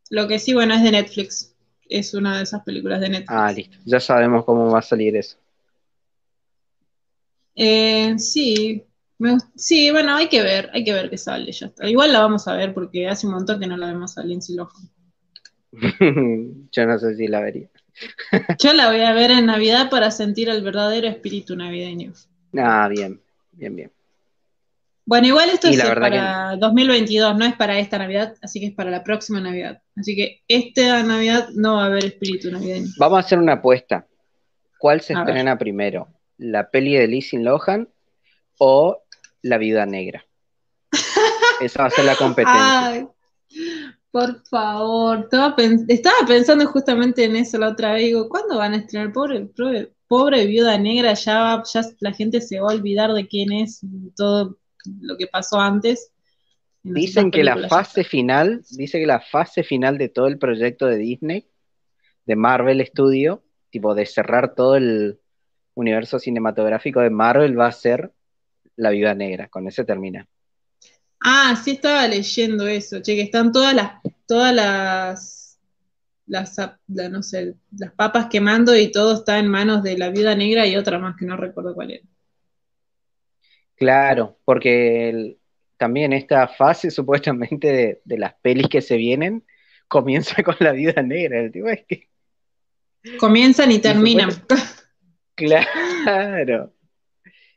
Lo 0.09 0.27
que 0.27 0.39
sí, 0.39 0.55
bueno, 0.55 0.75
es 0.75 0.83
de 0.83 0.91
Netflix. 0.91 1.50
Es 1.91 2.15
una 2.15 2.37
de 2.37 2.45
esas 2.45 2.63
películas 2.63 3.01
de 3.01 3.09
Netflix. 3.09 3.31
Ah, 3.31 3.53
listo. 3.53 3.77
Ya 3.85 4.01
sabemos 4.01 4.45
cómo 4.45 4.71
va 4.71 4.79
a 4.79 4.83
salir 4.83 5.17
eso. 5.17 5.37
Eh, 7.57 8.19
sí, 8.19 8.85
sí, 9.57 9.91
bueno, 9.91 10.15
hay 10.17 10.29
que 10.29 10.43
ver, 10.43 10.71
hay 10.73 10.85
que 10.85 10.95
ver 10.95 11.11
qué 11.11 11.19
sale 11.19 11.53
ya 11.53 11.71
Igual 11.83 12.13
la 12.13 12.21
vamos 12.21 12.49
a 12.49 12.55
ver 12.55 12.73
porque 12.73 13.09
hace 13.09 13.27
un 13.27 13.35
montón 13.35 13.61
que 13.61 13.67
no 13.67 13.77
la 13.77 13.89
vemos 13.89 14.17
a 14.17 14.23
Lindsay 14.23 14.57
Lohan. 14.57 14.89
Yo 16.73 16.87
no 16.87 16.99
sé 16.99 17.17
si 17.17 17.27
la 17.27 17.41
vería. 17.41 17.69
Yo 18.59 18.73
la 18.73 18.89
voy 18.89 19.01
a 19.01 19.13
ver 19.13 19.31
en 19.31 19.47
Navidad 19.47 19.91
para 19.91 20.11
sentir 20.11 20.49
el 20.49 20.63
verdadero 20.63 21.09
espíritu 21.09 21.57
navideño. 21.57 22.13
Ah, 22.57 22.89
bien, 22.89 23.21
bien, 23.53 23.77
bien. 23.77 23.93
Bueno, 25.05 25.27
igual 25.27 25.51
esto 25.51 25.69
es 25.69 25.83
para 25.83 26.57
2022, 26.57 27.37
no 27.37 27.45
es 27.45 27.57
para 27.57 27.79
esta 27.79 27.99
Navidad, 27.99 28.37
así 28.43 28.61
que 28.61 28.67
es 28.67 28.73
para 28.73 28.91
la 28.91 29.03
próxima 29.03 29.41
Navidad. 29.41 29.83
Así 30.01 30.17
que 30.17 30.43
esta 30.49 31.03
Navidad 31.03 31.51
no 31.55 31.75
va 31.75 31.85
a 31.85 31.87
haber 31.87 32.07
espíritu 32.07 32.51
navideño. 32.51 32.89
Vamos 32.99 33.19
a 33.19 33.21
hacer 33.21 33.39
una 33.39 33.55
apuesta. 33.55 34.07
¿Cuál 34.79 35.03
se 35.03 35.13
estrena 35.13 35.59
primero? 35.59 36.09
¿La 36.39 36.71
peli 36.71 36.95
de 36.95 37.07
Lizzie 37.07 37.39
Lohan 37.39 37.87
o 38.59 39.03
La 39.43 39.59
Viuda 39.59 39.85
Negra? 39.85 40.25
Esa 41.61 41.83
va 41.83 41.89
a 41.89 41.91
ser 41.91 42.07
la 42.07 42.17
competencia. 42.17 42.87
Ay, 42.87 43.07
por 44.11 44.43
favor, 44.47 45.29
estaba, 45.89 46.27
pensando 46.27 46.67
justamente 46.67 47.25
en 47.25 47.37
eso 47.37 47.59
la 47.59 47.69
otra 47.69 47.93
vez. 47.93 48.05
Digo, 48.05 48.29
¿cuándo 48.31 48.57
van 48.57 48.73
a 48.73 48.79
estrenar? 48.79 49.13
Pobre, 49.13 49.47
pobre, 49.55 49.93
pobre 50.09 50.47
Viuda 50.47 50.79
Negra, 50.79 51.13
ya, 51.13 51.63
ya 51.73 51.83
la 52.01 52.13
gente 52.13 52.41
se 52.41 52.59
va 52.59 52.71
a 52.71 52.75
olvidar 52.75 53.13
de 53.13 53.29
quién 53.29 53.53
es 53.53 53.81
todo 54.17 54.57
lo 55.03 55.17
que 55.19 55.27
pasó 55.27 55.61
antes. 55.61 56.11
Dicen 56.83 57.31
que 57.31 57.45
la 57.45 57.69
fase 57.69 58.05
final, 58.05 58.63
dice 58.71 58.99
que 58.99 59.07
la 59.07 59.21
fase 59.21 59.63
final 59.63 59.99
de 59.99 60.09
todo 60.09 60.27
el 60.27 60.39
proyecto 60.39 60.87
de 60.87 60.97
Disney, 60.97 61.47
de 62.25 62.37
Marvel 62.37 62.85
Studio, 62.87 63.43
tipo 63.71 63.95
de 63.95 64.07
cerrar 64.07 64.55
todo 64.55 64.77
el 64.77 65.21
universo 65.75 66.19
cinematográfico 66.19 67.01
de 67.01 67.11
Marvel, 67.11 67.59
va 67.59 67.67
a 67.67 67.73
ser 67.73 68.13
La 68.77 68.91
Viuda 68.91 69.15
Negra. 69.15 69.49
Con 69.49 69.69
ese 69.69 69.85
termina. 69.85 70.27
Ah, 71.21 71.55
sí 71.63 71.73
estaba 71.73 72.07
leyendo 72.09 72.67
eso, 72.67 73.01
che, 73.03 73.15
que 73.15 73.23
están 73.23 73.53
todas 73.53 73.75
las, 73.75 73.93
todas 74.27 74.55
las, 74.55 75.61
las, 76.27 76.57
no 76.89 77.23
sé, 77.23 77.57
las 77.77 77.93
papas 77.93 78.29
quemando 78.31 78.75
y 78.75 78.91
todo 78.91 79.17
está 79.17 79.39
en 79.39 79.49
manos 79.49 79.83
de 79.83 79.99
la 79.99 80.09
viuda 80.09 80.35
negra 80.35 80.67
y 80.67 80.77
otra 80.77 80.99
más 80.99 81.17
que 81.19 81.27
no 81.27 81.37
recuerdo 81.37 81.75
cuál 81.75 81.91
era. 81.91 82.07
Claro, 83.75 84.39
porque 84.45 85.39
también 85.81 86.13
esta 86.13 86.47
fase 86.47 86.91
supuestamente 86.99 88.03
de, 88.05 88.19
las 88.19 88.35
pelis 88.35 88.69
que 88.69 88.83
se 88.83 88.99
vienen 88.99 89.43
comienza 89.89 90.43
con 90.45 90.57
la 90.61 90.73
viuda 90.73 91.03
negra. 91.03 91.41
El 91.41 91.53
es 91.69 91.87
que... 91.89 92.09
Comienzan 93.19 93.73
y 93.73 93.81
terminan. 93.81 94.31
Claro. 95.35 96.75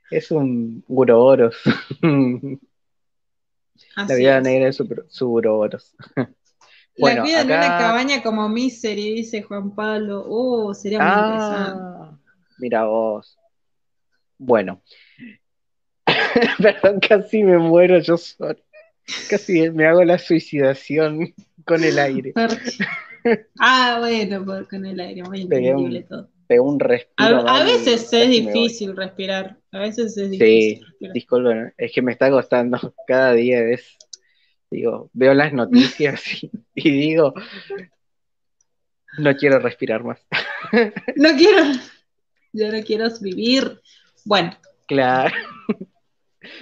Es 0.09 0.31
un 0.31 0.85
uroboros. 0.87 1.57
la 2.01 4.15
viuda 4.15 4.39
negra 4.39 4.69
es 4.69 4.77
su, 4.77 4.87
uroboros. 5.29 5.93
la 6.95 7.23
vida 7.23 7.41
en 7.41 7.47
una 7.47 7.77
cabaña 7.77 8.23
como 8.23 8.47
Misery, 8.47 9.15
dice 9.15 9.41
Juan 9.41 9.75
Pablo. 9.75 10.23
Oh, 10.25 10.73
sería 10.73 10.99
muy 10.99 11.07
ah, 11.09 11.25
interesante. 11.25 12.21
Mira 12.59 12.85
vos. 12.85 13.37
Bueno, 14.37 14.81
Perdón, 16.61 16.99
casi 16.99 17.43
me 17.43 17.57
muero 17.57 17.99
yo 17.99 18.17
solo. 18.17 18.57
Casi 19.29 19.69
me 19.69 19.85
hago 19.85 20.03
la 20.03 20.17
suicidación 20.17 21.33
con 21.65 21.83
el 21.83 21.99
aire. 21.99 22.33
ah, 23.59 23.97
bueno, 23.99 24.45
con 24.69 24.85
el 24.85 24.99
aire, 24.99 25.23
muy 25.23 25.41
increíble 25.41 26.03
todo. 26.03 26.29
Pegó 26.47 26.69
un 26.69 26.79
respiro. 26.79 27.47
A, 27.47 27.63
veces 27.63 28.11
es 28.11 28.29
difícil 28.29 28.95
respirar. 28.95 29.57
A 29.71 29.79
veces 29.79 30.17
es 30.17 30.29
difícil. 30.29 30.85
Sí, 30.99 31.09
disculpen, 31.13 31.73
es 31.77 31.91
que 31.91 32.01
me 32.01 32.11
está 32.11 32.29
costando. 32.29 32.93
Cada 33.07 33.33
día 33.33 33.61
es. 33.61 33.97
Digo, 34.69 35.09
veo 35.13 35.33
las 35.33 35.53
noticias 35.53 36.23
y, 36.75 36.91
digo, 36.91 37.33
no 39.19 39.35
quiero 39.35 39.59
respirar 39.59 40.03
más. 40.03 40.19
no 41.15 41.29
quiero, 41.37 41.63
yo 42.53 42.71
no 42.71 42.83
quiero 42.83 43.07
vivir. 43.21 43.81
Bueno. 44.25 44.57
Claro. 44.87 45.35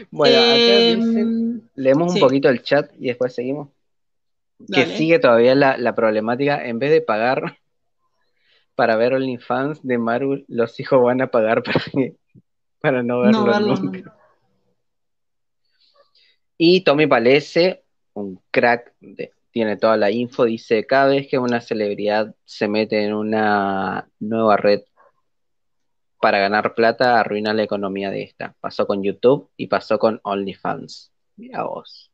Bueno, 0.09 0.37
acá 0.37 0.55
em, 0.55 1.61
leemos 1.75 2.13
un 2.13 2.19
poquito 2.19 2.49
el 2.49 2.61
chat 2.61 2.91
y 2.99 3.07
después 3.07 3.33
seguimos. 3.33 3.69
Que 4.71 4.85
sigue 4.85 5.19
todavía 5.19 5.55
la, 5.55 5.95
problemática, 5.95 6.65
en 6.65 6.79
vez 6.79 6.91
de 6.91 7.01
pagar 7.01 7.57
para 8.75 8.95
ver 8.95 9.13
OnlyFans 9.13 9.85
de 9.85 9.97
Marvel, 9.97 10.45
los 10.47 10.79
hijos 10.79 11.01
van 11.01 11.21
a 11.21 11.27
pagar 11.27 11.63
para, 11.63 11.81
para 12.79 13.03
no 13.03 13.21
verlo, 13.21 13.75
nunca. 13.75 14.15
Y 16.57 16.81
Tommy 16.81 17.07
Palese, 17.07 17.83
un 18.13 18.39
crack, 18.51 18.93
tiene 19.51 19.77
toda 19.77 19.97
la 19.97 20.11
info, 20.11 20.45
dice, 20.45 20.85
cada 20.85 21.07
vez 21.07 21.27
que 21.27 21.39
una 21.39 21.59
celebridad 21.59 22.35
se 22.45 22.67
mete 22.67 23.03
en 23.03 23.13
una 23.13 24.07
nueva 24.19 24.57
red 24.57 24.81
para 26.21 26.39
ganar 26.39 26.75
plata 26.75 27.19
arruina 27.19 27.53
la 27.53 27.63
economía 27.63 28.11
de 28.11 28.21
esta. 28.21 28.55
Pasó 28.61 28.85
con 28.85 29.03
YouTube 29.03 29.49
y 29.57 29.67
pasó 29.67 29.97
con 29.97 30.21
OnlyFans. 30.23 31.11
Mira 31.35 31.63
vos. 31.63 32.11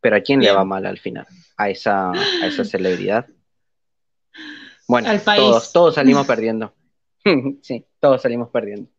Pero 0.00 0.16
¿a 0.16 0.20
quién 0.20 0.40
le 0.40 0.50
va 0.50 0.64
mal 0.64 0.84
al 0.84 0.98
final? 0.98 1.26
¿A 1.56 1.70
esa, 1.70 2.10
a 2.10 2.46
esa 2.46 2.64
celebridad? 2.64 3.26
Bueno, 4.88 5.08
Todos, 5.24 5.72
todos 5.72 5.94
salimos 5.94 6.26
perdiendo. 6.26 6.74
sí, 7.62 7.86
todos 8.00 8.20
salimos 8.20 8.50
perdiendo. 8.50 8.90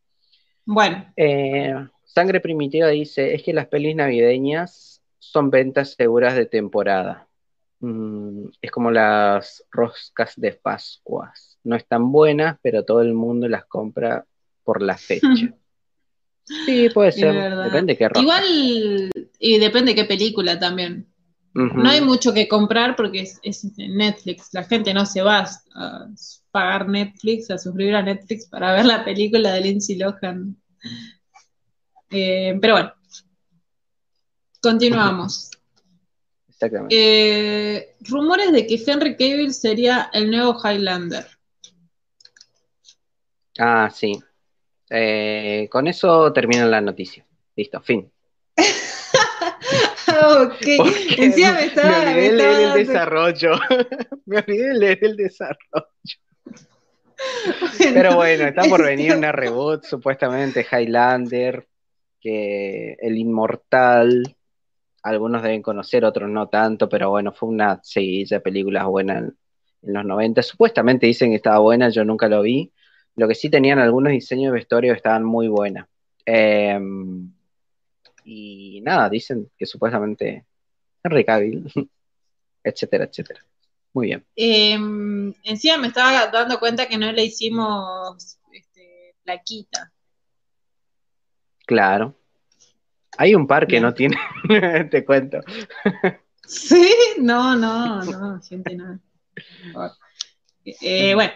Bueno. 0.65 1.11
Eh, 1.17 1.75
Sangre 2.05 2.39
Primitiva 2.39 2.87
dice, 2.87 3.33
es 3.33 3.43
que 3.43 3.53
las 3.53 3.67
pelis 3.67 3.95
navideñas 3.95 5.01
son 5.19 5.49
ventas 5.49 5.95
seguras 5.95 6.35
de 6.35 6.45
temporada. 6.45 7.27
Mm, 7.79 8.45
es 8.61 8.71
como 8.71 8.91
las 8.91 9.65
roscas 9.71 10.33
de 10.37 10.53
Pascuas 10.53 11.52
no 11.63 11.75
están 11.75 12.11
buenas, 12.11 12.57
pero 12.61 12.83
todo 12.83 13.01
el 13.01 13.13
mundo 13.13 13.47
las 13.47 13.65
compra 13.65 14.25
por 14.63 14.81
la 14.81 14.97
fecha. 14.97 15.27
Sí, 16.65 16.89
puede 16.93 17.13
ser. 17.13 17.55
Depende 17.55 17.95
qué 17.95 18.09
Igual, 18.15 19.09
y 19.39 19.57
depende 19.59 19.95
qué 19.95 20.03
película 20.03 20.59
también. 20.59 21.07
No 21.53 21.87
hay 21.87 22.01
mucho 22.01 22.33
que 22.33 22.47
comprar 22.47 22.95
porque 22.95 23.29
es, 23.43 23.77
Netflix. 23.77 24.49
La 24.53 24.63
gente 24.63 24.93
no 24.93 25.05
se 25.05 25.21
va 25.21 25.47
a 25.75 26.07
pagar 26.51 26.89
Netflix, 26.89 27.51
a 27.51 27.59
suscribir 27.59 27.95
a 27.95 28.01
Netflix 28.01 28.47
para 28.47 28.73
ver 28.73 28.85
la 28.85 29.05
película 29.05 29.53
de 29.53 29.61
Lindsay 29.61 29.95
Lohan. 29.95 30.57
Eh, 32.09 32.57
pero 32.59 32.73
bueno, 32.73 32.93
continuamos. 34.61 35.51
Exactamente. 36.49 36.95
Eh, 36.95 37.95
rumores 38.01 38.51
de 38.51 38.65
que 38.65 38.81
Henry 38.85 39.15
Cavill 39.15 39.53
sería 39.53 40.09
el 40.11 40.31
nuevo 40.31 40.57
Highlander. 40.59 41.27
Ah, 43.59 43.89
sí. 43.93 44.19
Eh, 44.89 45.67
con 45.71 45.87
eso 45.87 46.33
termina 46.33 46.65
la 46.65 46.81
noticia. 46.81 47.25
Listo, 47.55 47.79
fin. 47.81 48.11
ok. 48.57 48.65
Encima 51.17 51.53
me 51.53 51.65
estaba. 51.65 51.89
Me 51.89 52.11
olvidé 52.11 52.21
de 52.21 52.33
leer 52.33 52.61
el 52.61 52.73
desarrollo. 52.73 53.51
me 54.25 54.37
olvidé 54.37 54.67
de 54.67 54.73
leer 54.73 54.99
el 55.01 55.15
desarrollo. 55.15 55.87
Pero 57.77 58.15
bueno, 58.15 58.45
está 58.45 58.63
por 58.63 58.83
venir 58.83 59.15
una 59.15 59.31
reboot, 59.31 59.85
supuestamente 59.85 60.65
Highlander, 60.69 61.67
que 62.19 62.97
el 62.99 63.17
Inmortal, 63.17 64.35
algunos 65.03 65.43
deben 65.43 65.61
conocer, 65.61 66.03
otros 66.05 66.29
no 66.29 66.49
tanto, 66.49 66.89
pero 66.89 67.09
bueno, 67.09 67.31
fue 67.31 67.49
una 67.49 67.79
seguidilla 67.83 68.37
de 68.37 68.41
películas 68.41 68.85
buenas 68.85 69.19
en, 69.19 69.37
en, 69.83 69.93
los 69.93 70.05
90. 70.05 70.41
Supuestamente 70.43 71.07
dicen 71.07 71.29
que 71.29 71.37
estaba 71.37 71.59
buena, 71.59 71.89
yo 71.89 72.03
nunca 72.03 72.27
lo 72.27 72.41
vi. 72.41 72.73
Lo 73.15 73.27
que 73.27 73.35
sí 73.35 73.49
tenían 73.49 73.79
algunos 73.79 74.11
diseños 74.11 74.51
de 74.51 74.59
vestuario 74.59 74.93
estaban 74.93 75.23
muy 75.23 75.47
buenas. 75.47 75.87
Em, 76.25 77.31
y 78.23 78.81
nada, 78.81 79.09
dicen 79.09 79.51
que 79.57 79.65
supuestamente 79.65 80.45
Henry 81.03 81.25
Cavill, 81.25 81.65
etcétera, 82.63 83.05
etcétera. 83.05 83.45
Muy 83.93 84.07
bien. 84.07 84.25
Em, 84.35 85.33
encima 85.43 85.77
me 85.77 85.87
estaba 85.87 86.27
dando 86.27 86.59
cuenta 86.59 86.87
que 86.87 86.97
no 86.97 87.11
le 87.11 87.25
hicimos 87.25 88.39
este, 88.51 89.15
plaquita. 89.23 89.91
Claro. 91.65 92.15
Hay 93.17 93.35
un 93.35 93.45
par 93.45 93.67
que 93.67 93.79
no 93.79 93.93
tiene, 93.93 94.17
te 94.91 95.05
cuento. 95.05 95.39
Sí, 96.45 96.93
no, 97.19 97.55
no, 97.55 98.03
no, 98.03 98.41
gente, 98.41 98.75
no. 98.75 98.99
Eh, 100.65 101.15
bueno, 101.15 101.31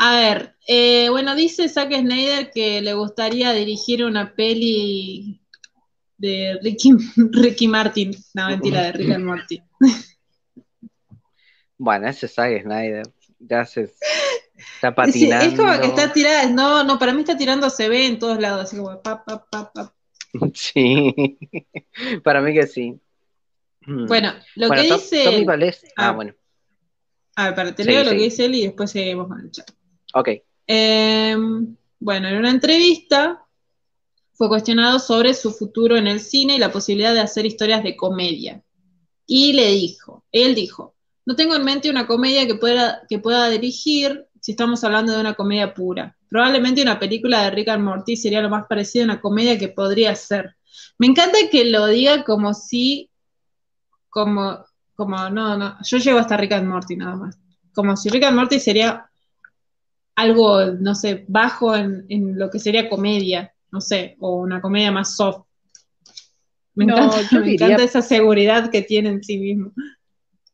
a 0.00 0.14
ver, 0.14 0.54
eh, 0.68 1.08
bueno, 1.10 1.34
dice 1.34 1.68
Zack 1.68 1.92
Snyder 1.92 2.52
que 2.52 2.80
le 2.80 2.94
gustaría 2.94 3.52
dirigir 3.52 4.04
una 4.04 4.32
peli 4.32 5.40
de 6.16 6.56
Ricky, 6.62 6.92
Ricky 7.32 7.66
Martin, 7.66 8.16
no 8.34 8.46
mentira, 8.46 8.82
de 8.82 8.92
Rick 8.92 9.10
and 9.10 9.24
Morty. 9.24 9.62
Bueno, 11.80 12.08
ese 12.08 12.26
Zack 12.26 12.62
Snyder 12.62 13.06
ya 13.38 13.64
se 13.64 13.92
está 14.74 14.92
patinando. 14.94 15.46
es 15.46 15.54
como 15.54 15.80
que 15.80 15.86
está 15.86 16.12
tirada, 16.12 16.48
no, 16.48 16.82
no, 16.82 16.98
para 16.98 17.12
mí 17.12 17.20
está 17.20 17.36
tirando 17.36 17.70
se 17.70 17.88
ve 17.88 18.06
en 18.06 18.18
todos 18.18 18.40
lados, 18.40 18.64
así 18.64 18.76
como 18.76 19.00
pa, 19.00 19.24
pa, 19.24 19.46
pa, 19.48 19.72
pa. 19.72 19.94
Sí, 20.54 21.38
para 22.24 22.40
mí 22.40 22.52
que 22.52 22.66
sí. 22.66 23.00
Mm. 23.82 24.06
Bueno, 24.06 24.32
lo 24.56 24.70
que 24.70 24.82
dice. 24.82 25.24
Ah, 25.96 26.08
ah, 26.08 26.12
bueno. 26.12 26.34
A 27.36 27.46
ver, 27.46 27.54
para 27.54 27.74
te 27.74 27.84
leo 27.84 28.02
lo 28.02 28.10
que 28.10 28.16
dice 28.16 28.44
él 28.46 28.56
y 28.56 28.64
después 28.64 28.90
seguimos 28.90 29.28
con 29.28 29.40
el 29.40 29.50
chat. 29.52 29.77
Ok. 30.14 30.28
Em, 30.66 31.76
bueno, 31.98 32.28
en 32.28 32.36
una 32.36 32.50
entrevista 32.50 33.44
fue 34.32 34.48
cuestionado 34.48 34.98
sobre 34.98 35.34
su 35.34 35.50
futuro 35.50 35.96
en 35.96 36.06
el 36.06 36.20
cine 36.20 36.56
y 36.56 36.58
la 36.58 36.70
posibilidad 36.70 37.12
de 37.12 37.20
hacer 37.20 37.44
historias 37.46 37.82
de 37.82 37.96
comedia. 37.96 38.62
Y 39.26 39.52
le 39.52 39.72
dijo, 39.72 40.24
él 40.30 40.54
dijo, 40.54 40.94
no 41.26 41.36
tengo 41.36 41.54
en 41.56 41.64
mente 41.64 41.90
una 41.90 42.06
comedia 42.06 42.46
que 42.46 42.54
pueda, 42.54 43.02
que 43.08 43.18
pueda 43.18 43.50
dirigir 43.50 44.26
si 44.40 44.52
estamos 44.52 44.82
hablando 44.84 45.12
de 45.12 45.20
una 45.20 45.34
comedia 45.34 45.74
pura. 45.74 46.16
Probablemente 46.28 46.82
una 46.82 46.98
película 46.98 47.42
de 47.42 47.50
Rick 47.50 47.68
and 47.68 47.84
Morty 47.84 48.16
sería 48.16 48.40
lo 48.40 48.48
más 48.48 48.66
parecido 48.66 49.04
a 49.04 49.12
una 49.12 49.20
comedia 49.20 49.58
que 49.58 49.68
podría 49.68 50.14
ser. 50.14 50.56
Me 50.98 51.06
encanta 51.06 51.38
que 51.50 51.64
lo 51.64 51.86
diga 51.86 52.24
como 52.24 52.54
si, 52.54 53.10
como, 54.08 54.64
como, 54.94 55.28
no, 55.30 55.56
no, 55.56 55.76
yo 55.82 55.98
llego 55.98 56.18
hasta 56.18 56.36
Rick 56.36 56.52
and 56.52 56.68
Morty 56.68 56.96
nada 56.96 57.16
más. 57.16 57.38
Como 57.74 57.96
si 57.96 58.08
Rick 58.08 58.24
and 58.24 58.36
Morty 58.36 58.60
sería 58.60 59.10
algo, 60.18 60.64
no 60.72 60.96
sé, 60.96 61.24
bajo 61.28 61.76
en, 61.76 62.36
lo 62.36 62.50
que 62.50 62.58
sería 62.58 62.88
comedia, 62.88 63.54
no 63.70 63.80
sé, 63.80 64.16
o 64.18 64.40
una 64.40 64.60
comedia 64.60 64.90
más 64.90 65.14
soft. 65.14 65.44
Me, 66.74 66.86
encanta, 66.86 67.18
me 67.40 67.52
encanta 67.52 67.84
esa 67.84 68.02
seguridad 68.02 68.68
que 68.68 68.82
tiene 68.82 69.10
en 69.10 69.22
sí 69.22 69.38
mismo. 69.38 69.72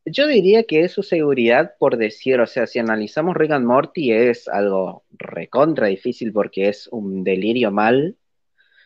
Yo 0.05 0.27
diría 0.27 0.65
que 0.65 0.81
es 0.81 0.91
su 0.91 1.01
seguridad 1.01 1.73
por 1.79 1.97
decir, 1.97 2.39
o 2.39 2.45
sea, 2.45 2.67
si 2.67 2.77
analizamos 2.77 3.35
Rick 3.35 3.53
and 3.53 3.65
Morty 3.65 4.11
es 4.11 4.47
algo 4.47 5.03
recontra 5.09 5.87
difícil 5.87 6.31
porque 6.31 6.69
es 6.69 6.87
un 6.91 7.23
delirio 7.23 7.71
mal. 7.71 8.15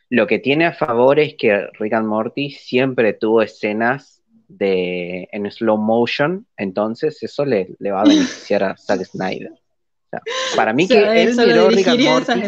Lo 0.10 0.28
que 0.28 0.40
tiene 0.40 0.66
a 0.66 0.74
favor 0.74 1.20
es 1.20 1.36
que 1.36 1.68
Rick 1.78 1.92
and 1.92 2.08
Morty 2.08 2.52
siempre 2.52 3.12
tuvo 3.12 3.42
escenas 3.42 4.24
de, 4.48 5.28
en 5.34 5.52
slow 5.52 5.78
motion, 5.78 6.48
entonces 6.56 7.22
eso 7.22 7.44
le, 7.44 7.76
va 7.82 8.02
a 8.02 8.06
beneficiar 8.06 8.64
a 8.64 8.78
Zack 8.78 9.04
Snyder. 9.04 9.52
Para 10.56 10.74
mí 10.74 10.88
que 10.88 11.24
él 11.24 11.36
miró 11.36 11.70
Rick 11.70 11.88
and 11.88 12.04
Morty. 12.04 12.42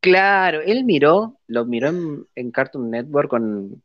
Claro, 0.00 0.60
él 0.62 0.84
miró, 0.84 1.38
lo 1.48 1.64
miró 1.64 1.88
en, 2.34 2.50
Cartoon 2.52 2.90
Network 2.90 3.28
con, 3.28 3.82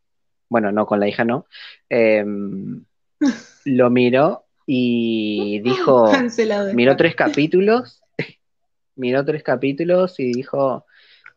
bueno, 0.47 0.71
no 0.71 0.85
con 0.85 0.99
la 0.99 1.07
hija, 1.07 1.25
no. 1.25 1.47
Eh, 1.89 2.23
lo 3.65 3.89
miró 3.89 4.45
y 4.65 5.59
dijo, 5.61 6.11
miró 6.73 6.95
tres 6.95 7.15
capítulos, 7.15 8.01
miró 8.95 9.25
tres 9.25 9.43
capítulos 9.43 10.19
y 10.19 10.33
dijo, 10.33 10.85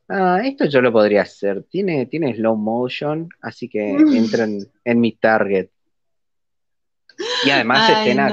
ah, 0.08 0.40
esto 0.44 0.66
yo 0.66 0.80
lo 0.82 0.92
podría 0.92 1.22
hacer, 1.22 1.64
tiene, 1.64 2.06
tiene 2.06 2.34
slow 2.34 2.56
motion, 2.56 3.28
así 3.40 3.68
que 3.68 3.90
entran 3.90 4.58
en 4.84 5.00
mi 5.00 5.12
target. 5.12 5.68
Y 7.46 7.50
además 7.50 7.90
escenas 7.90 8.30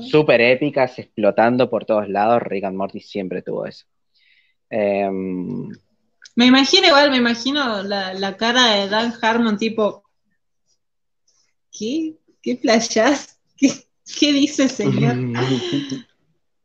súper 0.00 0.40
épicas, 0.40 0.98
explotando 0.98 1.68
por 1.68 1.84
todos 1.84 2.08
lados, 2.08 2.42
Rick 2.42 2.64
and 2.64 2.76
Morty 2.76 3.00
siempre 3.00 3.42
tuvo 3.42 3.66
eso. 3.66 3.86
Em, 4.68 5.68
me 6.34 6.46
imagino 6.46 6.86
igual, 6.86 7.10
me 7.10 7.16
imagino 7.16 7.82
la, 7.82 8.12
la 8.14 8.36
cara 8.36 8.74
de 8.74 8.88
Dan 8.88 9.14
Harmon 9.20 9.56
tipo, 9.56 10.04
¿qué? 11.72 12.16
¿Qué 12.42 12.56
playas? 12.56 13.38
¿Qué, 13.56 14.32
dice, 14.32 14.68
señor? 14.68 15.16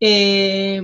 Eh, 0.04 0.82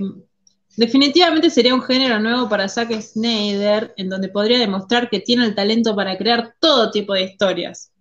definitivamente 0.75 1.49
sería 1.49 1.73
un 1.73 1.81
género 1.81 2.19
nuevo 2.19 2.47
para 2.47 2.69
Zack 2.69 3.01
Snyder, 3.01 3.95
en 3.97 4.09
donde 4.09 4.29
podría 4.29 4.59
demostrar 4.59 5.09
que 5.09 5.21
tiene 5.21 5.43
el 5.45 5.55
talento 5.55 5.95
para 5.95 6.15
crear 6.19 6.53
todo 6.59 6.91
tipo 6.91 7.15
de 7.15 7.23
historias. 7.23 7.91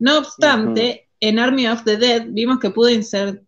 No 0.00 0.18
obstante, 0.18 1.05
en 1.20 1.38
Army 1.38 1.66
of 1.66 1.84
the 1.84 1.96
Dead 1.96 2.26
vimos 2.28 2.58
que 2.58 2.70
pudo 2.70 2.88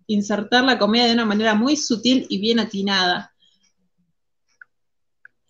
insertar 0.07 0.64
la 0.64 0.79
comedia 0.79 1.07
de 1.07 1.14
una 1.14 1.27
manera 1.27 1.55
muy 1.55 1.77
sutil 1.77 2.27
y 2.29 2.41
bien 2.41 2.61
atinada. 2.61 3.35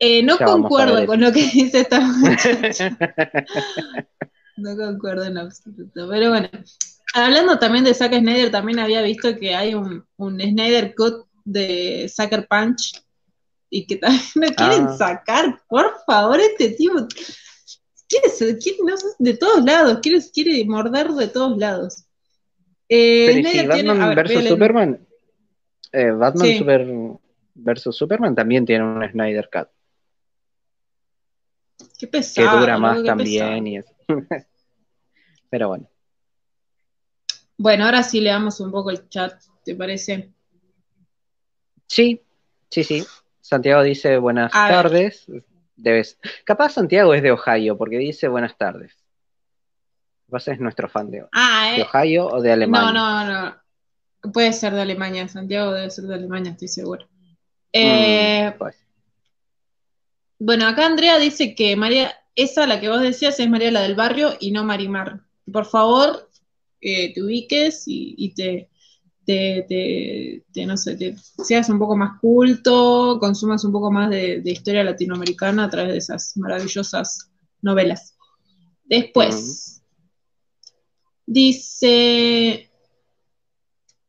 Eh, 0.01 0.23
no 0.23 0.39
concuerdo 0.39 1.05
con 1.07 1.21
lo 1.21 1.33
que 1.33 1.43
dice 1.47 1.81
esta 1.81 2.01
muchacha. 2.01 2.97
No 4.57 4.77
concuerdo 4.77 5.25
en 5.25 5.39
absoluto. 5.39 6.09
Pero 6.09 6.31
bueno, 6.31 6.49
hablando 7.15 7.59
también 7.59 7.85
de 7.85 7.95
Zack 7.95 8.15
Snyder, 8.15 8.51
también 8.51 8.79
había 8.79 9.03
visto 9.03 9.37
que 9.37 9.55
hay 9.55 9.75
un, 9.75 10.05
un 10.17 10.41
Snyder 10.41 10.95
Cut 10.95 11.27
de 11.45 12.11
Sucker 12.15 12.47
Punch 12.49 13.03
y 13.71 13.87
que 13.87 13.97
también 13.97 14.23
lo 14.35 14.49
quieren 14.55 14.87
ah. 14.89 14.97
sacar. 14.97 15.63
Por 15.69 15.93
favor, 16.07 16.41
este 16.41 16.71
tipo 16.71 17.07
quiere, 18.09 18.59
quiere 18.59 18.79
no, 18.85 18.95
de 19.19 19.37
todos 19.37 19.65
lados, 19.65 19.99
quiere, 20.03 20.23
quiere 20.33 20.65
morder 20.65 21.09
de 21.11 21.29
todos 21.29 21.59
lados. 21.59 22.05
Eh, 22.89 23.43
Pero 23.43 23.69
Batman 23.69 24.15
versus 24.15 24.49
Superman, 24.49 25.07
eh, 25.93 26.11
Batman 26.11 26.57
Super 26.57 26.87
versus 27.55 27.97
Superman 27.97 28.35
también 28.35 28.65
tiene 28.65 28.85
un 28.85 29.09
Snyder 29.11 29.49
Cut. 29.53 29.69
Qué 31.99 32.07
pesado. 32.07 32.51
Que 32.51 32.61
dura 32.61 32.79
más 32.79 33.03
también 33.03 33.67
y 33.67 33.79
eso. 33.79 33.93
Pero 35.51 35.69
bueno. 35.69 35.89
Bueno, 37.57 37.87
ahora 37.87 38.03
sí 38.03 38.21
leamos 38.21 38.61
un 38.61 38.71
poco 38.71 38.91
el 38.91 39.09
chat, 39.09 39.43
¿te 39.65 39.75
parece? 39.75 40.31
Sí, 41.87 42.23
sí, 42.71 42.85
sí. 42.85 43.05
Santiago 43.41 43.83
dice 43.83 44.19
buenas 44.19 44.53
tardes. 44.53 45.27
Debes. 45.75 46.19
Capaz 46.45 46.75
Santiago 46.75 47.15
es 47.15 47.23
de 47.23 47.33
Ohio, 47.33 47.77
porque 47.77 47.99
dice 47.99 48.29
buenas 48.29 48.57
tardes. 48.57 48.97
Capaz 50.29 50.49
es 50.49 50.61
nuestro 50.61 50.91
fan 50.91 51.11
de, 51.11 51.25
ah, 51.33 51.73
de 51.75 51.81
eh. 51.81 51.87
Ohio 51.91 52.27
o 52.27 52.43
de 52.43 52.53
Alemania. 52.53 52.93
No, 52.93 53.25
no, 53.25 53.43
no. 53.47 54.31
Puede 54.31 54.53
ser 54.53 54.75
de 54.75 54.83
Alemania. 54.83 55.27
Santiago 55.27 55.73
debe 55.73 55.91
ser 55.91 56.05
de 56.05 56.17
Alemania, 56.17 56.53
estoy 56.53 56.69
seguro. 56.69 57.09
Eh, 57.73 58.53
mm, 58.53 58.59
pues. 58.59 58.77
Bueno, 60.39 60.67
acá 60.67 60.85
Andrea 60.85 61.19
dice 61.19 61.55
que 61.55 61.77
María, 61.77 62.13
esa 62.35 62.67
la 62.67 62.79
que 62.79 62.91
vos 62.91 63.01
decías 63.01 63.41
es 63.41 63.49
María 63.49 63.71
la 63.71 63.81
del 63.81 63.95
barrio 63.95 64.35
y 64.39 64.51
no 64.51 64.65
Marimar. 64.65 65.23
Por 65.51 65.65
favor, 65.65 66.29
eh, 66.83 67.15
te 67.15 67.23
ubiques 67.23 67.85
y, 67.87 68.35
te, 68.35 68.69
no 70.67 70.77
sé, 70.77 70.95
te 70.97 71.17
seas 71.43 71.71
un 71.71 71.79
poco 71.79 71.97
más 71.97 72.21
culto, 72.21 73.17
consumas 73.19 73.65
un 73.65 73.73
poco 73.73 73.91
más 73.91 74.11
de, 74.11 74.43
historia 74.45 74.85
latinoamericana 74.85 75.65
a 75.65 75.71
través 75.71 75.93
de 75.93 75.99
esas 75.99 76.37
maravillosas 76.37 77.31
novelas. 77.63 78.15
Después, 78.85 79.78
dice, 81.29 82.71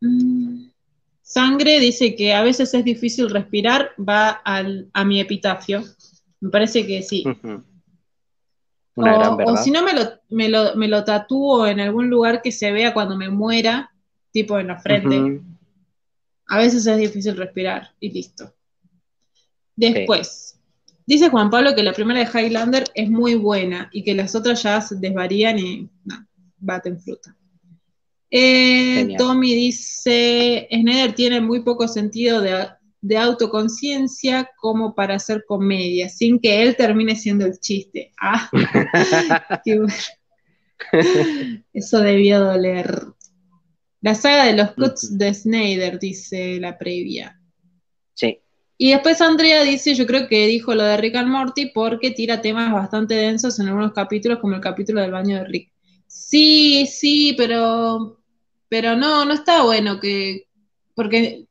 mm, 0.02 0.70
Sangre 1.22 1.80
dice 1.80 2.16
que 2.16 2.34
a 2.34 2.44
veces 2.44 2.74
es 2.74 2.84
difícil 2.84 3.30
respirar, 3.30 3.92
va 3.98 4.42
a 4.44 5.06
mi 5.06 5.20
epitafio. 5.20 5.84
Me 6.40 6.50
parece 6.50 6.88
que 6.88 7.04
sí 7.04 7.24
o, 9.02 9.58
si 9.58 9.72
no, 9.72 9.84
me 9.84 9.94
lo, 9.94 10.02
me, 10.30 10.50
lo, 10.50 10.76
me 10.76 10.88
lo 10.88 11.04
tatúo 11.04 11.68
en 11.68 11.80
algún 11.80 12.10
lugar 12.10 12.42
que 12.42 12.52
se 12.52 12.72
vea 12.72 12.94
cuando 12.94 13.16
me 13.16 13.30
muera, 13.30 13.92
tipo 14.32 14.60
en 14.60 14.68
la 14.68 14.80
frente. 14.80 15.42
A 16.48 16.58
veces 16.58 16.86
es 16.86 16.98
difícil 16.98 17.38
respirar 17.38 17.92
y 18.00 18.12
listo. 18.12 18.54
Después, 19.76 20.60
dice 21.06 21.30
Juan 21.30 21.50
Pablo 21.50 21.76
que 21.76 21.84
la 21.84 21.94
primera 21.94 22.20
de 22.20 22.40
Highlander 22.40 22.84
es 22.94 23.10
muy 23.10 23.36
buena 23.36 23.90
y 23.94 24.04
que 24.04 24.14
las 24.14 24.36
otras 24.36 24.64
ya 24.64 24.82
se 24.82 24.96
desvarían 24.96 25.60
y 25.60 25.90
no, 26.04 26.28
baten 26.60 27.00
fruta. 27.00 27.36
Eh, 28.32 29.16
Tommy 29.18 29.56
dice, 29.56 30.68
Snyder 30.72 31.14
tiene 31.14 31.42
muy 31.42 31.62
poco 31.62 31.88
sentido 31.88 32.42
de, 32.42 32.68
de 33.02 33.18
autoconciencia 33.18 34.50
como 34.58 34.94
para 34.94 35.16
hacer 35.16 35.44
comedia, 35.48 36.10
sin 36.10 36.40
que 36.40 36.62
él 36.62 36.76
termine 36.76 37.16
siendo 37.16 37.46
el 37.46 37.60
chiste. 37.60 38.12
Ah, 38.22 38.50
qué 39.66 39.80
bueno. 39.80 39.94
Eso 41.74 42.00
debió 42.00 42.40
doler. 42.40 43.04
La 44.02 44.16
saga 44.16 44.46
de 44.46 44.56
los 44.56 44.72
cuts 44.72 45.18
de 45.18 45.34
Snyder, 45.34 46.00
dice 46.00 46.60
la 46.60 46.78
previa. 46.78 47.40
Sí. 48.14 48.40
Y 48.78 48.92
después 48.92 49.20
Andrea 49.20 49.64
dice, 49.64 49.94
yo 49.94 50.06
creo 50.06 50.28
que 50.28 50.48
dijo 50.48 50.74
lo 50.74 50.84
de 50.84 50.98
Rick 50.98 51.16
and 51.16 51.30
Morty 51.30 51.72
porque 51.74 52.12
tira 52.12 52.42
temas 52.42 52.72
bastante 52.72 53.16
densos 53.16 53.60
en 53.60 53.68
algunos 53.68 53.92
capítulos, 53.92 54.40
como 54.40 54.56
el 54.56 54.62
capítulo 54.62 55.02
del 55.02 55.12
baño 55.12 55.38
de 55.38 55.46
Rick. 55.46 55.74
Sí, 56.10 56.88
sí, 56.88 57.36
pero, 57.38 58.20
pero 58.68 58.96
no, 58.96 59.26
no 59.26 59.34
está 59.34 59.64
bueno 59.64 60.00
que, 60.00 60.48
porque 60.96 61.46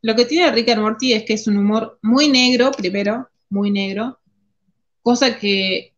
lo 0.00 0.16
que 0.16 0.24
tiene 0.24 0.50
Rick 0.50 0.70
and 0.70 0.80
Morty 0.80 1.12
es 1.12 1.24
que 1.24 1.34
es 1.34 1.46
un 1.46 1.58
humor 1.58 1.98
muy 2.00 2.28
negro, 2.28 2.70
primero, 2.72 3.28
muy 3.50 3.70
negro, 3.70 4.18
cosa 5.02 5.38
que, 5.38 5.94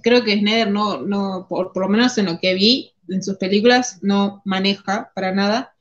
creo 0.00 0.22
que 0.22 0.38
Snyder 0.38 0.70
no, 0.70 1.02
no 1.02 1.46
por, 1.48 1.72
por, 1.72 1.82
lo 1.82 1.88
menos 1.88 2.16
en 2.18 2.26
lo 2.26 2.38
que 2.38 2.54
vi 2.54 2.92
en 3.08 3.20
sus 3.20 3.36
películas, 3.36 3.98
no 4.00 4.40
maneja 4.44 5.10
para 5.14 5.32
nada. 5.32 5.74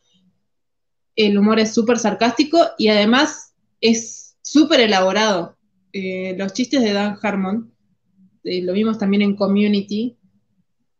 El 1.16 1.38
humor 1.38 1.60
es 1.60 1.72
súper 1.72 2.00
sarcástico 2.00 2.58
y 2.80 2.88
además 2.88 3.54
es 3.80 4.36
súper 4.42 4.80
elaborado. 4.80 5.56
Eh, 5.92 6.36
los 6.36 6.52
chistes 6.54 6.82
de 6.82 6.94
Dan 6.94 7.16
Harmon, 7.22 7.72
eh, 8.44 8.64
lo 8.64 8.74
vimos 8.74 8.98
también 8.98 9.22
en 9.22 9.36
Community, 9.36 10.18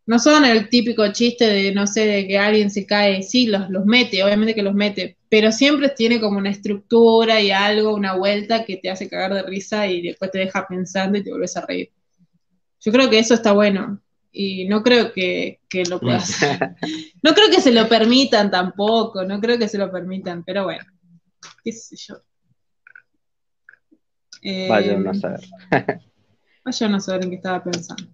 no 0.06 0.18
son 0.18 0.44
el 0.44 0.68
típico 0.68 1.10
chiste 1.12 1.46
de, 1.46 1.72
no 1.72 1.86
sé, 1.86 2.06
de 2.06 2.26
que 2.26 2.38
alguien 2.38 2.70
se 2.70 2.86
cae, 2.86 3.22
sí, 3.22 3.46
los, 3.46 3.70
los 3.70 3.86
mete, 3.86 4.22
obviamente 4.22 4.54
que 4.54 4.62
los 4.62 4.74
mete, 4.74 5.16
pero 5.28 5.50
siempre 5.50 5.88
tiene 5.88 6.20
como 6.20 6.38
una 6.38 6.50
estructura 6.50 7.40
y 7.40 7.50
algo, 7.50 7.94
una 7.94 8.14
vuelta 8.14 8.64
que 8.64 8.76
te 8.76 8.90
hace 8.90 9.08
cagar 9.08 9.32
de 9.32 9.42
risa 9.42 9.86
y 9.86 10.02
después 10.02 10.30
te 10.30 10.38
deja 10.38 10.66
pensando 10.66 11.16
y 11.16 11.24
te 11.24 11.30
vuelves 11.30 11.56
a 11.56 11.64
reír. 11.64 11.90
Yo 12.80 12.92
creo 12.92 13.08
que 13.08 13.18
eso 13.18 13.32
está 13.34 13.52
bueno 13.52 14.02
y 14.30 14.66
no 14.66 14.82
creo 14.82 15.12
que, 15.12 15.60
que 15.68 15.84
lo 15.84 16.00
puedas. 16.00 16.38
no 17.22 17.32
creo 17.32 17.48
que 17.50 17.62
se 17.62 17.72
lo 17.72 17.88
permitan 17.88 18.50
tampoco, 18.50 19.24
no 19.24 19.40
creo 19.40 19.58
que 19.58 19.68
se 19.68 19.78
lo 19.78 19.90
permitan, 19.90 20.44
pero 20.44 20.64
bueno, 20.64 20.84
qué 21.64 21.72
sé 21.72 21.96
yo. 21.96 22.16
Vaya 24.68 24.98
a 24.98 25.14
saber. 25.14 25.40
Vaya 26.64 26.96
a 26.96 27.00
saber 27.00 27.24
en 27.24 27.30
qué 27.30 27.36
estaba 27.36 27.64
pensando. 27.64 28.04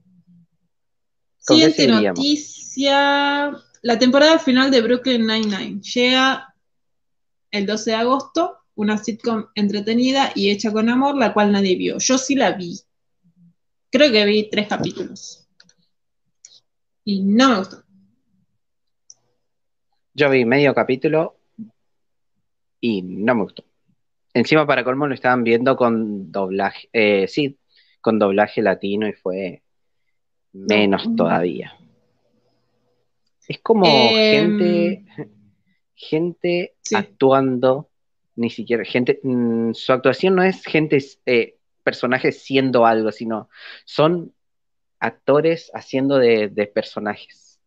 Siguiente 1.41 1.89
noticia. 1.89 3.51
La 3.83 3.99
temporada 3.99 4.39
final 4.39 4.71
de 4.71 4.83
Brooklyn 4.83 5.27
Nine-Nine 5.27 5.81
llega 5.81 6.55
el 7.51 7.67
12 7.67 7.91
de 7.91 7.97
agosto, 7.97 8.59
una 8.75 8.99
sitcom 8.99 9.47
entretenida 9.55 10.33
y 10.35 10.51
hecha 10.51 10.71
con 10.71 10.89
amor, 10.89 11.17
la 11.17 11.33
cual 11.33 11.51
nadie 11.51 11.77
vio. 11.77 11.99
Yo 11.99 12.19
sí 12.19 12.35
la 12.35 12.53
vi. 12.53 12.79
Creo 13.91 14.13
que 14.13 14.25
vi 14.25 14.49
tres 14.51 14.69
capítulos. 14.69 15.49
Y 17.05 17.23
no 17.23 17.49
me 17.49 17.59
gustó. 17.59 17.83
Yo 20.13 20.29
vi 20.29 20.45
medio 20.45 20.75
capítulo 20.75 21.39
y 22.81 23.03
no 23.03 23.35
me 23.35 23.43
gustó. 23.45 23.65
Encima, 24.35 24.67
para 24.67 24.85
colmo, 24.85 25.07
lo 25.07 25.15
estaban 25.15 25.43
viendo 25.43 25.77
con 25.77 26.31
doblaje, 26.31 26.89
eh, 26.93 27.27
sí, 27.27 27.59
con 28.01 28.19
doblaje 28.19 28.63
latino 28.63 29.09
y 29.09 29.13
fue 29.13 29.63
menos 30.53 31.15
todavía. 31.17 31.77
Es 33.49 33.59
como 33.61 33.85
em, 33.87 34.59
gente, 34.59 35.05
gente 35.95 36.75
actuando, 36.95 37.91
ni 38.37 38.49
siquiera, 38.49 38.85
gente, 38.85 39.19
mm, 39.23 39.73
su 39.75 39.93
actuación 39.93 40.37
no 40.37 40.43
es 40.45 40.65
gente, 40.65 40.99
eh, 41.27 41.57
personajes 41.83 42.43
siendo 42.43 42.87
algo, 42.87 43.11
sino 43.11 43.49
son 43.85 44.33
actores 45.01 45.71
haciendo 45.75 46.19
de, 46.19 46.71
personajes. 46.73 47.59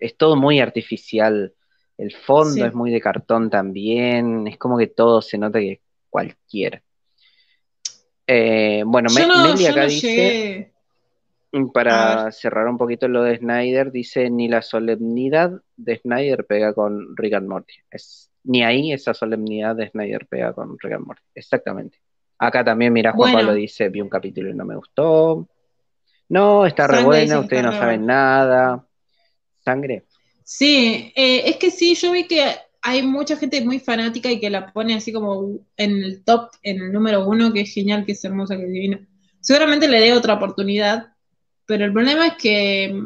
es 0.00 0.16
todo 0.16 0.36
muy 0.36 0.60
artificial. 0.60 1.54
El 1.96 2.14
fondo 2.14 2.66
es 2.66 2.74
muy 2.74 2.90
de 2.90 3.00
cartón 3.00 3.50
también, 3.50 4.46
es 4.46 4.58
como 4.58 4.76
que 4.76 4.86
todo 4.88 5.22
se 5.22 5.38
nota 5.38 5.58
que 5.58 5.80
cualquiera. 6.10 6.82
Eh, 8.26 8.82
bueno, 8.84 9.08
Meli 9.14 9.66
acá 9.66 9.86
dice, 9.86 10.74
para 11.72 12.30
cerrar 12.32 12.68
un 12.68 12.78
poquito 12.78 13.08
lo 13.08 13.22
de 13.22 13.38
Snyder, 13.38 13.90
dice, 13.90 14.30
ni 14.30 14.48
la 14.48 14.62
solemnidad 14.62 15.52
de 15.76 15.98
Snyder 15.98 16.44
pega 16.44 16.74
con 16.74 17.16
Rick 17.16 17.34
and 17.34 17.48
Morty. 17.48 17.74
Es, 17.90 18.30
ni 18.44 18.62
ahí 18.62 18.92
esa 18.92 19.14
solemnidad 19.14 19.76
de 19.76 19.88
Snyder 19.88 20.26
pega 20.26 20.52
con 20.52 20.78
Rick 20.78 20.92
and 20.92 21.06
Morty. 21.06 21.22
Exactamente. 21.34 21.98
Acá 22.38 22.64
también, 22.64 22.92
mira, 22.92 23.12
Juan 23.12 23.32
Pablo 23.32 23.54
dice, 23.54 23.88
vi 23.88 24.00
un 24.00 24.08
capítulo 24.08 24.50
y 24.50 24.54
no 24.54 24.64
me 24.64 24.76
gustó. 24.76 25.48
No, 26.28 26.66
está 26.66 26.86
re 26.86 27.02
buena, 27.02 27.40
ustedes 27.40 27.62
no 27.64 27.72
saben 27.72 28.06
nada. 28.06 28.86
Sangre. 29.64 30.04
Sí, 30.44 31.12
eh, 31.16 31.42
es 31.46 31.56
que 31.56 31.70
sí, 31.70 31.94
yo 31.94 32.12
vi 32.12 32.26
que 32.26 32.42
hay 32.80 33.02
mucha 33.02 33.36
gente 33.36 33.60
muy 33.64 33.80
fanática 33.80 34.30
y 34.30 34.38
que 34.38 34.50
la 34.50 34.72
pone 34.72 34.94
así 34.94 35.12
como 35.12 35.58
en 35.76 36.02
el 36.02 36.24
top, 36.24 36.50
en 36.62 36.80
el 36.80 36.92
número 36.92 37.26
uno, 37.26 37.52
que 37.52 37.62
es 37.62 37.74
genial, 37.74 38.04
que 38.06 38.12
es 38.12 38.24
hermosa, 38.24 38.56
que 38.56 38.64
es 38.64 38.72
divina. 38.72 39.06
Seguramente 39.40 39.88
le 39.88 40.00
dé 40.00 40.12
otra 40.12 40.34
oportunidad, 40.34 41.08
pero 41.68 41.84
el 41.84 41.92
problema 41.92 42.28
es 42.28 42.34
que 42.40 42.98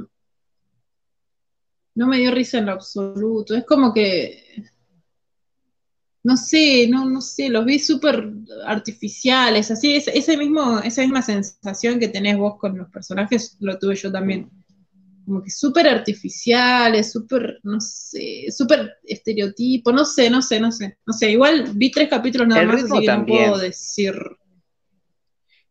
no 1.97 2.07
me 2.07 2.19
dio 2.19 2.31
risa 2.31 2.59
en 2.59 2.67
lo 2.67 2.73
absoluto. 2.73 3.57
Es 3.57 3.65
como 3.65 3.93
que, 3.93 4.65
no 6.23 6.37
sé, 6.37 6.87
no, 6.89 7.05
no 7.11 7.21
sé, 7.21 7.49
los 7.49 7.65
vi 7.65 7.81
súper 7.81 8.31
artificiales, 8.65 9.73
así, 9.73 9.97
ese 9.97 10.37
mismo, 10.37 10.79
esa 10.79 11.03
misma 11.03 11.23
sensación 11.23 11.99
que 11.99 12.07
tenés 12.07 12.39
vos 12.39 12.57
con 12.57 12.79
los 12.79 12.89
personajes, 12.89 13.57
lo 13.59 13.77
tuve 13.81 13.97
yo 13.97 14.13
también 14.13 14.49
como 15.25 15.43
que 15.43 15.51
súper 15.51 15.89
artificiales, 15.89 17.11
súper, 17.11 17.59
no 17.65 17.81
sé, 17.81 18.45
súper 18.57 18.93
estereotipo, 19.03 19.93
no 19.93 20.05
sé, 20.05 20.31
no 20.31 20.41
sé, 20.41 20.61
no 20.61 20.71
sé, 20.71 20.99
no 21.05 21.13
sé, 21.13 21.33
igual 21.33 21.73
vi 21.75 21.91
tres 21.91 22.09
capítulos 22.09 22.47
nada 22.47 22.63
más, 22.63 22.85
así 22.85 23.01
que 23.01 23.07
no 23.09 23.27
puedo 23.27 23.59
decir. 23.59 24.15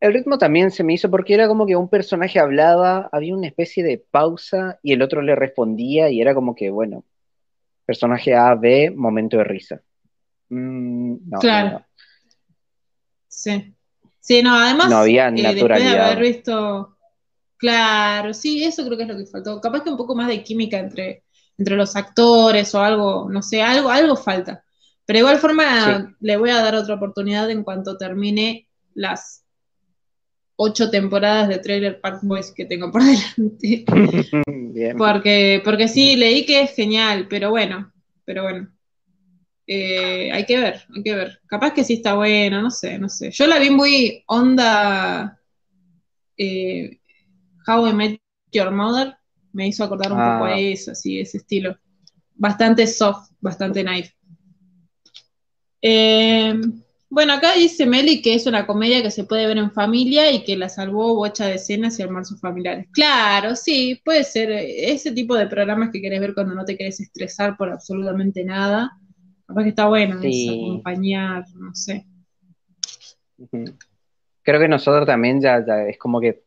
El 0.01 0.13
ritmo 0.13 0.37
también 0.37 0.71
se 0.71 0.83
me 0.83 0.93
hizo 0.93 1.09
porque 1.09 1.33
era 1.33 1.47
como 1.47 1.65
que 1.65 1.77
un 1.77 1.87
personaje 1.87 2.39
hablaba, 2.39 3.07
había 3.13 3.35
una 3.35 3.47
especie 3.47 3.83
de 3.83 3.97
pausa 3.97 4.79
y 4.83 4.91
el 4.91 5.01
otro 5.01 5.21
le 5.21 5.35
respondía 5.35 6.09
y 6.09 6.19
era 6.19 6.33
como 6.33 6.55
que, 6.55 6.69
bueno, 6.69 7.05
personaje 7.85 8.35
A, 8.35 8.55
B, 8.55 8.91
momento 8.93 9.37
de 9.37 9.43
risa. 9.45 9.81
Mm, 10.49 11.29
no, 11.29 11.39
claro. 11.39 11.85
Sí. 13.29 13.73
Sí, 14.19 14.43
no, 14.43 14.55
además, 14.55 14.89
no 14.89 14.97
había 14.97 15.31
naturalidad. 15.31 15.51
Eh, 15.51 15.55
después 15.55 15.83
de 15.83 15.99
haber 15.99 16.19
visto 16.19 16.97
Claro, 17.61 18.33
sí, 18.33 18.63
eso 18.63 18.83
creo 18.83 18.97
que 18.97 19.03
es 19.03 19.09
lo 19.09 19.17
que 19.17 19.27
faltó. 19.27 19.61
Capaz 19.61 19.83
que 19.83 19.91
un 19.91 19.97
poco 19.97 20.15
más 20.15 20.27
de 20.27 20.43
química 20.43 20.79
entre, 20.79 21.25
entre 21.59 21.75
los 21.75 21.95
actores 21.95 22.73
o 22.73 22.81
algo, 22.81 23.29
no 23.29 23.43
sé, 23.43 23.61
algo, 23.61 23.91
algo 23.91 24.15
falta. 24.15 24.63
Pero 25.05 25.17
de 25.17 25.19
igual 25.19 25.37
forma 25.37 26.15
le 26.19 26.37
voy 26.37 26.49
a 26.49 26.63
dar 26.63 26.73
otra 26.73 26.95
oportunidad 26.95 27.51
en 27.51 27.63
cuanto 27.63 27.97
termine 27.97 28.67
las 28.95 29.40
ocho 30.63 30.91
temporadas 30.91 31.49
de 31.49 31.57
Trailer 31.57 31.99
Park 31.99 32.19
Boys 32.21 32.51
que 32.51 32.65
tengo 32.65 32.91
por 32.91 33.01
delante. 33.37 33.85
Porque, 34.97 35.61
porque 35.63 35.87
sí, 35.87 36.15
leí 36.15 36.45
que 36.45 36.61
es 36.61 36.75
genial, 36.75 37.27
pero 37.29 37.49
bueno, 37.49 37.91
pero 38.25 38.43
bueno. 38.43 38.71
Eh, 39.67 40.31
hay 40.31 40.45
que 40.45 40.59
ver, 40.59 40.81
hay 40.95 41.03
que 41.03 41.15
ver. 41.15 41.39
Capaz 41.45 41.73
que 41.73 41.83
sí 41.83 41.95
está 41.95 42.15
bueno, 42.15 42.61
no 42.61 42.71
sé, 42.71 42.97
no 42.97 43.09
sé. 43.09 43.31
Yo 43.31 43.47
la 43.47 43.59
vi 43.59 43.69
muy 43.69 44.23
onda 44.27 45.39
eh, 46.37 46.99
How 47.67 47.87
I 47.87 47.93
Met 47.93 48.21
Your 48.51 48.71
Mother 48.71 49.15
me 49.53 49.67
hizo 49.67 49.83
acordar 49.83 50.11
un 50.11 50.17
poco 50.17 50.45
a 50.45 50.53
ah. 50.53 50.59
eso, 50.59 50.91
así, 50.91 51.19
ese 51.19 51.37
estilo. 51.37 51.77
Bastante 52.35 52.87
soft, 52.87 53.31
bastante 53.39 53.83
nice. 53.83 54.15
Eh, 55.81 56.53
bueno, 57.11 57.33
acá 57.33 57.53
dice 57.55 57.85
Meli 57.85 58.21
que 58.21 58.33
es 58.33 58.47
una 58.47 58.65
comedia 58.65 59.01
que 59.01 59.11
se 59.11 59.25
puede 59.25 59.45
ver 59.45 59.57
en 59.57 59.69
familia 59.73 60.31
y 60.31 60.45
que 60.45 60.55
la 60.55 60.69
salvó 60.69 61.13
bocha 61.13 61.45
de 61.45 61.55
escenas 61.55 61.99
y 61.99 62.03
sus 62.23 62.39
familiares. 62.39 62.87
Claro, 62.93 63.57
sí, 63.57 64.01
puede 64.05 64.23
ser 64.23 64.49
ese 64.49 65.11
tipo 65.11 65.35
de 65.35 65.47
programas 65.47 65.89
que 65.91 66.01
querés 66.01 66.21
ver 66.21 66.33
cuando 66.33 66.55
no 66.55 66.63
te 66.63 66.77
querés 66.77 67.01
estresar 67.01 67.57
por 67.57 67.69
absolutamente 67.69 68.45
nada. 68.45 68.97
Capaz 69.45 69.63
que 69.63 69.69
está 69.69 69.87
bueno 69.89 70.19
acompañar, 70.19 71.43
no 71.53 71.75
sé. 71.75 72.05
Creo 74.41 74.59
que 74.61 74.69
nosotros 74.69 75.05
también 75.05 75.41
ya, 75.41 75.65
ya 75.65 75.83
es 75.83 75.97
como 75.97 76.21
que 76.21 76.45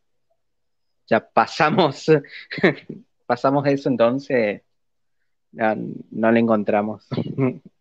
ya 1.07 1.29
pasamos, 1.29 2.07
pasamos 3.27 3.67
eso, 3.67 3.91
entonces 3.91 4.63
no 5.53 6.33
le 6.33 6.41
encontramos. 6.41 7.07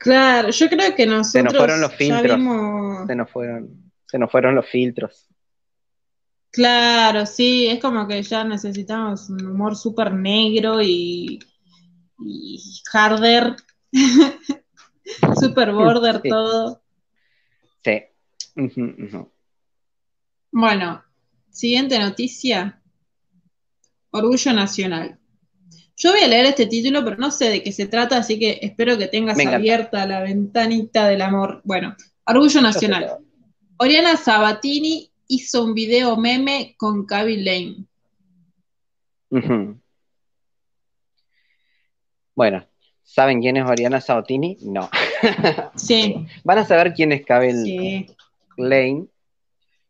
Claro, 0.00 0.48
yo 0.48 0.68
creo 0.70 0.94
que 0.94 1.04
nosotros. 1.04 1.30
Se 1.30 1.42
nos 1.42 1.54
fueron 1.54 1.80
los 1.82 1.94
filtros. 1.94 2.40
Se, 3.06 3.14
nos 3.14 3.30
fueron, 3.30 3.92
se 4.06 4.18
nos 4.18 4.30
fueron 4.30 4.54
los 4.54 4.66
filtros. 4.66 5.28
Claro, 6.50 7.26
sí, 7.26 7.66
es 7.66 7.80
como 7.80 8.08
que 8.08 8.22
ya 8.22 8.42
necesitamos 8.42 9.28
un 9.28 9.44
humor 9.44 9.76
súper 9.76 10.14
negro 10.14 10.80
y, 10.80 11.38
y 12.18 12.82
harder. 12.90 13.56
Super 15.38 15.72
border 15.72 16.22
Sí. 16.22 16.28
todo. 16.30 16.82
Sí. 17.84 18.02
Bueno, 20.50 21.04
siguiente 21.50 21.98
noticia. 21.98 22.82
Orgullo 24.12 24.52
Nacional. 24.54 25.19
Yo 26.00 26.12
voy 26.12 26.22
a 26.22 26.28
leer 26.28 26.46
este 26.46 26.64
título, 26.64 27.04
pero 27.04 27.18
no 27.18 27.30
sé 27.30 27.50
de 27.50 27.62
qué 27.62 27.72
se 27.72 27.86
trata, 27.86 28.16
así 28.16 28.38
que 28.38 28.58
espero 28.62 28.96
que 28.96 29.06
tengas 29.06 29.38
abierta 29.44 30.06
la 30.06 30.22
ventanita 30.22 31.06
del 31.06 31.20
amor. 31.20 31.60
Bueno, 31.62 31.94
Orgullo 32.24 32.62
Nacional. 32.62 33.18
Oriana 33.76 34.16
Sabatini 34.16 35.10
hizo 35.28 35.62
un 35.62 35.74
video 35.74 36.16
meme 36.16 36.74
con 36.78 37.04
Kaby 37.04 37.42
Lane. 37.42 37.84
Ujú. 39.28 39.78
Bueno, 42.34 42.66
¿saben 43.02 43.42
quién 43.42 43.58
es 43.58 43.68
Oriana 43.68 44.00
Sabatini? 44.00 44.56
No. 44.62 44.88
Sí, 45.76 46.14
Van 46.44 46.56
a 46.56 46.64
saber 46.64 46.94
quién 46.94 47.12
es 47.12 47.26
sí. 47.62 48.06
Lane, 48.56 49.04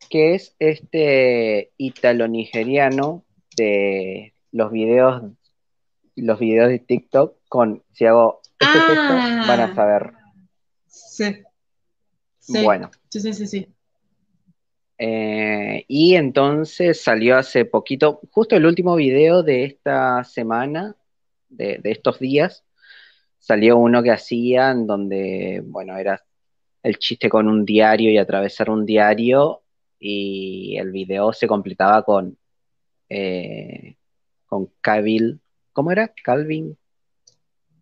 que 0.08 0.34
es 0.34 0.56
este 0.58 1.70
ítalo-nigeriano 1.76 3.24
de 3.56 4.34
los 4.50 4.72
videos, 4.72 5.22
los 6.16 6.38
videos 6.38 6.68
de 6.68 6.78
TikTok 6.78 7.36
con, 7.48 7.82
si 7.92 8.06
hago 8.06 8.40
este 8.58 8.78
Ah. 8.78 8.86
gesto, 8.86 9.48
van 9.48 9.60
a 9.60 9.74
saber. 9.74 10.12
Sí. 10.86 11.36
Sí. 12.38 12.64
Bueno, 12.64 12.90
Sí, 13.10 13.20
sí, 13.20 13.32
sí, 13.34 13.46
sí. 13.46 13.68
eh, 14.98 15.84
y 15.88 16.14
entonces 16.14 17.00
salió 17.02 17.36
hace 17.38 17.64
poquito, 17.64 18.20
justo 18.30 18.56
el 18.56 18.66
último 18.66 18.96
video 18.96 19.42
de 19.42 19.64
esta 19.64 20.24
semana, 20.24 20.96
de, 21.48 21.78
de 21.78 21.90
estos 21.90 22.18
días, 22.18 22.64
salió 23.38 23.78
uno 23.78 24.02
que 24.02 24.10
hacía 24.10 24.70
en 24.70 24.86
donde, 24.86 25.62
bueno, 25.64 25.96
era 25.96 26.22
el 26.82 26.98
chiste 26.98 27.28
con 27.28 27.48
un 27.48 27.64
diario 27.64 28.10
y 28.10 28.18
atravesar 28.18 28.68
un 28.70 28.84
diario, 28.86 29.62
y 29.98 30.76
el 30.78 30.90
video 30.92 31.32
se 31.32 31.46
completaba 31.46 32.02
con, 32.04 32.36
eh, 33.08 33.96
con 34.46 34.70
Cavill, 34.80 35.40
¿cómo 35.72 35.90
era? 35.92 36.12
Calvin, 36.24 36.76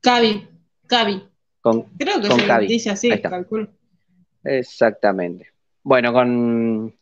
Kaby, 0.01 0.49
Kaby. 0.87 1.29
con, 1.61 1.83
Creo 1.99 2.21
que 2.21 2.29
Con 2.29 2.41
se 2.41 2.47
Kaby. 2.47 2.67
dice 2.67 2.91
así, 2.91 3.11
calculo. 3.21 3.69
exactamente. 4.45 5.53
Bueno, 5.83 6.13
con, 6.13 6.95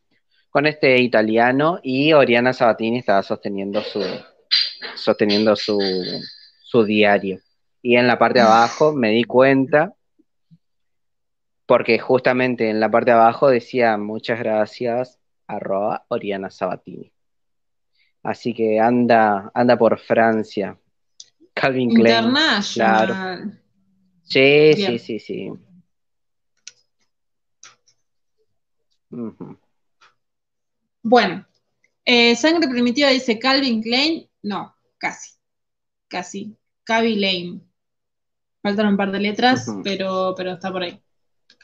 con 0.51 0.67
este 0.67 0.99
italiano 1.01 1.81
y 1.83 2.13
Oriana 2.13 2.53
Sabatini 2.53 2.99
estaba 2.99 3.23
sosteniendo 3.23 3.83
su, 3.83 4.03
sosteniendo 4.95 5.57
su, 5.57 5.79
su 6.63 6.85
diario. 6.85 7.41
Y 7.83 7.97
en 7.97 8.07
la 8.07 8.19
parte 8.19 8.39
de 8.41 8.45
abajo 8.47 8.93
me 8.93 9.11
di 9.11 9.25
cuenta, 9.25 9.95
porque 11.67 11.99
justamente 11.99 12.71
en 12.71 12.81
la 12.81 12.91
parte 12.91 13.11
de 13.11 13.17
abajo 13.17 13.49
decía 13.49 13.97
muchas 13.97 14.39
gracias, 14.39 15.19
arroba 15.47 16.05
Oriana 16.09 16.51
Sabatini. 16.51 17.13
Así 18.27 18.53
que 18.53 18.81
anda, 18.81 19.53
anda 19.55 19.79
por 19.79 20.01
Francia. 20.01 20.77
Calvin 21.55 21.95
Klein. 21.95 22.25
International. 22.25 23.63
Sí, 24.25 24.73
Bien. 24.75 24.99
sí, 24.99 24.99
sí, 24.99 25.21
sí. 25.21 25.53
Ujú. 29.13 29.57
Bueno, 31.05 31.47
eh, 32.05 32.35
Sangre 32.35 32.69
Primitiva 32.69 33.11
dice 33.11 33.39
Calvin 33.39 33.81
Klein. 33.81 34.29
No, 34.43 34.75
casi. 34.99 35.37
Casi. 36.09 36.57
Kaby 36.83 37.15
Lane. 37.15 37.61
Faltan 38.61 38.89
un 38.89 38.97
par 38.97 39.13
de 39.13 39.21
letras, 39.21 39.73
pero, 39.85 40.35
pero 40.37 40.55
está 40.55 40.73
por 40.73 40.83
ahí. 40.83 41.01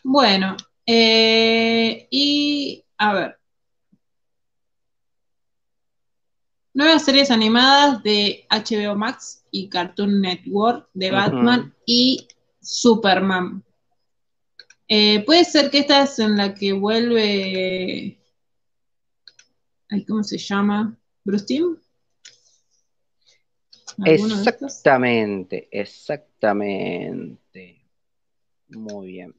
Bueno, 0.04 0.56
eh, 0.86 2.06
y 2.08 2.84
a 2.98 3.14
ver. 3.14 3.41
Nuevas 6.74 7.04
series 7.04 7.30
animadas 7.30 8.02
de 8.02 8.46
HBO 8.48 8.96
Max 8.96 9.44
y 9.50 9.68
Cartoon 9.68 10.20
Network 10.20 10.88
de. 10.94 11.10
Batman 11.10 11.74
y 11.84 12.26
Superman. 12.60 13.62
Eh, 14.88 15.22
puede 15.24 15.44
ser 15.44 15.70
que 15.70 15.80
esta 15.80 16.02
es 16.02 16.18
en 16.18 16.36
la 16.36 16.54
que 16.54 16.72
vuelve. 16.72 18.18
ay, 19.90 20.04
¿Cómo 20.06 20.24
se 20.24 20.38
llama? 20.38 20.96
¿Bruce. 21.24 21.60
Exactamente, 24.04 25.68
exactamente. 25.70 27.84
Muy 28.68 29.08
bien. 29.08 29.34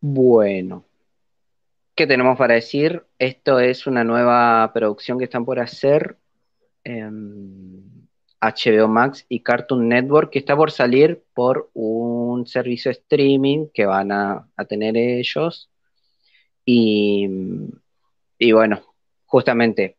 Bueno, 0.00 0.87
¿qué 1.98 2.06
tenemos 2.06 2.38
para 2.38 2.54
decir? 2.54 3.02
Esto 3.18 3.58
es 3.58 3.88
una 3.88 4.04
nueva 4.04 4.70
producción 4.72 5.18
que 5.18 5.24
están 5.24 5.44
por 5.44 5.58
hacer 5.58 6.16
en 6.84 8.08
HBO 8.40 8.86
Max 8.86 9.26
y 9.28 9.40
Cartoon 9.40 9.88
Network 9.88 10.30
que 10.30 10.38
está 10.38 10.54
por 10.54 10.70
salir 10.70 11.24
por 11.34 11.70
un 11.74 12.46
servicio 12.46 12.92
streaming 12.92 13.66
que 13.74 13.84
van 13.84 14.12
a, 14.12 14.48
tener 14.68 14.96
ellos. 14.96 15.70
Y, 16.64 17.26
y 18.38 18.52
bueno, 18.52 18.80
justamente 19.26 19.96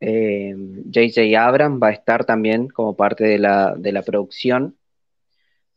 eh, 0.00 0.56
J.J. 0.92 1.40
Abrams 1.40 1.80
va 1.80 1.88
a 1.88 1.92
estar 1.92 2.24
también 2.24 2.66
como 2.66 2.96
parte 2.96 3.22
de 3.22 3.38
la, 3.38 3.76
de 3.76 3.92
la 3.92 4.02
producción, 4.02 4.76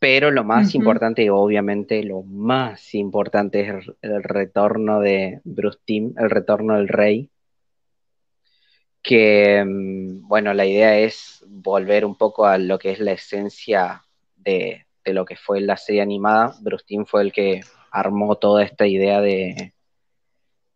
pero 0.04 0.30
lo 0.30 0.44
más 0.44 0.68
Ujú. 0.68 0.76
importante, 0.76 1.24
y 1.24 1.30
obviamente 1.30 2.02
lo 2.02 2.22
más 2.24 2.94
importante 2.94 3.62
es 3.62 3.68
el, 3.70 3.96
el 4.02 4.22
retorno 4.22 5.00
de 5.00 5.40
Bruce 5.44 5.78
Timm, 5.82 6.12
el 6.18 6.28
retorno 6.28 6.76
del 6.76 6.88
rey, 6.88 7.30
que 9.02 9.64
mm, 9.64 10.28
bueno, 10.28 10.52
la 10.52 10.66
idea 10.66 10.98
es 10.98 11.42
volver 11.48 12.04
un 12.04 12.18
poco 12.18 12.44
a 12.44 12.58
lo 12.58 12.78
que 12.78 12.90
es 12.90 13.00
la 13.00 13.12
esencia 13.12 14.02
de, 14.36 14.84
de 15.06 15.12
lo 15.14 15.24
que 15.24 15.36
fue 15.36 15.62
la 15.62 15.78
serie 15.78 16.02
animada. 16.02 16.54
Bruce 16.60 16.84
Timm 16.86 17.06
fue 17.06 17.22
el 17.22 17.32
que 17.32 17.62
armó 17.90 18.36
toda 18.36 18.62
esta 18.62 18.86
idea 18.86 19.22
de 19.22 19.72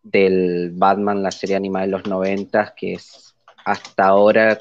del 0.02 0.70
Batman, 0.72 1.22
la 1.22 1.32
serie 1.32 1.56
animada 1.56 1.84
de 1.84 1.92
los 1.92 2.06
noventas, 2.06 2.72
que 2.74 2.94
es 2.94 3.36
hasta 3.66 4.06
ahora, 4.06 4.56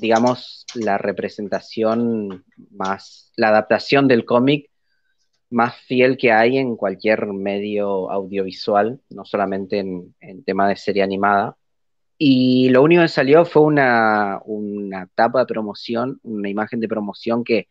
digamos, 0.00 0.66
la 0.74 0.98
representación 0.98 2.44
más, 2.70 3.32
la 3.36 3.48
adaptación 3.48 4.08
del 4.08 4.24
cómic 4.24 4.70
más 5.50 5.76
fiel 5.76 6.16
que 6.16 6.32
hay 6.32 6.58
en 6.58 6.76
cualquier 6.76 7.26
medio 7.26 8.10
audiovisual, 8.10 9.00
no 9.10 9.24
solamente 9.24 9.78
en, 9.78 10.14
en 10.20 10.42
tema 10.44 10.68
de 10.68 10.76
serie 10.76 11.02
animada. 11.02 11.56
Y 12.18 12.68
lo 12.70 12.82
único 12.82 13.02
que 13.02 13.08
salió 13.08 13.44
fue 13.44 13.62
una, 13.62 14.40
una 14.44 15.08
tapa 15.14 15.40
de 15.40 15.46
promoción, 15.46 16.20
una 16.22 16.48
imagen 16.48 16.80
de 16.80 16.88
promoción 16.88 17.44
que 17.44 17.68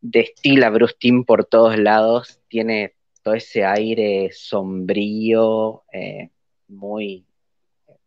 destila 0.00 0.70
Bruce 0.70 0.96
por 1.26 1.44
todos 1.44 1.78
lados, 1.78 2.40
tiene 2.48 2.94
todo 3.22 3.34
ese 3.34 3.64
aire 3.64 4.30
sombrío, 4.32 5.84
eh, 5.92 6.30
muy 6.68 7.26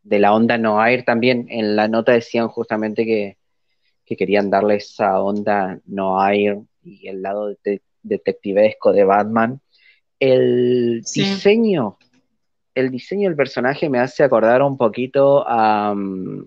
de 0.04 0.20
la 0.20 0.34
onda 0.34 0.58
Noir 0.58 1.04
también. 1.04 1.48
En 1.50 1.76
la 1.76 1.88
nota 1.88 2.14
decían 2.14 2.48
justamente 2.48 3.06
que, 3.06 3.39
que 4.10 4.18
querían 4.18 4.50
darle 4.50 4.78
esa 4.78 5.22
onda 5.22 5.80
Noir 5.86 6.58
y 6.84 7.08
el 7.08 7.22
lado 7.22 7.54
de- 7.64 7.84
detectivesco 8.02 8.92
de 8.92 9.04
Batman. 9.04 9.62
El 10.20 11.04
Sí. 11.06 11.22
diseño, 11.22 11.98
el 12.74 12.90
diseño 12.90 13.30
del 13.30 13.38
personaje 13.38 13.88
me 13.88 14.00
hace 14.00 14.24
acordar 14.24 14.64
un 14.64 14.78
poquito 14.78 15.46
a, 15.48 15.94
mm, 15.94 16.44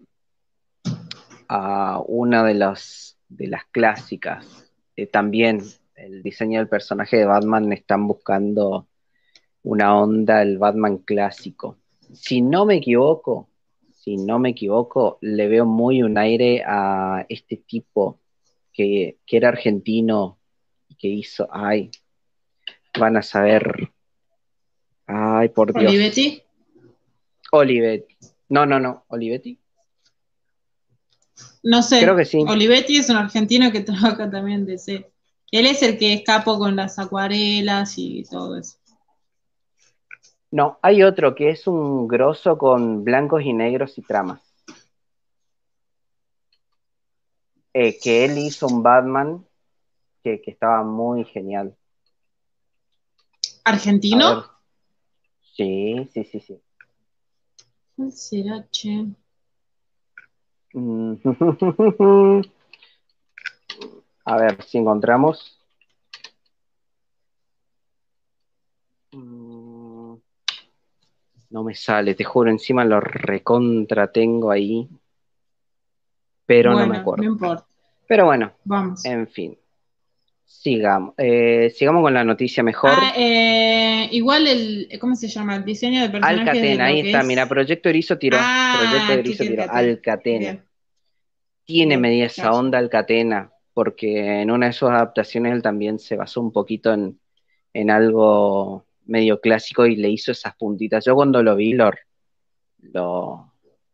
a 1.48 2.02
una 2.06 2.42
de 2.44 2.54
las, 2.54 3.16
de 3.28 3.46
las 3.46 3.64
clásicas. 3.66 4.68
Eh, 4.96 5.06
también 5.06 5.60
el 5.94 6.22
diseño 6.24 6.58
del 6.58 6.68
personaje 6.68 7.16
de 7.16 7.26
Batman 7.26 7.72
están 7.72 8.08
buscando 8.08 8.88
una 9.62 9.96
onda, 9.96 10.42
el 10.42 10.58
Batman 10.58 10.98
clásico. 10.98 11.76
Si 12.12 12.42
no 12.42 12.66
me 12.66 12.76
equivoco, 12.76 13.48
si 14.02 14.16
no 14.16 14.40
me 14.40 14.50
equivoco, 14.50 15.18
le 15.20 15.46
veo 15.46 15.64
muy 15.64 16.02
un 16.02 16.18
aire 16.18 16.64
a 16.66 17.24
este 17.28 17.56
tipo 17.56 18.18
que, 18.72 19.18
que 19.24 19.36
era 19.36 19.50
argentino 19.50 20.40
y 20.88 20.96
que 20.96 21.06
hizo, 21.06 21.46
ay, 21.52 21.92
van 22.98 23.16
a 23.16 23.22
saber, 23.22 23.92
ay, 25.06 25.50
por 25.50 25.72
Dios. 25.72 25.88
Olivetti. 25.88 26.42
Olivetti. 27.52 28.16
No, 28.48 28.66
no, 28.66 28.80
no, 28.80 29.04
Olivetti. 29.06 29.56
No 31.62 31.80
sé. 31.84 32.00
Creo 32.00 32.16
que 32.16 32.24
sí. 32.24 32.38
Olivetti 32.38 32.96
es 32.96 33.08
un 33.08 33.16
argentino 33.18 33.70
que 33.70 33.82
trabaja 33.82 34.28
también 34.28 34.62
en 34.62 34.66
DC. 34.66 35.12
Él 35.52 35.66
es 35.66 35.80
el 35.84 35.96
que 35.96 36.14
escapó 36.14 36.58
con 36.58 36.74
las 36.74 36.98
acuarelas 36.98 37.94
y 37.98 38.24
todo 38.24 38.58
eso. 38.58 38.78
No, 40.52 40.78
hay 40.82 41.02
otro 41.02 41.34
que 41.34 41.48
es 41.48 41.66
un 41.66 42.06
grosso 42.06 42.58
con 42.58 43.04
blancos 43.04 43.42
y 43.42 43.54
negros 43.54 43.96
y 43.96 44.02
tramas. 44.02 44.40
Eh, 47.72 47.98
que 47.98 48.26
él 48.26 48.36
hizo 48.36 48.66
un 48.66 48.82
Batman 48.82 49.46
que, 50.22 50.42
que 50.42 50.50
estaba 50.50 50.82
muy 50.82 51.24
genial. 51.24 51.74
¿Argentino? 53.64 54.44
Sí, 55.56 56.06
sí, 56.12 56.24
sí, 56.24 56.40
sí. 56.40 56.60
¿Cuál 57.96 58.12
será, 58.12 58.66
che? 58.70 59.06
A 64.24 64.36
ver 64.36 64.62
si 64.64 64.76
encontramos. 64.76 65.58
No 71.52 71.62
me 71.62 71.74
sale, 71.74 72.14
te 72.14 72.24
juro, 72.24 72.50
encima 72.50 72.82
lo 72.82 72.98
recontra 72.98 74.10
tengo 74.10 74.50
ahí. 74.50 74.88
Pero 76.46 76.72
no 76.72 76.86
me 76.86 76.96
acuerdo. 76.96 77.22
no 77.24 77.32
importa. 77.32 77.66
Pero 78.08 78.24
bueno, 78.24 78.52
Vamos. 78.64 79.04
en 79.04 79.28
fin. 79.28 79.56
Sigamos. 80.44 81.14
Eh, 81.18 81.70
sigamos 81.74 82.02
con 82.02 82.14
la 82.14 82.24
noticia 82.24 82.62
mejor. 82.62 82.90
Ah, 82.94 83.12
eh, 83.16 84.08
igual 84.12 84.46
el, 84.46 84.88
¿cómo 84.98 85.14
se 85.14 85.28
llama? 85.28 85.56
El 85.56 85.64
diseño 85.64 86.00
de 86.00 86.08
personajes 86.10 86.40
Alcatena, 86.40 86.84
ahí 86.86 87.00
está, 87.00 87.20
es- 87.20 87.26
mira, 87.26 87.46
Proyecto 87.46 87.88
Erizo 87.90 88.18
tiró. 88.18 88.38
Ah, 88.40 88.78
Proyecto 88.78 89.12
Erizo 89.12 89.44
tiró. 89.44 89.64
Alcatena. 89.70 90.38
Bien. 90.38 90.64
Tiene 91.64 91.96
media 91.98 92.26
esa 92.26 92.52
onda 92.52 92.78
Alcatena, 92.78 93.52
porque 93.74 94.40
en 94.42 94.50
una 94.50 94.66
de 94.66 94.72
sus 94.72 94.88
adaptaciones 94.88 95.52
él 95.52 95.62
también 95.62 95.98
se 95.98 96.16
basó 96.16 96.40
un 96.40 96.50
poquito 96.52 96.92
en, 96.92 97.18
en 97.72 97.90
algo 97.90 98.84
medio 99.06 99.40
clásico 99.40 99.86
y 99.86 99.96
le 99.96 100.10
hizo 100.10 100.32
esas 100.32 100.54
puntitas. 100.56 101.04
Yo 101.04 101.14
cuando 101.14 101.42
lo 101.42 101.56
vi 101.56 101.72
lo, 101.72 101.90
lo, 102.80 103.52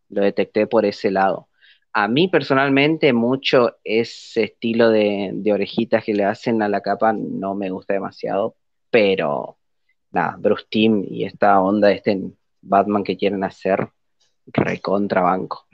detecté 0.08 0.66
por 0.66 0.84
ese 0.84 1.10
lado. 1.10 1.48
A 1.92 2.06
mí 2.08 2.28
personalmente 2.28 3.12
mucho 3.12 3.78
ese 3.82 4.44
estilo 4.44 4.90
de, 4.90 5.40
orejitas 5.52 6.04
que 6.04 6.14
le 6.14 6.24
hacen 6.24 6.62
a 6.62 6.68
la 6.68 6.80
capa 6.80 7.12
no 7.12 7.54
me 7.54 7.70
gusta 7.70 7.94
demasiado, 7.94 8.56
pero 8.90 9.58
nada, 10.10 10.36
Bruce 10.38 10.66
Timm 10.68 11.04
y 11.08 11.24
esta 11.24 11.60
onda 11.60 11.90
este 11.90 12.20
Batman 12.60 13.04
que 13.04 13.16
quieren 13.16 13.42
hacer, 13.44 13.88
recontra 14.46 15.22
banco. 15.22 15.66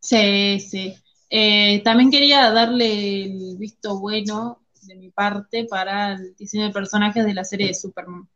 Sí, 0.00 0.60
sí. 0.60 0.94
Eh, 1.30 1.82
también 1.82 2.10
quería 2.10 2.50
darle 2.50 3.24
el 3.24 3.56
visto 3.58 3.98
bueno 3.98 4.62
de 4.88 4.96
mi 4.96 5.10
parte 5.10 5.66
para 5.68 6.14
el 6.14 6.34
diseño 6.36 6.66
de 6.66 6.72
personajes 6.72 7.24
de 7.24 7.34
la 7.34 7.44
serie 7.44 7.68
de 7.68 7.74
Superman. 7.74 8.28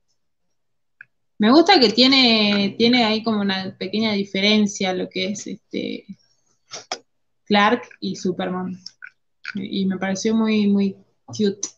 Me 1.39 1.51
gusta 1.51 1.81
que 1.81 1.91
tiene, 1.91 2.77
tiene 2.79 3.05
ahí 3.05 3.25
como 3.25 3.41
una 3.41 3.77
pequeña 3.77 4.13
diferencia 4.13 4.93
lo 4.93 5.09
que 5.09 5.31
es 5.31 5.47
este 5.49 6.07
Clark 7.45 7.89
y 8.01 8.15
Superman. 8.15 8.79
Y 9.55 9.87
me 9.87 9.99
pareció 9.99 10.35
muy, 10.35 10.69
muy 10.69 10.97
cute. 11.27 11.69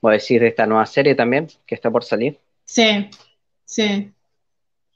Voy 0.00 0.10
a 0.10 0.14
decir 0.14 0.40
de 0.40 0.48
esta 0.48 0.66
nueva 0.66 0.84
serie 0.86 1.14
también, 1.14 1.48
que 1.66 1.74
está 1.74 1.90
por 1.90 2.04
salir. 2.04 2.38
Sí, 2.64 3.08
sí. 3.64 4.12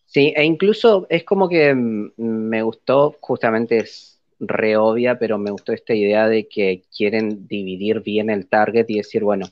Sí, 0.07 0.33
e 0.37 0.45
incluso 0.45 1.07
es 1.11 1.25
como 1.25 1.49
que 1.49 1.75
mm, 1.75 2.12
me 2.16 2.62
gustó, 2.62 3.16
justamente 3.21 3.79
es 3.79 4.18
re 4.41 4.76
obvia, 4.76 5.18
pero 5.18 5.39
me 5.39 5.51
gustó 5.51 5.72
esta 5.72 5.95
idea 5.95 6.28
de 6.28 6.49
que 6.49 6.84
quieren 6.97 7.47
dividir 7.47 8.01
bien 8.01 8.30
el 8.30 8.49
target 8.49 8.86
y 8.89 8.99
decir, 8.99 9.24
bueno, 9.24 9.47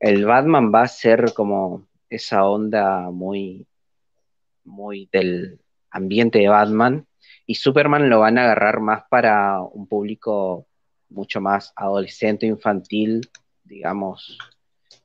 el 0.00 0.24
Batman 0.24 0.72
va 0.74 0.82
a 0.82 0.88
ser 0.88 1.32
como 1.34 1.86
esa 2.08 2.46
onda 2.46 3.10
muy, 3.10 3.66
muy 4.64 5.08
del 5.12 5.58
ambiente 5.90 6.38
de 6.38 6.48
Batman 6.48 7.06
y 7.46 7.54
Superman 7.54 8.08
lo 8.08 8.20
van 8.20 8.38
a 8.38 8.44
agarrar 8.44 8.80
más 8.80 9.04
para 9.08 9.60
un 9.62 9.86
público 9.86 10.66
mucho 11.08 11.40
más 11.40 11.72
adolescente, 11.76 12.46
infantil, 12.46 13.20
digamos, 13.64 14.38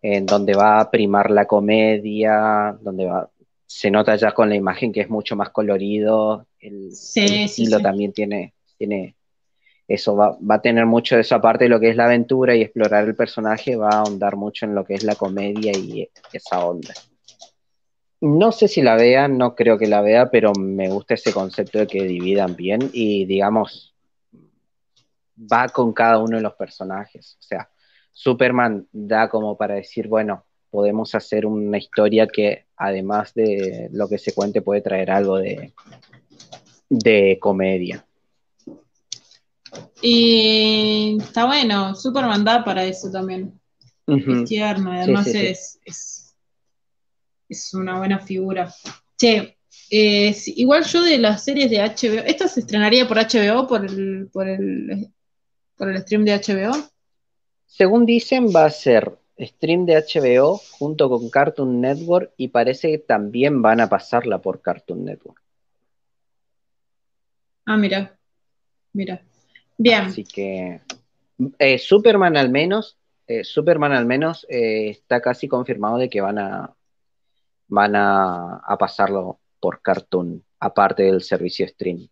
en 0.01 0.25
donde 0.25 0.53
va 0.55 0.79
a 0.79 0.89
primar 0.89 1.29
la 1.29 1.45
comedia, 1.45 2.77
donde 2.81 3.05
va, 3.05 3.29
se 3.67 3.91
nota 3.91 4.15
ya 4.15 4.31
con 4.33 4.49
la 4.49 4.55
imagen 4.55 4.91
que 4.91 5.01
es 5.01 5.09
mucho 5.09 5.35
más 5.35 5.49
colorido, 5.51 6.47
el, 6.59 6.91
Sí, 6.91 7.21
el 7.21 7.27
sí, 7.27 7.43
estilo 7.43 7.77
sí. 7.77 7.83
también 7.83 8.11
tiene, 8.11 8.53
tiene 8.81 9.15
eso, 9.87 10.15
va, 10.15 10.37
va 10.39 10.55
a 10.55 10.61
tener 10.61 10.85
mucho 10.85 11.15
de 11.15 11.21
eso, 11.21 11.35
aparte 11.35 11.65
de 11.65 11.69
lo 11.69 11.79
que 11.79 11.89
es 11.89 11.95
la 11.95 12.05
aventura 12.05 12.55
y 12.55 12.61
explorar 12.61 13.05
el 13.05 13.15
personaje, 13.15 13.75
va 13.75 13.89
a 13.89 13.99
ahondar 13.99 14.37
mucho 14.37 14.65
en 14.65 14.73
lo 14.73 14.83
que 14.85 14.95
es 14.95 15.03
la 15.03 15.15
comedia 15.15 15.71
y 15.71 16.09
esa 16.33 16.65
onda. 16.65 16.93
No 18.21 18.51
sé 18.51 18.67
si 18.67 18.81
la 18.81 18.95
vea, 18.95 19.27
no 19.27 19.55
creo 19.55 19.77
que 19.77 19.87
la 19.87 20.01
vea, 20.01 20.29
pero 20.31 20.53
me 20.53 20.89
gusta 20.89 21.13
ese 21.13 21.33
concepto 21.33 21.79
de 21.79 21.87
que 21.87 22.03
dividan 22.03 22.55
bien 22.55 22.89
y 22.93 23.25
digamos, 23.25 23.95
va 25.37 25.67
con 25.69 25.93
cada 25.93 26.19
uno 26.19 26.37
de 26.37 26.43
los 26.43 26.53
personajes. 26.53 27.37
O 27.39 27.43
sea, 27.43 27.69
Superman 28.11 28.87
da 28.91 29.29
como 29.29 29.57
para 29.57 29.75
decir, 29.75 30.07
bueno, 30.07 30.45
podemos 30.69 31.13
hacer 31.15 31.45
una 31.45 31.77
historia 31.77 32.27
que 32.27 32.65
además 32.77 33.33
de 33.33 33.89
lo 33.91 34.07
que 34.07 34.17
se 34.17 34.33
cuente 34.33 34.61
puede 34.61 34.81
traer 34.81 35.11
algo 35.11 35.37
de, 35.37 35.73
de 36.89 37.37
comedia. 37.39 38.05
Y 40.01 41.17
está 41.19 41.45
bueno, 41.45 41.95
Superman 41.95 42.43
da 42.43 42.63
para 42.63 42.83
eso 42.83 43.11
también. 43.11 43.59
Es 44.07 44.45
tierno, 44.45 44.91
y 44.93 44.97
Sí, 44.97 45.01
además 45.03 45.25
sí, 45.25 45.31
sí. 45.31 45.45
Es, 45.45 45.79
es, 45.85 46.35
es 47.47 47.73
una 47.73 47.97
buena 47.97 48.19
figura. 48.19 48.73
Che, 49.17 49.57
eh, 49.89 50.35
igual 50.47 50.83
yo 50.85 51.01
de 51.03 51.17
las 51.17 51.43
series 51.43 51.69
de 51.69 51.79
HBO, 51.79 52.23
¿esta 52.25 52.47
se 52.47 52.61
estrenaría 52.61 53.07
por 53.07 53.17
HBO, 53.17 53.67
por 53.67 53.85
el, 53.85 54.29
por 54.33 54.47
el, 54.47 55.07
por 55.77 55.89
el 55.89 56.01
stream 56.01 56.25
de 56.25 56.33
HBO? 56.33 56.73
Según 57.67 58.05
dicen, 58.05 58.47
va 58.47 58.65
a 58.65 58.69
ser 58.69 59.17
stream 59.39 59.85
de 59.85 59.95
HBO 59.95 60.57
junto 60.71 61.09
con 61.09 61.29
Cartoon 61.29 61.79
Network 61.79 62.31
y 62.37 62.49
parece 62.49 62.91
que 62.91 62.97
también 62.97 63.61
van 63.61 63.79
a 63.79 63.89
pasarla 63.89 64.39
por 64.41 64.61
Cartoon 64.61 65.05
Network. 65.05 65.41
Ah, 67.65 67.77
mira, 67.77 68.17
mira. 68.93 69.23
Bien, 69.83 70.03
Así 70.05 70.23
que 70.23 70.81
eh, 71.57 71.79
Superman 71.79 72.37
al 72.37 72.51
menos, 72.51 72.99
eh, 73.27 73.43
Superman 73.43 73.93
al 73.93 74.05
menos 74.05 74.45
eh, 74.47 74.89
está 74.91 75.21
casi 75.21 75.47
confirmado 75.47 75.97
de 75.97 76.09
que 76.09 76.21
van 76.21 76.37
a 76.37 76.75
van 77.67 77.95
a, 77.95 78.57
a 78.57 78.77
pasarlo 78.77 79.39
por 79.59 79.81
Cartoon, 79.81 80.43
aparte 80.59 81.03
del 81.03 81.21
servicio 81.23 81.67
stream. 81.67 82.07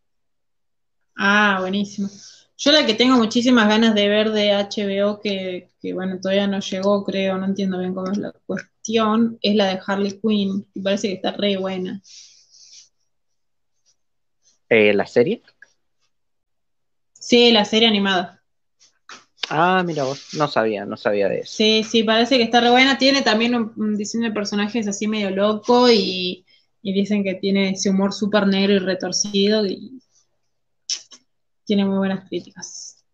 ah, 1.18 1.58
buenísimo. 1.62 2.10
Yo 2.58 2.72
la 2.72 2.86
que 2.86 2.96
tengo 2.96 3.18
muchísimas 3.18 3.68
ganas 3.70 3.96
de 3.96 4.10
ver 4.10 4.32
de 4.32 4.52
HBO, 4.54 5.22
que, 5.22 5.70
que 5.80 5.94
bueno, 5.94 6.20
todavía 6.20 6.48
no 6.48 6.60
llegó, 6.60 7.04
creo, 7.06 7.38
no 7.38 7.46
entiendo 7.46 7.80
bien 7.80 7.94
cómo 7.94 8.12
es 8.12 8.18
la 8.18 8.34
cuestión, 8.48 9.38
es 9.42 9.56
la 9.56 9.68
de 9.68 9.80
Harley 9.86 10.20
Quinn, 10.22 10.68
y 10.74 10.82
parece 10.82 11.10
que 11.10 11.14
está 11.16 11.32
re 11.34 11.58
buena. 11.58 12.02
¿La 14.70 15.06
serie? 15.06 15.42
Sí, 17.30 17.52
la 17.52 17.64
serie 17.64 17.88
animada. 17.88 18.42
Ah, 19.52 19.84
mira 19.86 20.04
vos, 20.04 20.30
no 20.34 20.48
sabía, 20.48 20.84
no 20.84 20.98
sabía 20.98 21.30
de 21.30 21.42
eso. 21.42 21.54
Sí, 21.58 21.84
sí, 21.84 22.02
parece 22.02 22.38
que 22.38 22.44
está 22.44 22.60
re 22.60 22.72
buena. 22.72 22.98
Tiene 22.98 23.22
también 23.22 23.54
un, 23.54 23.72
un 23.76 23.96
diseño 23.96 24.30
de 24.30 24.34
personajes 24.34 24.88
así 24.88 25.08
medio 25.08 25.30
loco 25.30 25.92
y, 25.92 26.44
y 26.82 26.92
dicen 26.92 27.24
que 27.24 27.36
tiene 27.36 27.70
ese 27.70 27.92
humor 27.92 28.14
súper 28.14 28.48
negro 28.48 28.74
y 28.74 28.80
retorcido 28.80 29.64
y 29.64 30.02
tiene 31.66 31.86
muy 31.86 32.00
buenas 32.00 32.28
críticas. 32.28 33.06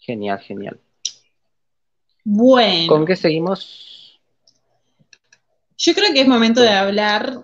Genial, 0.00 0.40
genial. 0.40 0.80
Bueno, 2.24 2.88
¿Con 2.88 3.06
qué 3.06 3.14
seguimos? 3.14 4.20
yo 5.78 5.94
creo 5.94 6.12
que 6.12 6.22
es 6.22 6.26
momento 6.26 6.62
de 6.62 6.70
hablar 6.70 7.42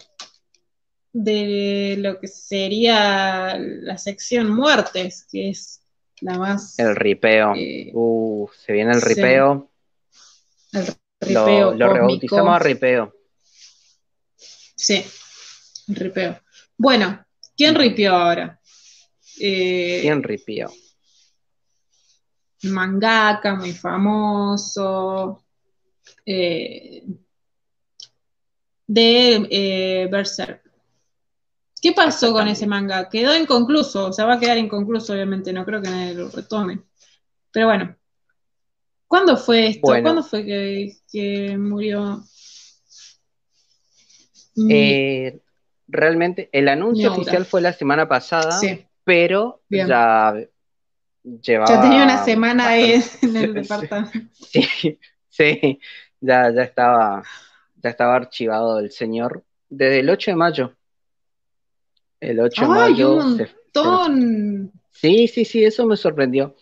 de 1.13 1.97
lo 1.99 2.19
que 2.21 2.29
sería 2.29 3.57
la 3.59 3.99
sección 3.99 4.51
muertes, 4.55 5.27
que 5.31 5.51
es 5.51 5.81
la 6.21 6.39
más 6.39 6.79
El 6.79 6.95
ripeo. 6.97 7.55
eh, 7.57 7.91
Uh, 7.95 8.49
se 8.65 8.73
viene 8.73 8.93
el 8.93 9.01
sí. 9.01 9.09
ripeo. 9.09 9.71
el 10.73 10.87
ripeo 11.21 11.75
lo 11.75 11.93
rebautizamos 11.93 12.55
a 12.55 12.59
ripeo. 12.59 13.15
Sí, 14.77 15.05
el 15.89 15.97
ripeo. 15.97 16.41
Bueno, 16.77 17.25
¿quién 17.57 17.75
ripió 17.75 18.15
ahora? 18.15 18.61
Eh, 19.41 19.99
¿Quién 20.03 20.23
ripeo? 20.23 20.73
mangaka 22.63 23.55
muy 23.55 23.73
famoso, 23.73 25.43
eh, 26.27 27.03
de 28.87 30.09
Berserk. 30.11 30.70
¿Qué 31.81 31.93
pasó 31.93 32.33
con 32.33 32.49
ese 32.49 32.67
manga? 32.67 33.09
Quedó 33.09 33.37
inconcluso, 33.37 34.09
o 34.09 34.13
sea, 34.13 34.27
va 34.27 34.35
a 34.35 34.39
quedar 34.41 34.59
inconcluso, 34.59 35.13
obviamente, 35.13 35.53
no 35.53 35.65
creo 35.65 35.81
que 35.81 35.91
nadie 35.91 36.15
lo 36.15 36.29
retome. 36.31 36.81
Pero 37.53 37.67
bueno, 37.67 37.97
¿cuándo 39.07 39.37
fue 39.37 39.69
esto? 39.69 39.89
Bueno. 39.89 40.03
¿Cuándo 40.03 40.23
fue 40.23 40.45
que, 40.45 40.93
que 41.11 41.57
murió? 41.57 42.23
Eh, 44.69 45.41
realmente, 45.89 46.51
el 46.53 46.69
anuncio 46.69 47.11
Miura. 47.11 47.23
oficial 47.23 47.47
fue 47.47 47.61
la 47.61 47.73
semana 47.73 48.09
pasada, 48.09 48.53
sí, 48.53 48.85
pero 49.05 49.63
Bien. 49.69 49.89
ya 49.89 50.35
llevaba. 51.23 51.75
ya 51.75 51.81
tenía 51.81 52.05
una 52.05 52.25
semana 52.25 52.69
ahí 52.69 53.03
en 53.23 53.37
el 53.37 53.55
departamento. 53.55 54.19
Sí, 54.33 54.99
Sí, 55.31 55.81
ya, 56.21 56.53
ya 56.53 56.63
estaba, 56.65 57.23
ya 57.77 57.91
estaba 57.91 58.17
archivado 58.17 58.79
el 58.79 58.91
señor 58.91 59.43
desde 59.69 60.01
el 60.01 60.11
8 60.11 60.33
de 60.33 60.37
mayo. 60.37 60.77
El 62.21 62.41
8 62.41 62.63
de 62.63 62.69
mayo. 62.69 63.15
Un 63.15 63.37
montón. 63.39 64.73
Sí, 64.91 65.29
sí, 65.29 65.45
sí, 65.45 65.65
eso 65.65 65.87
me 65.87 65.97
sorprendió. 65.97 66.57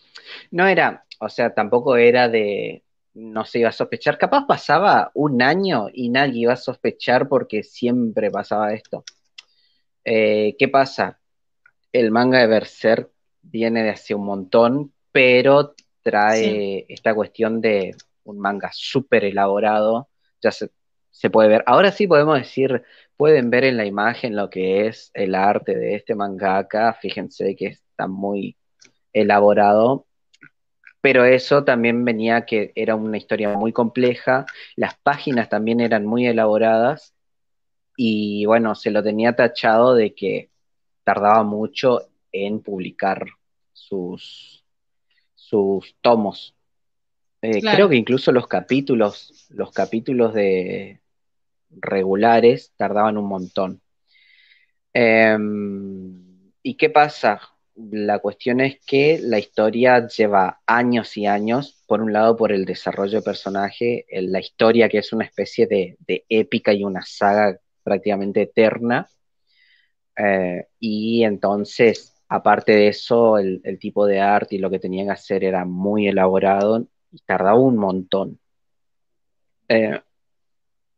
No 0.50 0.66
era, 0.66 1.04
o 1.20 1.28
sea, 1.28 1.52
tampoco 1.54 1.96
era 1.96 2.28
de, 2.28 2.84
no 3.14 3.44
se 3.44 3.60
iba 3.60 3.68
a 3.68 3.72
sospechar. 3.72 4.18
Capaz 4.18 4.46
pasaba 4.46 5.10
un 5.14 5.42
año 5.42 5.88
y 5.92 6.08
nadie 6.08 6.42
iba 6.42 6.52
a 6.52 6.56
sospechar 6.56 7.28
porque 7.28 7.62
siempre 7.62 8.30
pasaba 8.30 8.72
esto. 8.72 9.04
Eh, 10.04 10.54
¿Qué 10.58 10.68
pasa? 10.68 11.18
El 11.92 12.10
manga 12.10 12.38
de 12.38 12.46
Berserk 12.46 13.10
viene 13.42 13.82
de 13.82 13.90
hace 13.90 14.14
un 14.14 14.24
montón, 14.24 14.92
pero 15.10 15.74
trae 16.02 16.86
esta 16.88 17.14
cuestión 17.14 17.60
de 17.60 17.94
un 18.24 18.38
manga 18.38 18.70
súper 18.72 19.24
elaborado, 19.24 20.08
ya 20.40 20.52
se, 20.52 20.70
se, 21.10 21.30
puede 21.30 21.48
ver. 21.48 21.64
Ahora 21.66 21.92
sí 21.92 22.06
podemos 22.06 22.38
decir, 22.38 22.84
pueden 23.18 23.50
ver 23.50 23.64
en 23.64 23.76
la 23.76 23.84
imagen 23.84 24.36
lo 24.36 24.48
que 24.48 24.86
es 24.86 25.10
el 25.12 25.34
arte 25.34 25.76
de 25.76 25.96
este 25.96 26.14
mangaka, 26.14 26.94
fíjense 26.94 27.56
que 27.56 27.66
está 27.66 28.06
muy 28.06 28.56
elaborado, 29.12 30.06
pero 31.00 31.24
eso 31.24 31.64
también 31.64 32.04
venía 32.04 32.46
que 32.46 32.72
era 32.76 32.94
una 32.94 33.18
historia 33.18 33.58
muy 33.58 33.72
compleja, 33.72 34.46
las 34.76 34.96
páginas 35.02 35.48
también 35.48 35.80
eran 35.80 36.06
muy 36.06 36.28
elaboradas 36.28 37.12
y 37.96 38.46
bueno, 38.46 38.76
se 38.76 38.92
lo 38.92 39.02
tenía 39.02 39.34
tachado 39.34 39.96
de 39.96 40.14
que 40.14 40.50
tardaba 41.02 41.42
mucho 41.42 42.02
en 42.30 42.60
publicar 42.60 43.26
sus, 43.72 44.64
sus 45.34 45.96
tomos. 46.00 46.54
Eh, 47.42 47.62
creo 47.62 47.88
que 47.88 47.96
incluso 47.96 48.30
los 48.30 48.46
capítulos, 48.46 49.48
los 49.50 49.72
capítulos 49.72 50.34
de 50.34 51.00
regulares 51.70 52.72
tardaban 52.76 53.18
un 53.18 53.26
montón. 53.28 53.82
Em, 54.92 56.52
¿Y 56.62 56.74
qué 56.76 56.90
pasa? 56.90 57.40
La 57.76 58.18
cuestión 58.18 58.60
es 58.60 58.80
que 58.84 59.20
la 59.22 59.38
historia 59.38 60.06
lleva 60.08 60.60
años 60.66 61.16
y 61.16 61.26
años, 61.26 61.82
por 61.86 62.02
un 62.02 62.12
lado 62.12 62.36
por 62.36 62.52
el 62.52 62.64
desarrollo 62.64 63.18
de 63.18 63.24
personaje, 63.24 64.06
la 64.10 64.40
historia 64.40 64.88
que 64.88 64.98
es 64.98 65.12
una 65.12 65.24
especie 65.24 65.66
de, 65.66 65.96
épica 66.28 66.72
y 66.72 66.84
una 66.84 67.02
saga 67.02 67.58
prácticamente 67.84 68.42
eterna, 68.42 69.08
eh, 70.16 70.66
y 70.80 71.22
entonces, 71.24 72.14
aparte 72.28 72.72
de 72.72 72.88
eso, 72.88 73.38
el, 73.38 73.78
tipo 73.78 74.06
de 74.06 74.20
arte 74.20 74.56
y 74.56 74.58
lo 74.58 74.70
que 74.70 74.80
tenían 74.80 75.06
que 75.06 75.12
hacer 75.12 75.44
era 75.44 75.64
muy 75.64 76.08
elaborado 76.08 76.86
y 77.12 77.18
tardaba 77.20 77.58
un 77.58 77.76
montón. 77.76 78.40
Eh, 79.68 80.00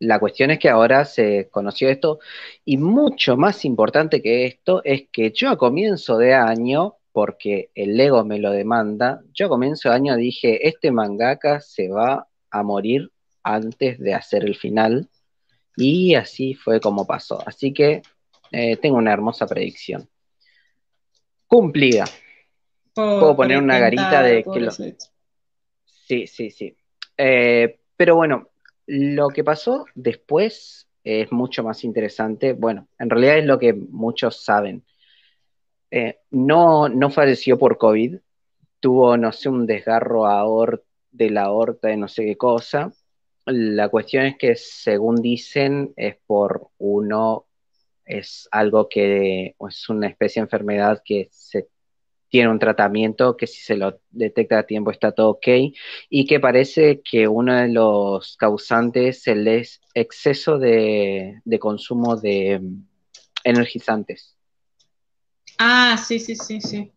la 0.01 0.19
cuestión 0.19 0.51
es 0.51 0.59
que 0.59 0.71
ahora 0.71 1.05
se 1.05 1.49
conoció 1.51 1.89
esto 1.91 2.21
y 2.65 2.79
mucho 2.79 3.37
más 3.37 3.65
importante 3.65 4.23
que 4.23 4.47
esto 4.47 4.81
es 4.83 5.09
que 5.13 5.31
yo 5.31 5.51
a 5.51 5.59
comienzo 5.59 6.17
de 6.17 6.35
año, 6.35 6.97
porque 7.13 7.71
el 7.75 8.01
ego 8.01 8.25
me 8.25 8.39
lo 8.39 8.51
demanda, 8.51 9.21
yo 9.35 9.47
a 9.47 9.51
comienzo 9.51 9.91
de 9.91 9.95
año 9.95 10.17
dije, 10.17 10.67
este 10.67 10.91
mangaka 10.91 11.61
se 11.61 11.91
va 11.91 12.27
a 12.51 12.63
morir 12.63 13.13
antes 13.43 13.99
de 13.99 14.15
hacer 14.15 14.45
el 14.45 14.57
final 14.57 15.09
y 15.77 16.15
así 16.15 16.55
fue 16.55 16.81
como 16.81 17.07
pasó. 17.07 17.47
Así 17.47 17.75
que 17.75 18.03
eh, 18.53 18.77
tengo 18.79 18.97
una 18.97 19.13
hermosa 19.13 19.47
predicción. 19.47 20.09
Cumplida. 21.47 22.07
Puedo 22.95 23.37
poner 23.37 23.59
una 23.59 23.79
garita 23.79 24.23
de 24.23 24.45
que 24.45 24.61
lo... 24.61 24.71
Sí, 24.71 26.27
sí, 26.27 26.51
sí. 26.51 26.75
Eh, 27.17 27.81
pero 27.97 28.17
bueno, 28.17 28.50
lo 28.91 29.29
que 29.29 29.45
pasó 29.45 29.87
después 29.95 30.89
es 31.05 31.31
mucho 31.31 31.63
más 31.63 31.85
interesante. 31.85 32.55
Bueno, 32.55 32.89
en 32.99 33.09
realidad 33.09 33.39
es 33.39 33.45
lo 33.45 33.57
que 33.59 33.73
muchos 33.73 34.43
saben. 34.43 34.85
Eh, 35.93 36.19
no, 36.31 36.89
no 36.89 37.11
falleció 37.11 37.57
por 37.57 37.79
COVID, 37.79 38.17
tuvo, 38.81 39.17
no 39.17 39.31
sé, 39.31 39.49
un 39.49 39.65
desgarro 39.67 40.25
de 41.13 41.31
la 41.31 41.43
aorta 41.43 41.89
de 41.89 41.97
no 41.97 42.09
sé 42.09 42.25
qué 42.25 42.37
cosa. 42.37 42.93
La 43.47 43.89
cuestión 43.91 44.27
es 44.27 44.37
que, 44.37 44.57
según 44.57 45.17
dicen, 45.23 45.93
es 45.97 46.17
por 46.27 46.69
uno, 46.79 47.47
es 48.05 48.49
algo 48.51 48.89
que 48.89 49.55
es 49.69 49.89
una 49.89 50.09
especie 50.09 50.41
de 50.41 50.47
enfermedad 50.47 51.01
que 51.05 51.29
se 51.31 51.69
tiene 52.31 52.49
un 52.49 52.59
tratamiento 52.59 53.37
que 53.37 53.47
si 53.47 53.61
se 53.61 53.77
lo 53.77 54.01
detecta 54.11 54.61
a 54.61 54.67
tiempo 54.67 54.91
está 54.91 55.13
todo 55.13 55.31
ok 55.31 55.49
y 56.09 56.27
que 56.27 56.41
parece 56.41 57.03
que 57.03 57.29
uno 57.29 57.55
de 57.55 57.69
los 57.69 58.37
causantes 58.37 59.19
es 59.19 59.27
el 59.27 59.67
exceso 59.95 60.59
de, 60.59 61.43
consumo 61.59 62.17
de 62.17 62.61
mm, 62.61 62.87
energizantes. 63.45 64.37
Ah, 65.59 65.97
sí, 66.03 66.19
sí, 66.21 66.37
sí, 66.37 66.61
sí. 66.61 66.93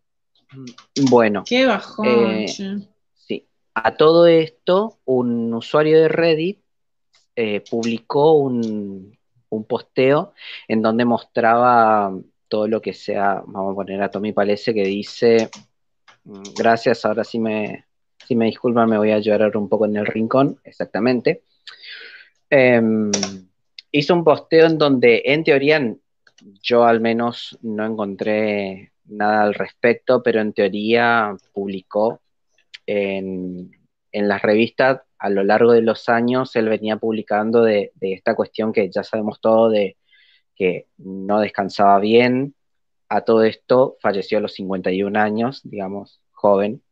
Bueno. 1.10 1.42
Qué 1.44 1.66
bajón. 1.66 2.06
Eh, 2.06 2.46
sí. 2.48 3.48
A 3.74 3.96
todo 3.96 4.28
esto, 4.28 5.00
un 5.04 5.52
usuario 5.52 6.00
de 6.00 6.08
Reddit 6.08 6.62
eh, 7.34 7.60
publicó 7.68 8.34
un, 8.34 9.18
un 9.48 9.64
posteo 9.64 10.32
en 10.68 10.80
donde 10.80 11.04
mostraba 11.04 12.12
todo 12.48 12.68
lo 12.68 12.80
que 12.80 12.92
sea, 12.92 13.42
vamos 13.46 13.72
a 13.72 13.74
poner 13.74 14.02
a 14.02 14.10
Tommy 14.10 14.32
Palese 14.32 14.74
que 14.74 14.84
dice, 14.84 15.50
mm, 16.24 16.42
gracias, 16.56 17.04
ahora 17.04 17.24
sí 17.24 17.38
me, 17.38 17.86
si 18.26 18.36
me 18.36 18.46
disculpan, 18.46 18.88
me 18.88 18.98
voy 18.98 19.10
a 19.10 19.18
llorar 19.18 19.56
un 19.56 19.68
poco 19.68 19.86
en 19.86 19.96
el 19.96 20.06
rincón, 20.06 20.58
exactamente. 20.64 21.42
Em, 22.50 23.10
hizo 23.90 24.14
un 24.14 24.24
posteo 24.24 24.66
en 24.66 24.78
donde, 24.78 25.22
en 25.26 25.44
teoría, 25.44 25.94
yo 26.62 26.84
al 26.84 27.00
menos 27.00 27.58
no 27.62 27.86
encontré 27.86 28.92
nada 29.06 29.42
al 29.42 29.54
respecto, 29.54 30.22
pero 30.22 30.40
en 30.40 30.52
teoría 30.52 31.36
publicó 31.52 32.20
en, 32.86 33.70
en 34.12 34.28
las 34.28 34.42
revistas 34.42 35.02
a 35.18 35.30
lo 35.30 35.42
largo 35.42 35.72
de 35.72 35.82
los 35.82 36.08
años, 36.08 36.54
él 36.56 36.68
venía 36.68 36.96
publicando 36.98 37.62
de, 37.62 37.92
de 37.94 38.12
esta 38.12 38.34
cuestión 38.34 38.72
que 38.72 38.90
ya 38.90 39.02
sabemos 39.02 39.40
todo 39.40 39.70
de 39.70 39.96
que 40.54 40.86
no 40.98 41.40
descansaba 41.40 41.98
bien. 41.98 42.54
A 43.08 43.22
todo 43.22 43.44
esto 43.44 43.96
falleció 44.00 44.38
a 44.38 44.40
los 44.40 44.54
51 44.54 45.18
años, 45.18 45.60
digamos, 45.64 46.20
joven, 46.32 46.82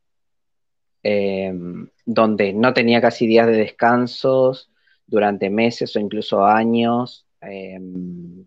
em, 1.02 1.88
donde 2.04 2.52
no 2.52 2.72
tenía 2.74 3.00
casi 3.00 3.26
días 3.26 3.46
de 3.46 3.54
descansos 3.54 4.70
durante 5.06 5.50
meses 5.50 5.94
o 5.96 6.00
incluso 6.00 6.44
años. 6.44 7.26
Em, 7.40 8.46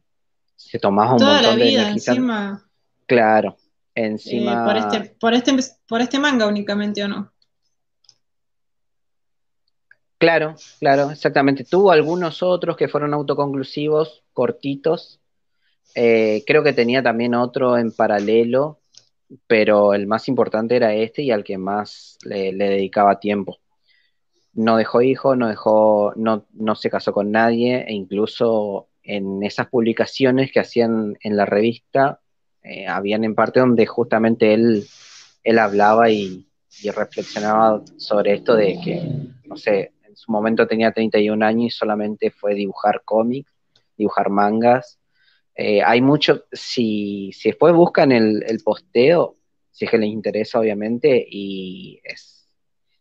se 0.56 0.80
tomaba 0.80 1.16
un 1.16 1.24
montón 1.24 1.44
la 1.44 1.66
vida, 1.66 1.90
encima. 1.90 2.66
Claro, 3.06 3.58
encima. 3.94 4.52
Eh, 4.52 4.66
por, 4.66 4.78
este, 4.78 5.16
por, 5.20 5.34
este, 5.34 5.54
por 5.88 6.02
este 6.02 6.20
manga 6.20 6.48
únicamente, 6.48 7.04
¿o 7.04 7.08
no? 7.08 7.32
Claro, 10.18 10.56
claro, 10.80 11.12
exactamente. 11.12 11.66
Tuvo 11.66 11.92
algunos 11.92 12.42
otros 12.42 12.78
que 12.78 12.88
fueron 12.88 13.14
autoconclusivos, 13.14 14.24
cortitos. 14.34 15.20
Eh, 15.94 16.44
creo 16.48 16.64
que 16.64 16.74
tenía 16.74 17.04
también 17.04 17.36
otro 17.36 17.78
en 17.78 17.92
paralelo, 17.92 18.80
pero 19.48 19.94
el 19.94 20.08
más 20.08 20.28
importante 20.28 20.76
era 20.76 20.94
este 20.94 21.22
y 21.24 21.32
al 21.32 21.44
que 21.44 21.58
más 21.58 22.18
le, 22.24 22.54
dedicaba 22.54 23.20
tiempo. 23.20 23.60
No 24.54 24.78
dejó 24.78 25.02
hijos, 25.02 25.38
no 25.38 25.50
dejó, 25.50 26.14
no, 26.16 26.46
no 26.54 26.76
se 26.76 26.90
casó 26.90 27.12
con 27.12 27.32
nadie, 27.32 27.86
e 27.88 27.94
incluso 27.94 28.88
en 29.04 29.44
esas 29.44 29.68
publicaciones 29.68 30.52
que 30.52 30.62
hacían 30.62 31.18
en 31.22 31.36
la 31.36 31.46
revista, 31.46 32.22
eh, 32.64 32.88
habían 32.88 33.26
en 33.26 33.36
parte 33.36 33.60
donde 33.60 33.86
justamente 33.86 34.54
él, 34.54 34.88
él 35.44 35.60
hablaba 35.60 36.10
y, 36.10 36.48
y 36.82 36.90
reflexionaba 36.90 37.84
sobre 37.98 38.34
esto 38.36 38.56
de 38.56 38.80
que, 38.84 39.04
no 39.46 39.58
sé, 39.58 39.92
en 40.16 40.18
su 40.18 40.32
momento 40.32 40.66
tenía 40.66 40.94
31 40.94 41.46
años 41.46 41.66
y 41.66 41.70
solamente 41.78 42.32
fue 42.32 42.56
dibujar 42.56 43.02
cómics, 43.04 43.52
dibujar 43.98 44.30
mangas. 44.30 44.98
Eh, 45.54 45.84
hay 45.84 46.02
mucho, 46.02 46.46
si, 46.54 47.32
si, 47.34 47.50
después 47.50 47.74
buscan 47.74 48.14
el, 48.14 48.62
posteo, 48.64 49.36
si 49.72 49.84
es 49.84 49.92
que 49.92 49.98
les 49.98 50.10
interesa, 50.10 50.60
obviamente, 50.60 51.26
y 51.30 52.00
es, 52.02 52.48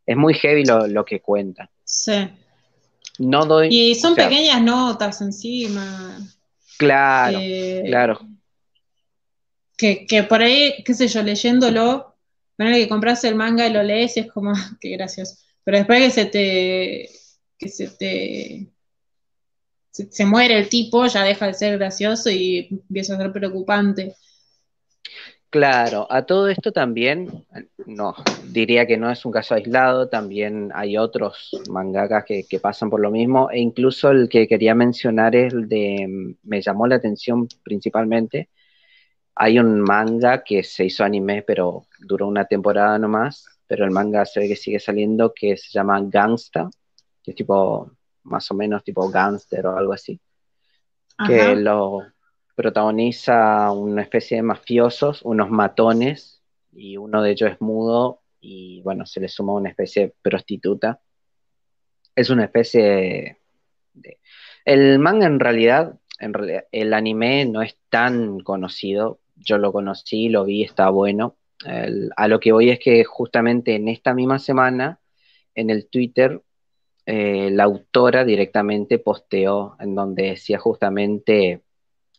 es 0.05 0.17
muy 0.17 0.35
heavy 0.35 0.65
lo, 0.65 1.05
que 1.05 1.21
cuenta. 1.21 1.71
Sí. 1.85 2.29
No 3.21 3.47
doy, 3.47 3.69
y 3.71 3.95
son 3.95 4.17
pequeñas 4.17 4.61
notas 4.61 5.21
encima. 5.21 6.19
Claro, 6.77 7.39
eh, 7.41 7.85
claro. 7.87 8.19
Que, 9.77 10.05
que, 10.05 10.25
por 10.25 10.43
ahí, 10.43 10.83
qué 10.85 10.95
sé 10.95 11.07
yo, 11.07 11.23
leyéndolo, 11.23 12.17
bueno, 12.59 12.75
que 12.75 12.89
compras 12.89 13.23
el 13.23 13.37
manga 13.37 13.69
y 13.69 13.73
lo 13.73 13.85
lees 13.85 14.17
y 14.17 14.21
es 14.21 14.33
como, 14.33 14.53
qué 14.81 14.91
gracioso. 14.91 15.44
Pero 15.65 15.79
después 15.79 16.01
que 16.01 16.11
se 16.11 16.27
te, 16.27 17.09
que 17.59 17.69
se 17.69 17.89
te, 17.89 18.69
se, 19.91 20.27
muere 20.27 20.59
el 20.59 20.69
tipo, 20.69 21.07
ya 21.07 21.25
deja 21.25 21.47
de 21.47 21.55
ser 21.55 21.79
gracioso 21.79 22.31
y 22.31 22.69
empieza 22.71 23.15
a 23.15 23.19
ser 23.19 23.33
preocupante. 23.33 24.15
Claro, 25.49 26.09
a 26.11 26.27
todo 26.27 26.49
esto 26.49 26.73
también, 26.73 27.47
no, 27.87 28.15
diría 28.51 28.89
que 28.89 28.97
no 28.97 29.09
es 29.09 29.25
un 29.25 29.31
caso 29.31 29.55
aislado, 29.55 30.09
también 30.09 30.73
hay 30.75 30.99
otros 30.99 31.51
mangakas 31.71 32.25
que, 32.25 32.45
que, 32.49 32.59
pasan 32.59 32.91
por 32.91 33.01
lo 33.01 33.13
mismo, 33.13 33.49
e 33.53 33.61
incluso 33.61 34.11
el 34.11 34.29
que 34.29 34.49
quería 34.49 34.75
mencionar 34.75 35.37
es 35.37 35.53
el 35.53 35.69
de, 35.69 36.37
me 36.43 36.61
llamó 36.61 36.89
la 36.89 36.97
atención 36.97 37.47
principalmente, 37.63 38.51
hay 39.37 39.61
un 39.61 39.81
manga 39.81 40.43
que 40.43 40.65
se 40.65 40.87
hizo 40.87 41.05
anime, 41.05 41.43
pero 41.43 41.87
duró 42.01 42.27
una 42.27 42.47
temporada 42.47 42.99
nomás, 42.99 43.47
pero 43.67 43.85
el 43.85 43.91
manga 43.91 44.25
se 44.25 44.41
ve 44.41 44.49
que 44.49 44.57
sigue 44.57 44.79
saliendo, 44.79 45.33
que 45.35 45.57
se 45.57 45.71
llama 45.71 46.01
Gangsta, 46.03 46.69
que 47.23 47.31
es 47.31 47.37
tipo, 47.37 47.91
más 48.25 48.51
o 48.51 48.55
menos 48.55 48.85
tipo 48.85 49.09
gangster 49.11 49.67
o 49.67 49.77
algo 49.77 49.93
así, 49.93 50.21
que 51.27 51.57
lo 51.57 52.03
protagoniza 52.55 53.71
una 53.73 54.03
especie 54.03 54.37
de 54.37 54.43
mafiosos, 54.43 55.23
unos 55.23 55.51
matones, 55.51 56.43
y 56.73 56.97
uno 56.97 57.23
de 57.23 57.31
ellos 57.31 57.53
es 57.53 57.61
mudo, 57.61 58.23
y 58.41 58.83
bueno, 58.83 59.07
se 59.07 59.21
le 59.21 59.29
suma 59.29 59.55
una 59.55 59.71
especie 59.71 60.03
de 60.03 60.15
prostituta. 60.21 61.01
Es 62.15 62.31
una 62.31 62.45
especie 62.45 63.39
de... 63.95 64.19
El 64.65 64.99
manga 64.99 65.27
en 65.27 65.41
realidad, 65.41 65.99
en 66.19 66.35
realidad, 66.35 66.65
el 66.71 66.93
anime 66.93 67.47
no 67.47 67.63
es 67.63 67.79
tan 67.89 68.41
conocido, 68.41 69.21
yo 69.37 69.59
lo 69.59 69.73
conocí, 69.73 70.29
lo 70.29 70.45
vi, 70.45 70.63
está 70.63 70.91
bueno. 70.91 71.37
A 72.17 72.29
lo 72.29 72.41
que 72.41 72.53
voy 72.53 72.71
es 72.71 72.79
que 72.79 73.05
justamente 73.05 73.75
en 73.75 73.89
esta 73.89 74.15
misma 74.15 74.39
semana, 74.39 75.01
en 75.55 75.71
el 75.71 75.89
Twitter, 75.89 76.41
eh, 77.07 77.51
la 77.53 77.65
autora 77.65 78.25
directamente 78.25 78.99
posteó 78.99 79.77
en 79.79 79.95
donde 79.95 80.31
decía 80.31 80.59
justamente 80.59 81.63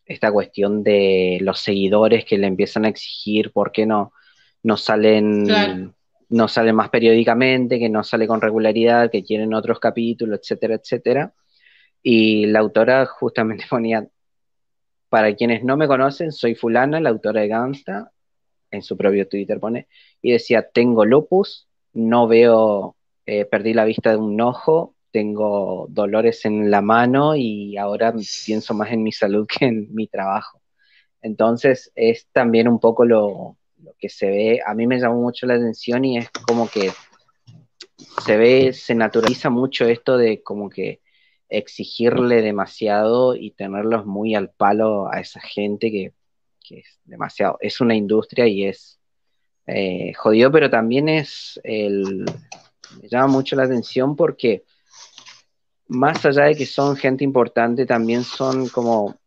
esta 0.05 0.31
cuestión 0.31 0.83
de 0.83 1.39
los 1.41 1.59
seguidores 1.59 2.25
que 2.25 2.37
le 2.37 2.47
empiezan 2.47 2.85
a 2.85 2.89
exigir 2.89 3.51
por 3.51 3.71
qué 3.71 3.85
no, 3.87 4.13
no 4.61 4.77
salen, 4.77 5.93
no 6.29 6.47
salen 6.47 6.75
más 6.75 6.89
periódicamente, 6.89 7.79
que 7.79 7.89
no 7.89 8.03
sale 8.03 8.27
con 8.27 8.41
regularidad, 8.41 9.09
que 9.09 9.23
quieren 9.23 9.53
otros 9.53 9.79
capítulos, 9.79 10.39
etcétera, 10.39 10.75
etcétera. 10.75 11.33
Y 12.03 12.45
la 12.47 12.59
autora 12.59 13.05
justamente 13.07 13.65
ponía, 13.69 14.07
para 15.09 15.33
quienes 15.35 15.63
no 15.63 15.77
me 15.77 15.87
conocen, 15.87 16.31
soy 16.31 16.55
fulana, 16.55 16.99
la 16.99 17.09
autora 17.09 17.41
de 17.41 17.47
Gangsta, 17.47 18.11
en 18.71 18.81
su 18.81 18.97
propio 18.97 19.27
Twitter 19.27 19.59
pone, 19.59 19.87
y 20.21 20.31
decía, 20.31 20.69
tengo 20.69 21.05
lupus, 21.05 21.67
no 21.93 22.27
veo, 22.27 22.95
eh, 23.25 23.45
perdí 23.45 23.73
la 23.73 23.85
vista 23.85 24.11
de 24.11 24.17
un 24.17 24.39
ojo, 24.41 24.95
tengo 25.11 25.87
dolores 25.89 26.43
en 26.43 26.69
la 26.69 26.81
mano 26.81 27.35
y 27.37 27.77
ahora 27.77 28.13
pienso 28.45 28.73
más 28.73 28.91
en 28.91 29.01
mi 29.01 29.13
salud 29.13 29.47
que 29.59 29.65
en 29.65 29.93
mi 29.95 30.07
trabajo. 30.07 30.61
Entonces 31.21 31.91
es 31.95 32.27
también 32.33 32.67
un 32.67 32.79
poco 32.79 33.05
lo, 33.05 33.57
que 33.97 34.09
se 34.09 34.27
ve, 34.27 34.61
a 34.65 34.73
mí 34.73 34.87
me 34.87 34.99
llamó 34.99 35.21
mucho 35.21 35.47
la 35.47 35.55
atención 35.55 36.03
y 36.05 36.17
es 36.17 36.29
como 36.29 36.67
que 36.67 36.91
se 38.25 38.37
ve, 38.37 38.73
se 38.73 38.93
naturaliza 38.93 39.49
mucho 39.49 39.85
esto 39.85 40.17
de 40.17 40.43
como 40.43 40.69
que 40.69 41.01
exigirle 41.49 42.41
demasiado 42.41 43.35
y 43.35 43.51
tenerlos 43.51 44.05
muy 44.05 44.35
al 44.35 44.49
palo 44.49 45.11
a 45.11 45.19
esa 45.19 45.39
gente 45.39 45.91
que, 45.91 46.13
es 46.71 46.99
demasiado, 47.03 47.57
es 47.61 47.81
una 47.81 47.95
industria 47.95 48.47
y 48.47 48.65
es 48.65 48.99
eh, 49.67 50.13
jodido, 50.13 50.51
pero 50.51 50.69
también 50.69 51.09
es 51.09 51.59
el, 51.63 52.25
me 53.01 53.07
llama 53.09 53.27
mucho 53.27 53.55
la 53.55 53.63
atención 53.63 54.15
porque 54.15 54.63
más 55.87 56.25
allá 56.25 56.45
de 56.45 56.55
que 56.55 56.65
son 56.65 56.95
gente 56.95 57.23
importante, 57.23 57.85
también 57.85 58.23
son 58.23 58.69
como 58.69 59.17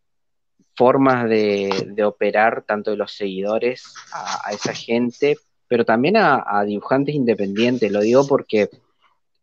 formas 0.74 1.28
de, 1.28 2.04
operar 2.04 2.62
tanto 2.62 2.92
de 2.92 2.96
los 2.96 3.12
seguidores 3.12 3.94
a, 4.12 4.52
esa 4.52 4.72
gente, 4.72 5.36
pero 5.66 5.84
también 5.84 6.16
a, 6.16 6.62
dibujantes 6.64 7.14
independientes. 7.14 7.90
Lo 7.90 8.00
digo 8.00 8.26
porque 8.26 8.68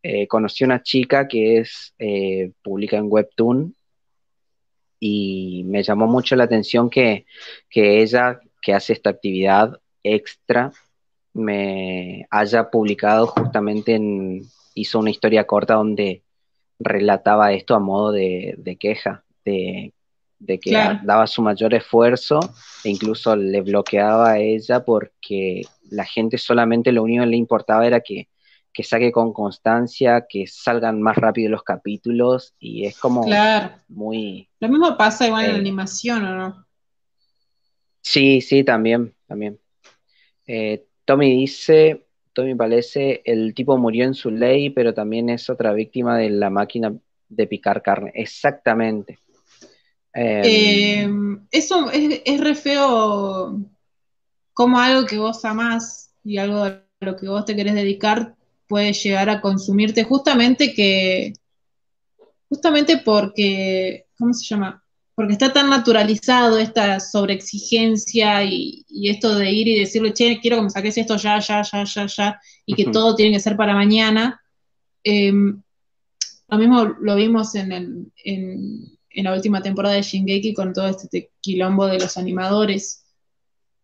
eh, 0.02 0.28
conocí 0.28 0.64
una 0.64 0.82
chica 0.82 1.28
que 1.28 1.60
es 1.60 1.94
eh, 2.00 2.52
publica 2.62 2.98
en 2.98 3.08
Webtoon 3.10 3.76
y 5.07 5.64
me 5.65 5.84
llamó 5.84 6.07
mucho 6.07 6.36
la 6.36 6.45
atención 6.45 6.90
que, 6.90 7.27
que 7.69 8.02
ella, 8.02 8.40
que 8.60 8.73
hace 8.73 8.94
esta 8.94 9.11
actividad 9.11 9.80
extra, 10.02 10.72
me 11.32 12.26
haya 12.32 12.72
publicado 12.72 13.27
justamente 13.27 13.94
en, 13.94 14.41
hizo 14.73 14.98
una 14.98 15.11
historia 15.11 15.45
corta 15.45 15.76
donde 15.76 16.23
relataba 16.80 17.53
esto 17.53 17.76
a 17.76 17.80
modo 17.80 18.11
de, 18.11 18.77
queja, 18.80 19.23
de, 19.44 19.94
que 20.40 20.72
daba 21.03 21.27
su 21.27 21.44
mayor 21.44 21.76
esfuerzo 21.76 22.40
e 22.84 22.90
incluso 22.90 23.36
le 23.36 23.61
bloqueaba 23.61 24.32
a 24.32 24.40
ella 24.40 24.84
porque 24.84 25.61
la 25.91 26.03
gente 26.03 26.40
solamente 26.40 26.91
lo 26.91 27.03
único 27.03 27.23
que 27.23 27.30
le 27.30 27.38
importaba 27.38 27.86
era 27.86 27.99
que, 27.99 28.27
saque 28.84 29.11
con 29.11 29.34
constancia, 29.34 30.26
que 30.27 30.47
salgan 30.47 31.02
más 31.02 31.15
rápido 31.15 31.49
los 31.49 31.64
capítulos 31.64 32.53
y 32.60 32.85
es 32.85 32.97
como 32.97 33.26
muy... 33.88 34.49
Lo 34.60 34.69
mismo 34.69 34.97
pasa 34.97 35.27
igual 35.27 35.45
en 35.45 35.52
la 35.52 35.57
eh, 35.57 35.61
animación, 35.61 36.26
¿o 36.26 36.35
no? 36.35 36.65
Sí, 38.02 38.41
sí, 38.41 38.64
también, 38.64 39.15
también. 39.27 39.60
Eh, 40.45 40.85
Tommy 41.06 41.35
dice, 41.38 42.06
todo 42.34 42.45
me 42.45 42.56
parece, 42.56 43.22
el 43.26 43.53
tipo 43.53 43.77
murió 43.77 44.06
en 44.06 44.14
su 44.14 44.30
ley, 44.30 44.69
pero 44.69 44.93
también 44.93 45.30
es 45.30 45.49
otra 45.49 45.73
víctima 45.73 46.18
de 46.18 46.30
la 46.30 46.49
máquina 46.49 46.93
de 47.30 47.47
picar 47.47 47.81
carne. 47.81 48.11
Exactamente. 48.14 49.19
Em, 50.14 51.45
eso 51.52 51.91
es, 51.91 52.39
re 52.39 52.56
feo 52.56 53.60
como 54.53 54.80
algo 54.80 55.06
que 55.06 55.18
vos 55.18 55.43
amás 55.43 56.14
y 56.23 56.38
algo 56.38 56.64
a 56.64 56.84
lo 57.02 57.18
que 57.18 57.27
vos 57.27 57.43
te 57.43 57.56
querés 57.56 57.73
dedicar 57.73 58.35
puede 58.76 58.91
llegar 58.91 59.30
a 59.30 59.39
consumirte 59.39 60.03
justamente 60.03 60.73
que 60.73 61.31
justamente 62.49 62.97
porque 62.97 64.07
¿cómo 64.18 64.34
se 64.34 64.43
llama? 64.45 64.84
porque 65.15 65.31
está 65.31 65.53
tan 65.53 65.69
naturalizado 65.69 66.60
esta 66.60 66.99
sobreexigencia 66.99 68.43
y, 68.43 68.84
y 68.89 69.07
esto 69.07 69.34
de 69.35 69.49
ir 69.49 69.69
y 69.69 69.80
decirle, 69.80 70.11
che, 70.11 70.41
quiero 70.41 70.57
que 70.57 70.64
me 70.64 70.69
saques 70.69 70.97
esto 70.97 71.15
ya, 71.15 71.39
ya, 71.39 71.61
ya, 71.61 71.85
ya, 71.85 72.06
ya, 72.06 72.41
y 72.65 72.73
que 72.73 72.91
todo 72.91 73.15
tiene 73.15 73.31
que 73.31 73.39
ser 73.39 73.56
para 73.56 73.73
mañana. 73.73 74.41
Em, 75.06 75.61
lo 76.49 76.57
mismo 76.57 76.84
lo 76.99 77.15
vimos 77.15 77.56
en, 77.56 77.72
el, 77.72 78.11
en, 78.26 79.23
la 79.23 79.34
última 79.34 79.61
temporada 79.61 79.95
de 79.95 80.02
Shingeki 80.02 80.53
con 80.53 80.73
todo 80.73 80.89
este 80.89 81.31
quilombo 81.39 81.88
de 81.88 81.99
los 81.99 82.18
animadores. 82.18 83.06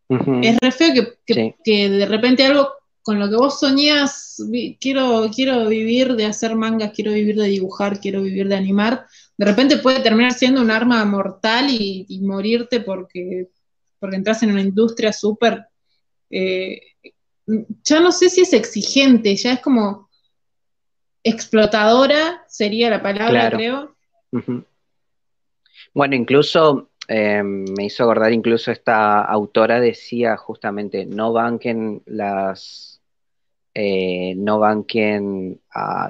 Es 0.09 0.57
re 0.59 0.71
feo 0.73 0.93
que, 1.25 1.55
que, 1.63 1.89
de 1.89 2.05
repente 2.07 2.43
algo 2.43 2.80
con 3.03 3.19
lo 3.19 3.29
que 3.29 3.35
vos 3.35 3.59
soñás, 3.59 4.43
quiero, 4.79 5.29
quiero 5.33 5.67
vivir 5.67 6.15
de 6.15 6.25
hacer 6.25 6.55
mangas, 6.55 6.91
quiero 6.93 7.13
vivir 7.13 7.35
de 7.35 7.47
dibujar, 7.47 7.99
quiero 7.99 8.21
vivir 8.21 8.47
de 8.47 8.55
animar, 8.55 9.07
de 9.37 9.45
repente 9.45 9.77
puede 9.77 10.01
terminar 10.01 10.33
siendo 10.33 10.61
un 10.61 10.69
arma 10.69 11.03
mortal 11.05 11.67
y, 11.69 12.21
morirte 12.21 12.79
porque, 12.81 13.49
porque 13.99 14.15
entras 14.17 14.43
en 14.43 14.51
una 14.51 14.61
industria 14.61 15.11
súper... 15.11 15.65
Eh, 16.29 16.79
ya 17.83 17.99
no 17.99 18.11
sé 18.11 18.29
si 18.29 18.41
es 18.41 18.53
exigente, 18.53 19.35
ya 19.35 19.53
es 19.53 19.59
como 19.61 20.09
explotadora, 21.23 22.43
sería 22.47 22.89
la 22.89 23.01
palabra, 23.01 23.49
creo. 23.51 23.95
Bueno, 25.93 26.15
incluso 26.15 26.91
eh, 27.07 27.43
me 27.43 27.85
hizo 27.85 28.03
acordar, 28.03 28.31
incluso 28.31 28.71
esta 28.71 29.21
autora 29.21 29.79
decía 29.79 30.37
justamente, 30.37 31.05
no 31.05 31.33
banquen 31.33 32.01
las, 32.05 32.90
eh, 33.73 34.35
no 34.35 34.59
banquen 34.59 35.61
a 35.73 36.09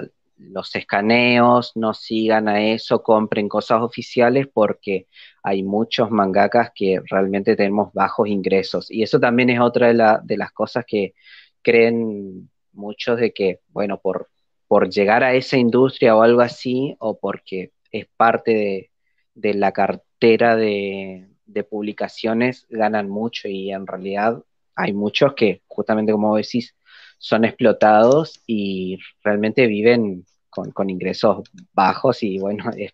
los 0.50 0.74
escaneos, 0.74 1.72
no 1.76 1.94
sigan 1.94 2.48
a 2.48 2.62
eso, 2.62 3.02
compren 3.02 3.48
cosas 3.48 3.82
oficiales 3.82 4.48
porque 4.52 5.06
hay 5.42 5.62
muchos 5.62 6.10
mangakas 6.10 6.72
que 6.74 7.00
realmente 7.08 7.56
tenemos 7.56 7.92
bajos 7.92 8.28
ingresos. 8.28 8.90
Y 8.90 9.02
eso 9.02 9.20
también 9.20 9.50
es 9.50 9.60
otra 9.60 9.88
de, 10.22 10.36
las 10.36 10.52
cosas 10.52 10.84
que 10.86 11.14
creen 11.62 12.50
muchos 12.72 13.18
de 13.20 13.32
que, 13.32 13.60
bueno, 13.68 14.00
por, 14.00 14.28
por 14.66 14.88
llegar 14.90 15.22
a 15.24 15.34
esa 15.34 15.56
industria 15.56 16.16
o 16.16 16.22
algo 16.22 16.40
así, 16.40 16.96
o 16.98 17.18
porque 17.18 17.72
es 17.90 18.06
parte 18.16 18.90
de, 19.34 19.54
la 19.54 19.72
cartera 19.72 20.56
de, 20.56 21.28
de 21.46 21.64
publicaciones, 21.64 22.66
ganan 22.68 23.08
mucho 23.08 23.48
y 23.48 23.70
en 23.70 23.86
realidad 23.86 24.42
hay 24.74 24.92
muchos 24.92 25.34
que, 25.34 25.62
justamente 25.68 26.12
como 26.12 26.36
decís, 26.36 26.74
son 27.22 27.44
explotados 27.44 28.40
y 28.48 28.98
realmente 29.22 29.68
viven 29.68 30.26
con, 30.50 30.90
ingresos 30.90 31.48
bajos 31.72 32.24
y 32.24 32.38
bueno, 32.38 32.64
es 32.76 32.92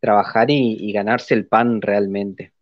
trabajar 0.00 0.50
y, 0.50 0.92
ganarse 0.92 1.32
el 1.32 1.46
pan 1.46 1.80
realmente. 1.80 2.52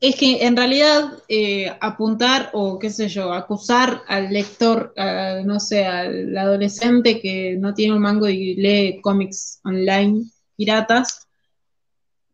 Es 0.00 0.14
que 0.14 0.46
en 0.46 0.56
realidad 0.56 1.14
eh, 1.28 1.76
apuntar 1.80 2.50
o 2.52 2.78
qué 2.78 2.90
sé 2.90 3.08
yo, 3.08 3.32
acusar 3.32 4.02
al 4.06 4.32
lector, 4.32 4.94
no 5.44 5.58
sé, 5.58 5.84
al 5.84 6.38
adolescente 6.38 7.20
que 7.20 7.56
no 7.58 7.74
tiene 7.74 7.94
un 7.94 8.02
mango 8.02 8.28
y 8.28 8.54
lee 8.54 9.00
cómics 9.02 9.60
online 9.64 10.22
piratas, 10.56 11.26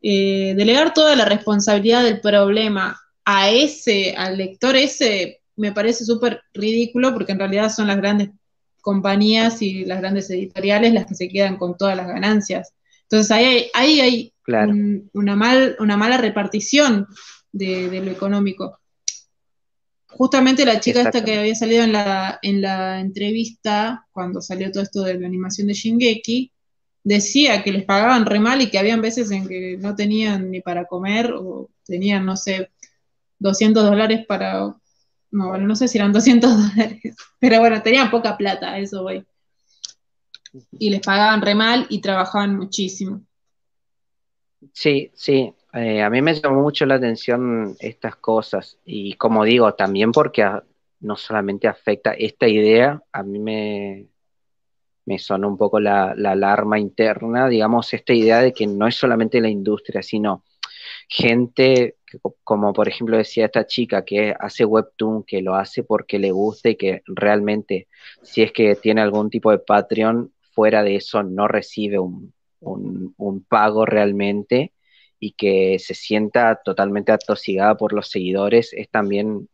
eh, 0.03 0.53
delegar 0.55 0.93
toda 0.93 1.17
la 1.17 1.25
responsabilidad 1.25 2.05
del 2.05 2.21
problema 2.21 3.01
a 3.25 3.49
ese, 3.49 4.15
al 4.15 4.37
lector 4.37 4.77
ese, 4.77 5.41
me 5.57 5.73
parece 5.73 6.05
súper 6.05 6.43
ridículo 6.53 7.13
porque 7.13 7.33
en 7.33 7.39
realidad 7.39 7.71
son 7.71 7.87
las 7.87 7.97
grandes 7.97 8.31
compañías 8.81 9.63
y 9.63 9.85
las 9.85 10.01
grandes 10.01 10.29
editoriales 10.31 10.93
las 10.93 11.07
que 11.07 11.15
se 11.15 11.29
quedan 11.29 11.57
con 11.57 11.77
todas 11.77 11.97
las 11.97 12.07
ganancias. 12.07 12.75
Entonces 13.03 13.31
ahí 13.31 13.71
hay, 13.75 14.01
hay 14.01 14.33
una, 15.13 15.37
mal, 15.37 15.77
una 15.79 15.97
mala 15.97 16.19
repartición 16.19 17.07
de, 17.53 18.01
lo 18.01 18.11
económico. 18.11 18.79
Justamente 20.09 20.65
la 20.65 20.81
chica 20.81 21.03
esta 21.03 21.25
que 21.25 21.39
había 21.39 21.55
salido 21.55 21.83
en 21.83 21.93
la, 21.93 22.39
en 22.43 22.61
la 22.61 23.01
entrevista, 23.01 24.07
cuando 24.13 24.41
salió 24.41 24.71
todo 24.71 24.83
esto 24.83 25.03
de 25.03 25.19
la 25.19 25.27
animación 25.27 25.67
de 25.67 25.75
Shingeki, 25.75 26.53
decía 27.03 27.63
que 27.63 27.73
les 27.73 27.85
pagaban 27.85 28.27
re 28.27 28.41
mal 28.41 28.61
y 28.63 28.71
que 28.71 28.79
habían 28.79 29.03
veces 29.03 29.31
en 29.31 29.47
que 29.47 29.77
no 29.79 29.95
tenían 29.95 30.51
ni 30.51 30.61
para 30.61 30.87
comer 30.87 31.33
o 31.33 31.71
tenían, 31.85 32.25
no 32.25 32.37
sé, 32.37 32.71
200 33.39 33.85
dólares 33.85 34.25
para 34.27 34.75
no, 35.35 35.49
bueno, 35.49 35.67
no 35.67 35.75
sé 35.75 35.89
si 35.89 35.99
eran 35.99 36.13
200 36.13 36.51
dólares, 36.77 37.17
pero 37.41 37.59
bueno, 37.59 37.83
tenían 37.83 38.11
poca 38.11 38.37
plata, 38.37 38.79
eso 38.79 39.03
voy. 39.03 39.27
Y 40.79 40.91
les 40.91 41.01
pagaban 41.01 41.43
re 41.43 41.55
mal 41.57 41.87
y 41.89 42.01
trabajaban 42.01 42.57
muchísimo. 42.57 43.23
Sí, 44.73 45.11
sí, 45.15 45.53
eh, 45.73 46.03
a 46.03 46.09
mí 46.09 46.23
me 46.23 46.35
llamó 46.35 46.63
mucho 46.63 46.87
la 46.87 46.95
atención 46.95 47.77
estas 47.81 48.17
cosas 48.17 48.79
y 48.85 49.15
como 49.15 49.45
digo, 49.45 49.75
también 49.75 50.13
porque 50.13 50.49
no 51.01 51.17
solamente 51.17 51.67
afecta 51.67 52.13
esta 52.13 52.47
idea, 52.47 53.03
a 53.13 53.23
mí 53.25 53.41
me, 53.41 54.07
me 55.05 55.19
sonó 55.19 55.49
un 55.49 55.59
poco 55.59 55.81
la, 55.81 56.15
la, 56.17 56.31
alarma 56.31 56.79
interna, 56.79 57.49
digamos, 57.49 57.93
esta 57.93 58.13
idea 58.15 58.39
de 58.39 58.53
que 58.53 58.69
no 58.69 58.87
es 58.87 58.95
solamente 58.95 59.41
la 59.41 59.49
industria, 59.49 60.01
sino 60.01 60.45
gente 61.09 61.97
como 62.43 62.73
por 62.73 62.89
ejemplo 62.89 63.17
decía 63.17 63.47
esta 63.47 63.67
chica 63.67 64.05
que 64.05 64.35
hace 64.39 64.65
webtoon, 64.65 65.25
que 65.25 65.43
lo 65.43 65.55
hace 65.55 65.83
porque 65.83 66.19
le 66.19 66.33
gusta 66.33 66.71
y 66.71 66.77
que 66.77 67.03
realmente 67.07 67.89
si 68.23 68.43
es 68.43 68.53
que 68.53 68.75
tiene 68.77 69.01
algún 69.01 69.31
tipo 69.31 69.51
de 69.51 69.59
Patreon, 69.59 70.33
fuera 70.55 70.83
de 70.83 70.97
eso 70.97 71.23
no 71.23 71.49
recibe 71.49 71.99
un, 71.99 72.33
pago 73.49 73.85
realmente 73.85 74.73
y 75.21 75.33
que 75.33 75.79
se 75.79 75.95
sienta 75.95 76.61
totalmente 76.65 77.13
atosigada 77.13 77.77
por 77.77 77.93
los 77.93 78.09
seguidores, 78.09 78.73
es 78.73 78.89
también, 78.91 79.49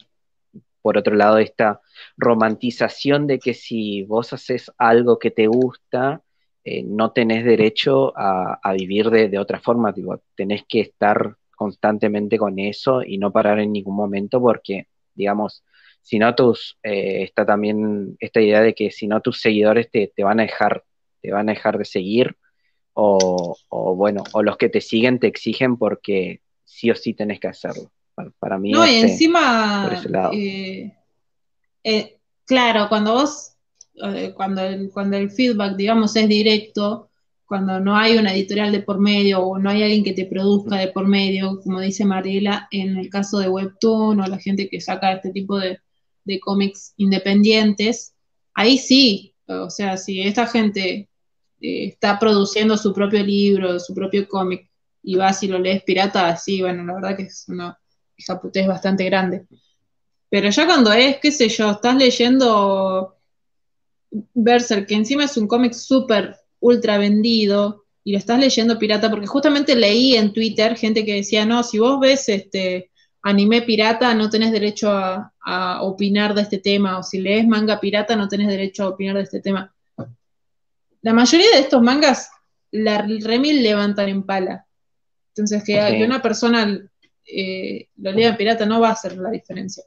por 0.82 0.98
otro 0.98 1.14
lado, 1.14 1.38
esta 1.38 1.80
romantización 2.16 3.26
de 3.26 3.38
que 3.38 3.54
si 3.54 4.02
vos 4.04 4.32
haces 4.32 4.70
algo 4.78 5.18
que 5.18 5.30
te 5.30 5.46
gusta, 5.46 6.22
eh, 6.64 6.82
no 6.82 7.12
tenés 7.12 7.44
derecho 7.44 8.12
a, 8.16 8.72
vivir 8.74 9.10
de, 9.10 9.28
de, 9.28 9.38
otra 9.38 9.60
forma, 9.60 9.92
digo, 9.92 10.22
tenés 10.34 10.64
que 10.68 10.80
estar 10.80 11.36
constantemente 11.60 12.38
con 12.38 12.58
eso 12.58 13.02
y 13.02 13.18
no 13.18 13.32
parar 13.32 13.60
en 13.60 13.70
ningún 13.70 13.94
momento 13.94 14.40
porque, 14.40 14.86
digamos, 15.14 15.62
si 16.00 16.18
no 16.18 16.34
tus, 16.34 16.78
eh, 16.82 17.22
está 17.22 17.44
también 17.44 18.16
esta 18.18 18.40
idea 18.40 18.62
de 18.62 18.74
que 18.74 18.90
si 18.90 19.06
no 19.06 19.20
tus 19.20 19.42
seguidores 19.42 19.90
te, 19.90 20.10
van 20.24 20.40
a 20.40 20.44
dejar, 20.44 20.84
te 21.20 21.30
van 21.30 21.50
a 21.50 21.52
dejar 21.52 21.76
de 21.76 21.84
seguir 21.84 22.34
o, 22.94 23.58
bueno, 23.94 24.24
o 24.32 24.42
los 24.42 24.56
que 24.56 24.70
te 24.70 24.80
siguen 24.80 25.18
te 25.18 25.26
exigen 25.26 25.76
porque 25.76 26.40
sí 26.64 26.90
o 26.90 26.94
sí 26.94 27.12
tenés 27.12 27.40
que 27.40 27.48
hacerlo. 27.48 27.92
Para, 28.38 28.58
mí. 28.58 28.72
No, 28.72 28.86
y 28.86 28.94
encima, 28.96 29.90
eh, 30.32 30.96
eh, 31.84 32.18
claro, 32.46 32.88
cuando 32.88 33.12
vos, 33.12 33.54
cuando 34.34 34.62
cuando 34.94 35.18
el 35.18 35.30
feedback, 35.30 35.76
digamos, 35.76 36.16
es 36.16 36.26
directo, 36.26 37.09
cuando 37.50 37.80
no 37.80 37.96
hay 37.96 38.16
una 38.16 38.32
editorial 38.32 38.70
de 38.70 38.80
por 38.80 39.00
medio 39.00 39.40
o 39.40 39.58
no 39.58 39.70
hay 39.70 39.82
alguien 39.82 40.04
que 40.04 40.12
te 40.12 40.24
produzca 40.24 40.76
de 40.76 40.86
por 40.86 41.08
medio, 41.08 41.60
como 41.64 41.80
dice 41.80 42.04
Mariela, 42.04 42.68
en 42.70 42.96
el 42.96 43.10
caso 43.10 43.40
de 43.40 43.48
Webtoon 43.48 44.20
o 44.20 44.26
la 44.28 44.38
gente 44.38 44.68
que 44.68 44.80
saca 44.80 45.14
este 45.14 45.32
tipo 45.32 45.58
de, 45.58 45.80
cómics 46.40 46.94
independientes, 46.96 48.14
ahí 48.54 48.78
sí, 48.78 49.34
o 49.48 49.68
sea, 49.68 49.96
si 49.96 50.20
esta 50.22 50.46
gente 50.46 51.08
eh, 51.60 51.86
está 51.86 52.20
produciendo 52.20 52.76
su 52.76 52.94
propio 52.94 53.20
libro, 53.24 53.80
su 53.80 53.94
propio 53.94 54.28
cómic, 54.28 54.70
y 55.02 55.16
vas 55.16 55.42
y 55.42 55.48
lo 55.48 55.58
lees 55.58 55.82
pirata, 55.82 56.36
sí, 56.36 56.62
bueno, 56.62 56.84
la 56.84 56.94
verdad 56.94 57.16
que 57.16 57.24
es 57.24 57.46
una 57.48 57.76
es 58.16 58.66
bastante 58.68 59.04
grande. 59.06 59.48
Pero 60.28 60.50
ya 60.50 60.66
cuando 60.66 60.92
es, 60.92 61.16
qué 61.16 61.32
sé 61.32 61.48
yo, 61.48 61.72
estás 61.72 61.96
leyendo 61.96 63.16
Berserk, 64.34 64.86
que 64.86 64.94
encima 64.94 65.24
es 65.24 65.36
un 65.36 65.48
cómic 65.48 65.72
súper 65.72 66.36
ultra 66.60 66.98
vendido 66.98 67.84
y 68.04 68.12
lo 68.12 68.18
estás 68.18 68.38
leyendo 68.38 68.78
pirata, 68.78 69.10
porque 69.10 69.26
justamente 69.26 69.74
leí 69.76 70.16
en 70.16 70.32
Twitter 70.32 70.76
gente 70.76 71.04
que 71.04 71.16
decía, 71.16 71.44
no, 71.44 71.62
si 71.62 71.78
vos 71.78 72.00
ves 72.00 72.28
este 72.28 72.90
anime 73.22 73.62
pirata 73.62 74.14
no 74.14 74.30
tenés 74.30 74.52
derecho 74.52 74.90
a, 74.90 75.26
opinar 75.82 76.34
de 76.34 76.42
este 76.42 76.58
tema, 76.58 76.98
o 76.98 77.02
si 77.02 77.18
lees 77.18 77.46
manga 77.46 77.80
pirata 77.80 78.14
no 78.14 78.28
tenés 78.28 78.48
derecho 78.48 78.84
a 78.84 78.88
opinar 78.88 79.16
de 79.16 79.22
este 79.22 79.40
tema. 79.40 79.74
La 81.02 81.12
mayoría 81.12 81.50
de 81.54 81.60
estos 81.60 81.82
mangas, 81.82 82.30
la 82.70 82.98
remil 83.02 83.62
levantan 83.62 84.08
en 84.08 84.22
pala. 84.22 84.66
Entonces, 85.34 85.64
que, 85.64 86.04
una 86.04 86.22
persona 86.22 86.78
eh, 87.26 87.88
lo 87.96 88.12
lea 88.12 88.28
en 88.28 88.36
pirata 88.36 88.64
no 88.64 88.80
va 88.80 88.90
a 88.90 88.92
hacer 88.92 89.16
la 89.16 89.30
diferencia. 89.30 89.82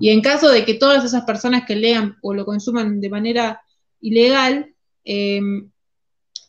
Y 0.00 0.10
en 0.10 0.20
caso 0.20 0.48
de 0.48 0.64
que 0.64 0.74
todas 0.74 1.04
esas 1.04 1.24
personas 1.24 1.64
que 1.64 1.76
lean 1.76 2.16
o 2.22 2.34
lo 2.34 2.44
consuman 2.44 3.00
de 3.00 3.10
manera 3.10 3.62
ilegal, 4.00 4.74
eh, 5.04 5.40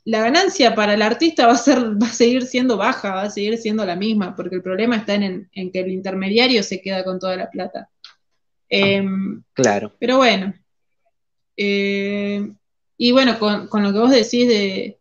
la 0.05 0.21
ganancia 0.21 0.76
para 0.76 0.93
el 0.93 1.01
artista 1.01 1.47
va 1.47 1.53
a, 1.53 1.57
ser, 1.57 2.01
va 2.01 2.07
a 2.07 2.13
seguir 2.13 2.45
siendo 2.45 2.77
baja, 2.77 3.13
va 3.13 3.21
a 3.23 3.30
seguir 3.30 3.57
siendo 3.57 3.85
la 3.85 3.95
misma, 3.95 4.35
porque 4.35 4.55
el 4.55 4.63
problema 4.63 4.97
está 4.97 5.15
en, 5.15 5.49
que 5.53 5.80
el 5.80 5.91
intermediario 5.91 6.63
se 6.63 6.81
queda 6.81 7.03
con 7.03 7.19
toda 7.19 7.35
la 7.35 7.49
plata. 7.49 7.89
Em, 8.69 9.43
claro. 9.53 9.93
Pero 9.99 10.17
bueno. 10.17 10.53
Eh, 11.57 12.49
y 12.97 13.11
bueno, 13.11 13.38
con, 13.39 13.84
lo 13.84 13.93
que 13.93 13.99
vos 13.99 14.11
decís 14.11 14.47
de, 14.47 14.99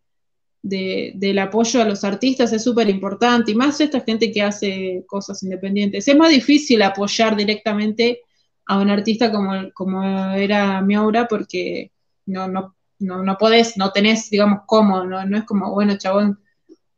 del 0.61 1.39
apoyo 1.39 1.81
a 1.81 1.85
los 1.85 2.03
artistas 2.03 2.51
es 2.51 2.63
súper 2.63 2.89
importante, 2.89 3.51
y 3.51 3.55
más 3.55 3.79
esta 3.79 4.01
gente 4.01 4.31
que 4.31 4.41
hace 4.41 5.03
cosas 5.07 5.41
independientes. 5.43 6.07
Es 6.07 6.15
más 6.15 6.29
difícil 6.29 6.81
apoyar 6.81 7.35
directamente 7.35 8.21
a 8.65 8.77
un 8.79 8.89
artista 8.89 9.31
como, 9.31 9.71
como 9.73 10.03
era 10.33 10.81
Miaura, 10.81 11.27
porque 11.27 11.91
no, 12.25 12.47
no, 12.47 12.75
no, 12.99 13.23
no 13.23 13.37
podés, 13.37 13.77
no 13.77 13.91
tenés, 13.91 14.29
digamos, 14.29 14.61
cómo, 14.65 15.03
no, 15.05 15.25
no 15.25 15.37
es 15.37 15.45
como, 15.45 15.71
bueno, 15.73 15.97
chabón, 15.97 16.39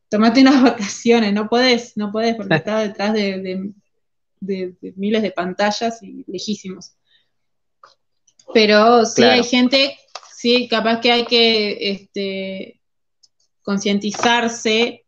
tomate 0.09 0.41
unas 0.41 0.61
vacaciones, 0.63 1.33
no 1.33 1.47
podés, 1.47 1.95
no 1.95 2.11
podés, 2.11 2.35
porque 2.35 2.55
está 2.55 2.79
detrás 2.79 3.13
de, 3.13 3.73
miles 4.95 5.21
de 5.21 5.31
pantallas 5.31 6.01
y 6.01 6.25
lejísimos. 6.27 6.93
Pero 8.53 9.05
sí 9.05 9.23
hay 9.23 9.43
gente, 9.43 9.97
sí, 10.35 10.67
capaz 10.67 10.99
que 10.99 11.11
hay 11.11 11.25
que 11.25 11.91
este, 11.91 12.81
concientizarse 13.61 15.05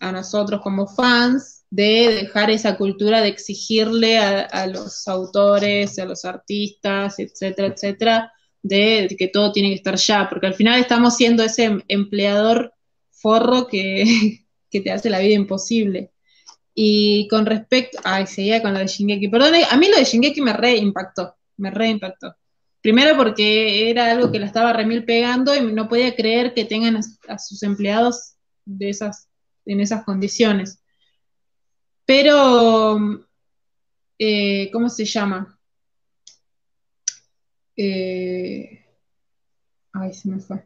a 0.00 0.12
nosotros 0.12 0.60
como 0.60 0.86
fans 0.86 1.64
de 1.70 2.20
dejar 2.22 2.50
esa 2.50 2.76
cultura 2.76 3.20
de 3.22 3.28
exigirle 3.28 4.18
a, 4.18 4.40
a 4.40 4.66
los 4.66 5.08
autores, 5.08 5.98
a 5.98 6.04
los 6.04 6.24
artistas, 6.24 7.18
etcétera, 7.18 7.68
etcétera, 7.68 8.33
de 8.64 9.14
que 9.18 9.28
todo 9.28 9.52
tiene 9.52 9.68
que 9.68 9.74
estar 9.74 9.96
ya, 9.96 10.28
porque 10.28 10.46
al 10.46 10.54
final 10.54 10.80
estamos 10.80 11.16
siendo 11.16 11.44
ese 11.44 11.84
empleador 11.86 12.72
forro 13.12 13.66
que, 13.70 14.40
te 14.70 14.90
hace 14.90 15.10
la 15.10 15.20
vida 15.20 15.34
imposible. 15.34 16.10
Y 16.74 17.28
con 17.28 17.46
respecto, 17.46 18.00
ay, 18.02 18.26
seguía 18.26 18.60
con 18.60 18.72
lo 18.72 18.80
de 18.80 18.88
Shingeki, 18.88 19.28
perdón, 19.28 19.54
a 19.70 19.76
mí 19.76 19.88
lo 19.88 19.96
de 19.96 20.04
Shingeki 20.04 20.40
me 20.40 20.52
re 20.54 20.76
impactó, 20.76 21.36
me 21.58 21.70
re 21.70 21.88
impactó. 21.88 22.34
Primero 22.80 23.16
porque 23.16 23.90
era 23.90 24.10
algo 24.10 24.32
que 24.32 24.40
la 24.40 24.46
estaba 24.46 24.72
remil 24.72 25.04
pegando 25.04 25.54
y 25.54 25.60
no 25.60 25.88
podía 25.88 26.16
creer 26.16 26.54
que 26.54 26.64
tengan 26.64 26.96
a, 27.28 27.38
sus 27.38 27.62
empleados 27.62 28.34
de 28.64 28.88
esas, 28.88 29.28
en 29.66 29.80
esas 29.80 30.04
condiciones. 30.04 30.80
Pero, 32.04 32.98
eh, 34.18 34.70
¿cómo 34.72 34.88
se 34.88 35.04
llama? 35.04 35.53
Eh, 37.76 38.84
ay, 39.92 40.12
se 40.12 40.28
me 40.28 40.40
fue. 40.40 40.64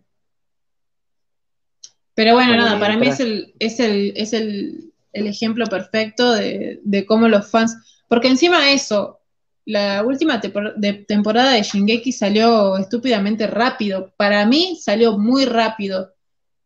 Pero 2.18 2.35
bueno, 2.35 2.56
nada, 2.56 2.80
para 2.80 2.97
mí 2.97 3.06
es 3.06 3.20
el, 3.20 3.55
es 3.60 3.78
el, 3.78 4.12
es 4.16 4.32
el, 4.32 4.93
ejemplo 5.12 5.66
perfecto 5.66 6.32
de, 6.32 7.05
cómo 7.06 7.28
los 7.28 7.48
fans. 7.48 7.76
Porque 8.09 8.26
encima 8.26 8.72
eso, 8.72 9.20
la 9.64 10.02
última 10.02 10.40
temporada 10.40 11.52
de 11.52 11.62
Shingeki 11.62 12.10
salió 12.10 12.76
estúpidamente 12.76 13.47
rápido. 13.47 14.12
Para 14.16 14.44
mí 14.47 14.76
salió 14.82 15.16
muy 15.16 15.44
rápido. 15.44 16.12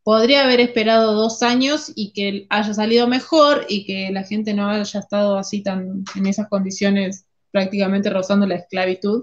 Podría 0.03 0.45
haber 0.45 0.61
esperado 0.61 1.13
dos 1.13 1.43
años 1.43 1.93
y 1.95 2.15
que 2.15 2.47
haya 2.49 2.73
salido 2.73 3.07
mejor 3.07 3.67
y 3.69 3.85
que 3.85 4.11
la 4.11 4.25
gente 4.25 4.55
no 4.55 4.71
haya 4.71 5.01
estado 5.01 5.37
así 5.37 5.63
tan 5.63 6.03
en 6.17 6.27
esas 6.27 6.49
condiciones 6.49 7.27
prácticamente 7.51 8.09
rozando 8.09 8.47
la 8.47 8.55
esclavitud. 8.55 9.23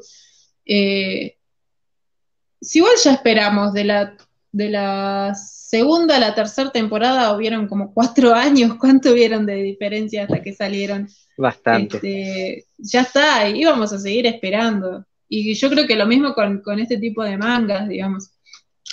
Eh, 0.72 1.36
si 2.62 2.78
igual 2.78 2.94
ya 3.04 3.14
esperamos 3.14 3.74
de, 3.74 3.86
la, 3.86 4.16
de 4.52 4.70
las 4.70 5.60
segunda 5.70 6.18
a 6.18 6.20
la 6.20 6.36
tercera 6.36 6.72
temporada 6.72 7.36
hubieron 7.36 7.68
como 7.68 7.92
cuatro 7.92 8.34
años, 8.36 8.76
¿cuánto 8.80 9.12
hubieron 9.12 9.46
de 9.46 9.56
diferencia 9.56 10.24
hasta 10.24 10.42
que 10.44 10.54
salieron? 10.54 11.10
Bastante. 11.38 11.98
Este, 11.98 12.66
ya 12.78 13.02
está, 13.02 13.50
íbamos 13.50 13.92
a 13.94 14.00
seguir 14.00 14.28
esperando. 14.28 15.06
Y 15.28 15.54
yo 15.56 15.70
creo 15.70 15.88
que 15.88 15.96
lo 15.96 16.06
mismo 16.06 16.34
con, 16.34 16.80
este 16.80 16.98
tipo 16.98 17.24
de 17.24 17.38
mangas, 17.38 17.88
digamos. 17.88 18.32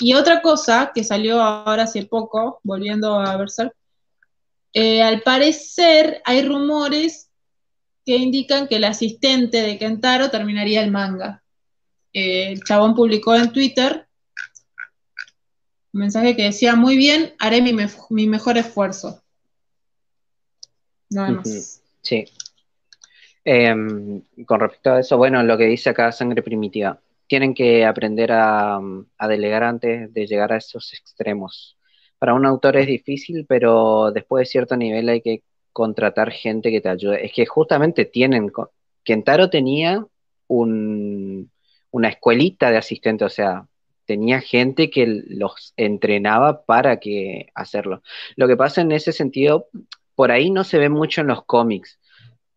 Y 0.01 0.15
otra 0.15 0.43
cosa 0.43 0.93
que 0.95 1.05
salió 1.05 1.41
ahora 1.41 1.85
hace 1.85 2.05
poco, 2.05 2.61
volviendo 2.63 3.19
a 3.19 3.37
Berserk, 3.37 3.75
eh, 4.73 5.03
al 5.03 5.23
parecer 5.23 6.21
hay 6.25 6.43
rumores 6.43 7.31
que 8.05 8.17
indican 8.17 8.69
que 8.69 8.77
el 8.77 8.85
asistente 8.85 9.63
de 9.63 9.79
Kentaro 9.79 10.31
terminaría 10.31 10.83
el 10.83 10.91
manga. 10.91 11.43
Eh, 12.19 12.53
el 12.53 12.65
chabón 12.65 12.95
publicó 12.95 13.35
en 13.35 13.53
Twitter 13.53 14.07
un 15.93 16.01
mensaje 16.01 16.35
que 16.35 16.45
decía, 16.45 16.75
muy 16.75 16.97
bien, 16.97 17.35
haré 17.39 17.61
mi, 17.61 17.77
mi 18.09 18.27
mejor 18.27 18.57
esfuerzo. 18.57 19.23
Nada 21.11 21.33
más. 21.33 21.83
Sí. 22.01 22.25
Em, 23.45 24.23
con 24.47 24.61
respecto 24.61 24.93
a 24.93 25.01
eso, 25.01 25.19
bueno, 25.19 25.43
lo 25.43 25.59
que 25.59 25.67
dice 25.67 25.91
acá 25.91 26.11
Sangre 26.11 26.43
Primitiva, 26.43 26.99
tienen 27.27 27.53
que 27.53 27.85
aprender 27.85 28.33
a, 28.33 28.81
delegar 29.29 29.63
antes 29.63 30.11
de 30.15 30.27
llegar 30.27 30.55
a 30.55 30.57
esos 30.57 30.95
extremos. 30.95 31.77
Para 32.19 32.33
un 32.33 32.47
autor 32.47 32.79
es 32.79 32.87
difícil, 32.87 33.45
pero 33.47 34.11
después 34.11 34.41
de 34.41 34.53
cierto 34.53 34.75
nivel 34.75 35.11
hay 35.11 35.21
que 35.21 35.43
contratar 35.71 36.31
gente 36.31 36.71
que 36.71 36.81
te 36.81 36.89
ayude. 36.89 37.27
Es 37.27 37.35
que 37.35 37.45
justamente 37.45 38.07
tienen, 38.07 38.51
Kentaro 39.05 39.51
tenía 39.51 40.03
un, 40.47 41.51
una 41.97 42.09
escuelita 42.11 42.71
de 42.71 42.77
asistentes, 42.77 43.27
o 43.27 43.31
sea, 43.31 43.67
tenía 44.05 44.41
gente 44.41 44.91
que 44.91 45.07
los 45.07 45.73
entrenaba 45.77 46.65
para 46.65 47.01
que 47.01 47.49
hacerlo. 47.55 48.03
Lo 48.37 48.47
que 48.47 48.57
pasa 48.57 48.83
en 48.83 48.93
ese 48.93 49.13
sentido, 49.13 49.69
por 50.15 50.31
ahí 50.31 50.51
no 50.51 50.63
se 50.63 50.79
ve 50.79 50.91
mucho 50.91 51.23
en 51.23 51.29
los 51.29 51.45
cómics 51.45 51.99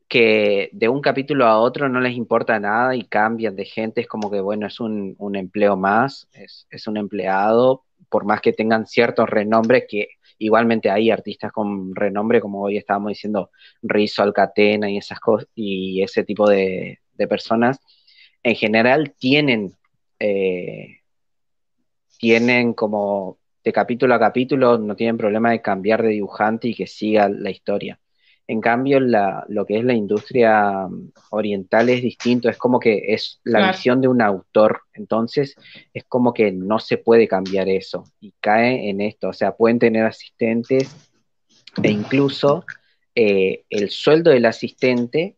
que 0.10 0.70
de 0.74 0.90
un 0.90 1.02
capítulo 1.02 1.46
a 1.46 1.60
otro 1.60 1.88
no 1.88 2.02
les 2.02 2.18
importa 2.18 2.60
nada 2.60 2.96
y 2.96 3.04
cambian 3.04 3.56
de 3.56 3.66
gente, 3.66 4.02
es 4.02 4.08
como 4.08 4.32
que, 4.32 4.42
bueno, 4.42 4.66
es 4.68 4.80
un, 4.80 5.16
empleo 5.36 5.78
más, 5.78 6.28
es, 6.34 6.88
un 6.88 6.98
empleado, 6.98 7.86
por 8.10 8.26
más 8.26 8.42
que 8.42 8.52
tengan 8.52 8.88
ciertos 8.88 9.30
renombres, 9.30 9.86
que 9.88 10.10
igualmente 10.40 10.90
hay 10.90 11.12
artistas 11.12 11.52
con 11.52 11.96
renombre, 11.96 12.42
como 12.42 12.64
hoy 12.64 12.78
estábamos 12.78 13.10
diciendo, 13.10 13.52
Rizzo, 13.84 14.24
Alcatena 14.24 14.90
y 14.90 14.98
esas 14.98 15.20
cosas, 15.20 15.48
y 15.54 16.02
ese 16.02 16.24
tipo 16.24 16.50
de, 16.50 17.00
personas, 17.30 17.80
en 18.44 18.56
general 18.56 19.14
tienen, 19.18 19.74
eh, 20.20 21.00
tienen 22.18 22.74
como 22.74 23.38
de 23.64 23.74
capítulo 23.74 24.16
a 24.16 24.20
capítulo, 24.20 24.78
no 24.78 24.96
tienen 24.96 25.18
problema 25.18 25.52
de 25.52 25.62
cambiar 25.62 26.02
de 26.02 26.10
dibujante 26.10 26.70
y 26.70 26.76
que 26.76 26.88
siga 26.88 27.30
la 27.30 27.50
historia. 27.52 28.00
En 28.48 28.62
cambio, 28.62 29.00
lo 29.00 29.66
que 29.68 29.78
es 29.78 29.84
la 29.84 29.94
industria 29.94 30.88
mm, 30.88 31.12
oriental 31.30 31.88
es 31.90 32.02
distinto, 32.02 32.50
es 32.50 32.58
como 32.58 32.80
que 32.80 33.14
es 33.14 33.40
la 33.44 33.68
visión 33.68 34.02
de 34.02 34.08
un 34.08 34.24
autor, 34.24 34.82
entonces 34.94 35.56
es 35.94 36.04
como 36.06 36.34
que 36.34 36.52
no 36.52 36.80
se 36.80 36.98
puede 36.98 37.28
cambiar 37.28 37.70
eso 37.70 38.06
y 38.20 38.34
cae 38.40 38.90
en 38.90 39.02
esto, 39.02 39.30
o 39.30 39.34
sea, 39.34 39.56
pueden 39.56 39.78
tener 39.78 40.04
asistentes 40.04 40.90
e 41.84 41.92
incluso 41.92 42.66
eh, 43.14 43.66
el 43.70 43.92
sueldo 43.92 44.32
del 44.32 44.46
asistente 44.46 45.36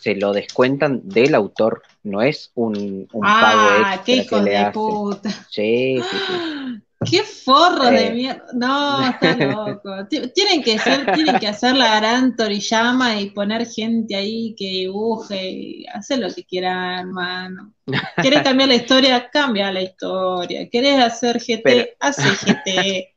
se 0.00 0.14
lo 0.14 0.32
descuentan 0.32 1.02
del 1.04 1.34
autor, 1.34 1.82
no 2.02 2.22
es 2.22 2.50
un, 2.54 3.06
un 3.12 3.22
ah, 3.24 3.40
pago 3.42 4.14
extra 4.16 4.38
que 4.38 4.44
le 4.44 4.50
de 4.50 4.70
Puta. 4.70 5.30
Sí, 5.50 6.00
sí, 6.00 6.16
sí. 6.26 6.82
¡Qué 7.10 7.22
forro 7.22 7.86
de 7.86 8.06
eh. 8.08 8.10
mierda! 8.12 8.44
No, 8.52 9.08
está 9.08 9.34
loco. 9.46 10.06
Tienen 10.34 10.62
que, 10.62 10.74
hacer, 10.74 11.10
tienen 11.12 11.38
que 11.38 11.48
hacer 11.48 11.74
la 11.74 11.96
gran 11.96 12.36
Toriyama 12.36 13.18
y 13.20 13.30
poner 13.30 13.66
gente 13.66 14.16
ahí 14.16 14.54
que 14.54 14.66
dibuje 14.66 15.50
y 15.50 15.86
hacer 15.86 16.18
lo 16.18 16.32
que 16.32 16.44
quieran, 16.44 16.98
hermano. 16.98 17.74
¿Quieres 18.16 18.42
cambiar 18.42 18.68
la 18.68 18.74
historia? 18.74 19.30
Cambia 19.30 19.72
la 19.72 19.82
historia. 19.82 20.68
¿Quieres 20.68 21.02
hacer 21.02 21.38
GT? 21.38 21.96
Hace 22.00 22.22
GT. 22.46 23.14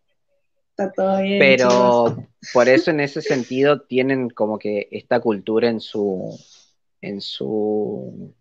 Está 0.70 0.92
todo 0.92 1.22
bien. 1.22 1.40
Pero 1.40 2.26
por 2.54 2.70
eso 2.70 2.90
en 2.90 3.02
ese 3.02 3.22
sentido 3.22 3.82
tienen 3.82 4.30
como 4.30 4.58
que 4.60 4.88
esta 4.92 5.20
cultura 5.20 5.70
en 5.70 5.82
su, 5.82 6.40
en 7.04 7.20
su, 7.20 8.34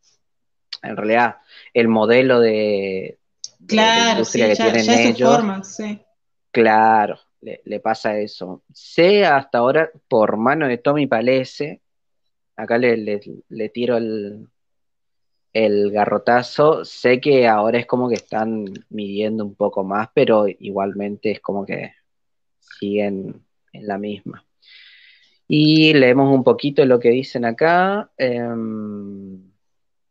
en 0.83 0.97
realidad, 0.97 1.39
el 1.75 1.89
modelo 1.89 2.39
de, 2.39 3.19
claro, 3.67 4.25
sí, 4.25 4.39
ya, 4.39 4.73
tienen 4.73 5.17
Forma, 5.17 5.65
sí. 5.65 6.01
Claro, 6.53 7.19
le, 7.41 7.81
pasa 7.81 8.19
eso. 8.19 8.63
Sé 8.73 9.27
hasta 9.27 9.59
ahora, 9.59 9.91
por 10.07 10.37
mano 10.37 10.69
de 10.69 10.79
Tommy 10.79 11.09
Palese, 11.09 11.81
acá 12.55 12.79
le, 12.79 12.97
le, 12.97 13.69
tiro 13.71 13.97
el, 13.97 14.49
el 15.53 15.91
garrotazo, 15.91 16.85
sé 16.85 17.21
que 17.21 17.49
ahora 17.49 17.81
es 17.81 17.87
como 17.87 18.09
que 18.09 18.15
están 18.15 18.67
midiendo 18.91 19.45
un 19.45 19.57
poco 19.57 19.83
más, 19.83 20.09
pero 20.15 20.47
igualmente 20.47 21.33
es 21.33 21.41
como 21.41 21.67
que 21.67 21.95
siguen 22.61 23.45
en 23.73 23.87
la 23.89 23.99
misma. 23.99 24.45
Y 25.49 25.93
leemos 25.95 26.35
un 26.35 26.45
poquito 26.45 26.85
lo 26.85 26.99
que 26.99 27.11
dicen 27.11 27.45
acá. 27.45 28.11
Em, 28.17 29.51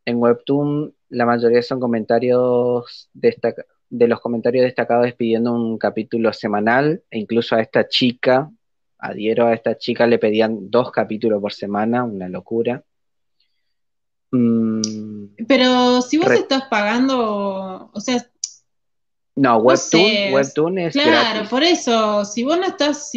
en 0.06 0.18
Webtoon 0.18 0.94
la 1.12 1.26
mayoría 1.26 1.62
son 1.62 1.80
comentarios 1.80 3.10
de 3.14 4.08
los 4.08 4.20
comentarios 4.22 4.64
destacados 4.64 5.14
pidiendo 5.14 5.54
un 5.54 5.78
capítulo 5.78 6.32
semanal, 6.34 7.04
e 7.12 7.20
incluso 7.20 7.56
a 7.56 7.62
esta 7.62 7.88
chica, 7.88 8.50
adhiero 8.98 9.48
a 9.48 9.54
esta 9.54 9.78
chica, 9.78 10.08
le 10.08 10.20
pedían 10.20 10.72
dos 10.72 10.92
capítulos 10.92 11.42
por 11.42 11.52
semana, 11.52 12.06
una 12.06 12.30
locura. 12.30 12.84
Mm, 14.32 15.36
Pero 15.48 16.02
si 16.02 16.18
vos 16.18 16.32
estás 16.32 16.64
pagando, 16.70 17.90
o 17.94 18.00
sea... 18.00 18.26
No, 19.36 19.58
Webtoon, 19.58 20.34
Webtoon 20.34 20.78
es... 20.78 20.94
Claro, 20.94 21.50
por 21.50 21.64
eso, 21.64 22.24
si 22.24 22.44
vos 22.44 22.58
no 22.58 22.68
estás... 22.68 23.12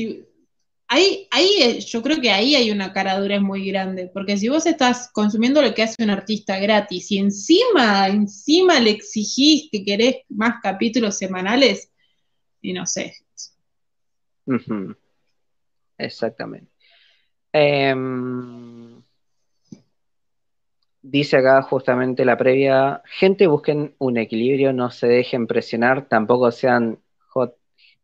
Ahí, 0.86 1.26
ahí 1.30 1.80
yo 1.80 2.02
creo 2.02 2.20
que 2.20 2.30
ahí 2.30 2.54
hay 2.54 2.70
una 2.70 2.92
caradura 2.92 3.40
muy 3.40 3.66
grande, 3.66 4.10
porque 4.12 4.36
si 4.36 4.48
vos 4.48 4.66
estás 4.66 5.10
consumiendo 5.12 5.62
lo 5.62 5.74
que 5.74 5.82
hace 5.82 6.02
un 6.02 6.10
artista 6.10 6.58
gratis 6.58 7.10
y 7.10 7.18
encima, 7.18 8.08
encima 8.08 8.78
le 8.80 8.90
exigís 8.90 9.68
que 9.72 9.84
querés 9.84 10.16
más 10.28 10.56
capítulos 10.62 11.16
semanales, 11.16 11.90
y 12.60 12.72
no 12.72 12.86
sé. 12.86 13.14
Exactamente. 15.98 16.70
Em, 17.52 19.02
dice 21.00 21.36
acá 21.36 21.62
justamente 21.62 22.24
la 22.24 22.36
previa, 22.36 23.02
gente 23.06 23.46
busquen 23.46 23.94
un 23.98 24.16
equilibrio, 24.16 24.72
no 24.72 24.90
se 24.90 25.06
dejen 25.06 25.46
presionar, 25.46 26.08
tampoco 26.08 26.50
sean 26.50 26.98
hot, 27.28 27.56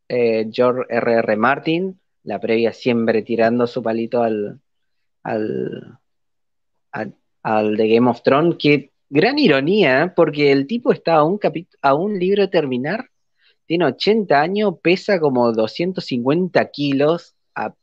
eh, 0.09 0.49
George 0.53 0.87
R.R. 0.89 1.37
Martin, 1.37 2.01
la 2.31 2.39
previa 2.39 2.73
siempre 2.73 3.23
tirando 3.23 3.67
su 3.67 3.83
palito 3.83 4.23
al, 4.23 4.61
al, 5.25 5.99
al, 7.43 7.77
de 7.77 7.89
Game 7.89 8.09
of 8.09 8.23
Thrones, 8.23 8.55
que 8.57 8.93
gran 9.09 9.37
ironía, 9.37 10.05
¿eh? 10.05 10.13
porque 10.15 10.53
el 10.53 10.69
tipo 10.69 10.93
está 10.93 11.17
a 11.17 11.25
un, 11.25 11.41
a 11.83 11.95
un 11.95 12.21
libro 12.21 12.43
de 12.43 12.49
terminar, 12.49 13.11
tiene 13.67 13.85
80 13.87 14.41
años, 14.41 14.75
pesa 14.81 15.19
como 15.19 15.51
250 15.51 16.71
kilos, 16.71 17.35
a, 17.57 17.75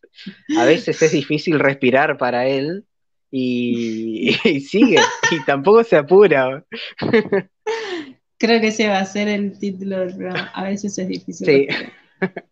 veces 0.65 1.01
es 1.01 1.11
difícil 1.11 1.59
respirar 1.59 2.17
para 2.17 2.47
él 2.47 2.85
y, 3.29 4.31
sigue, 4.61 4.99
y 5.29 5.43
tampoco 5.45 5.83
se 5.83 5.97
apura. 5.97 6.63
Creo 8.39 8.61
que 8.61 8.67
ese 8.67 8.87
va 8.87 8.99
a 8.99 9.05
ser 9.05 9.27
el 9.27 9.59
título 9.59 9.99
del 9.99 10.15
programa. 10.15 10.51
A 10.53 10.63
veces 10.63 10.97
es 10.97 11.07
difícil. 11.09 11.45
Sí. 11.45 11.67
Eh, 11.69 11.91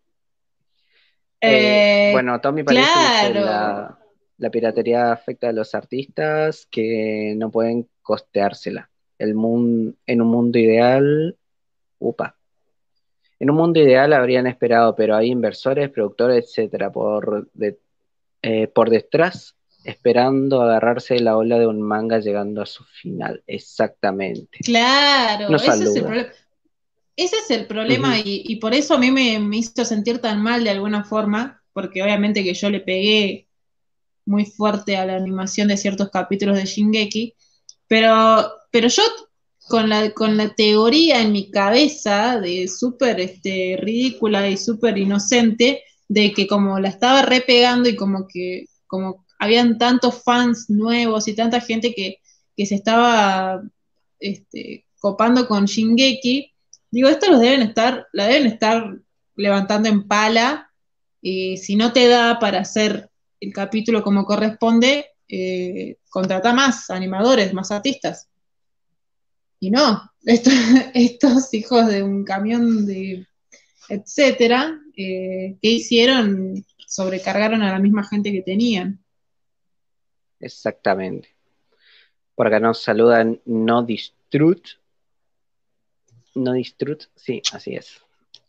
eh, 1.48 2.10
bueno, 2.12 2.40
Tommy 2.42 2.64
parece 2.64 2.90
que 3.34 3.40
la, 3.40 3.98
piratería 4.52 5.12
afecta 5.12 5.50
a 5.50 5.54
los 5.54 5.74
artistas 5.76 6.68
que 6.70 7.34
no 7.38 7.52
pueden 7.52 7.88
costeársela. 8.02 8.90
El 9.18 9.30
en 9.30 10.22
un 10.22 10.28
mundo 10.28 10.60
ideal, 10.60 11.38
upa. 12.00 12.36
En 13.40 13.50
un 13.50 13.58
mundo 13.58 13.80
ideal 13.80 14.14
habrían 14.14 14.48
esperado, 14.48 14.96
pero 14.96 15.16
hay 15.16 15.30
inversores, 15.30 15.90
productores, 15.90 16.46
etcétera, 16.46 16.92
por, 16.92 17.50
eh, 18.42 18.68
por 18.68 18.90
detrás, 18.90 19.56
esperando 19.84 20.62
agarrarse 20.62 21.20
la 21.20 21.38
ola 21.38 21.60
de 21.60 21.68
un 21.68 21.82
manga 21.82 22.20
llegando 22.20 22.62
a 22.62 22.66
su 22.66 22.84
final. 22.84 23.44
Exactamente. 23.48 24.60
Claro, 24.64 25.56
ese 25.56 25.68
es 25.68 25.96
el 25.96 26.04
problema. 26.04 26.30
Ese 27.16 27.38
es 27.38 27.50
el 27.52 27.66
problema 27.66 28.20
y, 28.20 28.56
por 28.58 28.74
eso 28.74 28.96
a 28.96 28.98
mí 28.98 29.10
me, 29.10 29.40
hizo 29.58 29.86
sentir 29.86 30.20
tan 30.20 30.42
mal 30.42 30.64
de 30.64 30.72
alguna 30.72 31.04
forma, 31.04 31.62
porque 31.72 32.04
obviamente 32.04 32.44
que 32.44 32.54
yo 32.54 32.70
le 32.70 32.82
pegué 32.82 33.48
muy 34.26 34.46
fuerte 34.46 34.98
a 34.98 35.06
la 35.06 35.16
animación 35.16 35.70
de 35.70 35.78
ciertos 35.78 36.10
capítulos 36.10 36.58
de 36.58 36.66
Shingeki, 36.66 37.34
pero, 37.88 38.52
pero 38.72 38.90
yo 38.90 39.04
con 39.70 39.88
la, 39.88 40.12
con 40.12 40.36
la 40.36 40.54
teoría 40.54 41.22
en 41.22 41.32
mi 41.32 41.50
cabeza 41.52 42.40
de 42.40 42.68
súper 42.68 43.20
este, 43.20 43.78
ridícula 43.80 44.50
y 44.50 44.58
súper 44.58 44.98
inocente, 44.98 45.84
de 46.08 46.34
que 46.34 46.48
como 46.48 46.80
la 46.80 46.90
estaba 46.90 47.22
repegando 47.22 47.90
y 47.90 47.96
como 47.96 48.28
que 48.28 48.66
como 48.88 49.26
habían 49.40 49.78
tantos 49.78 50.24
fans 50.24 50.70
nuevos 50.70 51.28
y 51.28 51.36
tanta 51.36 51.60
gente 51.62 51.94
que, 51.94 52.20
se 52.66 52.76
estaba 52.76 53.62
este, 54.20 54.86
copando 55.00 55.48
con 55.48 55.66
Shingeki, 55.66 56.55
digo, 56.92 57.10
esto 57.10 57.30
los 57.30 57.40
deben 57.40 57.62
estar, 57.62 58.08
la 58.14 58.28
deben 58.28 58.48
estar 58.48 58.98
levantando 59.36 59.90
en 59.90 60.08
pala, 60.08 60.72
y 61.22 61.58
si 61.58 61.76
no 61.76 61.92
te 61.92 62.08
da 62.08 62.40
para 62.40 62.60
hacer 62.60 63.10
el 63.40 63.52
capítulo 63.52 64.04
como 64.04 64.26
corresponde, 64.26 65.08
eh, 65.28 65.98
contrata 66.10 66.54
más 66.54 66.90
animadores, 66.90 67.54
más 67.54 67.72
artistas. 67.72 68.30
Y 69.60 69.72
no, 69.72 70.12
estos, 70.24 71.54
hijos 71.54 71.88
de 71.88 72.04
un 72.04 72.24
camión 72.24 72.86
de 72.86 73.26
etcétera, 73.90 74.80
eh, 74.98 75.58
¿qué 75.62 75.70
hicieron? 75.70 76.66
Sobrecargaron 76.88 77.62
a 77.62 77.72
la 77.72 77.80
misma 77.80 78.04
gente 78.04 78.32
que 78.32 78.42
tenían. 78.42 79.04
Exactamente. 80.40 81.30
Por 82.36 82.48
acá 82.48 82.60
nos 82.60 82.82
saludan 82.82 83.42
No 83.46 83.84
Distrut. 83.84 84.68
No 86.36 86.54
Distrut, 86.54 87.06
sí, 87.16 87.42
así 87.54 87.76
es. 87.76 88.06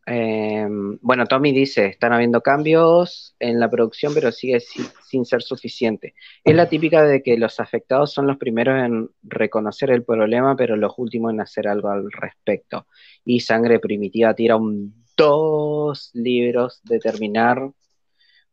Em, 0.08 0.98
bueno, 1.02 1.26
Tommy 1.26 1.52
dice, 1.52 1.86
están 1.86 2.12
habiendo 2.12 2.40
cambios 2.40 3.34
en 3.40 3.58
la 3.58 3.68
producción, 3.68 4.14
pero 4.14 4.30
sigue 4.30 4.60
sin, 4.60 5.24
ser 5.24 5.42
suficiente. 5.42 6.14
Es 6.44 6.54
la 6.54 6.68
típica 6.68 7.02
de 7.02 7.22
que 7.22 7.36
los 7.36 7.58
afectados 7.58 8.12
son 8.12 8.28
los 8.28 8.36
primeros 8.36 8.84
en 8.84 9.10
reconocer 9.24 9.90
el 9.90 10.04
problema, 10.04 10.54
pero 10.54 10.76
los 10.76 10.94
últimos 10.96 11.32
en 11.32 11.40
hacer 11.40 11.66
algo 11.66 11.88
al 11.90 12.10
respecto. 12.12 12.86
Y 13.24 13.40
Sangre 13.40 13.80
Primitiva 13.80 14.32
tira 14.34 14.56
un 14.56 14.94
dos 15.16 16.10
libros 16.14 16.80
de 16.84 17.00
terminar. 17.00 17.70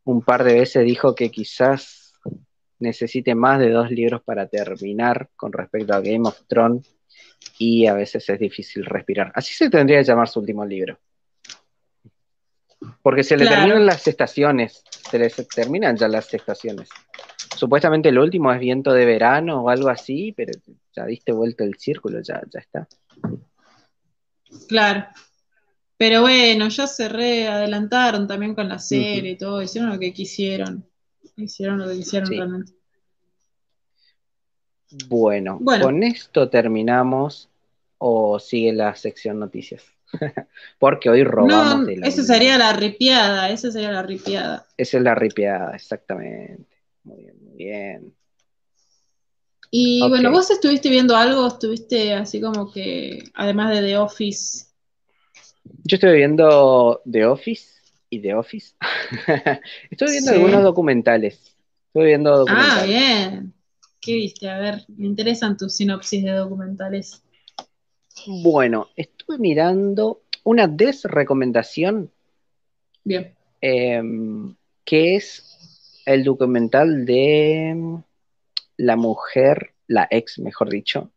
Un 0.06 0.22
par 0.24 0.44
de 0.44 0.56
veces 0.56 0.84
dijo 0.86 1.14
que 1.14 1.30
quizás 1.30 2.14
necesite 2.80 3.36
más 3.36 3.60
de 3.60 3.70
dos 3.70 3.92
libros 3.92 4.24
para 4.24 4.48
terminar 4.48 5.30
con 5.36 5.54
respecto 5.54 5.94
a 5.94 6.02
Game 6.02 6.28
of 6.28 6.42
Thrones 6.48 6.96
y 7.58 7.86
a 7.86 7.94
veces 7.94 8.28
es 8.30 8.40
difícil 8.40 8.86
respirar. 8.86 9.32
Así 9.36 9.54
se 9.54 9.70
tendría 9.70 10.00
que 10.00 10.06
llamar 10.06 10.28
su 10.28 10.40
último 10.40 10.66
libro. 10.66 11.00
Porque 13.02 13.24
se 13.24 13.38
le 13.38 13.48
terminan 13.48 13.86
las 13.86 14.08
estaciones, 14.08 14.84
se 15.10 15.20
le 15.20 15.30
terminan 15.30 15.96
ya 15.96 16.08
las 16.08 16.34
estaciones. 16.34 16.90
Supuestamente 17.56 18.10
el 18.10 18.20
último 18.20 18.52
es 18.52 18.60
viento 18.60 18.92
de 18.92 19.06
verano 19.06 19.64
o 19.64 19.70
algo 19.70 19.90
así, 19.90 20.34
pero 20.36 20.52
ya 20.96 21.06
diste 21.06 21.32
vuelta 21.32 21.64
el 21.64 21.76
círculo, 21.78 22.22
ya, 22.22 22.42
ya 22.52 22.60
está. 22.60 22.88
Claro. 24.68 25.06
Pero 25.98 26.22
bueno, 26.22 26.68
ya 26.68 26.88
se 26.88 27.06
adelantaron 27.48 28.28
también 28.28 28.56
con 28.56 28.68
la 28.68 28.80
serie 28.80 29.32
y 29.32 29.38
todo, 29.38 29.62
hicieron 29.62 29.92
lo 29.92 30.00
que 30.00 30.14
quisieron. 30.14 30.86
Hicieron 31.38 31.80
lo 31.80 31.88
que 31.88 31.96
quisieron 31.96 32.30
realmente. 32.30 32.74
Bueno, 35.08 35.60
con 35.64 36.04
esto 36.04 36.50
terminamos 36.50 37.50
o 37.98 38.40
sigue 38.40 38.74
la 38.74 38.96
sección 38.96 39.40
noticias. 39.40 39.84
Porque 40.80 41.10
hoy 41.10 41.24
robamos 41.24 41.88
de 41.88 41.98
la 41.98 42.08
Esa 42.08 42.24
sería 42.24 42.58
la 42.58 42.74
ripiada, 42.74 43.50
esa 43.50 43.72
sería 43.72 43.92
la 43.92 44.04
ripiada. 44.04 44.68
Esa 44.78 44.98
es 44.98 45.04
la 45.04 45.16
ripiada, 45.16 45.76
exactamente. 45.76 46.68
Muy 47.04 47.22
bien, 47.22 47.36
muy 47.44 47.56
bien. 47.56 48.14
Y 49.72 50.08
bueno, 50.08 50.30
vos 50.32 50.52
estuviste 50.52 50.90
viendo 50.90 51.16
algo, 51.16 51.48
estuviste 51.48 52.14
así 52.14 52.40
como 52.40 52.72
que, 52.72 53.24
además 53.34 53.72
de 53.72 53.82
The 53.82 53.98
Office. 53.98 54.68
Yo 55.84 55.96
estuve 55.96 56.14
viendo 56.14 57.02
The 57.10 57.26
Office 57.26 57.82
y 58.10 58.22
The 58.22 58.36
Office. 58.36 58.76
estuve 59.90 60.12
viendo 60.12 60.32
algunos 60.32 60.64
documentales. 60.64 61.56
Estuve 61.88 62.06
viendo 62.06 62.38
documentales. 62.38 62.84
Ah, 62.84 62.86
bien. 62.86 63.54
¿Qué 64.04 64.16
viste? 64.16 64.50
A 64.50 64.60
ver, 64.60 64.84
me 64.90 65.08
interesan 65.08 65.56
tus 65.56 65.76
sinopsis 65.76 66.24
de 66.24 66.32
documentales. 66.32 67.24
Bueno, 68.28 68.90
estuve 68.98 69.38
mirando 69.38 70.24
una 70.44 70.68
desrecomendación. 70.68 72.12
Bien. 73.06 73.34
Em, 73.62 74.56
que 74.84 75.16
es 75.16 76.02
el 76.06 76.26
documental 76.26 77.06
de 77.06 78.02
la 78.76 78.96
mujer, 78.98 79.72
la 79.88 80.06
ex, 80.12 80.38
mejor 80.40 80.70
dicho, 80.70 81.10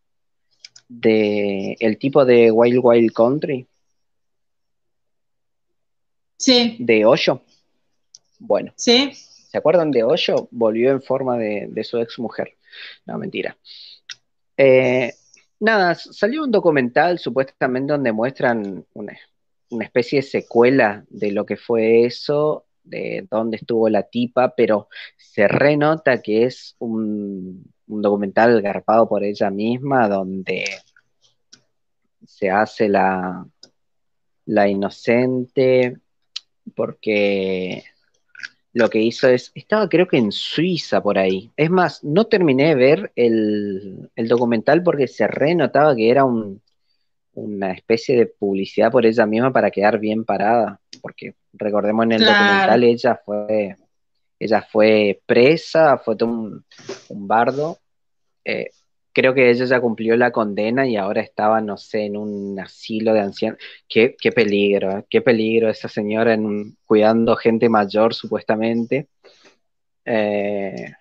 de 0.89 1.77
el 1.81 1.99
tipo 1.99 2.25
de 2.25 2.53
Wild 2.53 2.81
Wild 2.81 3.13
Country. 3.13 3.67
Sí. 6.39 6.77
De 6.79 7.05
Hoyo. 7.05 7.43
Bueno. 8.39 8.73
Sí. 8.77 9.11
¿Se 9.13 9.59
acuerdan 9.59 9.91
de 9.91 10.05
Hoyo? 10.05 10.47
Volvió 10.53 10.93
en 10.93 11.03
forma 11.03 11.37
de, 11.37 11.67
de 11.69 11.83
su 11.83 11.99
ex 11.99 12.21
mujer. 12.21 12.56
No, 13.07 13.19
mentira. 13.19 13.57
Eh, 14.57 15.13
Nada, 15.59 15.95
salió 15.95 16.45
un 16.45 16.51
documental 16.51 17.19
supuestamente 17.19 17.93
donde 17.93 18.13
muestran 18.13 18.85
una, 18.93 19.17
especie 19.81 20.19
de 20.21 20.23
secuela 20.23 21.05
de 21.09 21.33
lo 21.33 21.47
que 21.47 21.57
fue 21.57 22.05
eso, 22.05 22.67
de 22.85 23.27
dónde 23.31 23.57
estuvo 23.57 23.89
la 23.89 24.03
tipa, 24.03 24.55
pero 24.55 24.89
se 25.17 25.49
renota 25.49 26.21
que 26.21 26.45
es 26.45 26.77
un, 26.79 27.73
documental 27.87 28.61
garpado 28.61 29.09
por 29.09 29.25
ella 29.25 29.51
misma, 29.51 30.09
donde 30.09 30.65
se 32.27 32.51
hace 32.51 32.89
la, 32.91 33.47
la 34.45 34.69
inocente, 34.69 35.97
porque 36.75 37.85
lo 38.77 38.91
que 38.91 39.01
hizo 39.01 39.27
es, 39.27 39.53
estaba 39.55 39.89
creo 39.89 40.07
que 40.07 40.19
en 40.19 40.31
Suiza 40.31 41.03
por 41.03 41.17
ahí. 41.17 41.51
Es 41.57 41.71
más, 41.71 42.05
no 42.05 42.27
terminé 42.27 42.69
de 42.69 42.75
ver 42.75 43.13
el, 43.17 44.11
documental 44.29 44.83
porque 44.83 45.09
se 45.09 45.27
renotaba 45.27 45.97
que 45.97 46.11
era 46.11 46.27
una 47.33 47.73
especie 47.73 48.19
de 48.19 48.27
publicidad 48.27 48.93
por 48.93 49.07
ella 49.07 49.25
misma 49.25 49.51
para 49.51 49.71
quedar 49.71 49.99
bien 49.99 50.27
parada, 50.27 50.79
porque 51.01 51.37
recordemos 51.55 52.05
en 52.05 52.13
el 52.13 52.21
documental 52.21 52.85
ella 52.85 53.19
fue, 53.25 53.77
ella 54.39 54.61
fue 54.71 55.23
presa, 55.25 55.97
fue 55.97 56.15
todo 56.15 56.29
un, 56.29 56.65
bardo. 57.27 57.79
Eh, 58.45 58.69
creo 59.17 59.33
que 59.33 59.49
ella 59.51 59.65
ya 59.65 59.81
cumplió 59.81 60.15
la 60.15 60.31
condena 60.31 60.87
y 60.87 60.97
ahora 60.97 61.23
estaba, 61.23 61.63
no 61.63 61.79
sé, 61.79 62.05
en 62.05 62.19
un 62.19 62.61
asilo 62.61 63.15
de 63.15 63.21
ancianos. 63.21 63.59
Qué, 63.89 64.15
peligro, 64.35 64.99
¿eh? 64.99 65.07
qué 65.09 65.23
peligro 65.23 65.71
esa 65.71 65.89
señora 65.89 66.35
en 66.35 66.77
cuidando 66.85 67.35
gente 67.35 67.71
mayor, 67.71 68.13
supuestamente. 68.13 69.09
Eh, 70.05 70.93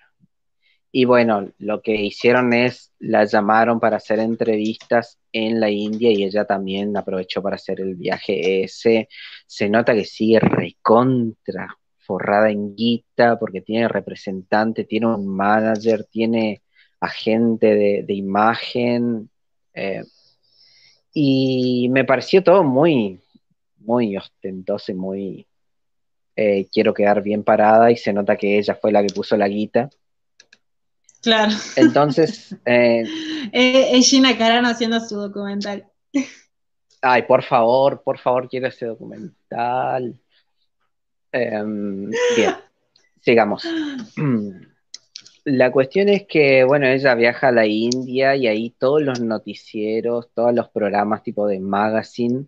y 0.94 1.04
bueno, 1.04 1.52
lo 1.58 1.82
que 1.82 1.94
hicieron 1.94 2.54
es, 2.54 2.94
la 3.00 3.26
llamaron 3.26 3.82
para 3.82 3.98
hacer 3.98 4.20
entrevistas 4.20 5.20
en 5.34 5.60
la 5.60 5.70
India 5.70 6.10
y 6.10 6.24
ella 6.24 6.46
también 6.46 6.96
aprovechó 6.96 7.42
para 7.44 7.58
hacer 7.58 7.82
el 7.82 7.96
viaje 7.96 8.64
ese. 8.64 9.10
Se 9.46 9.68
nota 9.70 9.94
que 9.94 10.06
sigue 10.06 10.40
recontra 10.40 11.68
forrada 11.98 12.50
en 12.50 12.76
guita 12.78 13.38
porque 13.38 13.60
tiene 13.60 13.90
representante, 13.90 14.86
tiene 14.86 15.08
un 15.08 15.28
manager, 15.28 16.06
tiene 16.06 16.62
agente 17.00 18.04
de, 18.04 18.14
imagen. 18.14 19.30
Eh, 19.74 20.04
y 21.14 21.88
me 21.90 22.04
pareció 22.04 22.44
todo 22.44 22.64
muy, 22.64 23.20
muy 23.80 24.18
ostentoso 24.18 24.92
y 24.92 24.96
muy... 24.96 25.48
Eh, 26.38 26.68
quiero 26.70 26.94
quedar 26.94 27.24
bien 27.24 27.44
parada 27.44 27.92
y 27.92 27.96
se 27.96 28.12
nota 28.12 28.36
que 28.36 28.58
ella 28.58 28.76
fue 28.76 28.92
la 28.92 29.02
que 29.02 29.14
puso 29.14 29.38
la 29.38 29.48
guita. 29.48 29.90
Claro. 31.22 31.54
Entonces... 31.76 32.56
Eh, 33.52 33.98
es 33.98 34.10
Gina 34.10 34.36
Carano 34.38 34.68
haciendo 34.68 35.00
su 35.00 35.16
documental. 35.18 35.86
Ay, 37.00 37.22
por 37.22 37.44
favor, 37.44 38.02
por 38.04 38.18
favor, 38.18 38.50
quiero 38.50 38.68
ese 38.68 38.88
documental. 38.88 40.20
Em, 41.32 42.10
bien, 42.36 42.56
sigamos. 43.22 43.64
La 45.46 45.72
cuestión 45.72 46.10
es 46.10 46.26
que, 46.26 46.64
bueno, 46.64 46.88
ella 46.88 47.14
viaja 47.14 47.50
a 47.50 47.52
la 47.52 47.68
India 47.68 48.36
y 48.36 48.48
ahí 48.48 48.72
todos 48.72 49.04
los 49.04 49.20
noticieros, 49.22 50.32
todos 50.34 50.56
los 50.56 50.70
programas 50.70 51.22
tipo 51.22 51.48
de 51.48 51.60
magazine 51.60 52.48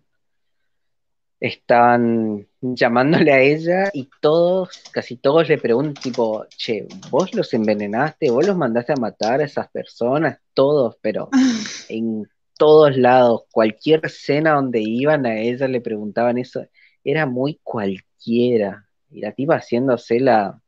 están 1.38 2.48
llamándole 2.60 3.32
a 3.32 3.40
ella 3.40 3.90
y 3.92 4.10
todos, 4.20 4.82
casi 4.90 5.16
todos 5.16 5.48
le 5.48 5.58
preguntan 5.58 5.94
tipo, 5.94 6.44
che, 6.56 6.88
vos 7.08 7.32
los 7.34 7.54
envenenaste, 7.54 8.30
vos 8.30 8.44
los 8.44 8.56
mandaste 8.56 8.94
a 8.94 8.96
matar 8.96 9.40
a 9.40 9.44
esas 9.44 9.68
personas, 9.70 10.40
todos, 10.52 10.96
pero 11.00 11.28
en 11.88 12.28
todos 12.58 12.96
lados, 12.96 13.44
cualquier 13.52 14.04
escena 14.06 14.54
donde 14.54 14.80
iban 14.80 15.24
a 15.24 15.38
ella 15.38 15.68
le 15.68 15.80
preguntaban 15.80 16.38
eso, 16.38 16.66
era 17.04 17.26
muy 17.26 17.60
cualquiera. 17.62 18.88
Y 19.10 19.20
la 19.20 19.32
tipa 19.32 19.54
haciéndose 19.54 20.18
la, 20.18 20.60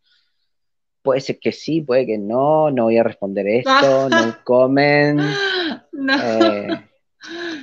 puede 1.02 1.20
ser 1.20 1.39
que 1.39 1.52
sí, 1.52 1.81
puede 1.81 2.06
que 2.06 2.18
no, 2.18 2.70
no 2.70 2.85
voy 2.85 2.98
a 2.98 3.02
responder 3.02 3.47
esto, 3.47 4.09
no 4.09 4.36
comen. 4.44 5.18
No. 5.93 6.14
Eh, 6.16 6.89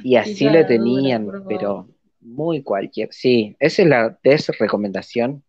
Y 0.03 0.15
así 0.15 0.47
lo 0.47 0.65
tenían, 0.65 1.43
pero 1.47 1.89
muy 2.21 2.61
cualquier. 2.61 3.09
Sí, 3.11 3.55
esa 3.59 3.81
es 3.81 3.87
la 3.87 4.19
recomendación. 4.59 5.43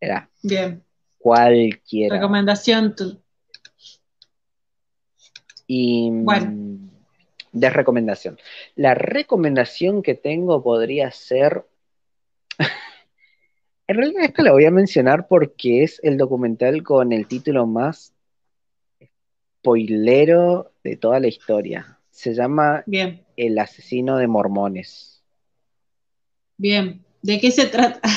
Era. 0.00 0.28
Bien. 0.42 0.82
Cualquiera. 1.18 2.16
Recomendación 2.16 2.96
tú. 2.96 3.22
Y. 5.66 6.10
Bueno. 6.10 6.90
De 7.52 7.70
recomendación. 7.70 8.38
La 8.74 8.94
recomendación 8.94 10.02
que 10.02 10.14
tengo 10.14 10.62
podría 10.62 11.10
ser. 11.10 11.64
en 13.90 13.96
realidad, 13.96 14.22
esta 14.22 14.44
la 14.44 14.52
voy 14.52 14.64
a 14.66 14.70
mencionar 14.70 15.26
porque 15.26 15.82
es 15.82 15.98
el 16.04 16.16
documental 16.16 16.84
con 16.84 17.10
el 17.10 17.26
título 17.26 17.66
más 17.66 18.14
spoilero 19.58 20.70
de 20.84 20.94
toda 20.96 21.18
la 21.18 21.26
historia. 21.26 21.98
Se 22.08 22.32
llama 22.32 22.84
Bien. 22.86 23.24
El 23.36 23.58
asesino 23.58 24.16
de 24.16 24.28
mormones. 24.28 25.24
Bien. 26.56 27.04
¿De 27.20 27.40
qué 27.40 27.50
se 27.50 27.66
trata? 27.66 28.08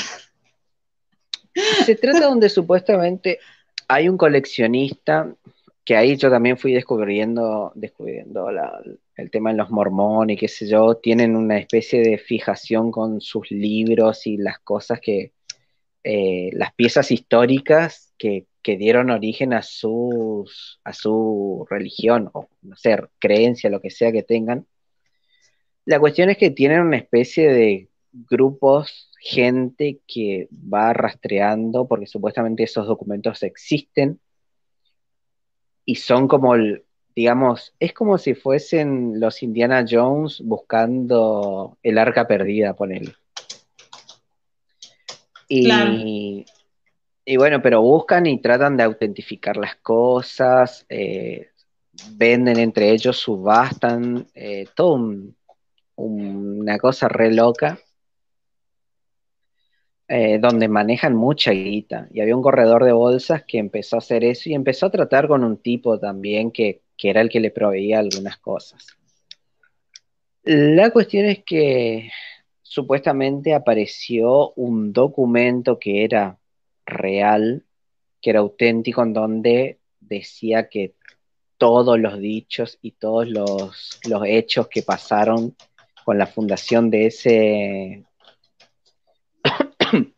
Se 1.84 1.96
trata 1.96 2.26
donde 2.26 2.48
supuestamente 2.50 3.40
hay 3.88 4.08
un 4.08 4.16
coleccionista, 4.16 5.34
que 5.84 5.96
ahí 5.96 6.16
yo 6.16 6.30
también 6.30 6.56
fui 6.56 6.72
descubriendo, 6.72 7.72
descubriendo 7.74 8.48
el 9.16 9.30
tema 9.32 9.50
de 9.50 9.56
los 9.56 9.70
mormones 9.70 10.34
y 10.34 10.38
qué 10.38 10.46
sé 10.46 10.68
yo, 10.68 10.98
tienen 10.98 11.34
una 11.34 11.58
especie 11.58 12.00
de 12.00 12.16
fijación 12.16 12.92
con 12.92 13.20
sus 13.20 13.50
libros 13.50 14.28
y 14.28 14.36
las 14.36 14.60
cosas 14.60 15.00
que, 15.00 15.33
eh, 16.04 16.50
las 16.52 16.74
piezas 16.74 17.10
históricas 17.10 18.12
que, 18.18 18.46
dieron 18.62 19.10
origen 19.10 19.52
a, 19.52 19.60
sus, 19.60 20.80
a 20.84 20.94
su 20.94 21.66
religión 21.68 22.30
o, 22.32 22.48
no 22.62 22.76
sé, 22.76 22.96
creencia, 23.18 23.68
lo 23.68 23.80
que 23.80 23.90
sea 23.90 24.10
que 24.10 24.22
tengan. 24.22 24.66
La 25.84 26.00
cuestión 26.00 26.30
es 26.30 26.38
que 26.38 26.50
tienen 26.50 26.80
una 26.80 26.96
especie 26.96 27.52
de 27.52 27.88
grupos 28.12 29.10
gente 29.20 30.00
que 30.06 30.48
va 30.52 30.92
rastreando, 30.94 31.86
porque 31.86 32.06
supuestamente 32.06 32.62
esos 32.62 32.86
documentos 32.86 33.42
existen, 33.42 34.20
y 35.84 35.96
son 35.96 36.28
como, 36.28 36.54
digamos, 37.14 37.74
es 37.78 37.92
como 37.92 38.18
si 38.18 38.34
fuesen 38.34 39.20
los 39.20 39.42
Indiana 39.42 39.84
Jones 39.88 40.40
buscando 40.42 41.78
el 41.82 41.98
arca 41.98 42.26
perdida, 42.26 42.74
ponele. 42.74 43.14
Y, 45.56 46.46
y 47.24 47.36
bueno, 47.36 47.62
pero 47.62 47.80
buscan 47.82 48.26
y 48.26 48.40
tratan 48.40 48.76
de 48.76 48.82
autentificar 48.82 49.56
las 49.56 49.76
cosas, 49.76 50.84
eh, 50.88 51.50
venden 52.12 52.58
entre 52.58 52.90
ellos, 52.90 53.18
subastan, 53.18 54.26
eh, 54.34 54.66
todo 54.74 55.00
una 55.96 56.78
cosa 56.78 57.08
re 57.08 57.32
loca. 57.32 57.78
Eh, 60.06 60.38
donde 60.38 60.68
manejan 60.68 61.16
mucha 61.16 61.50
guita. 61.52 62.08
Y 62.12 62.20
había 62.20 62.36
un 62.36 62.42
corredor 62.42 62.84
de 62.84 62.92
bolsas 62.92 63.42
que 63.42 63.56
empezó 63.58 63.96
a 63.96 64.00
hacer 64.00 64.22
eso 64.22 64.50
y 64.50 64.54
empezó 64.54 64.86
a 64.86 64.90
tratar 64.90 65.26
con 65.26 65.42
un 65.42 65.56
tipo 65.56 65.98
también 65.98 66.50
que, 66.50 66.82
era 67.02 67.22
el 67.22 67.30
que 67.30 67.40
le 67.40 67.50
proveía 67.50 68.00
algunas 68.00 68.36
cosas. 68.36 68.86
La 70.42 70.90
cuestión 70.90 71.24
es 71.24 71.42
que 71.44 72.10
supuestamente 72.74 73.54
apareció 73.54 74.50
un 74.54 74.92
documento 74.92 75.78
que 75.78 76.02
era 76.02 76.40
real, 76.84 77.64
que 78.20 78.30
era 78.30 78.40
auténtico, 78.40 79.04
en 79.04 79.12
donde 79.12 79.78
decía 80.00 80.68
que 80.68 80.96
todos 81.56 82.00
los 82.00 82.18
dichos 82.18 82.80
y 82.82 82.90
todos 82.90 83.28
los, 83.28 84.00
los 84.08 84.22
hechos 84.26 84.66
que 84.66 84.82
pasaron 84.82 85.54
con 86.04 86.18
la 86.18 86.26
fundación 86.26 86.90
de 86.90 87.06
ese 87.06 88.04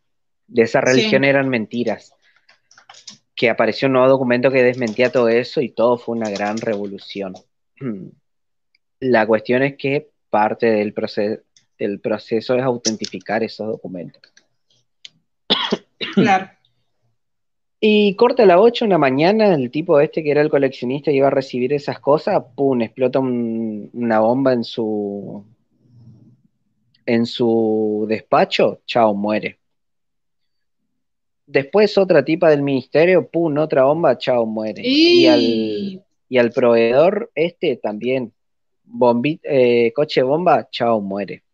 de 0.46 0.62
esa 0.62 0.80
religión 0.80 1.24
eran 1.24 1.50
mentiras. 1.50 2.14
Que 3.34 3.50
apareció 3.50 3.88
un 3.88 3.92
nuevo 3.92 4.08
documento 4.08 4.50
que 4.50 4.62
desmentía 4.62 5.12
todo 5.12 5.28
eso 5.28 5.60
y 5.60 5.68
todo 5.68 5.98
fue 5.98 6.16
una 6.16 6.30
gran 6.30 6.56
revolución. 6.56 7.34
La 9.00 9.26
cuestión 9.26 9.62
es 9.62 9.76
que 9.76 10.08
parte 10.30 10.68
del, 10.68 10.94
proceso 10.94 11.42
del 11.78 12.00
proceso 12.00 12.54
es 12.54 12.62
autentificar 12.62 13.42
esos 13.42 13.66
documentos. 13.66 14.22
Claro. 16.14 16.50
Y 17.80 18.14
corta 18.16 18.46
la 18.46 18.58
8 18.58 18.86
una 18.86 18.98
mañana, 18.98 19.54
el 19.54 19.70
tipo 19.70 20.00
este 20.00 20.22
que 20.22 20.30
era 20.30 20.40
el 20.40 20.48
coleccionista 20.48 21.10
iba 21.10 21.26
a 21.26 21.30
recibir 21.30 21.72
esas 21.72 22.00
cosas, 22.00 22.42
¡pum! 22.56 22.80
explota 22.80 23.18
una 23.18 24.20
bomba 24.20 24.54
en 24.54 24.64
su 24.64 25.44
en 27.04 27.26
su 27.26 28.06
despacho, 28.08 28.80
chao, 28.86 29.14
muere. 29.14 29.58
Después 31.46 31.96
otra 31.96 32.24
tipa 32.24 32.50
del 32.50 32.62
ministerio, 32.62 33.28
pum, 33.28 33.56
otra 33.58 33.84
bomba, 33.84 34.18
chao, 34.18 34.44
muere. 34.46 34.82
Y, 34.84 35.26
al, 36.36 36.50
proveedor 36.50 37.30
este 37.36 37.76
también, 37.76 38.32
eh, 39.44 39.92
coche 39.94 40.22
bomba, 40.22 40.68
chao, 40.70 41.00
muere. 41.00 41.44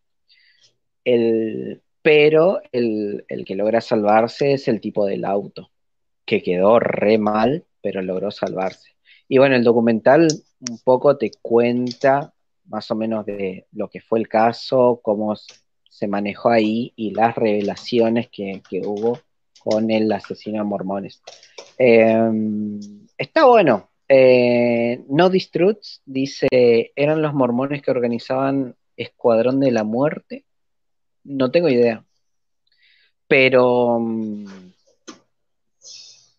El, 1.05 1.81
pero 2.01 2.61
el, 2.71 3.25
el, 3.27 3.45
que 3.45 3.55
logra 3.55 3.81
salvarse 3.81 4.53
es 4.53 4.67
el 4.67 4.81
tipo 4.81 5.05
del 5.05 5.25
auto, 5.25 5.71
que 6.25 6.41
quedó 6.41 6.79
re 6.79 7.17
mal, 7.17 7.65
pero 7.81 8.01
logró 8.01 8.31
salvarse. 8.31 8.95
Y 9.27 9.37
bueno, 9.37 9.55
el 9.55 9.63
documental 9.63 10.27
un 10.69 10.79
poco 10.79 11.17
te 11.17 11.31
cuenta 11.41 12.33
más 12.65 12.89
o 12.91 12.95
menos 12.95 13.25
de 13.25 13.67
lo 13.71 13.89
que 13.89 14.01
fue 14.01 14.19
el 14.19 14.27
caso, 14.27 14.99
cómo 15.03 15.35
se 15.35 16.07
manejó 16.07 16.49
ahí 16.49 16.93
y 16.95 17.11
las 17.11 17.35
revelaciones 17.35 18.29
que, 18.29 18.61
hubo 18.85 19.19
con 19.59 19.91
el 19.91 20.11
asesino 20.11 20.57
de 20.57 20.63
mormones. 20.63 21.21
Em, 21.77 22.79
está 23.17 23.45
bueno. 23.45 23.89
Eh, 24.07 25.03
no 25.07 25.29
Distruts 25.29 26.01
dice, 26.05 26.47
eran 26.95 27.21
los 27.21 27.33
mormones 27.33 27.81
que 27.81 27.91
organizaban 27.91 28.75
Escuadrón 28.97 29.59
de 29.59 29.71
la 29.71 29.83
Muerte. 29.83 30.45
No 31.23 31.51
tengo 31.51 31.69
idea. 31.69 32.03
Pero... 33.27 33.99
Mm, 33.99 34.45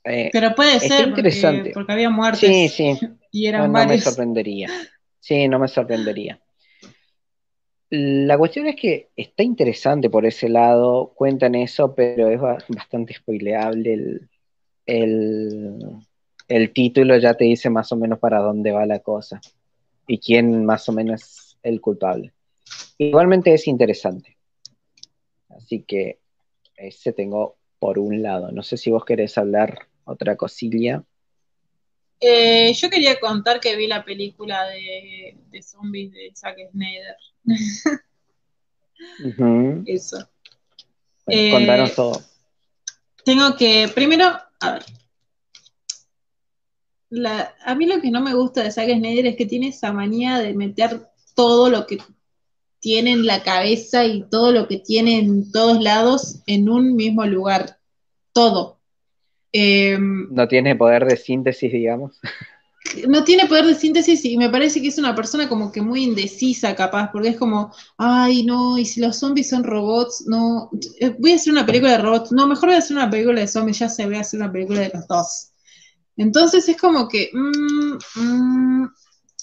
eh, 0.05 0.31
Pero 0.33 0.55
puede 0.55 0.81
ser 0.81 1.09
interesante. 1.09 1.71
Porque, 1.73 1.93
había 1.93 2.11
muertes. 2.11 2.41
Sí, 2.41 2.69
sí. 2.69 2.99
Y 3.31 3.47
eran 3.47 3.73
no 3.73 3.85
me 3.85 4.01
sorprendería. 4.01 4.69
Sí, 5.19 5.49
no 5.49 5.59
me 5.59 5.67
sorprendería. 5.67 6.41
La 7.91 8.39
cuestión 8.39 8.69
es 8.69 8.77
que 8.77 9.11
está 9.17 9.43
interesante 9.43 10.09
por 10.09 10.25
ese 10.25 10.49
lado, 10.49 11.13
cuentan 11.17 11.57
eso, 11.57 11.95
pero 11.95 12.29
es 12.29 12.41
bastante 12.69 13.15
spoileable. 13.15 14.29
El, 14.87 15.99
el, 16.47 16.73
título 16.73 17.17
ya 17.19 17.35
te 17.35 17.45
dice 17.45 17.71
más 17.71 17.91
o 17.91 17.97
menos 17.97 18.19
para 18.19 18.39
dónde 18.39 18.71
va 18.71 18.87
la 18.87 19.01
cosa 19.01 19.41
y 20.07 20.19
quién 20.19 20.65
más 20.65 20.89
o 20.89 20.93
menos 20.93 21.23
es 21.23 21.59
el 21.63 21.81
culpable. 21.81 22.33
Igualmente 22.99 23.53
es 23.53 23.67
interesante. 23.67 24.34
Así 25.57 25.83
que 25.83 26.21
ese 26.77 27.13
tengo 27.13 27.57
por 27.79 27.99
un 27.99 28.23
lado. 28.23 28.51
No 28.51 28.63
sé 28.63 28.77
si 28.77 28.91
vos 28.91 29.05
querés 29.05 29.37
hablar 29.39 29.89
otra 30.05 30.37
cosilla. 30.37 31.05
Eh, 32.21 32.73
yo 32.73 32.89
quería 32.89 33.21
contar 33.21 33.61
que 33.61 33.77
vi 33.77 33.87
la 33.87 34.05
película 34.05 34.67
de, 34.69 35.37
zombies 35.63 36.13
de 36.13 36.33
Zack 36.35 36.57
Snyder. 36.71 37.17
Eso. 39.87 40.29
Eh, 41.27 41.51
contanos 41.51 41.95
todo. 41.95 42.23
Tengo 43.25 43.57
que, 43.57 43.91
primero, 43.95 44.25
a 44.61 44.73
ver. 44.73 44.85
a 47.65 47.75
mí 47.75 47.87
lo 47.87 48.01
que 48.01 48.11
no 48.11 48.21
me 48.21 48.35
gusta 48.35 48.63
de 48.63 48.71
Zack 48.71 48.89
Snyder 48.89 49.27
es 49.27 49.37
que 49.37 49.47
tiene 49.47 49.69
esa 49.69 49.93
manía 49.93 50.39
de 50.39 50.55
meter 50.55 51.09
todo 51.35 51.69
lo 51.69 51.87
que 51.87 51.99
tiene 52.85 53.13
en 53.13 53.25
la 53.25 53.43
cabeza 53.43 54.05
y 54.05 54.25
todo 54.29 54.53
lo 54.53 54.69
que 54.69 54.77
tiene 54.77 55.19
en 55.19 55.51
todos 55.51 55.83
lados 55.83 56.43
en 56.47 56.69
un 56.69 56.95
mismo 56.95 57.25
lugar. 57.25 57.79
Todo. 58.35 58.79
Em, 59.53 60.29
no 60.31 60.47
tiene 60.47 60.77
poder 60.77 61.07
de 61.07 61.17
síntesis, 61.17 61.73
digamos. 61.73 62.21
No 63.09 63.25
tiene 63.25 63.47
poder 63.47 63.65
de 63.65 63.75
síntesis 63.75 64.27
y 64.27 64.37
me 64.37 64.51
parece 64.51 64.81
que 64.83 64.89
es 64.89 64.99
una 64.99 65.15
persona 65.15 65.49
como 65.49 65.73
que 65.73 65.81
muy 65.81 66.05
indecisa, 66.05 66.77
capaz, 66.77 67.11
porque 67.11 67.31
es 67.31 67.37
como, 67.39 67.73
ay, 67.97 68.45
no, 68.45 68.77
y 68.77 68.85
si 68.85 69.01
los 69.01 69.19
zombies 69.19 69.49
son 69.49 69.65
robots, 69.65 70.25
no, 70.27 70.71
eh, 71.01 71.17
voy 71.19 71.33
a 71.33 71.37
hacer 71.37 71.55
una 71.55 71.65
película 71.65 71.93
de 71.93 72.03
robots, 72.03 72.31
no, 72.31 72.47
mejor 72.47 72.69
voy 72.69 72.77
a 72.77 72.79
hacer 72.81 72.99
una 72.99 73.09
película 73.09 73.41
de 73.41 73.49
zombies, 73.49 73.79
ya 73.79 73.89
se 73.89 74.05
voy 74.05 74.17
a 74.17 74.21
hacer 74.21 74.39
una 74.39 74.53
película 74.53 74.81
de 74.81 74.91
los 74.93 75.09
dos. 75.09 75.51
Entonces 76.19 76.69
es 76.69 76.77
como 76.77 77.09
que 77.09 77.31
mm, 77.33 78.21
mm, 78.21 78.89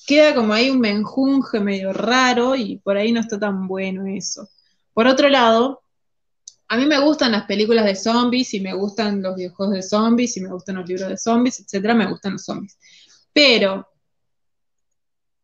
queda 0.06 0.36
como 0.36 0.54
ahí 0.54 0.70
un 0.70 0.80
menjunje 0.80 1.60
medio 1.60 1.94
raro 1.94 2.56
y 2.56 2.78
por 2.78 2.98
ahí 2.98 3.12
no 3.12 3.20
está 3.20 3.40
tan 3.40 3.68
bueno 3.68 4.06
eso. 4.06 4.50
Por 4.94 5.08
otro 5.08 5.30
lado, 5.30 5.84
a 6.68 6.78
mí 6.78 6.86
me 6.86 7.00
gustan 7.00 7.34
las 7.34 7.46
películas 7.46 7.86
de 7.86 7.96
zombies 7.96 8.54
y 8.54 8.62
me 8.62 8.74
gustan 8.74 9.22
los 9.22 9.36
videojuegos 9.36 9.76
de 9.76 9.84
zombies 9.84 10.38
y 10.38 10.42
me 10.42 10.50
gustan 10.50 10.76
los 10.78 10.88
libros 10.88 11.10
de 11.10 11.18
zombies, 11.18 11.60
etcétera, 11.60 11.94
me 11.94 12.08
gustan 12.08 12.34
los 12.34 12.46
zombies. 12.46 12.78
Pero, 13.34 13.88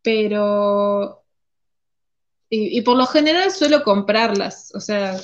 pero 0.01 1.23
y, 2.49 2.81
por 2.81 2.97
lo 2.97 3.05
general 3.05 3.51
suelo 3.51 3.83
comprarlas, 3.83 4.71
o 4.73 4.79
sea, 4.79 5.19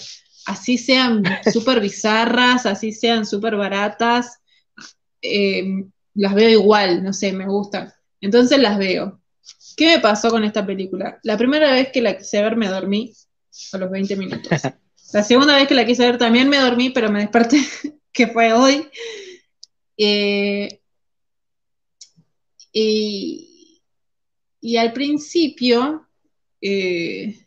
así 0.45 0.77
sean 0.77 1.23
súper 1.53 1.79
bizarras, 1.79 2.65
así 2.65 2.91
sean 2.91 3.25
súper 3.25 3.55
baratas, 3.55 4.39
eh, 5.21 5.85
las 6.15 6.35
veo 6.35 6.49
igual, 6.49 7.01
no 7.01 7.13
sé, 7.13 7.31
me 7.31 7.45
gustan. 7.45 7.93
Entonces 8.19 8.59
las 8.59 8.77
veo. 8.77 9.21
¿Qué 9.75 9.95
me 9.95 9.99
pasó 9.99 10.29
con 10.29 10.43
esta 10.43 10.65
película? 10.65 11.19
La 11.23 11.37
primera 11.37 11.71
vez 11.71 11.89
que 11.91 12.01
la 12.01 12.17
quise 12.17 12.41
ver 12.41 12.55
me 12.55 12.67
dormí 12.67 13.13
a 13.71 13.77
los 13.77 13.89
20 13.89 14.15
minutos. 14.15 14.49
La 15.13 15.21
segunda 15.21 15.55
vez 15.55 15.67
que 15.67 15.75
la 15.75 15.85
quise 15.85 16.07
ver 16.07 16.17
también 16.17 16.49
me 16.49 16.57
dormí, 16.57 16.89
pero 16.89 17.11
me 17.11 17.19
desperté, 17.19 17.59
que 18.11 18.27
fue 18.27 18.51
hoy. 18.51 18.89
Eh, 19.95 20.81
y, 22.71 23.79
y, 24.59 24.77
al 24.77 24.91
principio, 24.91 26.07
eh, 26.59 27.45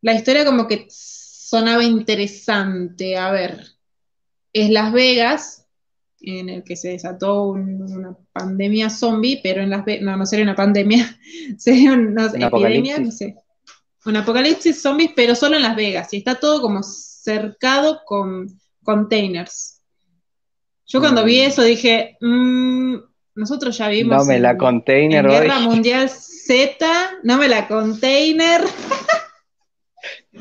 la 0.00 0.14
historia 0.14 0.44
como 0.44 0.66
que 0.66 0.86
sonaba 0.90 1.84
interesante. 1.84 3.16
A 3.16 3.30
ver, 3.30 3.64
es 4.52 4.70
Las 4.70 4.92
Vegas, 4.92 5.63
en 6.26 6.48
el 6.48 6.64
que 6.64 6.76
se 6.76 6.88
desató 6.88 7.44
una 7.44 8.16
pandemia 8.32 8.90
zombie, 8.90 9.40
pero 9.42 9.62
en 9.62 9.70
Las 9.70 9.84
Vegas, 9.84 10.02
no, 10.02 10.16
no 10.16 10.26
sería 10.26 10.44
una 10.44 10.54
pandemia, 10.54 11.18
sería 11.58 11.92
una, 11.92 12.26
epidemia, 12.26 12.98
no 12.98 13.10
sé. 13.10 13.36
Un 14.06 14.16
apocalipsis 14.16 14.82
zombies, 14.82 15.12
pero 15.16 15.34
solo 15.34 15.56
en 15.56 15.62
Las 15.62 15.76
Vegas, 15.76 16.12
y 16.12 16.18
está 16.18 16.34
todo 16.34 16.60
como 16.60 16.82
cercado 16.82 18.02
con 18.04 18.48
containers. 18.82 19.80
Yo 20.86 21.00
cuando 21.00 21.24
vi 21.24 21.40
mm. 21.40 21.46
eso 21.46 21.62
dije, 21.62 22.16
mmm, 22.20 22.96
nosotros 23.34 23.76
ya 23.78 23.88
vimos. 23.88 24.16
No 24.16 24.24
me 24.24 24.38
la 24.38 24.56
container 24.56 25.24
en 25.24 25.30
Guerra 25.30 25.60
Mundial 25.60 26.08
Z, 26.10 26.86
no 27.22 27.38
me 27.38 27.48
la 27.48 27.66
container. 27.66 28.62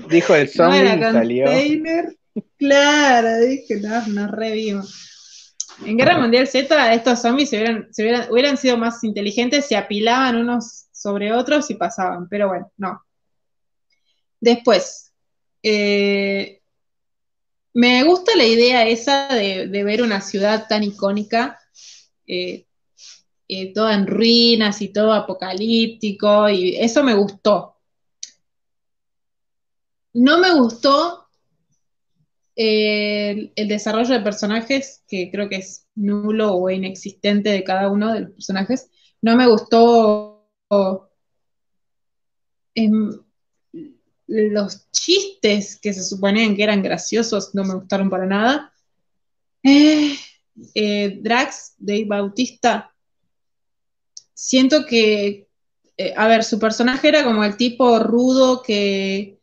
Dijo 0.09 0.35
el 0.35 0.49
zombie 0.49 0.97
no 0.97 1.11
salió. 1.11 1.45
Container. 1.45 2.17
Claro, 2.57 3.39
dije, 3.39 3.79
no, 3.79 4.07
nos 4.07 4.31
revimos. 4.31 5.12
En 5.85 5.97
Guerra 5.97 6.17
Mundial 6.17 6.47
Z, 6.47 6.93
estos 6.93 7.21
zombies 7.21 7.49
se 7.49 7.57
hubieran, 7.57 7.87
hubieran 8.31 8.57
sido 8.57 8.77
más 8.77 9.03
inteligentes, 9.03 9.65
se 9.65 9.75
apilaban 9.75 10.35
unos 10.35 10.85
sobre 10.91 11.33
otros 11.33 11.69
y 11.69 11.75
pasaban, 11.75 12.29
pero 12.29 12.47
bueno, 12.47 12.71
no. 12.77 13.03
Después, 14.39 15.13
eh, 15.61 16.61
me 17.73 18.03
gusta 18.03 18.35
la 18.35 18.45
idea 18.45 18.87
esa 18.87 19.27
de, 19.27 19.67
ver 19.83 20.03
una 20.03 20.21
ciudad 20.21 20.67
tan 20.67 20.83
icónica 20.83 21.59
eh, 22.27 22.67
eh, 23.47 23.73
toda 23.73 23.93
en 23.95 24.07
ruinas 24.07 24.81
y 24.81 24.89
todo 24.89 25.13
apocalíptico, 25.13 26.49
y 26.49 26.75
eso 26.77 27.03
me 27.03 27.13
gustó. 27.13 27.77
No 30.13 30.37
me 30.37 30.53
gustó 30.53 31.22
eh, 32.55 33.51
el, 33.55 33.67
desarrollo 33.67 34.13
de 34.13 34.21
personajes, 34.21 35.03
que 35.07 35.31
creo 35.31 35.49
que 35.49 35.57
es 35.57 35.87
nulo 35.95 36.53
o 36.53 36.69
inexistente 36.69 37.49
de 37.49 37.63
cada 37.63 37.89
uno 37.89 38.13
de 38.13 38.21
los 38.21 38.31
personajes. 38.31 38.89
No 39.21 39.35
me 39.35 39.47
gustó 39.47 40.47
em, 42.75 43.11
los 44.27 44.91
chistes 44.91 45.79
que 45.79 45.93
se 45.93 46.03
suponían 46.03 46.55
que 46.55 46.63
eran 46.63 46.83
graciosos, 46.83 47.53
no 47.55 47.63
me 47.63 47.75
gustaron 47.75 48.09
para 48.09 48.25
nada. 48.25 48.73
Eh, 49.63 51.19
Drax, 51.21 51.75
Dave 51.77 52.05
Bautista, 52.05 52.93
siento 54.33 54.85
que, 54.85 55.47
eh, 55.97 56.13
a 56.15 56.27
ver, 56.27 56.43
su 56.43 56.59
personaje 56.59 57.07
era 57.07 57.23
como 57.23 57.43
el 57.43 57.57
tipo 57.57 57.99
rudo 57.99 58.61
que, 58.61 59.39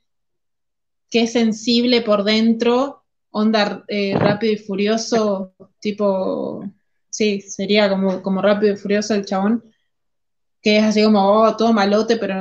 que 1.10 1.22
es 1.22 1.32
sensible 1.32 2.02
por 2.02 2.24
dentro, 2.24 2.99
onda 3.30 3.84
eh, 3.88 4.14
rápido 4.18 4.52
y 4.52 4.56
furioso, 4.56 5.54
tipo, 5.78 6.64
sí, 7.08 7.40
sería 7.40 7.88
como, 7.88 8.22
como 8.22 8.42
rápido 8.42 8.74
y 8.74 8.76
furioso 8.76 9.14
el 9.14 9.24
chabón, 9.24 9.64
que 10.62 10.78
es 10.78 10.84
así 10.84 11.02
como, 11.04 11.20
oh, 11.24 11.56
todo 11.56 11.72
malote, 11.72 12.16
pero 12.16 12.34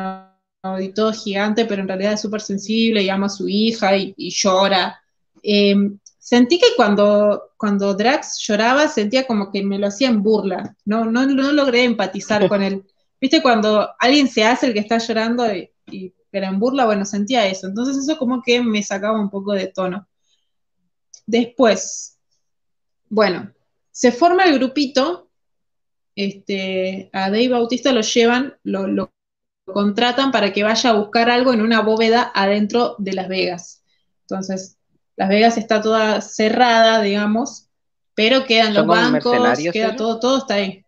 no, 0.64 0.82
y 0.82 0.94
todo 0.94 1.14
gigante, 1.14 1.66
pero 1.66 1.82
en 1.82 1.88
realidad 1.88 2.14
es 2.14 2.22
súper 2.22 2.42
sensible 2.42 3.02
y 3.04 3.10
ama 3.10 3.28
a 3.28 3.30
su 3.30 3.48
hija 3.48 3.96
y, 3.96 4.14
llora. 4.18 5.00
Em, 5.44 6.00
sentí 6.18 6.60
que 6.60 6.68
cuando, 6.76 7.52
cuando 7.58 7.94
Drax 7.94 8.40
lloraba 8.40 8.88
sentía 8.88 9.26
como 9.26 9.52
que 9.52 9.64
me 9.64 9.80
lo 9.80 9.88
hacía 9.88 10.10
en 10.10 10.22
burla, 10.22 10.76
no, 10.86 11.06
no, 11.06 11.26
no 11.26 11.52
logré 11.52 11.84
empatizar 11.84 12.48
con 12.50 12.62
él. 12.62 12.84
¿Viste 13.22 13.42
cuando 13.42 13.90
alguien 14.00 14.28
se 14.28 14.46
hace 14.46 14.68
el 14.68 14.74
que 14.74 14.80
está 14.80 14.98
llorando 14.98 15.54
y, 15.54 15.70
y, 15.88 16.14
pero 16.30 16.48
en 16.48 16.60
burla? 16.60 16.86
Bueno, 16.86 17.06
sentía 17.06 17.48
eso. 17.48 17.68
Entonces 17.68 17.98
eso 17.98 18.18
como 18.18 18.42
que 18.42 18.62
me 18.62 18.84
sacaba 18.84 19.20
un 19.20 19.30
poco 19.30 19.54
de 19.54 19.68
tono. 19.68 20.08
Después, 21.30 22.18
bueno, 23.08 23.54
se 23.92 24.12
forma 24.12 24.46
el 24.46 24.56
grupito, 24.56 25.30
este, 26.16 27.12
a 27.14 27.30
Dave 27.30 27.50
Bautista 27.50 27.94
lo 27.94 28.02
llevan, 28.02 28.58
lo, 28.64 28.88
lo 28.88 29.14
contratan 29.64 30.32
para 30.32 30.52
que 30.52 30.64
vaya 30.64 30.90
a 30.90 30.94
buscar 30.94 31.30
algo 31.30 31.54
en 31.54 31.62
una 31.62 31.82
bóveda 31.82 32.32
adentro 32.34 32.96
de 32.98 33.14
Las 33.14 33.28
Vegas. 33.28 33.84
Entonces, 34.22 34.80
las 35.16 35.30
Vegas 35.30 35.60
está 35.60 35.82
toda 35.82 36.22
cerrada, 36.22 37.00
digamos, 37.04 37.70
pero 38.16 38.46
quedan 38.46 38.74
los 38.74 38.88
bancos, 38.88 39.60
queda 39.72 39.96
todo, 39.96 40.20
todo 40.20 40.40
está 40.40 40.56
ahí. 40.56 40.84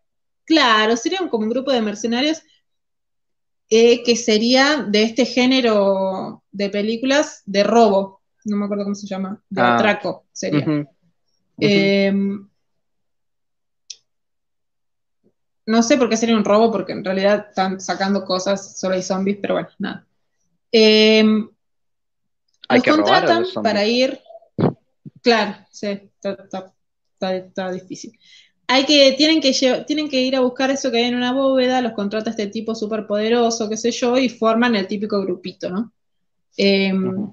Claro, 0.45 0.97
sería 0.97 1.19
como 1.29 1.43
un 1.43 1.51
grupo 1.51 1.71
de 1.71 1.83
mercenarios 1.83 2.41
eh, 3.69 4.01
que 4.01 4.15
sería 4.15 4.77
de 4.77 5.03
este 5.03 5.25
género 5.25 6.43
de 6.51 6.71
películas 6.71 7.43
de 7.45 7.63
robo, 7.63 8.20
no 8.45 8.57
me 8.57 8.65
acuerdo 8.65 8.83
cómo 8.83 8.95
se 8.95 9.07
llama, 9.07 9.41
de 9.49 9.61
ah. 9.61 9.75
atraco 9.75 10.25
sería. 10.31 10.85
Em, 11.57 12.47
no 15.65 15.83
sé 15.83 15.97
por 15.97 16.09
qué 16.09 16.17
sería 16.17 16.35
un 16.35 16.45
robo, 16.45 16.71
porque 16.71 16.91
en 16.93 17.05
realidad 17.05 17.47
están 17.49 17.79
sacando 17.79 18.25
cosas, 18.25 18.79
solo 18.79 18.95
hay 18.95 19.03
zombies, 19.03 19.37
pero 19.41 19.55
bueno, 19.55 19.69
nada. 19.79 20.05
Eh, 20.71 21.23
los 22.69 22.83
contratan 22.83 23.45
para 23.61 23.85
ir. 23.85 24.19
Claro, 25.21 25.57
sí, 25.69 26.09
está, 26.21 27.71
difícil. 27.71 28.17
Hay 28.67 28.85
que, 28.85 29.13
tienen 29.17 29.41
que, 29.41 29.51
tienen 29.85 30.09
que 30.09 30.21
ir 30.21 30.35
a 30.35 30.39
buscar 30.39 30.71
eso 30.71 30.89
que 30.89 30.97
hay 30.97 31.03
en 31.03 31.15
una 31.15 31.33
bóveda, 31.33 31.81
los 31.81 31.91
contrata 31.91 32.29
este 32.29 32.47
tipo 32.47 32.73
súper 32.73 33.05
poderoso, 33.05 33.69
qué 33.69 33.77
sé 33.77 33.91
yo, 33.91 34.17
y 34.17 34.29
forman 34.29 34.75
el 34.75 34.87
típico 34.87 35.21
grupito, 35.21 35.69
¿no? 35.69 35.91
Em, 36.55 37.31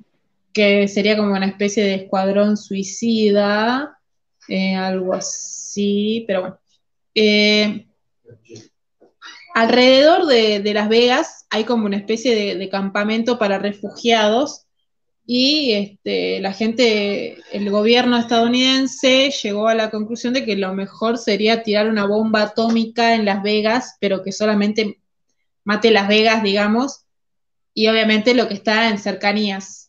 que 0.59 0.89
sería 0.89 1.17
como 1.17 1.35
una 1.35 1.47
especie 1.47 1.85
de 1.85 1.95
escuadrón 1.95 2.57
suicida, 2.57 3.97
eh, 4.49 4.75
algo 4.75 5.15
así, 5.15 6.25
pero 6.27 6.41
bueno. 6.41 6.59
Eh, 7.15 7.87
alrededor 9.55 10.27
de, 10.27 10.75
Las 10.75 10.89
Vegas 10.89 11.47
hay 11.51 11.63
como 11.63 11.87
una 11.87 11.97
especie 11.97 12.57
de 12.57 12.69
campamento 12.69 13.39
para 13.39 13.61
refugiados 13.61 14.67
y 15.31 15.75
este, 15.75 16.41
la 16.41 16.53
gente, 16.55 17.37
el 17.53 17.71
gobierno 17.71 18.17
estadounidense 18.17 19.31
llegó 19.31 19.69
a 19.69 19.77
la 19.77 19.91
conclusión 19.91 20.35
de 20.35 20.45
que 20.45 20.57
lo 20.57 20.75
mejor 20.75 21.19
sería 21.19 21.63
tirar 21.63 21.89
una 21.89 22.05
bomba 22.07 22.43
atómica 22.43 23.15
en 23.15 23.27
Las 23.27 23.43
Vegas, 23.45 23.97
pero 24.01 24.25
que 24.25 24.33
solamente 24.33 24.99
mate 25.63 25.93
Las 25.93 26.09
Vegas, 26.09 26.43
digamos, 26.43 27.05
y 27.75 27.87
obviamente 27.89 28.35
lo 28.35 28.49
que 28.49 28.55
está 28.55 28.89
en 28.89 28.99
cercanías. 28.99 29.88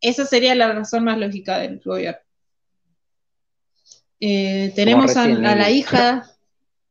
Esa 0.00 0.24
sería 0.24 0.54
la 0.54 0.72
razón 0.72 1.04
más 1.04 1.18
lógica 1.18 1.58
del 1.58 1.80
gobierno. 1.80 2.20
Eh, 4.18 4.72
tenemos 4.74 5.16
a, 5.16 5.26
la 5.26 5.70
hija, 5.70 6.30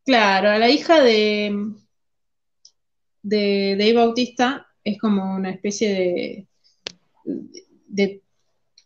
claro, 0.04 0.50
a 0.50 0.58
la 0.58 0.70
hija 0.70 1.02
de, 1.02 1.74
de 3.22 3.76
Dave 3.78 3.94
Bautista, 3.94 4.68
es 4.84 4.98
como 4.98 5.36
una 5.36 5.52
especie 5.52 5.94
de 5.94 6.50
de, 7.90 8.24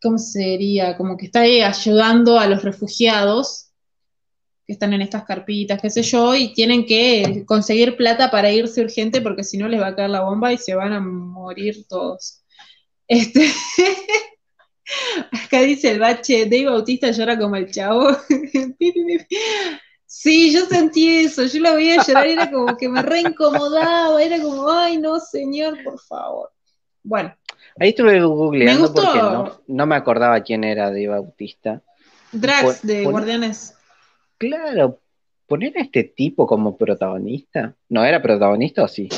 ¿cómo 0.01 0.17
sería? 0.17 0.97
Como 0.97 1.17
que 1.17 1.25
está 1.27 1.41
ahí 1.41 1.61
ayudando 1.61 2.39
a 2.39 2.47
los 2.47 2.63
refugiados 2.63 3.69
que 4.65 4.73
están 4.73 4.93
en 4.93 5.01
estas 5.01 5.25
carpitas, 5.25 5.81
qué 5.81 5.89
sé 5.89 6.03
yo, 6.03 6.35
y 6.35 6.53
tienen 6.53 6.85
que 6.85 7.43
conseguir 7.45 7.97
plata 7.97 8.31
para 8.31 8.51
irse 8.51 8.81
urgente 8.81 9.21
porque 9.21 9.43
si 9.43 9.57
no 9.57 9.67
les 9.67 9.81
va 9.81 9.87
a 9.87 9.95
caer 9.95 10.09
la 10.09 10.21
bomba 10.21 10.53
y 10.53 10.57
se 10.57 10.73
van 10.73 10.93
a 10.93 11.01
morir 11.01 11.85
todos. 11.87 12.42
Este, 13.07 13.51
acá 15.31 15.61
dice 15.61 15.91
el 15.91 15.99
bache, 15.99 16.45
Dave 16.45 16.69
Bautista 16.69 17.11
llora 17.11 17.38
como 17.38 17.55
el 17.55 17.71
chavo. 17.71 18.09
Sí, 20.05 20.53
yo 20.53 20.67
sentí 20.67 21.25
eso, 21.25 21.43
yo 21.45 21.59
la 21.59 21.73
veía 21.73 22.03
llorar, 22.03 22.27
era 22.27 22.51
como 22.51 22.77
que 22.77 22.88
me 22.88 23.01
reincomodaba, 23.01 24.21
era 24.21 24.39
como, 24.39 24.69
ay 24.69 24.99
no, 24.99 25.19
señor, 25.19 25.84
por 25.84 25.99
favor. 25.99 26.51
Bueno, 27.01 27.35
Ahí 27.80 27.89
estuve 27.89 28.21
googleando 28.21 28.93
porque 28.93 29.19
no, 29.67 29.85
me 29.85 29.95
acordaba 29.95 30.39
quién 30.41 30.63
era 30.63 30.91
de 30.91 31.07
Bautista. 31.07 31.81
Drax 32.31 32.85
de 32.85 33.05
Guardianes. 33.05 33.75
Claro, 34.38 34.99
poner 35.47 35.77
a 35.77 35.81
este 35.81 36.03
tipo 36.03 36.45
como 36.45 36.77
protagonista. 36.77 37.75
¿No 37.89 38.03
era 38.05 38.21
protagonista 38.21 38.84
o 38.84 38.88
sí? 38.88 39.09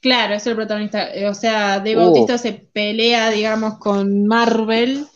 Claro, 0.00 0.34
es 0.34 0.46
el 0.46 0.56
protagonista. 0.56 1.14
Eh, 1.14 1.26
o 1.28 1.34
sea, 1.34 1.78
Dave 1.78 1.96
Bautista 1.96 2.38
se 2.38 2.52
pelea, 2.52 3.30
digamos, 3.30 3.78
con 3.78 4.26
Marvel. 4.26 5.06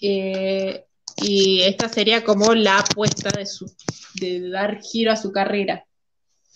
Eh, 0.00 0.84
y 1.16 1.60
esta 1.62 1.88
sería 1.88 2.24
como 2.24 2.54
la 2.54 2.78
apuesta 2.78 3.30
de, 3.30 3.44
su, 3.46 3.70
de 4.14 4.48
dar 4.48 4.80
giro 4.80 5.12
a 5.12 5.16
su 5.16 5.30
carrera. 5.30 5.84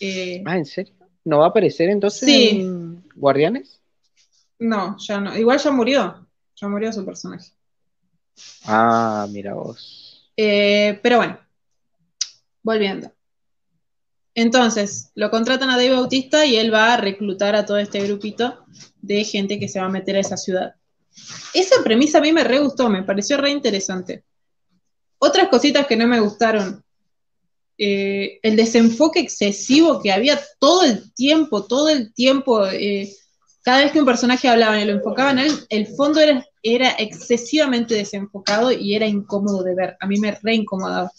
Eh, 0.01 0.43
ah, 0.47 0.57
¿en 0.57 0.65
serio? 0.65 0.95
¿No 1.25 1.39
va 1.39 1.47
a 1.47 1.49
aparecer 1.51 1.91
entonces 1.91 2.29
en 2.29 3.05
Guardianes? 3.15 3.81
No, 4.59 4.97
ya 4.99 5.21
no. 5.21 5.37
Igual 5.37 5.59
ya 5.59 5.71
murió. 5.71 6.27
Ya 6.57 6.69
murió 6.69 6.93
su 6.93 7.05
personaje. 7.05 7.51
Ah, 8.65 9.27
mira 9.31 9.55
vos. 9.55 10.31
pero 10.37 11.19
bueno, 11.19 11.39
volviendo. 12.63 13.14
Entonces, 14.35 15.11
lo 15.15 15.31
contratan 15.31 15.71
a 15.71 15.77
Dave 15.77 15.93
Bautista 15.93 16.45
y 16.45 16.57
él 16.57 16.75
va 16.75 16.95
a 16.95 16.97
reclutar 16.97 17.55
a 17.55 17.65
todo 17.65 17.79
este 17.79 18.01
grupito 18.01 18.65
de 19.01 19.25
gente 19.25 19.61
que 19.61 19.69
se 19.69 19.79
va 19.79 19.87
a 19.87 19.91
meter 19.91 20.17
a 20.17 20.21
esa 20.21 20.37
ciudad. 20.37 20.75
Esa 21.53 21.83
premisa 21.85 22.19
a 22.19 22.21
mí 22.21 22.33
me 22.33 22.43
re 22.43 22.59
gustó, 22.59 22.89
me 22.89 23.05
pareció 23.05 23.37
re 23.37 23.51
interesante. 23.51 24.25
Otras 25.19 25.49
cositas 25.49 25.87
que 25.87 25.97
no 25.97 26.07
me 26.07 26.21
gustaron. 26.21 26.83
Eh, 27.79 28.39
el 28.43 28.57
desenfoque 28.57 29.21
excesivo 29.21 30.01
que 30.01 30.13
había 30.13 30.41
todo 30.59 30.85
el 30.85 31.13
tiempo, 31.15 31.65
todo 31.65 31.89
el 31.89 32.13
tiempo. 32.13 32.67
Eh, 32.67 33.13
cada 33.63 33.85
vez 33.85 33.93
que 33.93 34.01
un 34.01 34.07
personaje 34.07 34.49
hablaba 34.49 34.81
y 34.81 34.85
lo 34.85 34.93
enfocaban 34.93 35.39
en 35.39 35.47
él, 35.47 35.67
el 35.69 35.87
fondo 35.87 36.21
era, 36.21 36.45
era 36.63 36.91
excesivamente 36.99 37.95
desenfocado 37.95 38.73
y 38.73 38.95
era 38.95 39.07
incómodo 39.07 39.63
de 39.63 39.75
ver. 39.75 39.97
A 40.01 40.07
mí 40.07 40.19
me 40.19 40.33
re 40.43 40.57
incomodaba. 40.57 41.11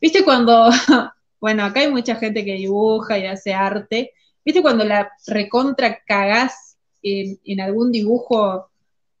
¿Viste 0.00 0.24
cuando 0.24 0.70
Bueno, 1.42 1.64
acá 1.64 1.80
hay 1.80 1.90
mucha 1.90 2.14
gente 2.14 2.44
que 2.44 2.54
dibuja 2.54 3.18
y 3.18 3.26
hace 3.26 3.52
arte. 3.52 4.12
¿Viste 4.44 4.62
cuando 4.62 4.84
la 4.84 5.10
recontra 5.26 5.98
cagás 6.06 6.78
en, 7.02 7.60
algún 7.60 7.90
dibujo? 7.90 8.70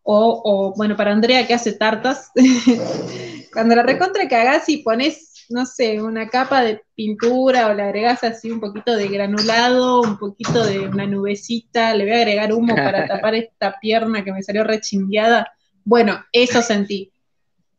O, 0.04 0.72
bueno, 0.76 0.96
para 0.96 1.10
Andrea 1.10 1.44
que 1.48 1.54
hace 1.54 1.72
tartas, 1.72 2.30
cuando 3.52 3.74
la 3.74 3.82
recontra 3.82 4.28
cagás 4.28 4.68
y 4.68 4.78
pones, 4.84 5.46
no 5.48 5.66
sé, 5.66 6.00
una 6.00 6.28
capa 6.28 6.62
de 6.62 6.82
pintura 6.94 7.66
o 7.66 7.74
le 7.74 7.82
agregás 7.82 8.22
así 8.22 8.52
un 8.52 8.60
poquito 8.60 8.94
de 8.94 9.08
granulado, 9.08 10.02
un 10.02 10.16
poquito 10.16 10.64
de 10.64 10.78
una 10.78 11.06
nubecita, 11.06 11.92
le 11.92 12.04
voy 12.04 12.12
a 12.12 12.18
agregar 12.18 12.52
humo 12.52 12.76
para 12.76 13.04
tapar 13.08 13.34
esta 13.34 13.80
pierna 13.80 14.22
que 14.22 14.32
me 14.32 14.44
salió 14.44 14.62
rechingueada. 14.62 15.52
Bueno, 15.84 16.24
eso 16.30 16.62
sentí. 16.62 17.11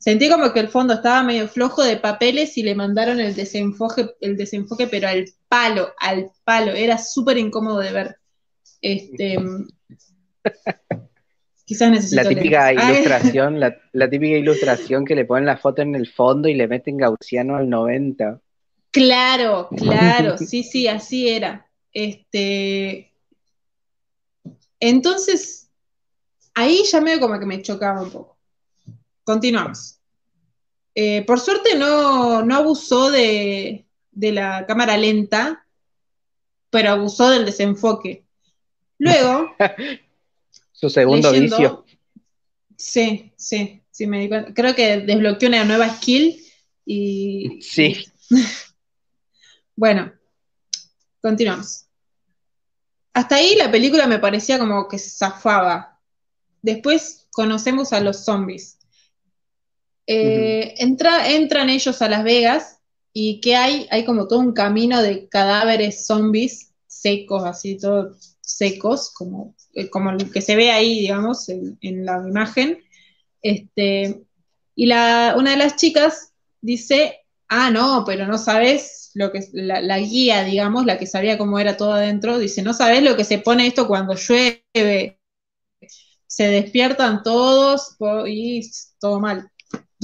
Sentí 0.03 0.29
como 0.29 0.51
que 0.51 0.59
el 0.59 0.67
fondo 0.67 0.95
estaba 0.95 1.23
medio 1.23 1.47
flojo 1.47 1.81
de 1.81 1.95
papeles 1.95 2.57
y 2.57 2.63
le 2.63 2.75
mandaron 2.75 3.21
el 3.21 3.33
desenfoque, 3.33 4.09
el 4.19 4.35
desenfoque, 4.35 4.87
pero 4.87 5.07
al 5.07 5.23
palo, 5.47 5.93
al 5.97 6.29
palo. 6.43 6.73
Era 6.73 6.97
súper 6.97 7.37
incómodo 7.37 7.79
de 7.79 7.93
ver. 7.93 8.17
Este, 8.81 9.37
quizás 11.65 11.89
necesito. 11.89 12.21
La 12.21 12.27
típica 12.27 12.73
ilustración, 12.73 13.59
la, 13.93 14.09
típica 14.09 14.35
ilustración 14.35 15.05
que 15.05 15.15
le 15.15 15.23
ponen 15.23 15.45
la 15.45 15.55
foto 15.55 15.81
en 15.81 15.95
el 15.95 16.11
fondo 16.11 16.49
y 16.49 16.55
le 16.55 16.67
meten 16.67 16.97
gaussiano 16.97 17.55
al 17.55 17.69
90. 17.69 18.41
Claro, 18.91 19.69
claro, 19.69 20.37
sí, 20.37 20.63
sí, 20.63 20.85
así 20.89 21.29
era. 21.29 21.65
Este. 21.93 23.13
Entonces, 24.81 25.69
ahí 26.53 26.83
ya 26.91 26.99
medio 26.99 27.21
como 27.21 27.39
que 27.39 27.45
me 27.45 27.61
chocaba 27.61 28.01
un 28.01 28.11
poco. 28.11 28.37
Continuamos. 29.23 29.92
Eh, 30.95 31.23
por 31.25 31.39
suerte 31.39 31.75
no, 31.75 32.37
abusó 32.53 33.09
de, 33.09 33.85
la 34.11 34.65
cámara 34.67 34.97
lenta, 34.97 35.65
pero 36.69 36.91
abusó 36.91 37.29
del 37.29 37.45
desenfoque. 37.45 38.25
Luego. 38.99 39.55
Su 40.71 40.89
segundo 40.89 41.31
vicio. 41.31 41.85
Sí, 42.77 43.31
sí, 43.37 43.81
sí, 43.91 44.07
me 44.07 44.19
di 44.19 44.27
cuenta. 44.27 44.53
Creo 44.53 44.75
que 44.75 44.97
desbloqueó 44.97 45.49
una 45.49 45.63
nueva 45.63 45.89
skill 45.89 46.43
y. 46.85 47.59
Sí. 47.61 48.05
bueno, 49.75 50.13
continuamos. 51.21 51.85
Hasta 53.13 53.35
ahí 53.35 53.55
la 53.55 53.71
película 53.71 54.07
me 54.07 54.19
parecía 54.19 54.59
como 54.59 54.87
que 54.87 54.97
zafaba. 54.97 56.01
Después 56.61 57.27
conocemos 57.31 57.93
a 57.93 57.99
los 57.99 58.25
zombies. 58.25 58.79
Eh, 60.05 60.75
entran 60.77 61.69
ellos 61.69 62.01
a 62.01 62.09
Las 62.09 62.23
Vegas 62.23 62.79
y 63.13 63.39
¿qué 63.41 63.55
hay? 63.55 63.87
Hay 63.91 64.05
como 64.05 64.27
todo 64.27 64.39
un 64.39 64.53
camino 64.53 65.01
de 65.01 65.29
cadáveres 65.29 66.05
zombies 66.05 66.73
secos, 66.87 67.43
así 67.43 67.77
todos 67.77 68.37
secos, 68.41 69.11
como, 69.11 69.55
eh, 69.73 69.89
como 69.89 70.11
el 70.11 70.31
que 70.31 70.41
se 70.41 70.55
ve 70.55 70.71
ahí, 70.71 70.99
digamos, 71.01 71.47
en, 71.49 72.05
la 72.05 72.23
imagen. 72.27 72.79
Este, 73.41 74.23
y 74.75 74.85
la, 74.87 75.35
una 75.37 75.51
de 75.51 75.57
las 75.57 75.75
chicas 75.75 76.33
dice, 76.61 77.19
ah, 77.49 77.69
no, 77.69 78.03
pero 78.05 78.25
no 78.27 78.37
sabes 78.37 79.11
lo 79.13 79.31
que 79.31 79.41
la, 79.53 79.81
la, 79.81 79.99
guía, 79.99 80.43
digamos, 80.43 80.85
la 80.85 80.97
que 80.97 81.05
sabía 81.05 81.37
cómo 81.37 81.59
era 81.59 81.77
todo 81.77 81.93
adentro, 81.93 82.39
dice, 82.39 82.63
no 82.63 82.73
sabes 82.73 83.03
lo 83.03 83.15
que 83.15 83.25
se 83.25 83.37
pone 83.39 83.67
esto 83.67 83.87
cuando 83.87 84.15
llueve. 84.15 85.19
Se 86.25 86.47
despiertan 86.47 87.21
todos 87.21 87.95
y 88.25 88.67
todo 88.99 89.19
mal. 89.19 89.51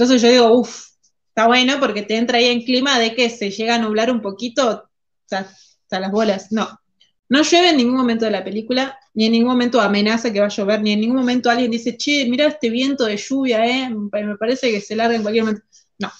Entonces 0.00 0.22
yo 0.22 0.28
digo, 0.30 0.58
uff, 0.58 0.92
está 1.28 1.46
bueno 1.46 1.74
porque 1.78 2.00
te 2.00 2.16
entra 2.16 2.38
ahí 2.38 2.46
en 2.46 2.62
clima 2.62 2.98
de 2.98 3.14
que 3.14 3.28
se 3.28 3.50
llega 3.50 3.74
a 3.74 3.78
nublar 3.78 4.10
un 4.10 4.22
poquito 4.22 4.88
hasta 5.30 6.00
las 6.00 6.10
bolas. 6.10 6.50
No, 6.52 6.80
no 7.28 7.42
llueve 7.42 7.68
en 7.68 7.76
ningún 7.76 7.96
momento 7.96 8.24
de 8.24 8.30
la 8.30 8.42
película, 8.42 8.98
ni 9.12 9.26
en 9.26 9.32
ningún 9.32 9.50
momento 9.50 9.78
amenaza 9.78 10.32
que 10.32 10.40
va 10.40 10.46
a 10.46 10.48
llover, 10.48 10.80
ni 10.80 10.92
en 10.92 11.00
ningún 11.00 11.18
momento 11.18 11.50
alguien 11.50 11.70
dice, 11.70 11.98
che, 11.98 12.26
mira 12.30 12.46
este 12.46 12.70
viento 12.70 13.04
de 13.04 13.18
lluvia, 13.18 13.66
eh, 13.66 13.90
me 13.90 14.36
parece 14.38 14.70
que 14.70 14.80
se 14.80 14.96
larga 14.96 15.16
en 15.16 15.20
cualquier 15.20 15.44
momento. 15.44 15.66
No, 15.98 16.10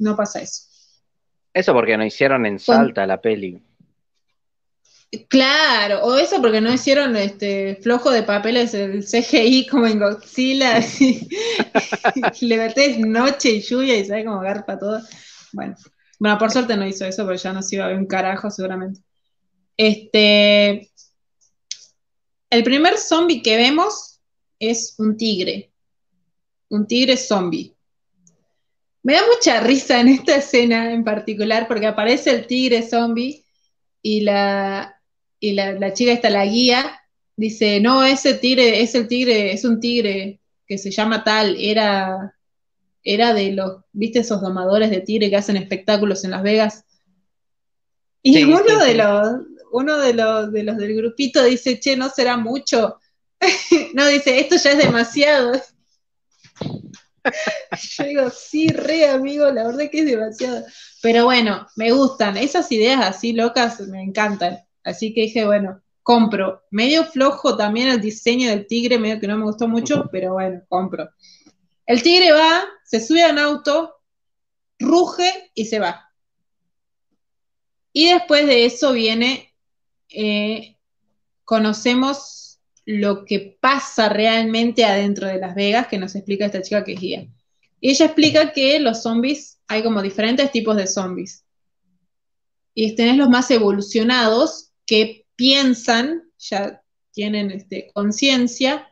no 0.00 0.14
pasa 0.14 0.42
eso. 0.42 0.64
Eso 1.54 1.72
porque 1.72 1.96
no 1.96 2.04
hicieron 2.04 2.44
en 2.44 2.58
Salta 2.58 3.06
la 3.06 3.22
peli. 3.22 3.58
Claro, 5.28 6.04
o 6.04 6.16
eso 6.16 6.40
porque 6.40 6.60
no 6.60 6.72
hicieron 6.72 7.16
este 7.16 7.76
flojo 7.82 8.10
de 8.10 8.22
papeles 8.22 8.74
el 8.74 9.04
CGI 9.04 9.66
como 9.66 9.86
en 9.86 9.98
Godzilla, 9.98 10.80
y, 11.00 12.46
le 12.46 12.56
metés 12.56 12.98
noche 12.98 13.50
y 13.50 13.60
lluvia 13.60 13.96
y 13.96 14.04
sabe 14.04 14.24
cómo 14.24 14.40
garpa 14.40 14.78
todo. 14.78 15.00
Bueno, 15.52 15.76
bueno, 16.18 16.38
por 16.38 16.50
suerte 16.50 16.76
no 16.76 16.86
hizo 16.86 17.04
eso, 17.04 17.24
porque 17.24 17.38
ya 17.38 17.52
no 17.52 17.62
se 17.62 17.76
iba 17.76 17.84
a 17.84 17.88
ver 17.88 17.98
un 17.98 18.06
carajo 18.06 18.50
seguramente. 18.50 19.00
Este, 19.76 20.90
el 22.50 22.64
primer 22.64 22.96
zombie 22.96 23.42
que 23.42 23.56
vemos 23.56 24.20
es 24.58 24.94
un 24.98 25.16
tigre, 25.16 25.72
un 26.68 26.86
tigre 26.86 27.16
zombie. 27.16 27.74
Me 29.02 29.14
da 29.14 29.22
mucha 29.26 29.60
risa 29.60 30.00
en 30.00 30.08
esta 30.08 30.36
escena 30.36 30.92
en 30.92 31.04
particular 31.04 31.68
porque 31.68 31.86
aparece 31.86 32.30
el 32.30 32.46
tigre 32.46 32.88
zombie 32.88 33.44
y 34.00 34.20
la, 34.22 34.94
y 35.44 35.52
la, 35.52 35.92
chica 35.92 36.10
está 36.10 36.30
la 36.30 36.46
guía, 36.46 37.02
dice, 37.36 37.78
no, 37.78 38.02
ese 38.02 38.32
tigre, 38.32 38.80
es 38.80 38.94
el 38.94 39.08
tigre, 39.08 39.52
es 39.52 39.66
un 39.66 39.78
tigre 39.78 40.40
que 40.66 40.78
se 40.78 40.90
llama 40.90 41.22
tal, 41.22 41.56
era, 41.60 42.34
era 43.02 43.34
de 43.34 43.52
los, 43.52 43.82
¿viste 43.92 44.20
esos 44.20 44.40
domadores 44.40 44.88
de 44.88 45.02
tigre 45.02 45.28
que 45.28 45.36
hacen 45.36 45.58
espectáculos 45.58 46.24
en 46.24 46.30
Las 46.30 46.42
Vegas? 46.42 46.84
Y 48.22 48.42
uno 48.44 48.78
de 48.82 48.94
los, 48.94 49.28
uno 49.70 49.98
de 49.98 50.14
los, 50.14 50.50
de 50.50 50.62
los 50.62 50.78
del 50.78 50.96
grupito 50.96 51.44
dice, 51.44 51.78
che, 51.78 51.94
no 51.94 52.08
será 52.08 52.38
mucho. 52.38 52.98
no, 53.92 54.06
dice, 54.06 54.40
esto 54.40 54.56
ya 54.56 54.70
es 54.70 54.78
demasiado. 54.78 55.60
Yo 57.98 58.04
digo, 58.04 58.30
sí, 58.30 58.68
re 58.68 59.08
amigo, 59.10 59.50
la 59.50 59.64
verdad 59.64 59.90
que 59.92 60.00
es 60.00 60.06
demasiado. 60.06 60.64
Pero 61.02 61.26
bueno, 61.26 61.66
me 61.76 61.92
gustan. 61.92 62.38
Esas 62.38 62.72
ideas 62.72 63.04
así 63.04 63.34
locas 63.34 63.78
me 63.80 64.02
encantan. 64.02 64.63
Así 64.84 65.12
que 65.12 65.22
dije, 65.22 65.44
bueno, 65.44 65.82
compro. 66.02 66.62
Medio 66.70 67.04
flojo 67.04 67.56
también 67.56 67.88
el 67.88 68.00
diseño 68.00 68.50
del 68.50 68.66
tigre, 68.66 68.98
medio 68.98 69.18
que 69.18 69.26
no 69.26 69.38
me 69.38 69.44
gustó 69.44 69.66
mucho, 69.66 70.08
pero 70.12 70.34
bueno, 70.34 70.62
compro. 70.68 71.08
El 71.86 72.02
tigre 72.02 72.30
va, 72.32 72.64
se 72.84 73.00
sube 73.00 73.24
a 73.24 73.32
un 73.32 73.38
auto, 73.38 73.96
ruge 74.78 75.50
y 75.54 75.64
se 75.64 75.80
va. 75.80 76.12
Y 77.92 78.08
después 78.12 78.46
de 78.46 78.66
eso 78.66 78.92
viene, 78.92 79.54
eh, 80.10 80.76
conocemos 81.44 82.60
lo 82.84 83.24
que 83.24 83.56
pasa 83.60 84.08
realmente 84.08 84.84
adentro 84.84 85.26
de 85.26 85.38
Las 85.38 85.54
Vegas, 85.54 85.86
que 85.86 85.98
nos 85.98 86.14
explica 86.14 86.46
esta 86.46 86.62
chica 86.62 86.84
que 86.84 86.94
es 86.94 87.00
guía. 87.00 87.28
Y 87.80 87.90
ella 87.90 88.06
explica 88.06 88.52
que 88.52 88.78
los 88.80 89.02
zombies, 89.02 89.60
hay 89.66 89.82
como 89.82 90.02
diferentes 90.02 90.50
tipos 90.50 90.76
de 90.76 90.86
zombies. 90.86 91.44
Y 92.74 92.94
tenés 92.94 93.16
los 93.16 93.28
más 93.28 93.50
evolucionados, 93.50 94.72
que 94.86 95.26
piensan, 95.36 96.30
ya 96.38 96.82
tienen 97.12 97.50
este, 97.50 97.90
conciencia, 97.92 98.88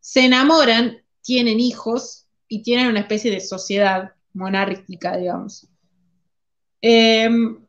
se 0.00 0.26
enamoran, 0.26 1.02
tienen 1.22 1.60
hijos 1.60 2.26
y 2.48 2.62
tienen 2.62 2.88
una 2.88 3.00
especie 3.00 3.30
de 3.30 3.40
sociedad 3.40 4.12
monárquica, 4.34 5.16
digamos. 5.16 5.66
Em, 6.80 7.64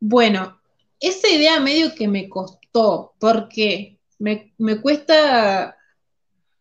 bueno, 0.00 0.60
esa 1.00 1.28
idea 1.28 1.60
medio 1.60 1.94
que 1.94 2.08
me 2.08 2.28
costó, 2.28 3.14
porque 3.18 3.98
me, 4.18 4.54
me 4.58 4.80
cuesta, 4.80 5.76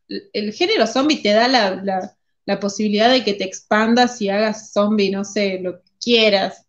el 0.07 0.53
género 0.53 0.87
zombie 0.87 1.21
te 1.21 1.29
da 1.29 1.47
la, 1.47 2.15
la, 2.45 2.59
posibilidad 2.59 3.11
de 3.11 3.23
que 3.23 3.33
te 3.33 3.43
expandas 3.43 4.21
y 4.21 4.29
hagas 4.29 4.71
zombie, 4.71 5.11
no 5.11 5.25
sé, 5.25 5.59
lo 5.59 5.81
que 5.81 5.91
quieras, 5.99 6.62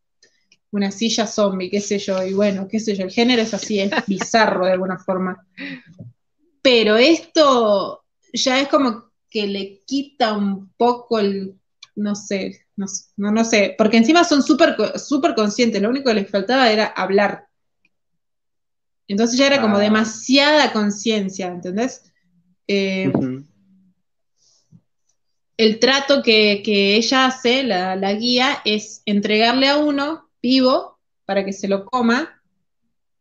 una 0.75 0.91
silla 0.91 1.27
zombie, 1.27 1.71
qué 1.71 1.81
sé 1.81 1.99
yo, 1.99 2.23
y 2.25 2.35
bueno, 2.35 2.67
qué 2.69 2.81
sé 2.81 2.97
yo, 2.97 3.05
el 3.05 3.13
género 3.13 3.43
es 3.43 3.55
así, 3.55 3.79
es 3.79 3.91
bizarro 4.07 4.67
de 4.67 4.73
alguna 4.73 4.99
forma. 4.99 5.47
Pero 6.63 6.97
esto 6.97 8.05
ya 8.33 8.61
es 8.61 8.69
como 8.69 9.11
que 9.31 9.47
le 9.47 9.81
quita 9.87 10.33
un 10.33 10.73
poco 10.77 11.21
el, 11.21 11.55
no 11.95 12.17
sé, 12.17 12.67
no, 12.77 12.87
no, 13.17 13.45
sé, 13.45 13.75
porque 13.79 13.99
encima 13.99 14.25
son 14.25 14.43
súper 14.43 14.77
super 14.99 15.35
conscientes, 15.37 15.81
lo 15.81 15.91
único 15.91 16.09
que 16.09 16.15
les 16.15 16.31
faltaba 16.31 16.71
era 16.71 16.87
hablar. 16.87 17.47
Entonces 19.07 19.39
ya 19.39 19.47
era 19.47 19.61
como 19.61 19.77
ah. 19.77 19.81
demasiada 19.81 20.73
conciencia, 20.73 21.49
¿entendés? 21.49 22.13
Eh, 22.67 23.13
el 25.57 25.79
trato 25.79 26.23
que, 26.23 26.63
ella 26.97 27.27
hace, 27.27 27.63
la, 27.63 28.13
guía, 28.15 28.61
es 28.65 29.03
entregarle 29.07 29.69
a 29.69 29.77
uno 29.77 30.24
vivo 30.45 30.99
para 31.25 31.43
que 31.43 31.55
se 31.55 31.69
lo 31.69 31.87
coma, 31.87 32.43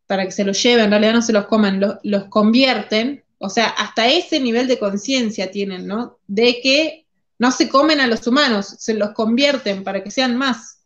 para 0.07 0.25
que 0.25 0.31
se 0.31 0.43
lo 0.43 0.51
lleve, 0.51 0.83
en 0.83 0.89
realidad 0.91 1.13
no 1.13 1.21
se 1.21 1.31
los 1.31 1.45
coman, 1.45 1.79
los 2.03 2.25
convierten, 2.25 3.23
o 3.37 3.49
sea, 3.49 3.67
hasta 3.67 4.07
ese 4.07 4.41
nivel 4.41 4.67
de 4.67 4.77
conciencia 4.77 5.49
tienen, 5.49 5.87
¿no? 5.87 6.19
De 6.27 6.59
que 6.61 7.05
no 7.39 7.51
se 7.51 7.69
comen 7.69 8.01
a 8.01 8.07
los 8.07 8.27
humanos, 8.27 8.75
se 8.77 8.93
los 8.93 9.11
convierten 9.11 9.85
para 9.85 10.03
que 10.03 10.11
sean 10.11 10.35
más. 10.35 10.83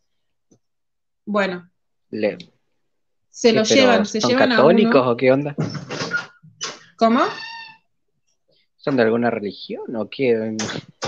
Bueno. 1.26 1.72
Se 3.32 3.52
los 3.52 3.68
llevan, 3.68 4.06
se 4.06 4.22
¿son 4.22 4.30
llevan 4.30 4.50
católicos 4.52 5.08
o 5.08 5.18
qué 5.18 5.32
onda? 5.32 5.56
¿Cómo? 6.98 7.22
¿Son 8.78 8.96
de 8.96 9.02
alguna 9.02 9.32
religión 9.32 9.96
o 9.96 10.08
qué? 10.08 10.56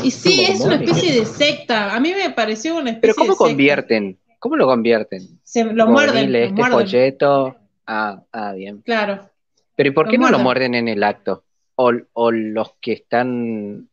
Y 0.03 0.09
sí, 0.09 0.43
es 0.43 0.59
una 0.61 0.75
especie 0.75 1.13
de 1.13 1.25
secta. 1.25 1.95
A 1.95 1.99
mí 1.99 2.13
me 2.15 2.31
pareció 2.31 2.75
una 2.75 2.89
especie 2.89 3.01
¿Pero 3.01 3.15
cómo 3.15 3.35
convierten? 3.35 4.19
¿Cómo 4.39 4.55
lo 4.55 4.65
convierten? 4.65 5.39
Se 5.43 5.63
lo 5.63 5.87
muerden. 5.87 6.33
este 6.33 6.63
folleto. 6.63 7.55
Ah, 7.85 8.23
ah, 8.31 8.53
bien. 8.53 8.81
Claro. 8.81 9.29
Pero 9.75 9.89
¿y 9.89 9.91
por 9.91 10.07
qué 10.07 10.17
no 10.17 10.29
lo 10.29 10.39
muerden 10.39 10.75
en 10.75 10.87
el 10.87 11.03
acto? 11.03 11.43
O, 11.75 11.91
o 12.13 12.31
los 12.31 12.75
que 12.81 12.93
están 12.93 13.89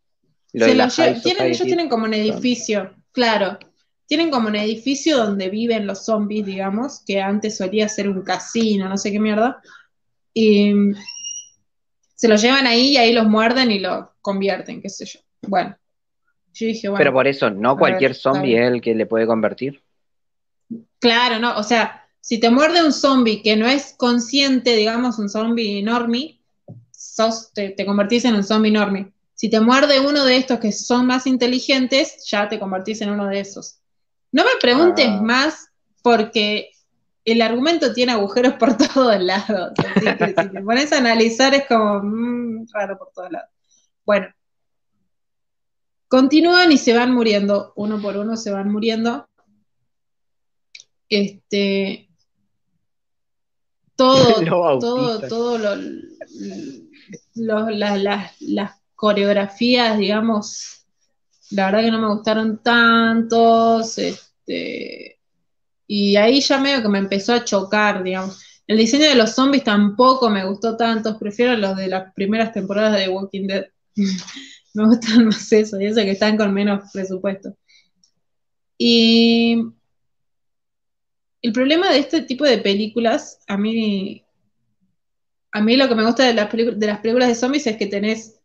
ellos 0.64 1.62
tienen 1.62 1.88
como 1.88 2.04
un 2.04 2.14
edificio, 2.14 2.94
claro. 3.12 3.58
Tienen 4.06 4.30
como 4.30 4.48
un 4.48 4.56
edificio 4.56 5.16
donde 5.16 5.48
viven 5.48 5.86
los 5.86 6.04
zombies, 6.04 6.46
digamos, 6.46 7.02
que 7.04 7.20
antes 7.20 7.56
solía 7.56 7.88
ser 7.88 8.08
un 8.08 8.22
casino, 8.22 8.88
no 8.88 8.96
sé 8.96 9.10
qué 9.10 9.18
mierda. 9.18 9.60
Y 10.32 10.72
se 12.14 12.28
los 12.28 12.40
llevan 12.40 12.66
ahí 12.66 12.92
y 12.92 12.96
ahí 12.98 13.12
los 13.12 13.26
muerden 13.26 13.70
y 13.72 13.80
lo 13.80 14.12
convierten, 14.20 14.80
qué 14.80 14.88
sé 14.88 15.06
yo. 15.06 15.20
Bueno. 15.42 15.76
Yo 16.54 16.66
dije, 16.66 16.88
bueno. 16.88 16.98
Pero 16.98 17.12
por 17.12 17.26
eso, 17.26 17.50
¿no 17.50 17.76
cualquier 17.76 18.14
zombie 18.14 18.56
es 18.56 18.72
el 18.72 18.80
que 18.80 18.94
le 18.94 19.06
puede 19.06 19.26
convertir? 19.26 19.82
Claro, 20.98 21.38
no, 21.38 21.56
o 21.56 21.62
sea, 21.62 22.08
si 22.20 22.38
te 22.38 22.50
muerde 22.50 22.84
un 22.84 22.92
zombie 22.92 23.42
que 23.42 23.56
no 23.56 23.66
es 23.66 23.94
consciente, 23.96 24.74
digamos, 24.76 25.18
un 25.18 25.28
zombie 25.28 25.82
normie, 25.82 26.40
sos, 26.90 27.52
te, 27.52 27.70
te 27.70 27.86
convertís 27.86 28.24
en 28.24 28.34
un 28.34 28.44
zombie 28.44 28.72
normie. 28.72 29.12
Si 29.34 29.50
te 29.50 29.60
muerde 29.60 30.00
uno 30.00 30.24
de 30.24 30.36
estos 30.36 30.58
que 30.58 30.72
son 30.72 31.06
más 31.06 31.26
inteligentes, 31.26 32.24
ya 32.28 32.48
te 32.48 32.58
convertís 32.58 33.02
en 33.02 33.10
uno 33.10 33.26
de 33.26 33.40
esos. 33.40 33.80
No 34.32 34.44
me 34.44 34.50
preguntes 34.60 35.06
ah. 35.08 35.20
más 35.22 35.68
porque 36.02 36.70
el 37.24 37.42
argumento 37.42 37.92
tiene 37.92 38.12
agujeros 38.12 38.54
por 38.54 38.76
todos 38.94 39.20
lados. 39.20 39.72
Así 39.78 40.16
que 40.16 40.28
si 40.28 40.48
te 40.50 40.62
pones 40.62 40.92
a 40.92 40.98
analizar 40.98 41.54
es 41.54 41.66
como 41.66 42.00
mm, 42.02 42.66
raro 42.72 42.98
por 42.98 43.10
todos 43.14 43.30
lados. 43.30 43.50
Bueno, 44.04 44.28
continúan 46.08 46.72
y 46.72 46.78
se 46.78 46.94
van 46.94 47.12
muriendo, 47.12 47.72
uno 47.76 48.00
por 48.00 48.16
uno 48.16 48.36
se 48.36 48.50
van 48.50 48.70
muriendo. 48.70 49.28
Este, 51.08 52.08
todo, 53.96 54.78
todo, 54.78 55.20
todo 55.28 55.58
lo, 57.34 57.70
las 57.70 58.80
coreografías, 58.94 59.98
digamos, 59.98 60.86
la 61.50 61.66
verdad 61.66 61.80
que 61.82 61.90
no 61.90 62.00
me 62.00 62.14
gustaron 62.14 62.62
tantos, 62.62 63.98
este, 63.98 65.20
y 65.86 66.16
ahí 66.16 66.40
ya 66.40 66.58
medio 66.58 66.82
que 66.82 66.88
me 66.88 66.98
empezó 66.98 67.32
a 67.32 67.44
chocar, 67.44 68.02
digamos. 68.02 68.42
El 68.66 68.78
diseño 68.78 69.08
de 69.08 69.14
los 69.14 69.34
zombies 69.34 69.62
tampoco 69.62 70.28
me 70.28 70.44
gustó 70.44 70.76
tanto, 70.76 71.18
prefiero 71.18 71.56
los 71.56 71.76
de 71.76 71.86
las 71.86 72.12
primeras 72.14 72.52
temporadas 72.52 72.98
de 72.98 73.08
Walking 73.08 73.46
Dead. 73.46 73.66
me 74.74 74.86
gustan 74.86 75.26
más 75.26 75.52
eso, 75.52 75.80
y 75.80 75.86
eso 75.86 76.00
que 76.00 76.10
están 76.10 76.36
con 76.36 76.52
menos 76.52 76.90
presupuesto. 76.92 77.56
Y 78.76 79.62
el 81.46 81.52
problema 81.52 81.92
de 81.92 82.00
este 82.00 82.22
tipo 82.22 82.44
de 82.44 82.58
películas, 82.58 83.38
a 83.46 83.56
mí, 83.56 84.24
a 85.52 85.62
mí 85.62 85.76
lo 85.76 85.88
que 85.88 85.94
me 85.94 86.04
gusta 86.04 86.24
de 86.24 86.34
las, 86.34 86.50
de 86.50 86.86
las 86.88 86.98
películas 86.98 87.28
de 87.28 87.36
zombies 87.36 87.68
es 87.68 87.76
que 87.76 87.86
tenés 87.86 88.40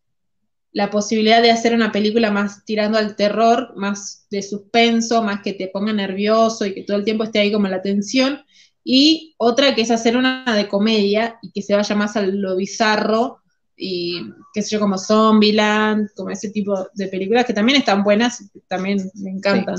la 0.71 0.91
posibilidad 0.91 1.41
de 1.41 1.49
hacer 1.49 1.73
una 1.73 1.91
película 1.91 2.29
más 2.29 2.63
tirando 2.63 2.99
al 2.99 3.15
terror, 3.15 3.73
más 3.75 4.27
de 4.29 4.43
suspenso, 4.43 5.23
más 5.23 5.41
que 5.41 5.53
te 5.53 5.67
ponga 5.69 5.91
nervioso 5.93 6.63
y 6.63 6.75
que 6.75 6.83
todo 6.83 6.97
el 6.97 7.03
tiempo 7.03 7.23
esté 7.23 7.39
ahí 7.39 7.51
como 7.51 7.67
la 7.67 7.81
tensión, 7.81 8.45
y 8.83 9.33
otra 9.37 9.73
que 9.73 9.81
es 9.81 9.89
hacer 9.89 10.15
una 10.15 10.45
de 10.55 10.67
comedia 10.67 11.39
y 11.41 11.51
que 11.51 11.63
se 11.63 11.73
vaya 11.73 11.95
más 11.95 12.15
a 12.15 12.21
lo 12.21 12.55
bizarro 12.55 13.39
y 13.75 14.21
qué 14.53 14.61
sé 14.61 14.75
yo, 14.75 14.79
como 14.79 14.99
Zombieland, 14.99 16.09
como 16.15 16.29
ese 16.29 16.51
tipo 16.51 16.87
de 16.93 17.07
películas 17.07 17.45
que 17.45 17.53
también 17.53 17.79
están 17.79 18.03
buenas, 18.03 18.43
también 18.67 19.09
me 19.15 19.31
encantan. 19.31 19.75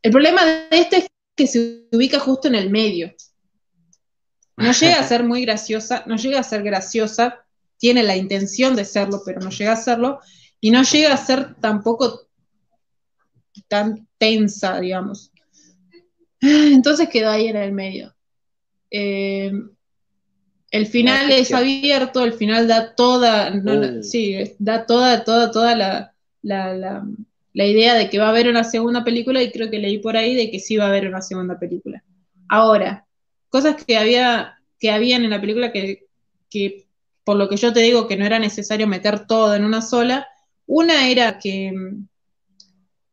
El 0.00 0.10
problema 0.10 0.42
de 0.42 0.68
este 0.70 0.96
es 0.96 1.06
que 1.34 1.46
se 1.46 1.88
ubica 1.92 2.18
justo 2.18 2.48
en 2.48 2.54
el 2.54 2.70
medio. 2.70 3.14
No 4.56 4.72
llega 4.80 5.00
a 5.00 5.08
ser 5.08 5.24
muy 5.24 5.42
graciosa, 5.42 6.04
no 6.06 6.16
llega 6.16 6.40
a 6.40 6.44
ser 6.44 6.62
graciosa, 6.62 7.44
tiene 7.78 8.02
la 8.02 8.16
intención 8.16 8.76
de 8.76 8.84
serlo, 8.84 9.22
pero 9.24 9.40
no 9.40 9.50
llega 9.50 9.72
a 9.72 9.76
serlo, 9.76 10.20
y 10.60 10.70
no 10.70 10.82
llega 10.82 11.12
a 11.12 11.18
ser 11.18 11.54
tampoco 11.56 12.28
tan 13.68 14.08
tensa, 14.18 14.80
digamos. 14.80 15.30
Entonces 16.40 17.08
quedó 17.08 17.30
ahí 17.30 17.48
en 17.48 17.56
el 17.56 17.72
medio. 17.72 18.14
Eh, 18.90 19.52
el 20.70 20.86
final 20.86 21.30
es 21.30 21.52
abierto, 21.52 22.24
el 22.24 22.32
final 22.32 22.66
da 22.66 22.94
toda, 22.94 23.52
oh. 23.54 24.02
sí, 24.02 24.56
da 24.58 24.86
toda, 24.86 25.22
toda, 25.22 25.50
toda 25.50 25.76
la, 25.76 26.14
la, 26.42 27.06
idea 27.54 27.94
de 27.94 28.10
que 28.10 28.18
va 28.18 28.26
a 28.26 28.30
haber 28.30 28.48
una 28.48 28.64
segunda 28.64 29.04
película 29.04 29.40
y 29.40 29.52
creo 29.52 29.70
que 29.70 29.78
leí 29.78 29.98
por 29.98 30.16
ahí 30.16 30.34
de 30.34 30.50
que 30.50 30.58
sí 30.58 30.76
va 30.76 30.86
a 30.86 30.88
haber 30.88 31.06
una 31.06 31.22
segunda 31.22 31.58
película. 31.58 32.02
Ahora, 32.48 33.06
cosas 33.48 33.82
que 33.84 33.96
había 33.96 34.58
que 34.80 34.90
habían 34.90 35.24
en 35.24 35.30
la 35.30 35.40
película 35.40 35.72
que, 35.72 36.08
que 36.50 36.86
por 37.24 37.36
lo 37.36 37.48
que 37.48 37.56
yo 37.56 37.72
te 37.72 37.80
digo 37.80 38.06
que 38.06 38.16
no 38.16 38.26
era 38.26 38.38
necesario 38.38 38.86
meter 38.86 39.26
todo 39.26 39.54
en 39.54 39.64
una 39.64 39.80
sola. 39.80 40.26
Una 40.66 41.08
era 41.08 41.38
que 41.38 41.72
mm, 41.72 42.06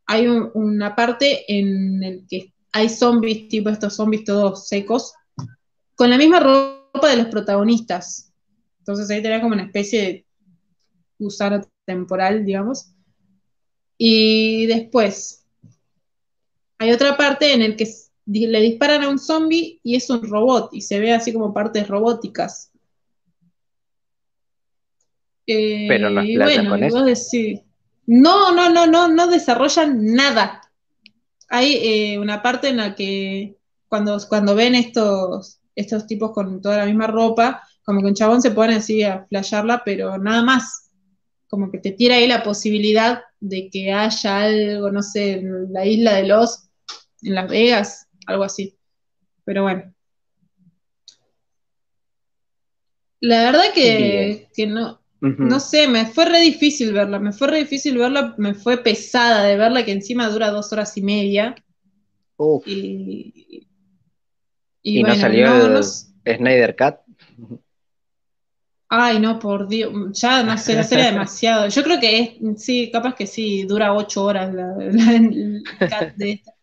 hay 0.06 0.28
una 0.28 0.96
parte 0.96 1.46
en 1.48 2.04
el 2.04 2.28
que 2.28 2.54
hay 2.74 2.90
zombies, 2.90 3.48
tipo 3.48 3.70
estos 3.70 3.96
zombies 3.96 4.26
todos 4.26 4.68
secos, 4.68 5.14
con 5.96 6.10
la 6.10 6.18
misma 6.18 6.40
ropa 6.40 7.10
de 7.10 7.18
los 7.18 7.28
protagonistas. 7.28 8.34
Entonces 8.80 9.10
ahí 9.10 9.22
tenía 9.22 9.42
como 9.42 9.54
una 9.54 9.64
especie 9.64 10.02
de 10.02 10.26
gusano 11.20 11.62
temporal, 11.86 12.46
digamos. 12.46 12.94
Y 14.04 14.66
después 14.66 15.46
hay 16.80 16.92
otra 16.92 17.18
parte 17.18 17.54
en 17.54 17.62
el 17.62 17.76
que 17.76 17.88
le 18.26 18.60
disparan 18.60 19.04
a 19.04 19.10
un 19.10 19.20
zombie 19.20 19.80
y 19.84 19.96
es 19.96 20.10
un 20.10 20.28
robot 20.28 20.74
y 20.74 20.82
se 20.82 21.00
ve 21.00 21.14
así 21.14 21.32
como 21.32 21.54
partes 21.54 21.88
robóticas. 21.88 22.72
Pero 25.46 26.10
no 26.10 26.24
bueno, 26.24 26.72
con 26.72 26.84
eso. 26.84 27.38
no, 28.08 28.56
no, 28.56 28.72
no, 28.72 28.88
no, 28.88 29.08
no 29.08 29.28
desarrollan 29.28 30.04
nada. 30.04 30.64
Hay 31.48 31.76
eh, 31.84 32.18
una 32.18 32.42
parte 32.42 32.70
en 32.70 32.78
la 32.78 32.96
que 32.96 33.56
cuando, 33.88 34.18
cuando 34.28 34.56
ven 34.56 34.74
estos, 34.74 35.60
estos 35.76 36.08
tipos 36.08 36.32
con 36.32 36.60
toda 36.60 36.78
la 36.78 36.86
misma 36.88 37.06
ropa, 37.06 37.62
como 37.84 38.02
que 38.02 38.08
un 38.08 38.16
chabón 38.16 38.42
se 38.42 38.50
pone 38.50 38.78
así 38.78 39.04
a 39.04 39.28
flashearla, 39.28 39.84
pero 39.86 40.18
nada 40.18 40.42
más. 40.42 40.90
Como 41.48 41.70
que 41.70 41.78
te 41.78 41.92
tira 41.92 42.16
ahí 42.16 42.28
la 42.28 42.42
posibilidad 42.42 43.22
de 43.42 43.70
que 43.70 43.92
haya 43.92 44.44
algo, 44.44 44.92
no 44.92 45.02
sé, 45.02 45.34
en 45.34 45.74
la 45.74 45.86
isla 45.86 46.16
de 46.16 46.28
los, 46.28 46.70
en 47.24 47.36
Las 47.36 47.50
Vegas, 47.50 48.08
algo 48.28 48.44
así. 48.44 48.78
Pero 49.44 49.64
bueno. 49.64 49.94
La 53.20 53.44
verdad 53.44 53.74
que, 53.74 54.48
que 54.56 54.68
no, 54.68 55.02
no 55.20 55.60
sé, 55.60 55.88
me 55.88 56.06
fue 56.06 56.26
re 56.26 56.40
difícil 56.40 56.94
verla, 56.94 57.20
me 57.20 57.34
fue 57.34 57.48
re 57.48 57.60
difícil 57.60 57.98
verla, 57.98 58.34
me 58.38 58.56
fue 58.56 58.78
pesada 58.78 59.44
de 59.44 59.58
verla, 59.58 59.86
que 59.86 59.92
encima 59.92 60.30
dura 60.30 60.50
dos 60.50 60.72
horas 60.72 60.96
y 60.98 61.02
media. 61.02 61.56
Y, 62.66 63.68
y, 64.82 65.04
no 65.04 65.14
salió 65.16 65.84
Snyder 65.84 66.76
Cut. 66.76 67.01
Ay, 68.94 69.22
no, 69.22 69.40
por 69.40 69.70
Dios, 69.70 70.20
ya 70.20 70.44
no 70.44 70.58
sé, 70.58 70.76
la 70.76 70.84
serie 70.84 71.06
demasiado. 71.12 71.70
Yo 71.70 71.82
creo 71.82 71.98
que 71.98 72.20
es, 72.20 72.62
sí, 72.62 72.92
capaz 72.92 73.16
que 73.16 73.26
sí, 73.26 73.64
dura 73.64 73.94
ocho 73.94 74.26
horas 74.26 74.54
la, 74.54 74.76
cat 75.90 76.14
de 76.18 76.32
esta. 76.32 76.54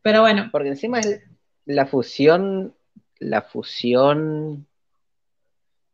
Pero 0.00 0.22
bueno. 0.22 0.48
Porque 0.50 0.70
encima 0.70 1.00
es 1.00 1.20
la 1.66 1.84
fusión, 1.84 2.74
la 3.18 3.42
fusión 3.42 4.66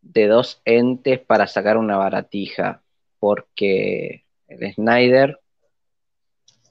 de 0.03 0.29
dos 0.29 0.63
entes 0.65 1.19
para 1.19 1.49
sacar 1.49 1.79
una 1.79 1.97
baratija. 1.97 2.85
Porque 3.19 4.25
el 4.47 4.73
Snyder 4.73 5.41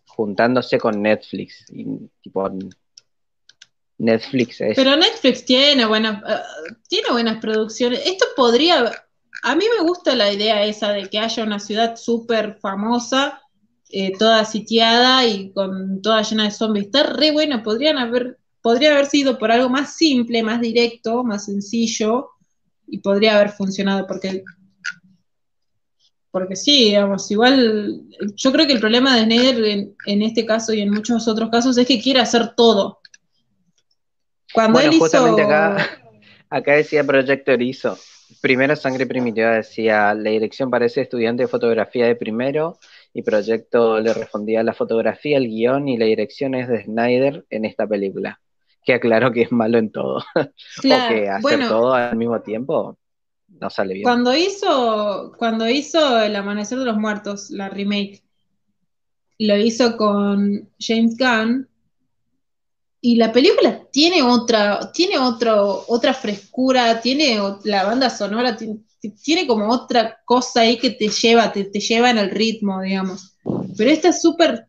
juntándose 0.07 0.77
con 0.77 1.02
Netflix. 1.02 1.65
Y, 1.69 2.10
tipo, 2.22 2.49
Netflix 3.98 4.61
es. 4.61 4.76
Pero 4.76 4.95
Netflix 4.95 5.45
tiene 5.45 5.86
buenas, 5.86 6.22
eh, 6.28 6.74
tiene 6.88 7.10
buenas 7.11 7.40
producciones. 7.40 8.02
Esto 8.06 8.26
podría. 8.36 8.91
A 9.44 9.56
mí 9.56 9.65
me 9.78 9.86
gusta 9.86 10.15
la 10.15 10.32
idea 10.32 10.64
esa 10.64 10.91
de 10.91 11.10
que 11.10 11.20
haya 11.20 11.44
una 11.44 11.60
ciudad 11.60 11.95
súper 11.95 12.57
famosa, 12.61 13.41
eh, 13.90 14.14
toda 14.18 14.45
sitiada 14.45 15.26
y 15.26 15.52
con 15.52 16.02
toda 16.02 16.22
llena 16.24 16.45
de 16.45 16.52
zombies. 16.52 16.86
Está 16.86 17.03
re 17.03 17.32
bueno. 17.32 17.61
Podrían 17.61 17.98
haber, 17.98 18.40
podría 18.61 18.91
haber 18.91 19.07
sido 19.07 19.38
por 19.38 19.52
algo 19.52 19.70
más 19.70 19.95
simple, 19.95 20.44
más 20.44 20.61
directo, 20.61 21.24
más 21.24 21.45
sencillo 21.45 22.30
y 22.88 22.99
podría 22.99 23.36
haber 23.36 23.49
funcionado 23.49 24.06
porque 24.07 24.44
porque 26.34 26.56
sí, 26.56 26.86
digamos, 26.86 27.30
igual 27.30 28.02
yo 28.36 28.52
creo 28.52 28.65
que 28.65 28.74
el 28.74 28.80
problema 28.80 29.15
de 29.15 29.26
Snyder 29.26 29.94
en, 30.07 30.22
este 30.24 30.48
caso 30.48 30.74
y 30.74 30.82
en 30.82 30.90
muchos 30.90 31.28
otros 31.28 31.52
casos 31.52 31.78
es 31.78 31.86
que 31.86 32.02
quiere 32.02 32.22
hacer 32.22 32.56
todo. 32.56 33.02
Cuando 34.53 34.80
él 34.80 34.97
justamente 34.97 35.41
acá, 35.41 35.77
acá 36.49 36.73
decía 36.73 37.03
Projector 37.03 37.61
hizo, 37.61 37.97
primero 38.41 38.75
Sangre 38.75 39.05
Primitiva 39.05 39.51
decía, 39.51 40.13
la 40.13 40.30
dirección 40.30 40.69
parece 40.69 41.01
estudiante 41.01 41.43
de 41.43 41.47
fotografía 41.47 42.05
de 42.05 42.15
primero, 42.15 42.80
y 43.13 43.21
Proyecto 43.21 43.99
le 43.99 44.13
respondía 44.13 44.63
la 44.63 44.73
fotografía, 44.73 45.38
el 45.38 45.47
guion 45.47 45.88
y 45.88 45.97
la 45.97 46.05
dirección 46.05 46.55
es 46.55 46.67
de 46.67 46.84
Snyder 46.84 47.45
en 47.49 47.65
esta 47.65 47.85
película. 47.85 48.39
Que 48.84 48.95
aclaró 48.95 49.31
que 49.31 49.43
es 49.43 49.51
malo 49.51 49.77
en 49.77 49.91
todo. 49.91 50.17
o 50.35 50.81
que 50.81 51.30
hacer 51.30 51.67
todo 51.67 51.93
al 51.93 52.17
mismo 52.17 52.41
tiempo 52.41 52.97
no 53.47 53.69
sale 53.69 53.93
bien. 53.93 54.03
Cuando 54.03 54.35
hizo, 54.35 55.34
cuando 55.38 55.69
hizo 55.69 56.21
El 56.21 56.35
Amanecer 56.35 56.80
de 56.80 56.85
los 56.85 56.97
Muertos, 56.97 57.49
la 57.51 57.69
remake, 57.69 58.23
lo 59.38 59.57
hizo 59.57 59.95
con 59.95 60.69
James 60.80 61.15
Gunn. 61.17 61.69
Y 63.05 63.17
la 63.17 63.34
película 63.34 63.85
tiene 63.91 64.23
otra, 64.23 64.89
tiene 64.93 65.17
otro, 65.17 65.84
otra 65.89 66.13
frescura, 66.13 67.01
tiene 67.01 67.38
la 67.65 67.84
banda 67.84 68.09
sonora, 68.09 68.55
tiene, 68.55 69.45
como 69.45 69.69
otra 69.69 70.21
cosa 70.23 70.61
ahí 70.61 70.77
que 70.77 70.91
te 70.91 71.09
lleva, 71.09 71.51
te, 71.51 71.65
lleva 71.65 72.11
en 72.11 72.17
el 72.17 72.30
ritmo, 72.30 72.81
digamos. 72.81 73.35
Pero 73.75 73.89
esta 73.89 74.07
es 74.07 74.21
súper, 74.21 74.67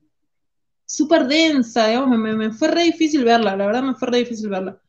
súper 0.85 1.29
densa, 1.29 1.87
digamos, 1.87 2.19
me, 2.19 2.51
fue 2.51 2.67
re 2.67 2.83
difícil 2.83 3.23
verla, 3.23 3.55
la 3.55 3.67
verdad 3.67 3.85
me 3.85 3.95
fue 3.95 4.09
re 4.09 4.19
difícil 4.19 4.49
verla. 4.49 4.81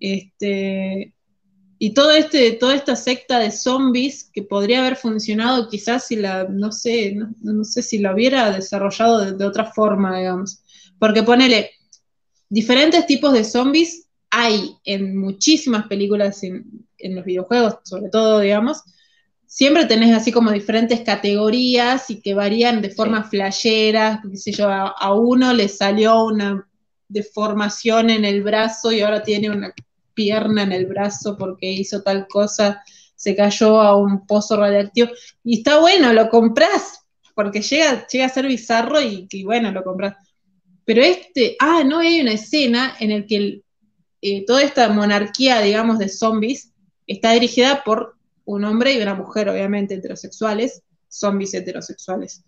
Este, 0.00 1.14
y 1.78 1.94
todo 1.94 2.10
este, 2.10 2.50
toda 2.54 2.74
esta 2.74 2.96
secta 2.96 3.38
de 3.38 3.52
zombies 3.52 4.28
que 4.32 4.42
podría 4.42 4.80
haber 4.80 4.96
funcionado 4.96 5.68
quizás 5.68 6.08
si 6.08 6.16
la, 6.16 6.48
no 6.48 6.72
sé, 6.72 7.16
no, 7.40 7.62
sé 7.62 7.82
si 7.82 8.00
la 8.00 8.12
hubiera 8.12 8.50
desarrollado 8.50 9.30
de, 9.30 9.46
otra 9.46 9.66
forma, 9.66 10.18
digamos. 10.18 10.64
Porque 10.98 11.22
ponele, 11.22 11.70
diferentes 12.50 13.06
tipos 13.06 13.32
de 13.32 13.44
zombies 13.44 14.06
hay 14.30 14.76
en 14.84 15.16
muchísimas 15.16 15.86
películas, 15.86 16.42
en, 16.42 16.84
los 17.02 17.24
videojuegos 17.24 17.76
sobre 17.84 18.10
todo, 18.10 18.40
digamos. 18.40 18.82
Siempre 19.46 19.86
tenés 19.86 20.14
así 20.14 20.30
como 20.30 20.52
diferentes 20.52 21.00
categorías 21.00 22.10
y 22.10 22.20
que 22.20 22.34
varían 22.34 22.82
de 22.82 22.90
forma 22.90 23.24
flashera, 23.24 24.22
qué 24.30 24.36
sé 24.36 24.52
yo, 24.52 24.68
a 24.68 25.14
uno 25.14 25.54
le 25.54 25.68
salió 25.68 26.24
una 26.24 26.68
deformación 27.08 28.10
en 28.10 28.24
el 28.24 28.42
brazo 28.42 28.92
y 28.92 29.00
ahora 29.00 29.22
tiene 29.22 29.50
una 29.50 29.74
pierna 30.14 30.62
en 30.62 30.72
el 30.72 30.86
brazo 30.86 31.36
porque 31.36 31.70
hizo 31.70 32.02
tal 32.02 32.26
cosa, 32.28 32.82
se 33.16 33.34
cayó 33.36 33.80
a 33.80 33.96
un 33.96 34.26
pozo 34.26 34.56
radiactivo. 34.56 35.10
Y 35.44 35.58
está 35.58 35.80
bueno, 35.80 36.12
lo 36.12 36.28
compras, 36.28 37.06
porque 37.34 37.62
llega, 37.62 38.06
llega 38.06 38.26
a 38.26 38.30
ser 38.30 38.46
bizarro 38.46 39.00
y, 39.00 39.44
bueno, 39.44 39.72
lo 39.72 39.82
compras. 39.82 40.16
Pero 40.84 41.02
este, 41.02 41.56
ah, 41.60 41.84
no 41.84 41.98
hay 41.98 42.20
una 42.20 42.32
escena 42.32 42.96
en 42.98 43.10
la 43.10 43.26
que 43.26 43.62
eh, 44.22 44.44
toda 44.44 44.62
esta 44.62 44.88
monarquía, 44.88 45.60
digamos, 45.60 45.98
de 45.98 46.08
zombies 46.08 46.72
está 47.06 47.32
dirigida 47.32 47.82
por 47.84 48.16
un 48.44 48.64
hombre 48.64 48.94
y 48.94 49.02
una 49.02 49.14
mujer, 49.14 49.48
obviamente 49.48 49.94
heterosexuales, 49.94 50.82
zombies 51.08 51.54
heterosexuales. 51.54 52.42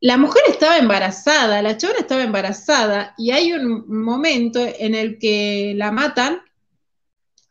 La 0.00 0.16
mujer 0.16 0.42
estaba 0.48 0.78
embarazada, 0.78 1.60
la 1.60 1.76
chabona 1.76 2.00
estaba 2.00 2.22
embarazada, 2.22 3.14
y 3.18 3.32
hay 3.32 3.52
un 3.52 3.84
momento 3.86 4.60
en 4.60 4.94
el 4.94 5.18
que 5.18 5.74
la 5.76 5.92
matan, 5.92 6.40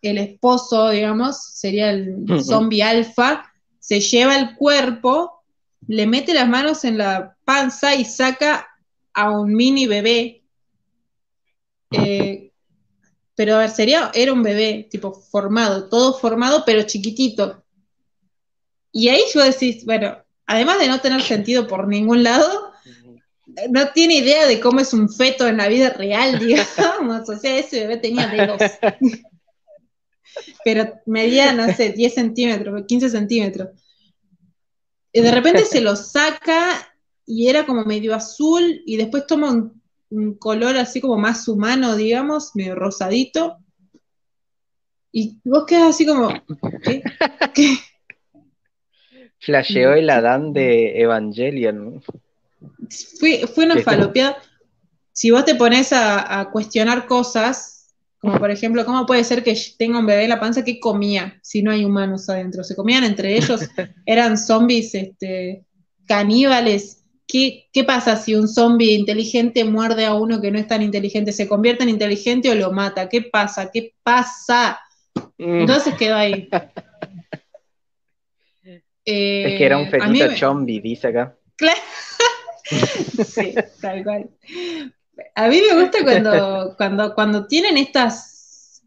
el 0.02 0.18
esposo, 0.18 0.90
digamos, 0.90 1.44
sería 1.54 1.92
el 1.92 2.26
zombie 2.44 2.82
alfa, 2.82 3.54
se 3.80 4.00
lleva 4.00 4.40
el 4.40 4.56
cuerpo, 4.56 5.44
le 5.88 6.08
mete 6.08 6.34
las 6.34 6.48
manos 6.48 6.86
en 6.86 6.98
la 6.98 7.36
panza 7.46 7.96
y 7.96 8.06
saca 8.06 8.69
a 9.14 9.31
un 9.31 9.53
mini 9.53 9.88
bebé. 9.88 10.44
Eh, 11.91 12.52
pero 13.36 13.56
a 13.56 13.60
ver, 13.60 13.69
sería, 13.69 14.11
era 14.14 14.34
un 14.34 14.44
bebé, 14.44 14.88
tipo 14.90 15.14
formado, 15.14 15.88
todo 15.88 16.18
formado, 16.18 16.64
pero 16.65 16.84
chiquitito. 16.84 17.64
Y 18.91 19.10
ahí 19.10 19.22
yo 19.34 19.44
decís, 19.44 19.86
bueno, 19.86 20.18
además 20.45 20.80
de 20.80 20.88
no 20.88 20.99
tener 20.99 21.22
sentido 21.22 21.68
por 21.68 21.88
ningún 21.88 22.23
lado, 22.23 22.73
no 23.69 23.91
tiene 23.91 24.15
idea 24.15 24.45
de 24.45 24.60
cómo 24.60 24.80
es 24.80 24.94
un 24.94 25.10
feto 25.10 25.48
en 25.48 25.57
la 25.57 25.68
vida 25.68 25.91
real, 25.91 26.40
digamos. 26.45 27.30
O 27.30 27.38
sea, 27.38 27.57
ese 27.57 27.81
bebé 27.81 27.98
tenía 27.98 28.27
dedos. 28.27 28.61
Pero 30.64 30.99
medía, 31.06 31.53
no 31.53 31.73
sé, 31.73 31.91
10 31.91 32.14
centímetros, 32.14 32.84
15 32.88 33.10
centímetros. 33.10 33.69
Y 35.11 35.22
de 35.22 35.31
repente 35.31 35.65
se 35.65 35.81
lo 35.81 35.95
saca 35.95 36.89
y 37.30 37.47
era 37.47 37.68
como 37.68 37.85
medio 37.85 38.15
azul 38.15 38.81
y 38.88 38.97
después 38.97 39.27
toma 39.27 39.51
un, 39.51 39.80
color 40.39 40.76
así 40.77 40.99
como 40.99 41.15
más 41.19 41.47
humano, 41.47 41.95
digamos, 41.95 42.56
medio 42.56 42.73
rosadito. 42.73 43.60
Y 45.11 45.38
vos 45.43 45.65
quedas 45.68 45.89
así 45.89 46.07
como, 46.07 46.30
¿qué? 46.84 47.03
¿Qué? 47.53 47.77
Flasheó 49.38 49.93
el 49.93 50.10
Adán 50.10 50.53
de 50.53 50.99
Evangelion. 50.99 52.01
Fue, 53.19 53.45
fue 53.45 53.65
una 53.65 53.77
falopeada. 53.77 54.38
Si 55.11 55.30
vos 55.30 55.45
te 55.45 55.53
pones 55.53 55.93
a, 55.93 56.49
cuestionar 56.51 57.06
cosas, 57.06 57.93
como 58.18 58.39
por 58.39 58.49
ejemplo, 58.49 58.84
¿cómo 58.85 59.06
puede 59.06 59.23
ser 59.23 59.43
que 59.43 59.56
tenga 59.77 59.99
un 59.99 60.07
bebé 60.07 60.23
en 60.23 60.30
la 60.30 60.39
panza 60.39 60.64
que 60.64 60.80
comía 60.80 61.39
si 61.43 61.61
no 61.61 61.69
hay 61.69 61.85
humanos 61.85 62.27
adentro? 62.27 62.64
Se 62.64 62.76
comían 62.76 63.03
entre 63.03 63.38
ellos, 63.38 63.61
eran 64.07 64.35
zombies 64.35 64.95
este, 64.95 65.64
caníbales. 66.07 66.99
¿Qué, 67.31 67.69
¿Qué, 67.72 67.84
pasa 67.84 68.15
si 68.15 68.34
un 68.34 68.47
zombie 68.47 68.95
inteligente 68.95 69.64
muerde 69.64 70.03
a 70.03 70.15
uno 70.15 70.41
que 70.41 70.49
no 70.49 70.57
es 70.57 70.65
tan 70.65 70.81
inteligente? 70.81 71.31
¿Se 71.31 71.47
convierte 71.47 71.84
en 71.84 71.89
inteligente 71.89 72.49
o 72.49 72.56
lo 72.56 72.72
mata? 72.72 73.07
¿Qué 73.07 73.22
pasa? 73.22 73.69
¿Qué 73.72 73.93
pasa? 74.01 74.80
Mm. 75.38 75.60
Entonces 75.60 75.93
quedó 75.93 76.15
ahí. 76.15 76.49
es 79.06 79.57
que 79.57 79.64
era 79.64 79.77
un 79.77 79.85
eh, 79.85 79.91
fetito 79.91 80.34
chombi, 80.34 80.80
dice 80.80 81.10
acá. 81.10 81.38
Claro. 81.56 81.80
sí, 83.27 83.53
tal 83.80 84.03
cual. 84.03 84.31
A 85.35 85.49
mí 85.49 85.61
me 85.69 85.81
gusta 85.81 86.03
cuando, 86.03 86.73
cuando, 86.77 87.14
cuando 87.14 87.45
tienen 87.45 87.77
estas. 87.77 88.84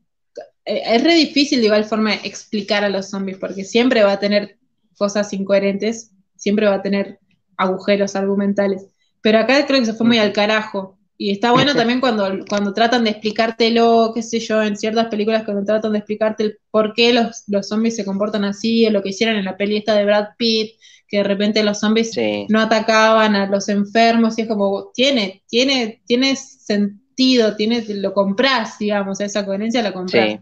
Eh, 0.65 0.83
es 0.85 1.05
re 1.05 1.15
difícil 1.15 1.61
de 1.61 1.67
igual 1.67 1.85
forma 1.85 2.15
explicar 2.15 2.83
a 2.83 2.89
los 2.89 3.09
zombies, 3.11 3.39
porque 3.39 3.63
siempre 3.63 4.03
va 4.03 4.15
a 4.15 4.21
tener 4.21 4.59
cosas 4.99 5.33
incoherentes, 5.33 6.11
siempre 6.35 6.67
va 6.67 6.75
a 6.75 6.83
tener 6.83 7.21
agujeros 7.63 8.17
argumentales. 8.17 8.87
Pero 9.21 9.39
acá 9.39 9.67
creo 9.67 9.81
que 9.81 9.87
se 9.87 9.95
fue 9.95 10.07
muy 10.07 10.19
al 10.19 10.33
carajo. 10.33 10.99
Y 11.17 11.31
está 11.31 11.53
bueno 11.53 11.75
también 11.75 12.01
cuando, 12.01 12.29
cuando 12.49 12.75
tratan 12.75 13.05
de 13.05 13.11
explicártelo, 13.11 14.11
qué 14.13 14.23
sé 14.23 14.41
yo, 14.41 14.61
en 14.61 14.77
ciertas 14.77 15.07
películas 15.07 15.45
cuando 15.45 15.65
tratan 15.65 15.93
de 15.93 15.99
explicarte 15.99 16.43
el 16.43 16.59
por 16.71 16.95
qué 16.95 17.13
los, 17.13 17.45
los 17.47 17.69
zombies 17.69 17.95
se 17.95 18.05
comportan 18.05 18.45
así, 18.45 18.85
o 18.87 18.91
lo 18.91 19.03
que 19.03 19.11
hicieron 19.11 19.37
en 19.37 19.45
la 19.45 19.57
peli 19.57 19.77
esta 19.77 19.95
de 19.95 20.05
Brad 20.05 20.31
Pitt, 20.37 20.73
que 21.07 21.19
de 21.19 21.23
repente 21.23 21.63
los 21.63 21.79
zombies 21.79 22.11
no 22.49 22.61
atacaban 22.61 23.37
a 23.37 23.47
los 23.47 23.69
enfermos, 23.69 24.37
y 24.37 24.43
es 24.43 24.49
como, 24.49 24.91
tiene, 24.95 25.45
tiene, 25.47 26.03
tiene 26.07 26.35
sentido, 26.35 27.55
tiene, 27.55 27.85
lo 27.89 28.13
compras, 28.13 28.79
digamos, 28.81 29.21
esa 29.21 29.47
coherencia 29.47 29.83
la 29.83 29.93
compras. 29.93 30.41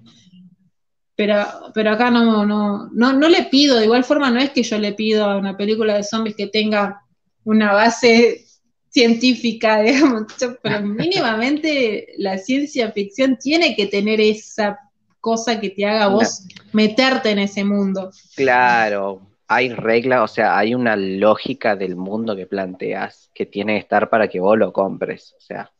Pero, 1.14 1.44
pero 1.74 1.90
acá 1.90 2.10
no, 2.10 2.46
no, 2.46 2.88
no, 2.90 3.12
no 3.12 3.28
le 3.28 3.42
pido, 3.42 3.76
de 3.76 3.84
igual 3.84 4.04
forma 4.04 4.30
no 4.30 4.40
es 4.40 4.50
que 4.50 4.62
yo 4.62 4.78
le 4.78 4.94
pido 4.94 5.26
a 5.26 5.36
una 5.36 5.58
película 5.58 5.94
de 5.94 6.04
zombies 6.04 6.36
que 6.36 6.46
tenga 6.46 7.02
una 7.44 7.72
base 7.72 8.44
científica, 8.88 9.80
digamos, 9.82 10.26
pero 10.62 10.82
mínimamente 10.82 12.14
la 12.18 12.38
ciencia 12.38 12.90
ficción 12.92 13.38
tiene 13.38 13.76
que 13.76 13.86
tener 13.86 14.20
esa 14.20 14.78
cosa 15.20 15.60
que 15.60 15.70
te 15.70 15.84
haga 15.86 16.08
vos 16.08 16.44
meterte 16.72 17.30
en 17.30 17.40
ese 17.40 17.62
mundo. 17.62 18.10
Claro, 18.34 19.20
hay 19.46 19.70
reglas, 19.70 20.22
o 20.22 20.32
sea, 20.32 20.56
hay 20.56 20.74
una 20.74 20.94
lógica 20.94 21.74
del 21.74 21.96
mundo 21.96 22.36
que 22.36 22.46
planteas 22.46 23.30
que 23.34 23.46
tiene 23.46 23.74
que 23.74 23.80
estar 23.80 24.08
para 24.08 24.28
que 24.28 24.38
vos 24.40 24.56
lo 24.56 24.72
compres. 24.72 25.34
O 25.36 25.40
sea, 25.40 25.72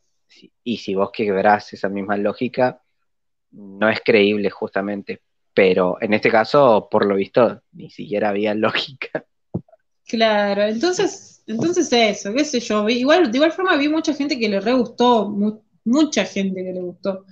y 0.63 0.77
si 0.77 0.93
vos 0.93 1.09
quebrás 1.13 1.71
esa 1.71 1.87
misma 1.87 2.17
lógica, 2.17 2.81
no 3.51 3.89
es 3.89 4.01
creíble 4.03 4.49
justamente. 4.49 5.21
Pero 5.53 5.97
en 6.01 6.13
este 6.13 6.29
caso, 6.29 6.89
por 6.89 7.05
lo 7.05 7.15
visto, 7.15 7.61
ni 7.71 7.89
siquiera 7.89 8.29
había 8.29 8.53
lógica. 8.55 9.25
Claro, 10.05 10.63
entonces, 10.63 11.30
entonces 11.51 11.91
eso, 11.91 12.33
qué 12.33 12.43
sé 12.45 12.59
yo. 12.59 12.87
Igual, 12.89 13.31
de 13.31 13.37
igual 13.37 13.51
forma 13.51 13.77
vi 13.77 13.87
mucha 13.87 14.13
gente 14.13 14.37
que 14.37 14.49
le 14.49 14.59
re 14.59 14.73
gustó, 14.73 15.29
mucha 15.83 16.25
gente 16.25 16.63
que 16.63 16.73
le 16.73 16.81
gustó. 16.81 17.25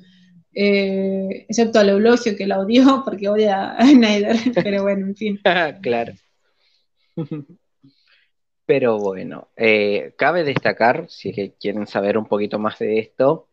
Eh, 0.54 1.46
excepto 1.48 1.80
al 1.80 1.90
Eulogio 1.90 2.36
que 2.36 2.48
la 2.48 2.60
odió 2.60 3.02
porque 3.06 3.30
odia 3.30 3.72
a 3.72 3.86
Snyder, 3.86 4.36
pero 4.64 4.84
bueno, 4.84 5.08
en 5.08 5.16
fin. 5.16 5.40
claro. 5.82 6.14
Pero 8.66 8.98
bueno, 8.98 9.50
eh, 9.58 10.14
cabe 10.18 10.44
destacar, 10.44 11.10
si 11.10 11.30
es 11.30 11.36
que 11.36 11.54
quieren 11.60 11.88
saber 11.88 12.18
un 12.18 12.26
poquito 12.26 12.60
más 12.60 12.80
de 12.80 13.00
esto, 13.00 13.49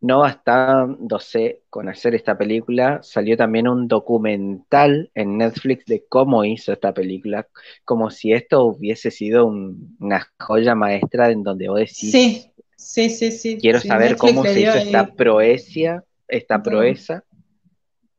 no 0.00 0.20
bastándose 0.20 1.62
con 1.70 1.88
hacer 1.88 2.14
esta 2.14 2.38
película, 2.38 3.00
salió 3.02 3.36
también 3.36 3.66
un 3.66 3.88
documental 3.88 5.10
en 5.14 5.38
Netflix 5.38 5.86
de 5.86 6.04
cómo 6.08 6.44
hizo 6.44 6.72
esta 6.72 6.94
película, 6.94 7.48
como 7.84 8.10
si 8.10 8.32
esto 8.32 8.64
hubiese 8.64 9.10
sido 9.10 9.46
una 9.46 10.30
joya 10.38 10.74
maestra 10.74 11.30
en 11.30 11.42
donde 11.42 11.68
vos 11.68 11.80
decís, 11.80 12.12
sí, 12.12 12.52
sí, 12.76 13.10
sí, 13.10 13.32
sí. 13.32 13.58
Quiero 13.60 13.80
saber 13.80 14.16
cómo 14.16 14.44
se 14.44 14.60
hizo 14.60 14.74
esta 14.74 15.06
proecia, 15.06 16.04
esta 16.28 16.62
proeza, 16.62 17.24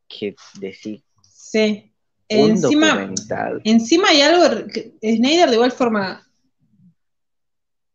que 0.07 0.35
decís. 0.59 1.01
Sí. 1.21 1.93
encima, 2.27 3.13
encima 3.63 4.09
hay 4.09 4.21
algo, 4.21 4.43
Snyder 5.01 5.49
de 5.49 5.55
igual 5.55 5.71
forma 5.71 6.28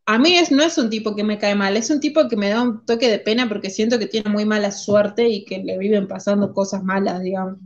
a 0.07 0.19
mí 0.19 0.37
es, 0.37 0.51
no 0.51 0.63
es 0.63 0.77
un 0.77 0.91
tipo 0.91 1.17
que 1.17 1.25
me 1.25 1.39
cae 1.39 1.55
mal, 1.55 1.77
es 1.77 1.89
un 1.91 2.01
tipo 2.01 2.29
que 2.29 2.37
me 2.37 2.51
da 2.51 2.63
un 2.63 2.85
toque 2.85 3.09
de 3.09 3.19
pena 3.19 3.49
porque 3.49 3.71
siento 3.71 3.99
que 3.99 4.07
tiene 4.07 4.31
muy 4.31 4.45
mala 4.45 4.71
suerte 4.71 5.29
y 5.29 5.45
que 5.45 5.63
le 5.63 5.79
viven 5.79 6.07
pasando 6.07 6.53
cosas 6.53 6.85
malas, 6.85 7.23
digamos. 7.23 7.59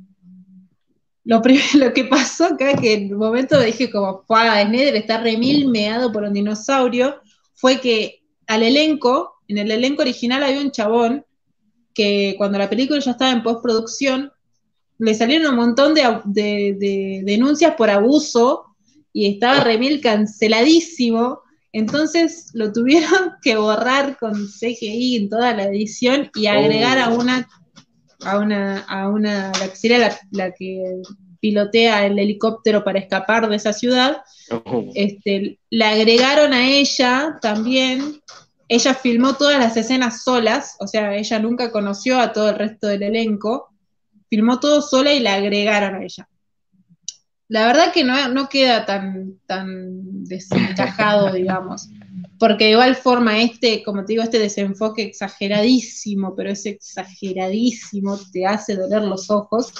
Lo, 1.24 1.42
lo 1.74 1.92
que 1.92 2.04
pasó 2.04 2.46
acá, 2.46 2.76
que 2.76 2.94
en 2.94 3.12
un 3.12 3.18
momento 3.18 3.60
dije 3.60 3.90
como. 3.90 4.24
Snyder 4.28 4.94
está 4.94 5.20
remil 5.20 5.68
meado 5.68 6.12
por 6.12 6.22
un 6.22 6.32
dinosaurio, 6.32 7.16
fue 7.54 7.80
que 7.80 8.22
al 8.46 8.62
elenco, 8.62 9.34
en 9.48 9.58
el 9.58 9.70
elenco 9.72 10.02
original 10.02 10.44
había 10.44 10.60
un 10.60 10.70
chabón 10.70 11.24
que 11.92 12.36
cuando 12.38 12.58
la 12.58 12.70
película 12.70 13.00
ya 13.00 13.10
estaba 13.10 13.32
en 13.32 13.42
postproducción, 13.42 14.30
le 14.98 15.14
salieron 15.14 15.50
un 15.50 15.56
montón 15.56 15.94
de 15.94 17.22
denuncias 17.24 17.74
por 17.74 17.90
abuso 17.90 18.76
y 19.12 19.26
estaba 19.26 19.60
remil 19.60 20.00
canceladísimo 20.00 21.42
entonces 21.78 22.50
lo 22.54 22.72
tuvieron 22.72 23.32
que 23.42 23.56
borrar 23.56 24.16
con 24.18 24.32
CGI 24.46 25.16
en 25.16 25.28
toda 25.28 25.54
la 25.54 25.64
edición 25.64 26.30
y 26.34 26.46
agregar 26.46 26.98
a 26.98 27.10
oh. 27.10 27.20
una, 27.20 27.48
a 28.24 28.38
una, 28.38 28.80
a 28.80 29.08
una, 29.08 29.52
la 29.52 29.68
que 29.68 29.76
sería 29.76 30.18
la, 30.30 30.52
que 30.52 30.82
pilotea 31.40 32.06
el 32.06 32.18
helicóptero 32.18 32.84
para 32.84 32.98
escapar 32.98 33.48
de 33.48 33.56
esa 33.56 33.72
ciudad, 33.72 34.18
oh. 34.50 34.90
este, 34.94 35.58
la 35.70 35.90
agregaron 35.90 36.52
a 36.52 36.68
ella 36.68 37.38
también. 37.40 38.20
Ella 38.70 38.92
filmó 38.92 39.34
todas 39.34 39.58
las 39.58 39.78
escenas 39.78 40.24
solas, 40.24 40.76
o 40.80 40.86
sea, 40.86 41.16
ella 41.16 41.38
nunca 41.38 41.72
conoció 41.72 42.20
a 42.20 42.34
todo 42.34 42.50
el 42.50 42.56
resto 42.56 42.86
del 42.86 43.02
elenco, 43.02 43.68
filmó 44.28 44.60
todo 44.60 44.82
sola 44.82 45.14
y 45.14 45.20
la 45.20 45.36
agregaron 45.36 45.94
a 45.94 46.04
ella 46.04 46.28
la 47.48 47.66
verdad 47.66 47.92
que 47.92 48.04
no, 48.04 48.48
queda 48.48 48.84
tan, 48.84 49.38
tan 49.46 50.24
desencajado, 50.24 51.32
digamos, 51.32 51.88
porque 52.38 52.66
de 52.66 52.70
igual 52.72 52.94
forma 52.94 53.40
este, 53.40 53.82
como 53.82 54.04
te 54.04 54.12
digo, 54.12 54.22
este 54.22 54.38
desenfoque 54.38 55.02
exageradísimo, 55.02 56.34
pero 56.36 56.50
es 56.50 56.66
exageradísimo, 56.66 58.18
te 58.32 58.46
hace 58.46 58.76
doler 58.76 59.02
los 59.02 59.30
ojos. 59.30 59.72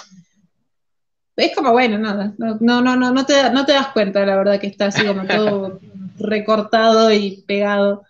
Es 1.37 1.55
como, 1.55 1.73
bueno, 1.73 1.99
nada, 1.99 2.35
no, 2.39 2.59
no, 2.61 2.81
no, 2.81 2.97
no, 2.97 3.13
no, 3.13 3.27
te, 3.27 3.51
no 3.53 3.65
te 3.65 3.73
das 3.73 3.89
cuenta, 3.89 4.27
la 4.27 4.37
verdad, 4.37 4.59
que 4.59 4.67
está 4.67 4.87
así 4.87 5.07
como 5.07 5.25
todo 5.27 5.79
recortado 6.19 7.13
y 7.13 7.45
pegado 7.47 8.03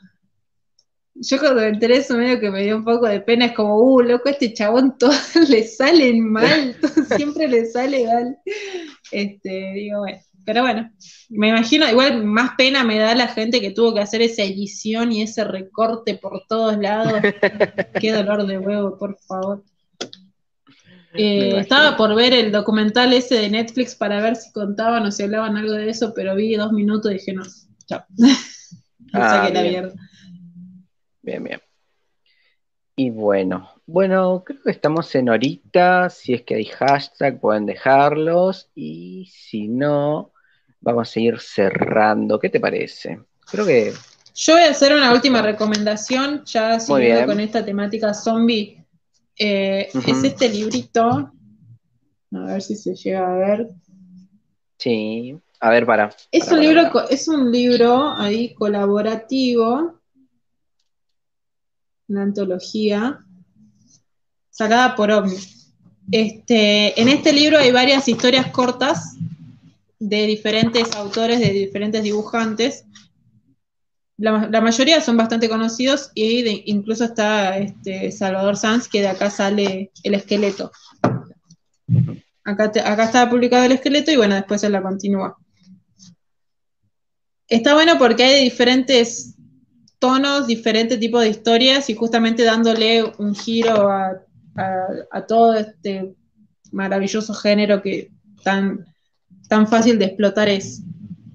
yo 1.20 1.38
cuando 1.38 1.62
me 1.62 1.68
enteré 1.68 1.96
eso 1.96 2.16
medio 2.16 2.38
que 2.38 2.50
me 2.50 2.62
dio 2.62 2.76
un 2.76 2.84
poco 2.84 3.06
de 3.06 3.20
pena, 3.20 3.46
es 3.46 3.52
como, 3.52 3.76
uh, 3.76 4.00
loco, 4.02 4.28
este 4.28 4.52
chabón 4.52 4.96
todo 4.98 5.10
le 5.48 5.64
salen 5.64 6.30
mal, 6.30 6.76
siempre 7.16 7.48
le 7.48 7.66
sale 7.66 8.06
mal. 8.06 8.38
Este, 9.10 9.72
digo, 9.74 10.00
bueno, 10.00 10.18
pero 10.44 10.62
bueno, 10.62 10.90
me 11.28 11.48
imagino, 11.48 11.88
igual 11.90 12.24
más 12.24 12.52
pena 12.56 12.82
me 12.82 12.98
da 12.98 13.14
la 13.14 13.28
gente 13.28 13.60
que 13.60 13.70
tuvo 13.70 13.94
que 13.94 14.00
hacer 14.00 14.22
esa 14.22 14.42
edición 14.42 15.12
y 15.12 15.22
ese 15.22 15.44
recorte 15.44 16.14
por 16.14 16.44
todos 16.48 16.78
lados. 16.78 17.20
Qué 18.00 18.12
dolor 18.12 18.46
de 18.46 18.58
huevo, 18.58 18.96
por 18.96 19.18
favor. 19.18 19.62
Eh, 21.14 21.58
estaba 21.58 21.96
por 21.96 22.14
ver 22.14 22.32
el 22.32 22.52
documental 22.52 23.12
ese 23.12 23.34
de 23.34 23.50
Netflix 23.50 23.94
para 23.94 24.20
ver 24.20 24.36
si 24.36 24.52
contaban 24.52 25.04
o 25.04 25.10
si 25.10 25.22
hablaban 25.22 25.56
algo 25.56 25.72
de 25.72 25.90
eso, 25.90 26.12
pero 26.14 26.34
vi 26.34 26.54
dos 26.54 26.72
minutos 26.72 27.10
y 27.10 27.14
dije, 27.14 27.32
no, 27.32 27.42
chao. 27.86 28.04
ah, 29.12 29.50
la 29.52 29.62
mierda. 29.62 29.94
Bien, 31.22 31.44
bien. 31.44 31.60
Y 32.96 33.10
bueno, 33.10 33.70
bueno, 33.88 34.44
creo 34.44 34.62
que 34.62 34.70
estamos 34.70 35.14
en 35.14 35.30
horita. 35.30 36.10
Si 36.10 36.34
es 36.34 36.42
que 36.42 36.56
hay 36.56 36.66
hashtag, 36.66 37.40
pueden 37.40 37.64
dejarlos. 37.64 38.68
Y 38.74 39.30
si 39.32 39.66
no, 39.66 40.32
vamos 40.82 41.16
a 41.16 41.20
ir 41.20 41.40
cerrando. 41.40 42.38
¿Qué 42.38 42.50
te 42.50 42.60
parece? 42.60 43.18
Creo 43.50 43.64
que. 43.64 43.94
Yo 44.34 44.52
voy 44.52 44.64
a 44.64 44.70
hacer 44.72 44.94
una 44.94 45.10
última 45.14 45.40
recomendación, 45.40 46.44
ya 46.44 46.78
siguiendo 46.78 47.26
con 47.26 47.40
esta 47.40 47.64
temática 47.64 48.12
zombie. 48.12 48.84
Eh, 49.38 49.88
es 49.94 50.22
este 50.22 50.50
librito. 50.50 51.32
A 52.34 52.44
ver 52.44 52.60
si 52.60 52.76
se 52.76 52.94
llega 52.94 53.26
a 53.26 53.38
ver. 53.38 53.68
Sí, 54.76 55.34
a 55.60 55.70
ver, 55.70 55.86
para. 55.86 56.10
Es 56.30 56.52
un 56.52 56.60
libro, 56.60 57.08
es 57.08 57.26
un 57.26 57.50
libro 57.50 58.12
ahí 58.12 58.52
colaborativo 58.52 59.98
una 62.08 62.22
antología 62.22 63.24
sacada 64.58 64.96
por 64.96 65.12
OVNI. 65.12 65.36
Este, 66.10 67.00
en 67.00 67.08
este 67.08 67.32
libro 67.32 67.58
hay 67.58 67.70
varias 67.70 68.08
historias 68.08 68.50
cortas 68.50 69.14
de 70.00 70.26
diferentes 70.26 70.96
autores, 70.96 71.38
de 71.38 71.50
diferentes 71.50 72.02
dibujantes. 72.02 72.84
La, 74.16 74.60
mayoría 74.60 75.00
son 75.00 75.16
bastante 75.16 75.48
conocidos 75.48 76.10
y 76.12 76.68
incluso 76.72 77.04
está 77.04 77.56
este, 77.58 78.10
Salvador 78.10 78.56
Sanz, 78.56 78.88
que 78.88 79.00
de 79.00 79.06
acá 79.06 79.30
sale 79.30 79.92
el 80.02 80.14
esqueleto. 80.14 80.72
Acá, 82.42 82.64
acá 82.84 83.04
está 83.04 83.30
publicado 83.30 83.64
el 83.64 83.72
esqueleto 83.72 84.10
y 84.10 84.16
bueno, 84.16 84.34
después 84.34 84.60
se 84.60 84.70
la 84.70 84.82
continúa. 84.82 85.38
Está 87.46 87.74
bueno 87.74 87.96
porque 87.96 88.24
hay 88.24 88.44
diferentes 88.44 89.36
tonos, 90.00 90.48
diferentes 90.48 90.98
tipos 90.98 91.22
de 91.22 91.28
historias 91.28 91.88
y 91.90 91.94
justamente 91.94 92.42
dándole 92.42 93.04
un 93.18 93.36
giro 93.36 93.88
a, 93.88 94.24
todo 95.26 95.54
este 95.54 96.14
maravilloso 96.72 97.34
género 97.34 97.82
que 97.82 98.10
tan, 98.42 98.84
tan 99.48 99.66
fácil 99.66 99.98
de 99.98 100.06
explotar 100.06 100.48
es. 100.48 100.82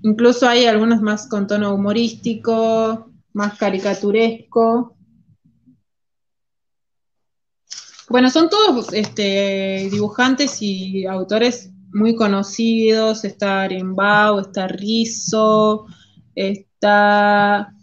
Incluso 0.01 0.47
hay 0.47 0.65
algunos 0.65 1.01
más 1.01 1.27
con 1.27 1.47
tono 1.47 1.73
humorístico, 1.73 3.09
más 3.33 3.57
caricaturesco. 3.57 4.95
Bueno, 8.09 8.29
son 8.29 8.49
todos 8.49 8.93
este, 8.93 9.87
dibujantes 9.91 10.61
y 10.61 11.05
autores 11.05 11.71
muy 11.93 12.15
conocidos. 12.15 13.23
Está 13.23 13.63
Arembao, 13.63 14.41
está 14.41 14.67
Rizzo, 14.67 15.85
está 16.35 17.73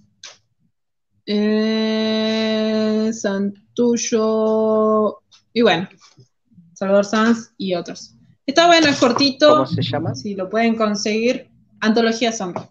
eh, 1.27 3.11
Santullo, 3.13 5.20
y 5.53 5.63
bueno, 5.63 5.89
Salvador 6.75 7.05
Sanz 7.05 7.53
y 7.57 7.75
otros. 7.75 8.17
Está 8.47 8.67
bueno, 8.67 8.89
es 8.89 8.99
cortito. 8.99 9.51
¿Cómo 9.51 9.67
se 9.67 9.83
llama? 9.83 10.15
Si 10.15 10.35
lo 10.35 10.49
pueden 10.49 10.77
conseguir, 10.77 11.51
Antología 11.81 12.33
Zombie. 12.33 12.63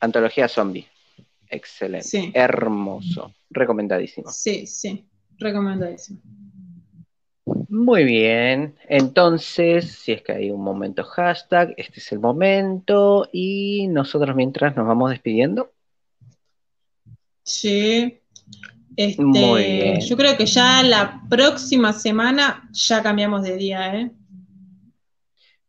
Antología 0.00 0.48
Zombie. 0.48 0.86
Excelente. 1.48 2.32
Hermoso. 2.34 3.34
Recomendadísimo. 3.50 4.30
Sí, 4.30 4.66
sí. 4.66 5.06
Recomendadísimo. 5.38 6.20
Muy 7.68 8.04
bien, 8.04 8.76
entonces, 8.88 9.92
si 9.92 10.12
es 10.12 10.22
que 10.22 10.32
hay 10.32 10.50
un 10.50 10.62
momento 10.62 11.04
hashtag, 11.04 11.74
este 11.76 12.00
es 12.00 12.12
el 12.12 12.20
momento 12.20 13.28
y 13.32 13.88
nosotros 13.88 14.34
mientras 14.34 14.74
nos 14.76 14.86
vamos 14.86 15.10
despidiendo, 15.10 15.74
Sí. 17.44 18.20
Este, 18.96 19.22
Muy 19.22 19.62
bien. 19.64 20.00
Yo 20.00 20.16
creo 20.16 20.36
que 20.36 20.46
ya 20.46 20.82
la 20.82 21.22
próxima 21.28 21.92
semana 21.92 22.68
ya 22.72 23.02
cambiamos 23.02 23.42
de 23.42 23.56
día, 23.56 23.96
¿eh? 23.96 24.10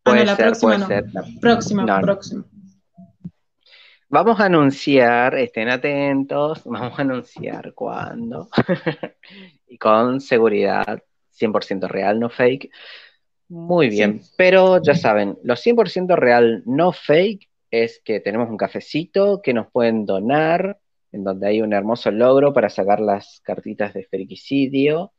Ah, 0.04 0.16
no, 0.16 0.24
la 0.24 0.36
ser, 0.36 0.46
próxima 0.46 0.88
puede 0.88 1.02
no. 1.04 1.24
ser. 1.24 1.40
Próxima, 1.40 1.84
No, 1.86 2.02
próxima. 2.02 2.46
Vamos 4.08 4.40
a 4.40 4.46
anunciar, 4.46 5.36
estén 5.36 5.70
atentos, 5.70 6.62
vamos 6.66 6.98
a 6.98 7.02
anunciar 7.02 7.74
cuándo. 7.74 8.50
y 9.68 9.78
con 9.78 10.22
seguridad, 10.22 11.02
100% 11.38 11.88
real, 11.88 12.20
no 12.20 12.30
fake. 12.30 12.70
Muy 13.48 13.90
bien, 13.90 14.22
pero 14.38 14.82
ya 14.82 14.96
saben, 14.96 15.38
lo 15.44 15.56
100% 15.56 16.16
real, 16.16 16.64
no 16.66 16.92
fake, 16.92 17.48
es 17.70 18.02
que 18.04 18.20
tenemos 18.20 18.50
un 18.50 18.58
cafecito 18.58 19.42
que 19.44 19.54
nos 19.54 19.70
pueden 19.72 20.06
donar, 20.06 20.80
en 21.16 21.24
donde 21.24 21.48
hay 21.48 21.62
un 21.62 21.72
hermoso 21.72 22.12
logro 22.12 22.52
para 22.52 22.70
sacar 22.70 23.00
las 23.00 23.40
cartitas 23.42 23.94
de 23.94 24.04
Ferquicidio, 24.04 25.14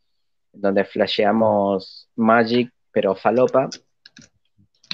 donde 0.52 0.84
flasheamos 0.84 2.10
Magic, 2.14 2.70
pero 2.92 3.14
falopa. 3.14 3.70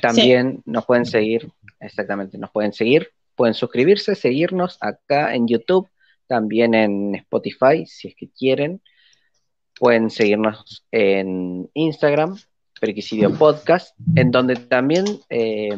También 0.00 0.62
nos 0.64 0.86
pueden 0.86 1.04
seguir, 1.04 1.50
exactamente, 1.80 2.38
nos 2.38 2.52
pueden 2.52 2.72
seguir, 2.72 3.08
pueden 3.34 3.54
suscribirse, 3.54 4.14
seguirnos 4.14 4.78
acá 4.80 5.34
en 5.34 5.48
YouTube, 5.48 5.88
también 6.28 6.72
en 6.72 7.16
Spotify, 7.16 7.84
si 7.84 8.06
es 8.08 8.14
que 8.14 8.30
quieren. 8.30 8.80
Pueden 9.74 10.08
seguirnos 10.08 10.86
en 10.92 11.68
Instagram, 11.74 12.38
Perquisidio 12.80 13.36
Podcast, 13.36 13.96
en 14.14 14.30
donde 14.30 14.54
también 14.54 15.04
eh, 15.30 15.76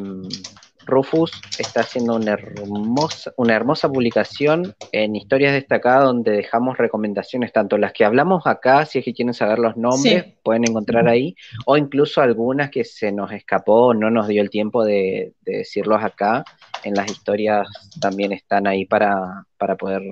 Rufus 0.86 1.32
está 1.58 1.80
haciendo 1.80 2.16
una 2.16 2.32
hermosa, 2.32 3.32
una 3.36 3.54
hermosa 3.54 3.88
publicación 3.88 4.74
en 4.92 5.16
historias 5.16 5.52
destacadas 5.52 6.04
donde 6.04 6.32
dejamos 6.32 6.78
recomendaciones, 6.78 7.52
tanto 7.52 7.78
las 7.78 7.92
que 7.92 8.04
hablamos 8.04 8.46
acá, 8.46 8.84
si 8.86 8.98
es 8.98 9.04
que 9.04 9.14
quieren 9.14 9.34
saber 9.34 9.58
los 9.58 9.76
nombres, 9.76 10.24
Sí. 10.24 10.34
pueden 10.42 10.64
encontrar 10.68 11.08
ahí, 11.08 11.34
o 11.66 11.76
incluso 11.76 12.20
algunas 12.20 12.70
que 12.70 12.84
se 12.84 13.12
nos 13.12 13.32
escapó, 13.32 13.94
no 13.94 14.10
nos 14.10 14.28
dio 14.28 14.42
el 14.42 14.50
tiempo 14.50 14.84
de, 14.84 15.32
de 15.42 15.58
decirlos 15.58 16.02
acá, 16.02 16.44
en 16.82 16.94
las 16.94 17.10
historias 17.10 17.66
también 18.00 18.32
están 18.32 18.66
ahí 18.66 18.84
para, 18.84 19.44
para 19.56 19.76
poder 19.76 20.02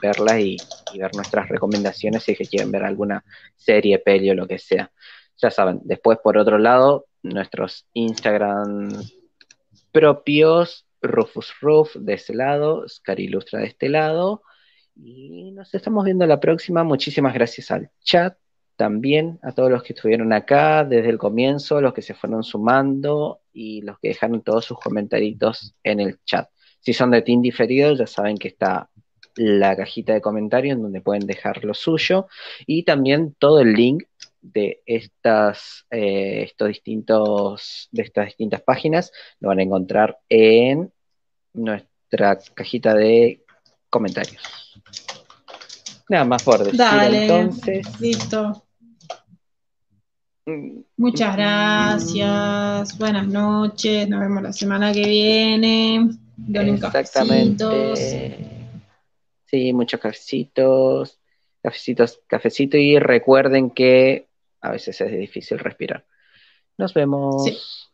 verlas 0.00 0.38
y, 0.40 0.56
y 0.94 0.98
ver 0.98 1.14
nuestras 1.14 1.48
recomendaciones 1.48 2.22
si 2.22 2.32
es 2.32 2.38
que 2.38 2.46
quieren 2.46 2.70
ver 2.72 2.82
alguna 2.84 3.22
serie, 3.56 3.98
peli 3.98 4.30
o 4.30 4.34
lo 4.34 4.46
que 4.46 4.58
sea. 4.58 4.90
Ya 5.36 5.50
saben, 5.50 5.80
después 5.84 6.18
por 6.22 6.38
otro 6.38 6.56
lado, 6.58 7.06
nuestros 7.22 7.86
Instagram 7.92 8.90
propios, 9.92 10.86
Rufus 11.00 11.52
Roof 11.60 11.96
de 11.96 12.14
ese 12.14 12.34
lado, 12.34 12.88
Scarilustra 12.88 13.60
de 13.60 13.66
este 13.66 13.88
lado, 13.88 14.42
y 14.96 15.52
nos 15.52 15.74
estamos 15.74 16.04
viendo 16.04 16.26
la 16.26 16.40
próxima. 16.40 16.84
Muchísimas 16.84 17.34
gracias 17.34 17.70
al 17.70 17.90
chat, 18.02 18.36
también 18.76 19.38
a 19.42 19.52
todos 19.52 19.70
los 19.70 19.82
que 19.82 19.92
estuvieron 19.92 20.32
acá 20.32 20.84
desde 20.84 21.10
el 21.10 21.18
comienzo, 21.18 21.80
los 21.80 21.94
que 21.94 22.02
se 22.02 22.14
fueron 22.14 22.42
sumando 22.42 23.40
y 23.52 23.82
los 23.82 23.98
que 23.98 24.08
dejaron 24.08 24.42
todos 24.42 24.64
sus 24.64 24.78
comentarios 24.78 25.74
en 25.82 26.00
el 26.00 26.18
chat. 26.24 26.48
Si 26.80 26.92
son 26.92 27.10
de 27.10 27.22
Team 27.22 27.42
diferido, 27.42 27.94
ya 27.94 28.06
saben 28.06 28.36
que 28.38 28.48
está 28.48 28.90
la 29.36 29.76
cajita 29.76 30.12
de 30.12 30.20
comentarios 30.20 30.76
en 30.76 30.82
donde 30.82 31.00
pueden 31.00 31.26
dejar 31.26 31.64
lo 31.64 31.74
suyo 31.74 32.26
y 32.66 32.82
también 32.84 33.34
todo 33.38 33.60
el 33.60 33.72
link 33.72 34.04
de 34.42 34.82
estas 34.84 35.86
eh, 35.90 36.42
estos 36.42 36.68
distintos 36.68 37.88
de 37.92 38.02
estas 38.02 38.26
distintas 38.26 38.60
páginas 38.60 39.12
lo 39.40 39.48
van 39.48 39.60
a 39.60 39.62
encontrar 39.62 40.18
en 40.28 40.92
nuestra 41.54 42.38
cajita 42.54 42.94
de 42.94 43.44
comentarios. 43.88 44.42
Nada 46.08 46.24
más 46.24 46.42
por 46.42 46.58
decir 46.58 46.78
Dale. 46.78 47.22
entonces. 47.22 48.00
Listo. 48.00 48.64
Mm, 50.44 50.80
Muchas 50.96 51.36
gracias. 51.36 52.98
Buenas 52.98 53.26
noches. 53.28 54.08
Nos 54.08 54.20
vemos 54.20 54.42
la 54.42 54.52
semana 54.52 54.92
que 54.92 55.06
viene. 55.06 56.10
Donen 56.36 56.78
cafecitos. 56.78 57.98
Exactamente. 57.98 58.50
Sí, 59.46 59.72
muchos 59.72 60.00
cafecitos, 60.00 61.20
cafecitos, 61.62 62.20
cafecito 62.26 62.76
y 62.76 62.98
recuerden 62.98 63.70
que 63.70 64.28
a 64.62 64.70
veces 64.70 65.00
es 65.00 65.12
difícil 65.12 65.58
respirar. 65.58 66.06
Nos 66.78 66.94
vemos. 66.94 67.91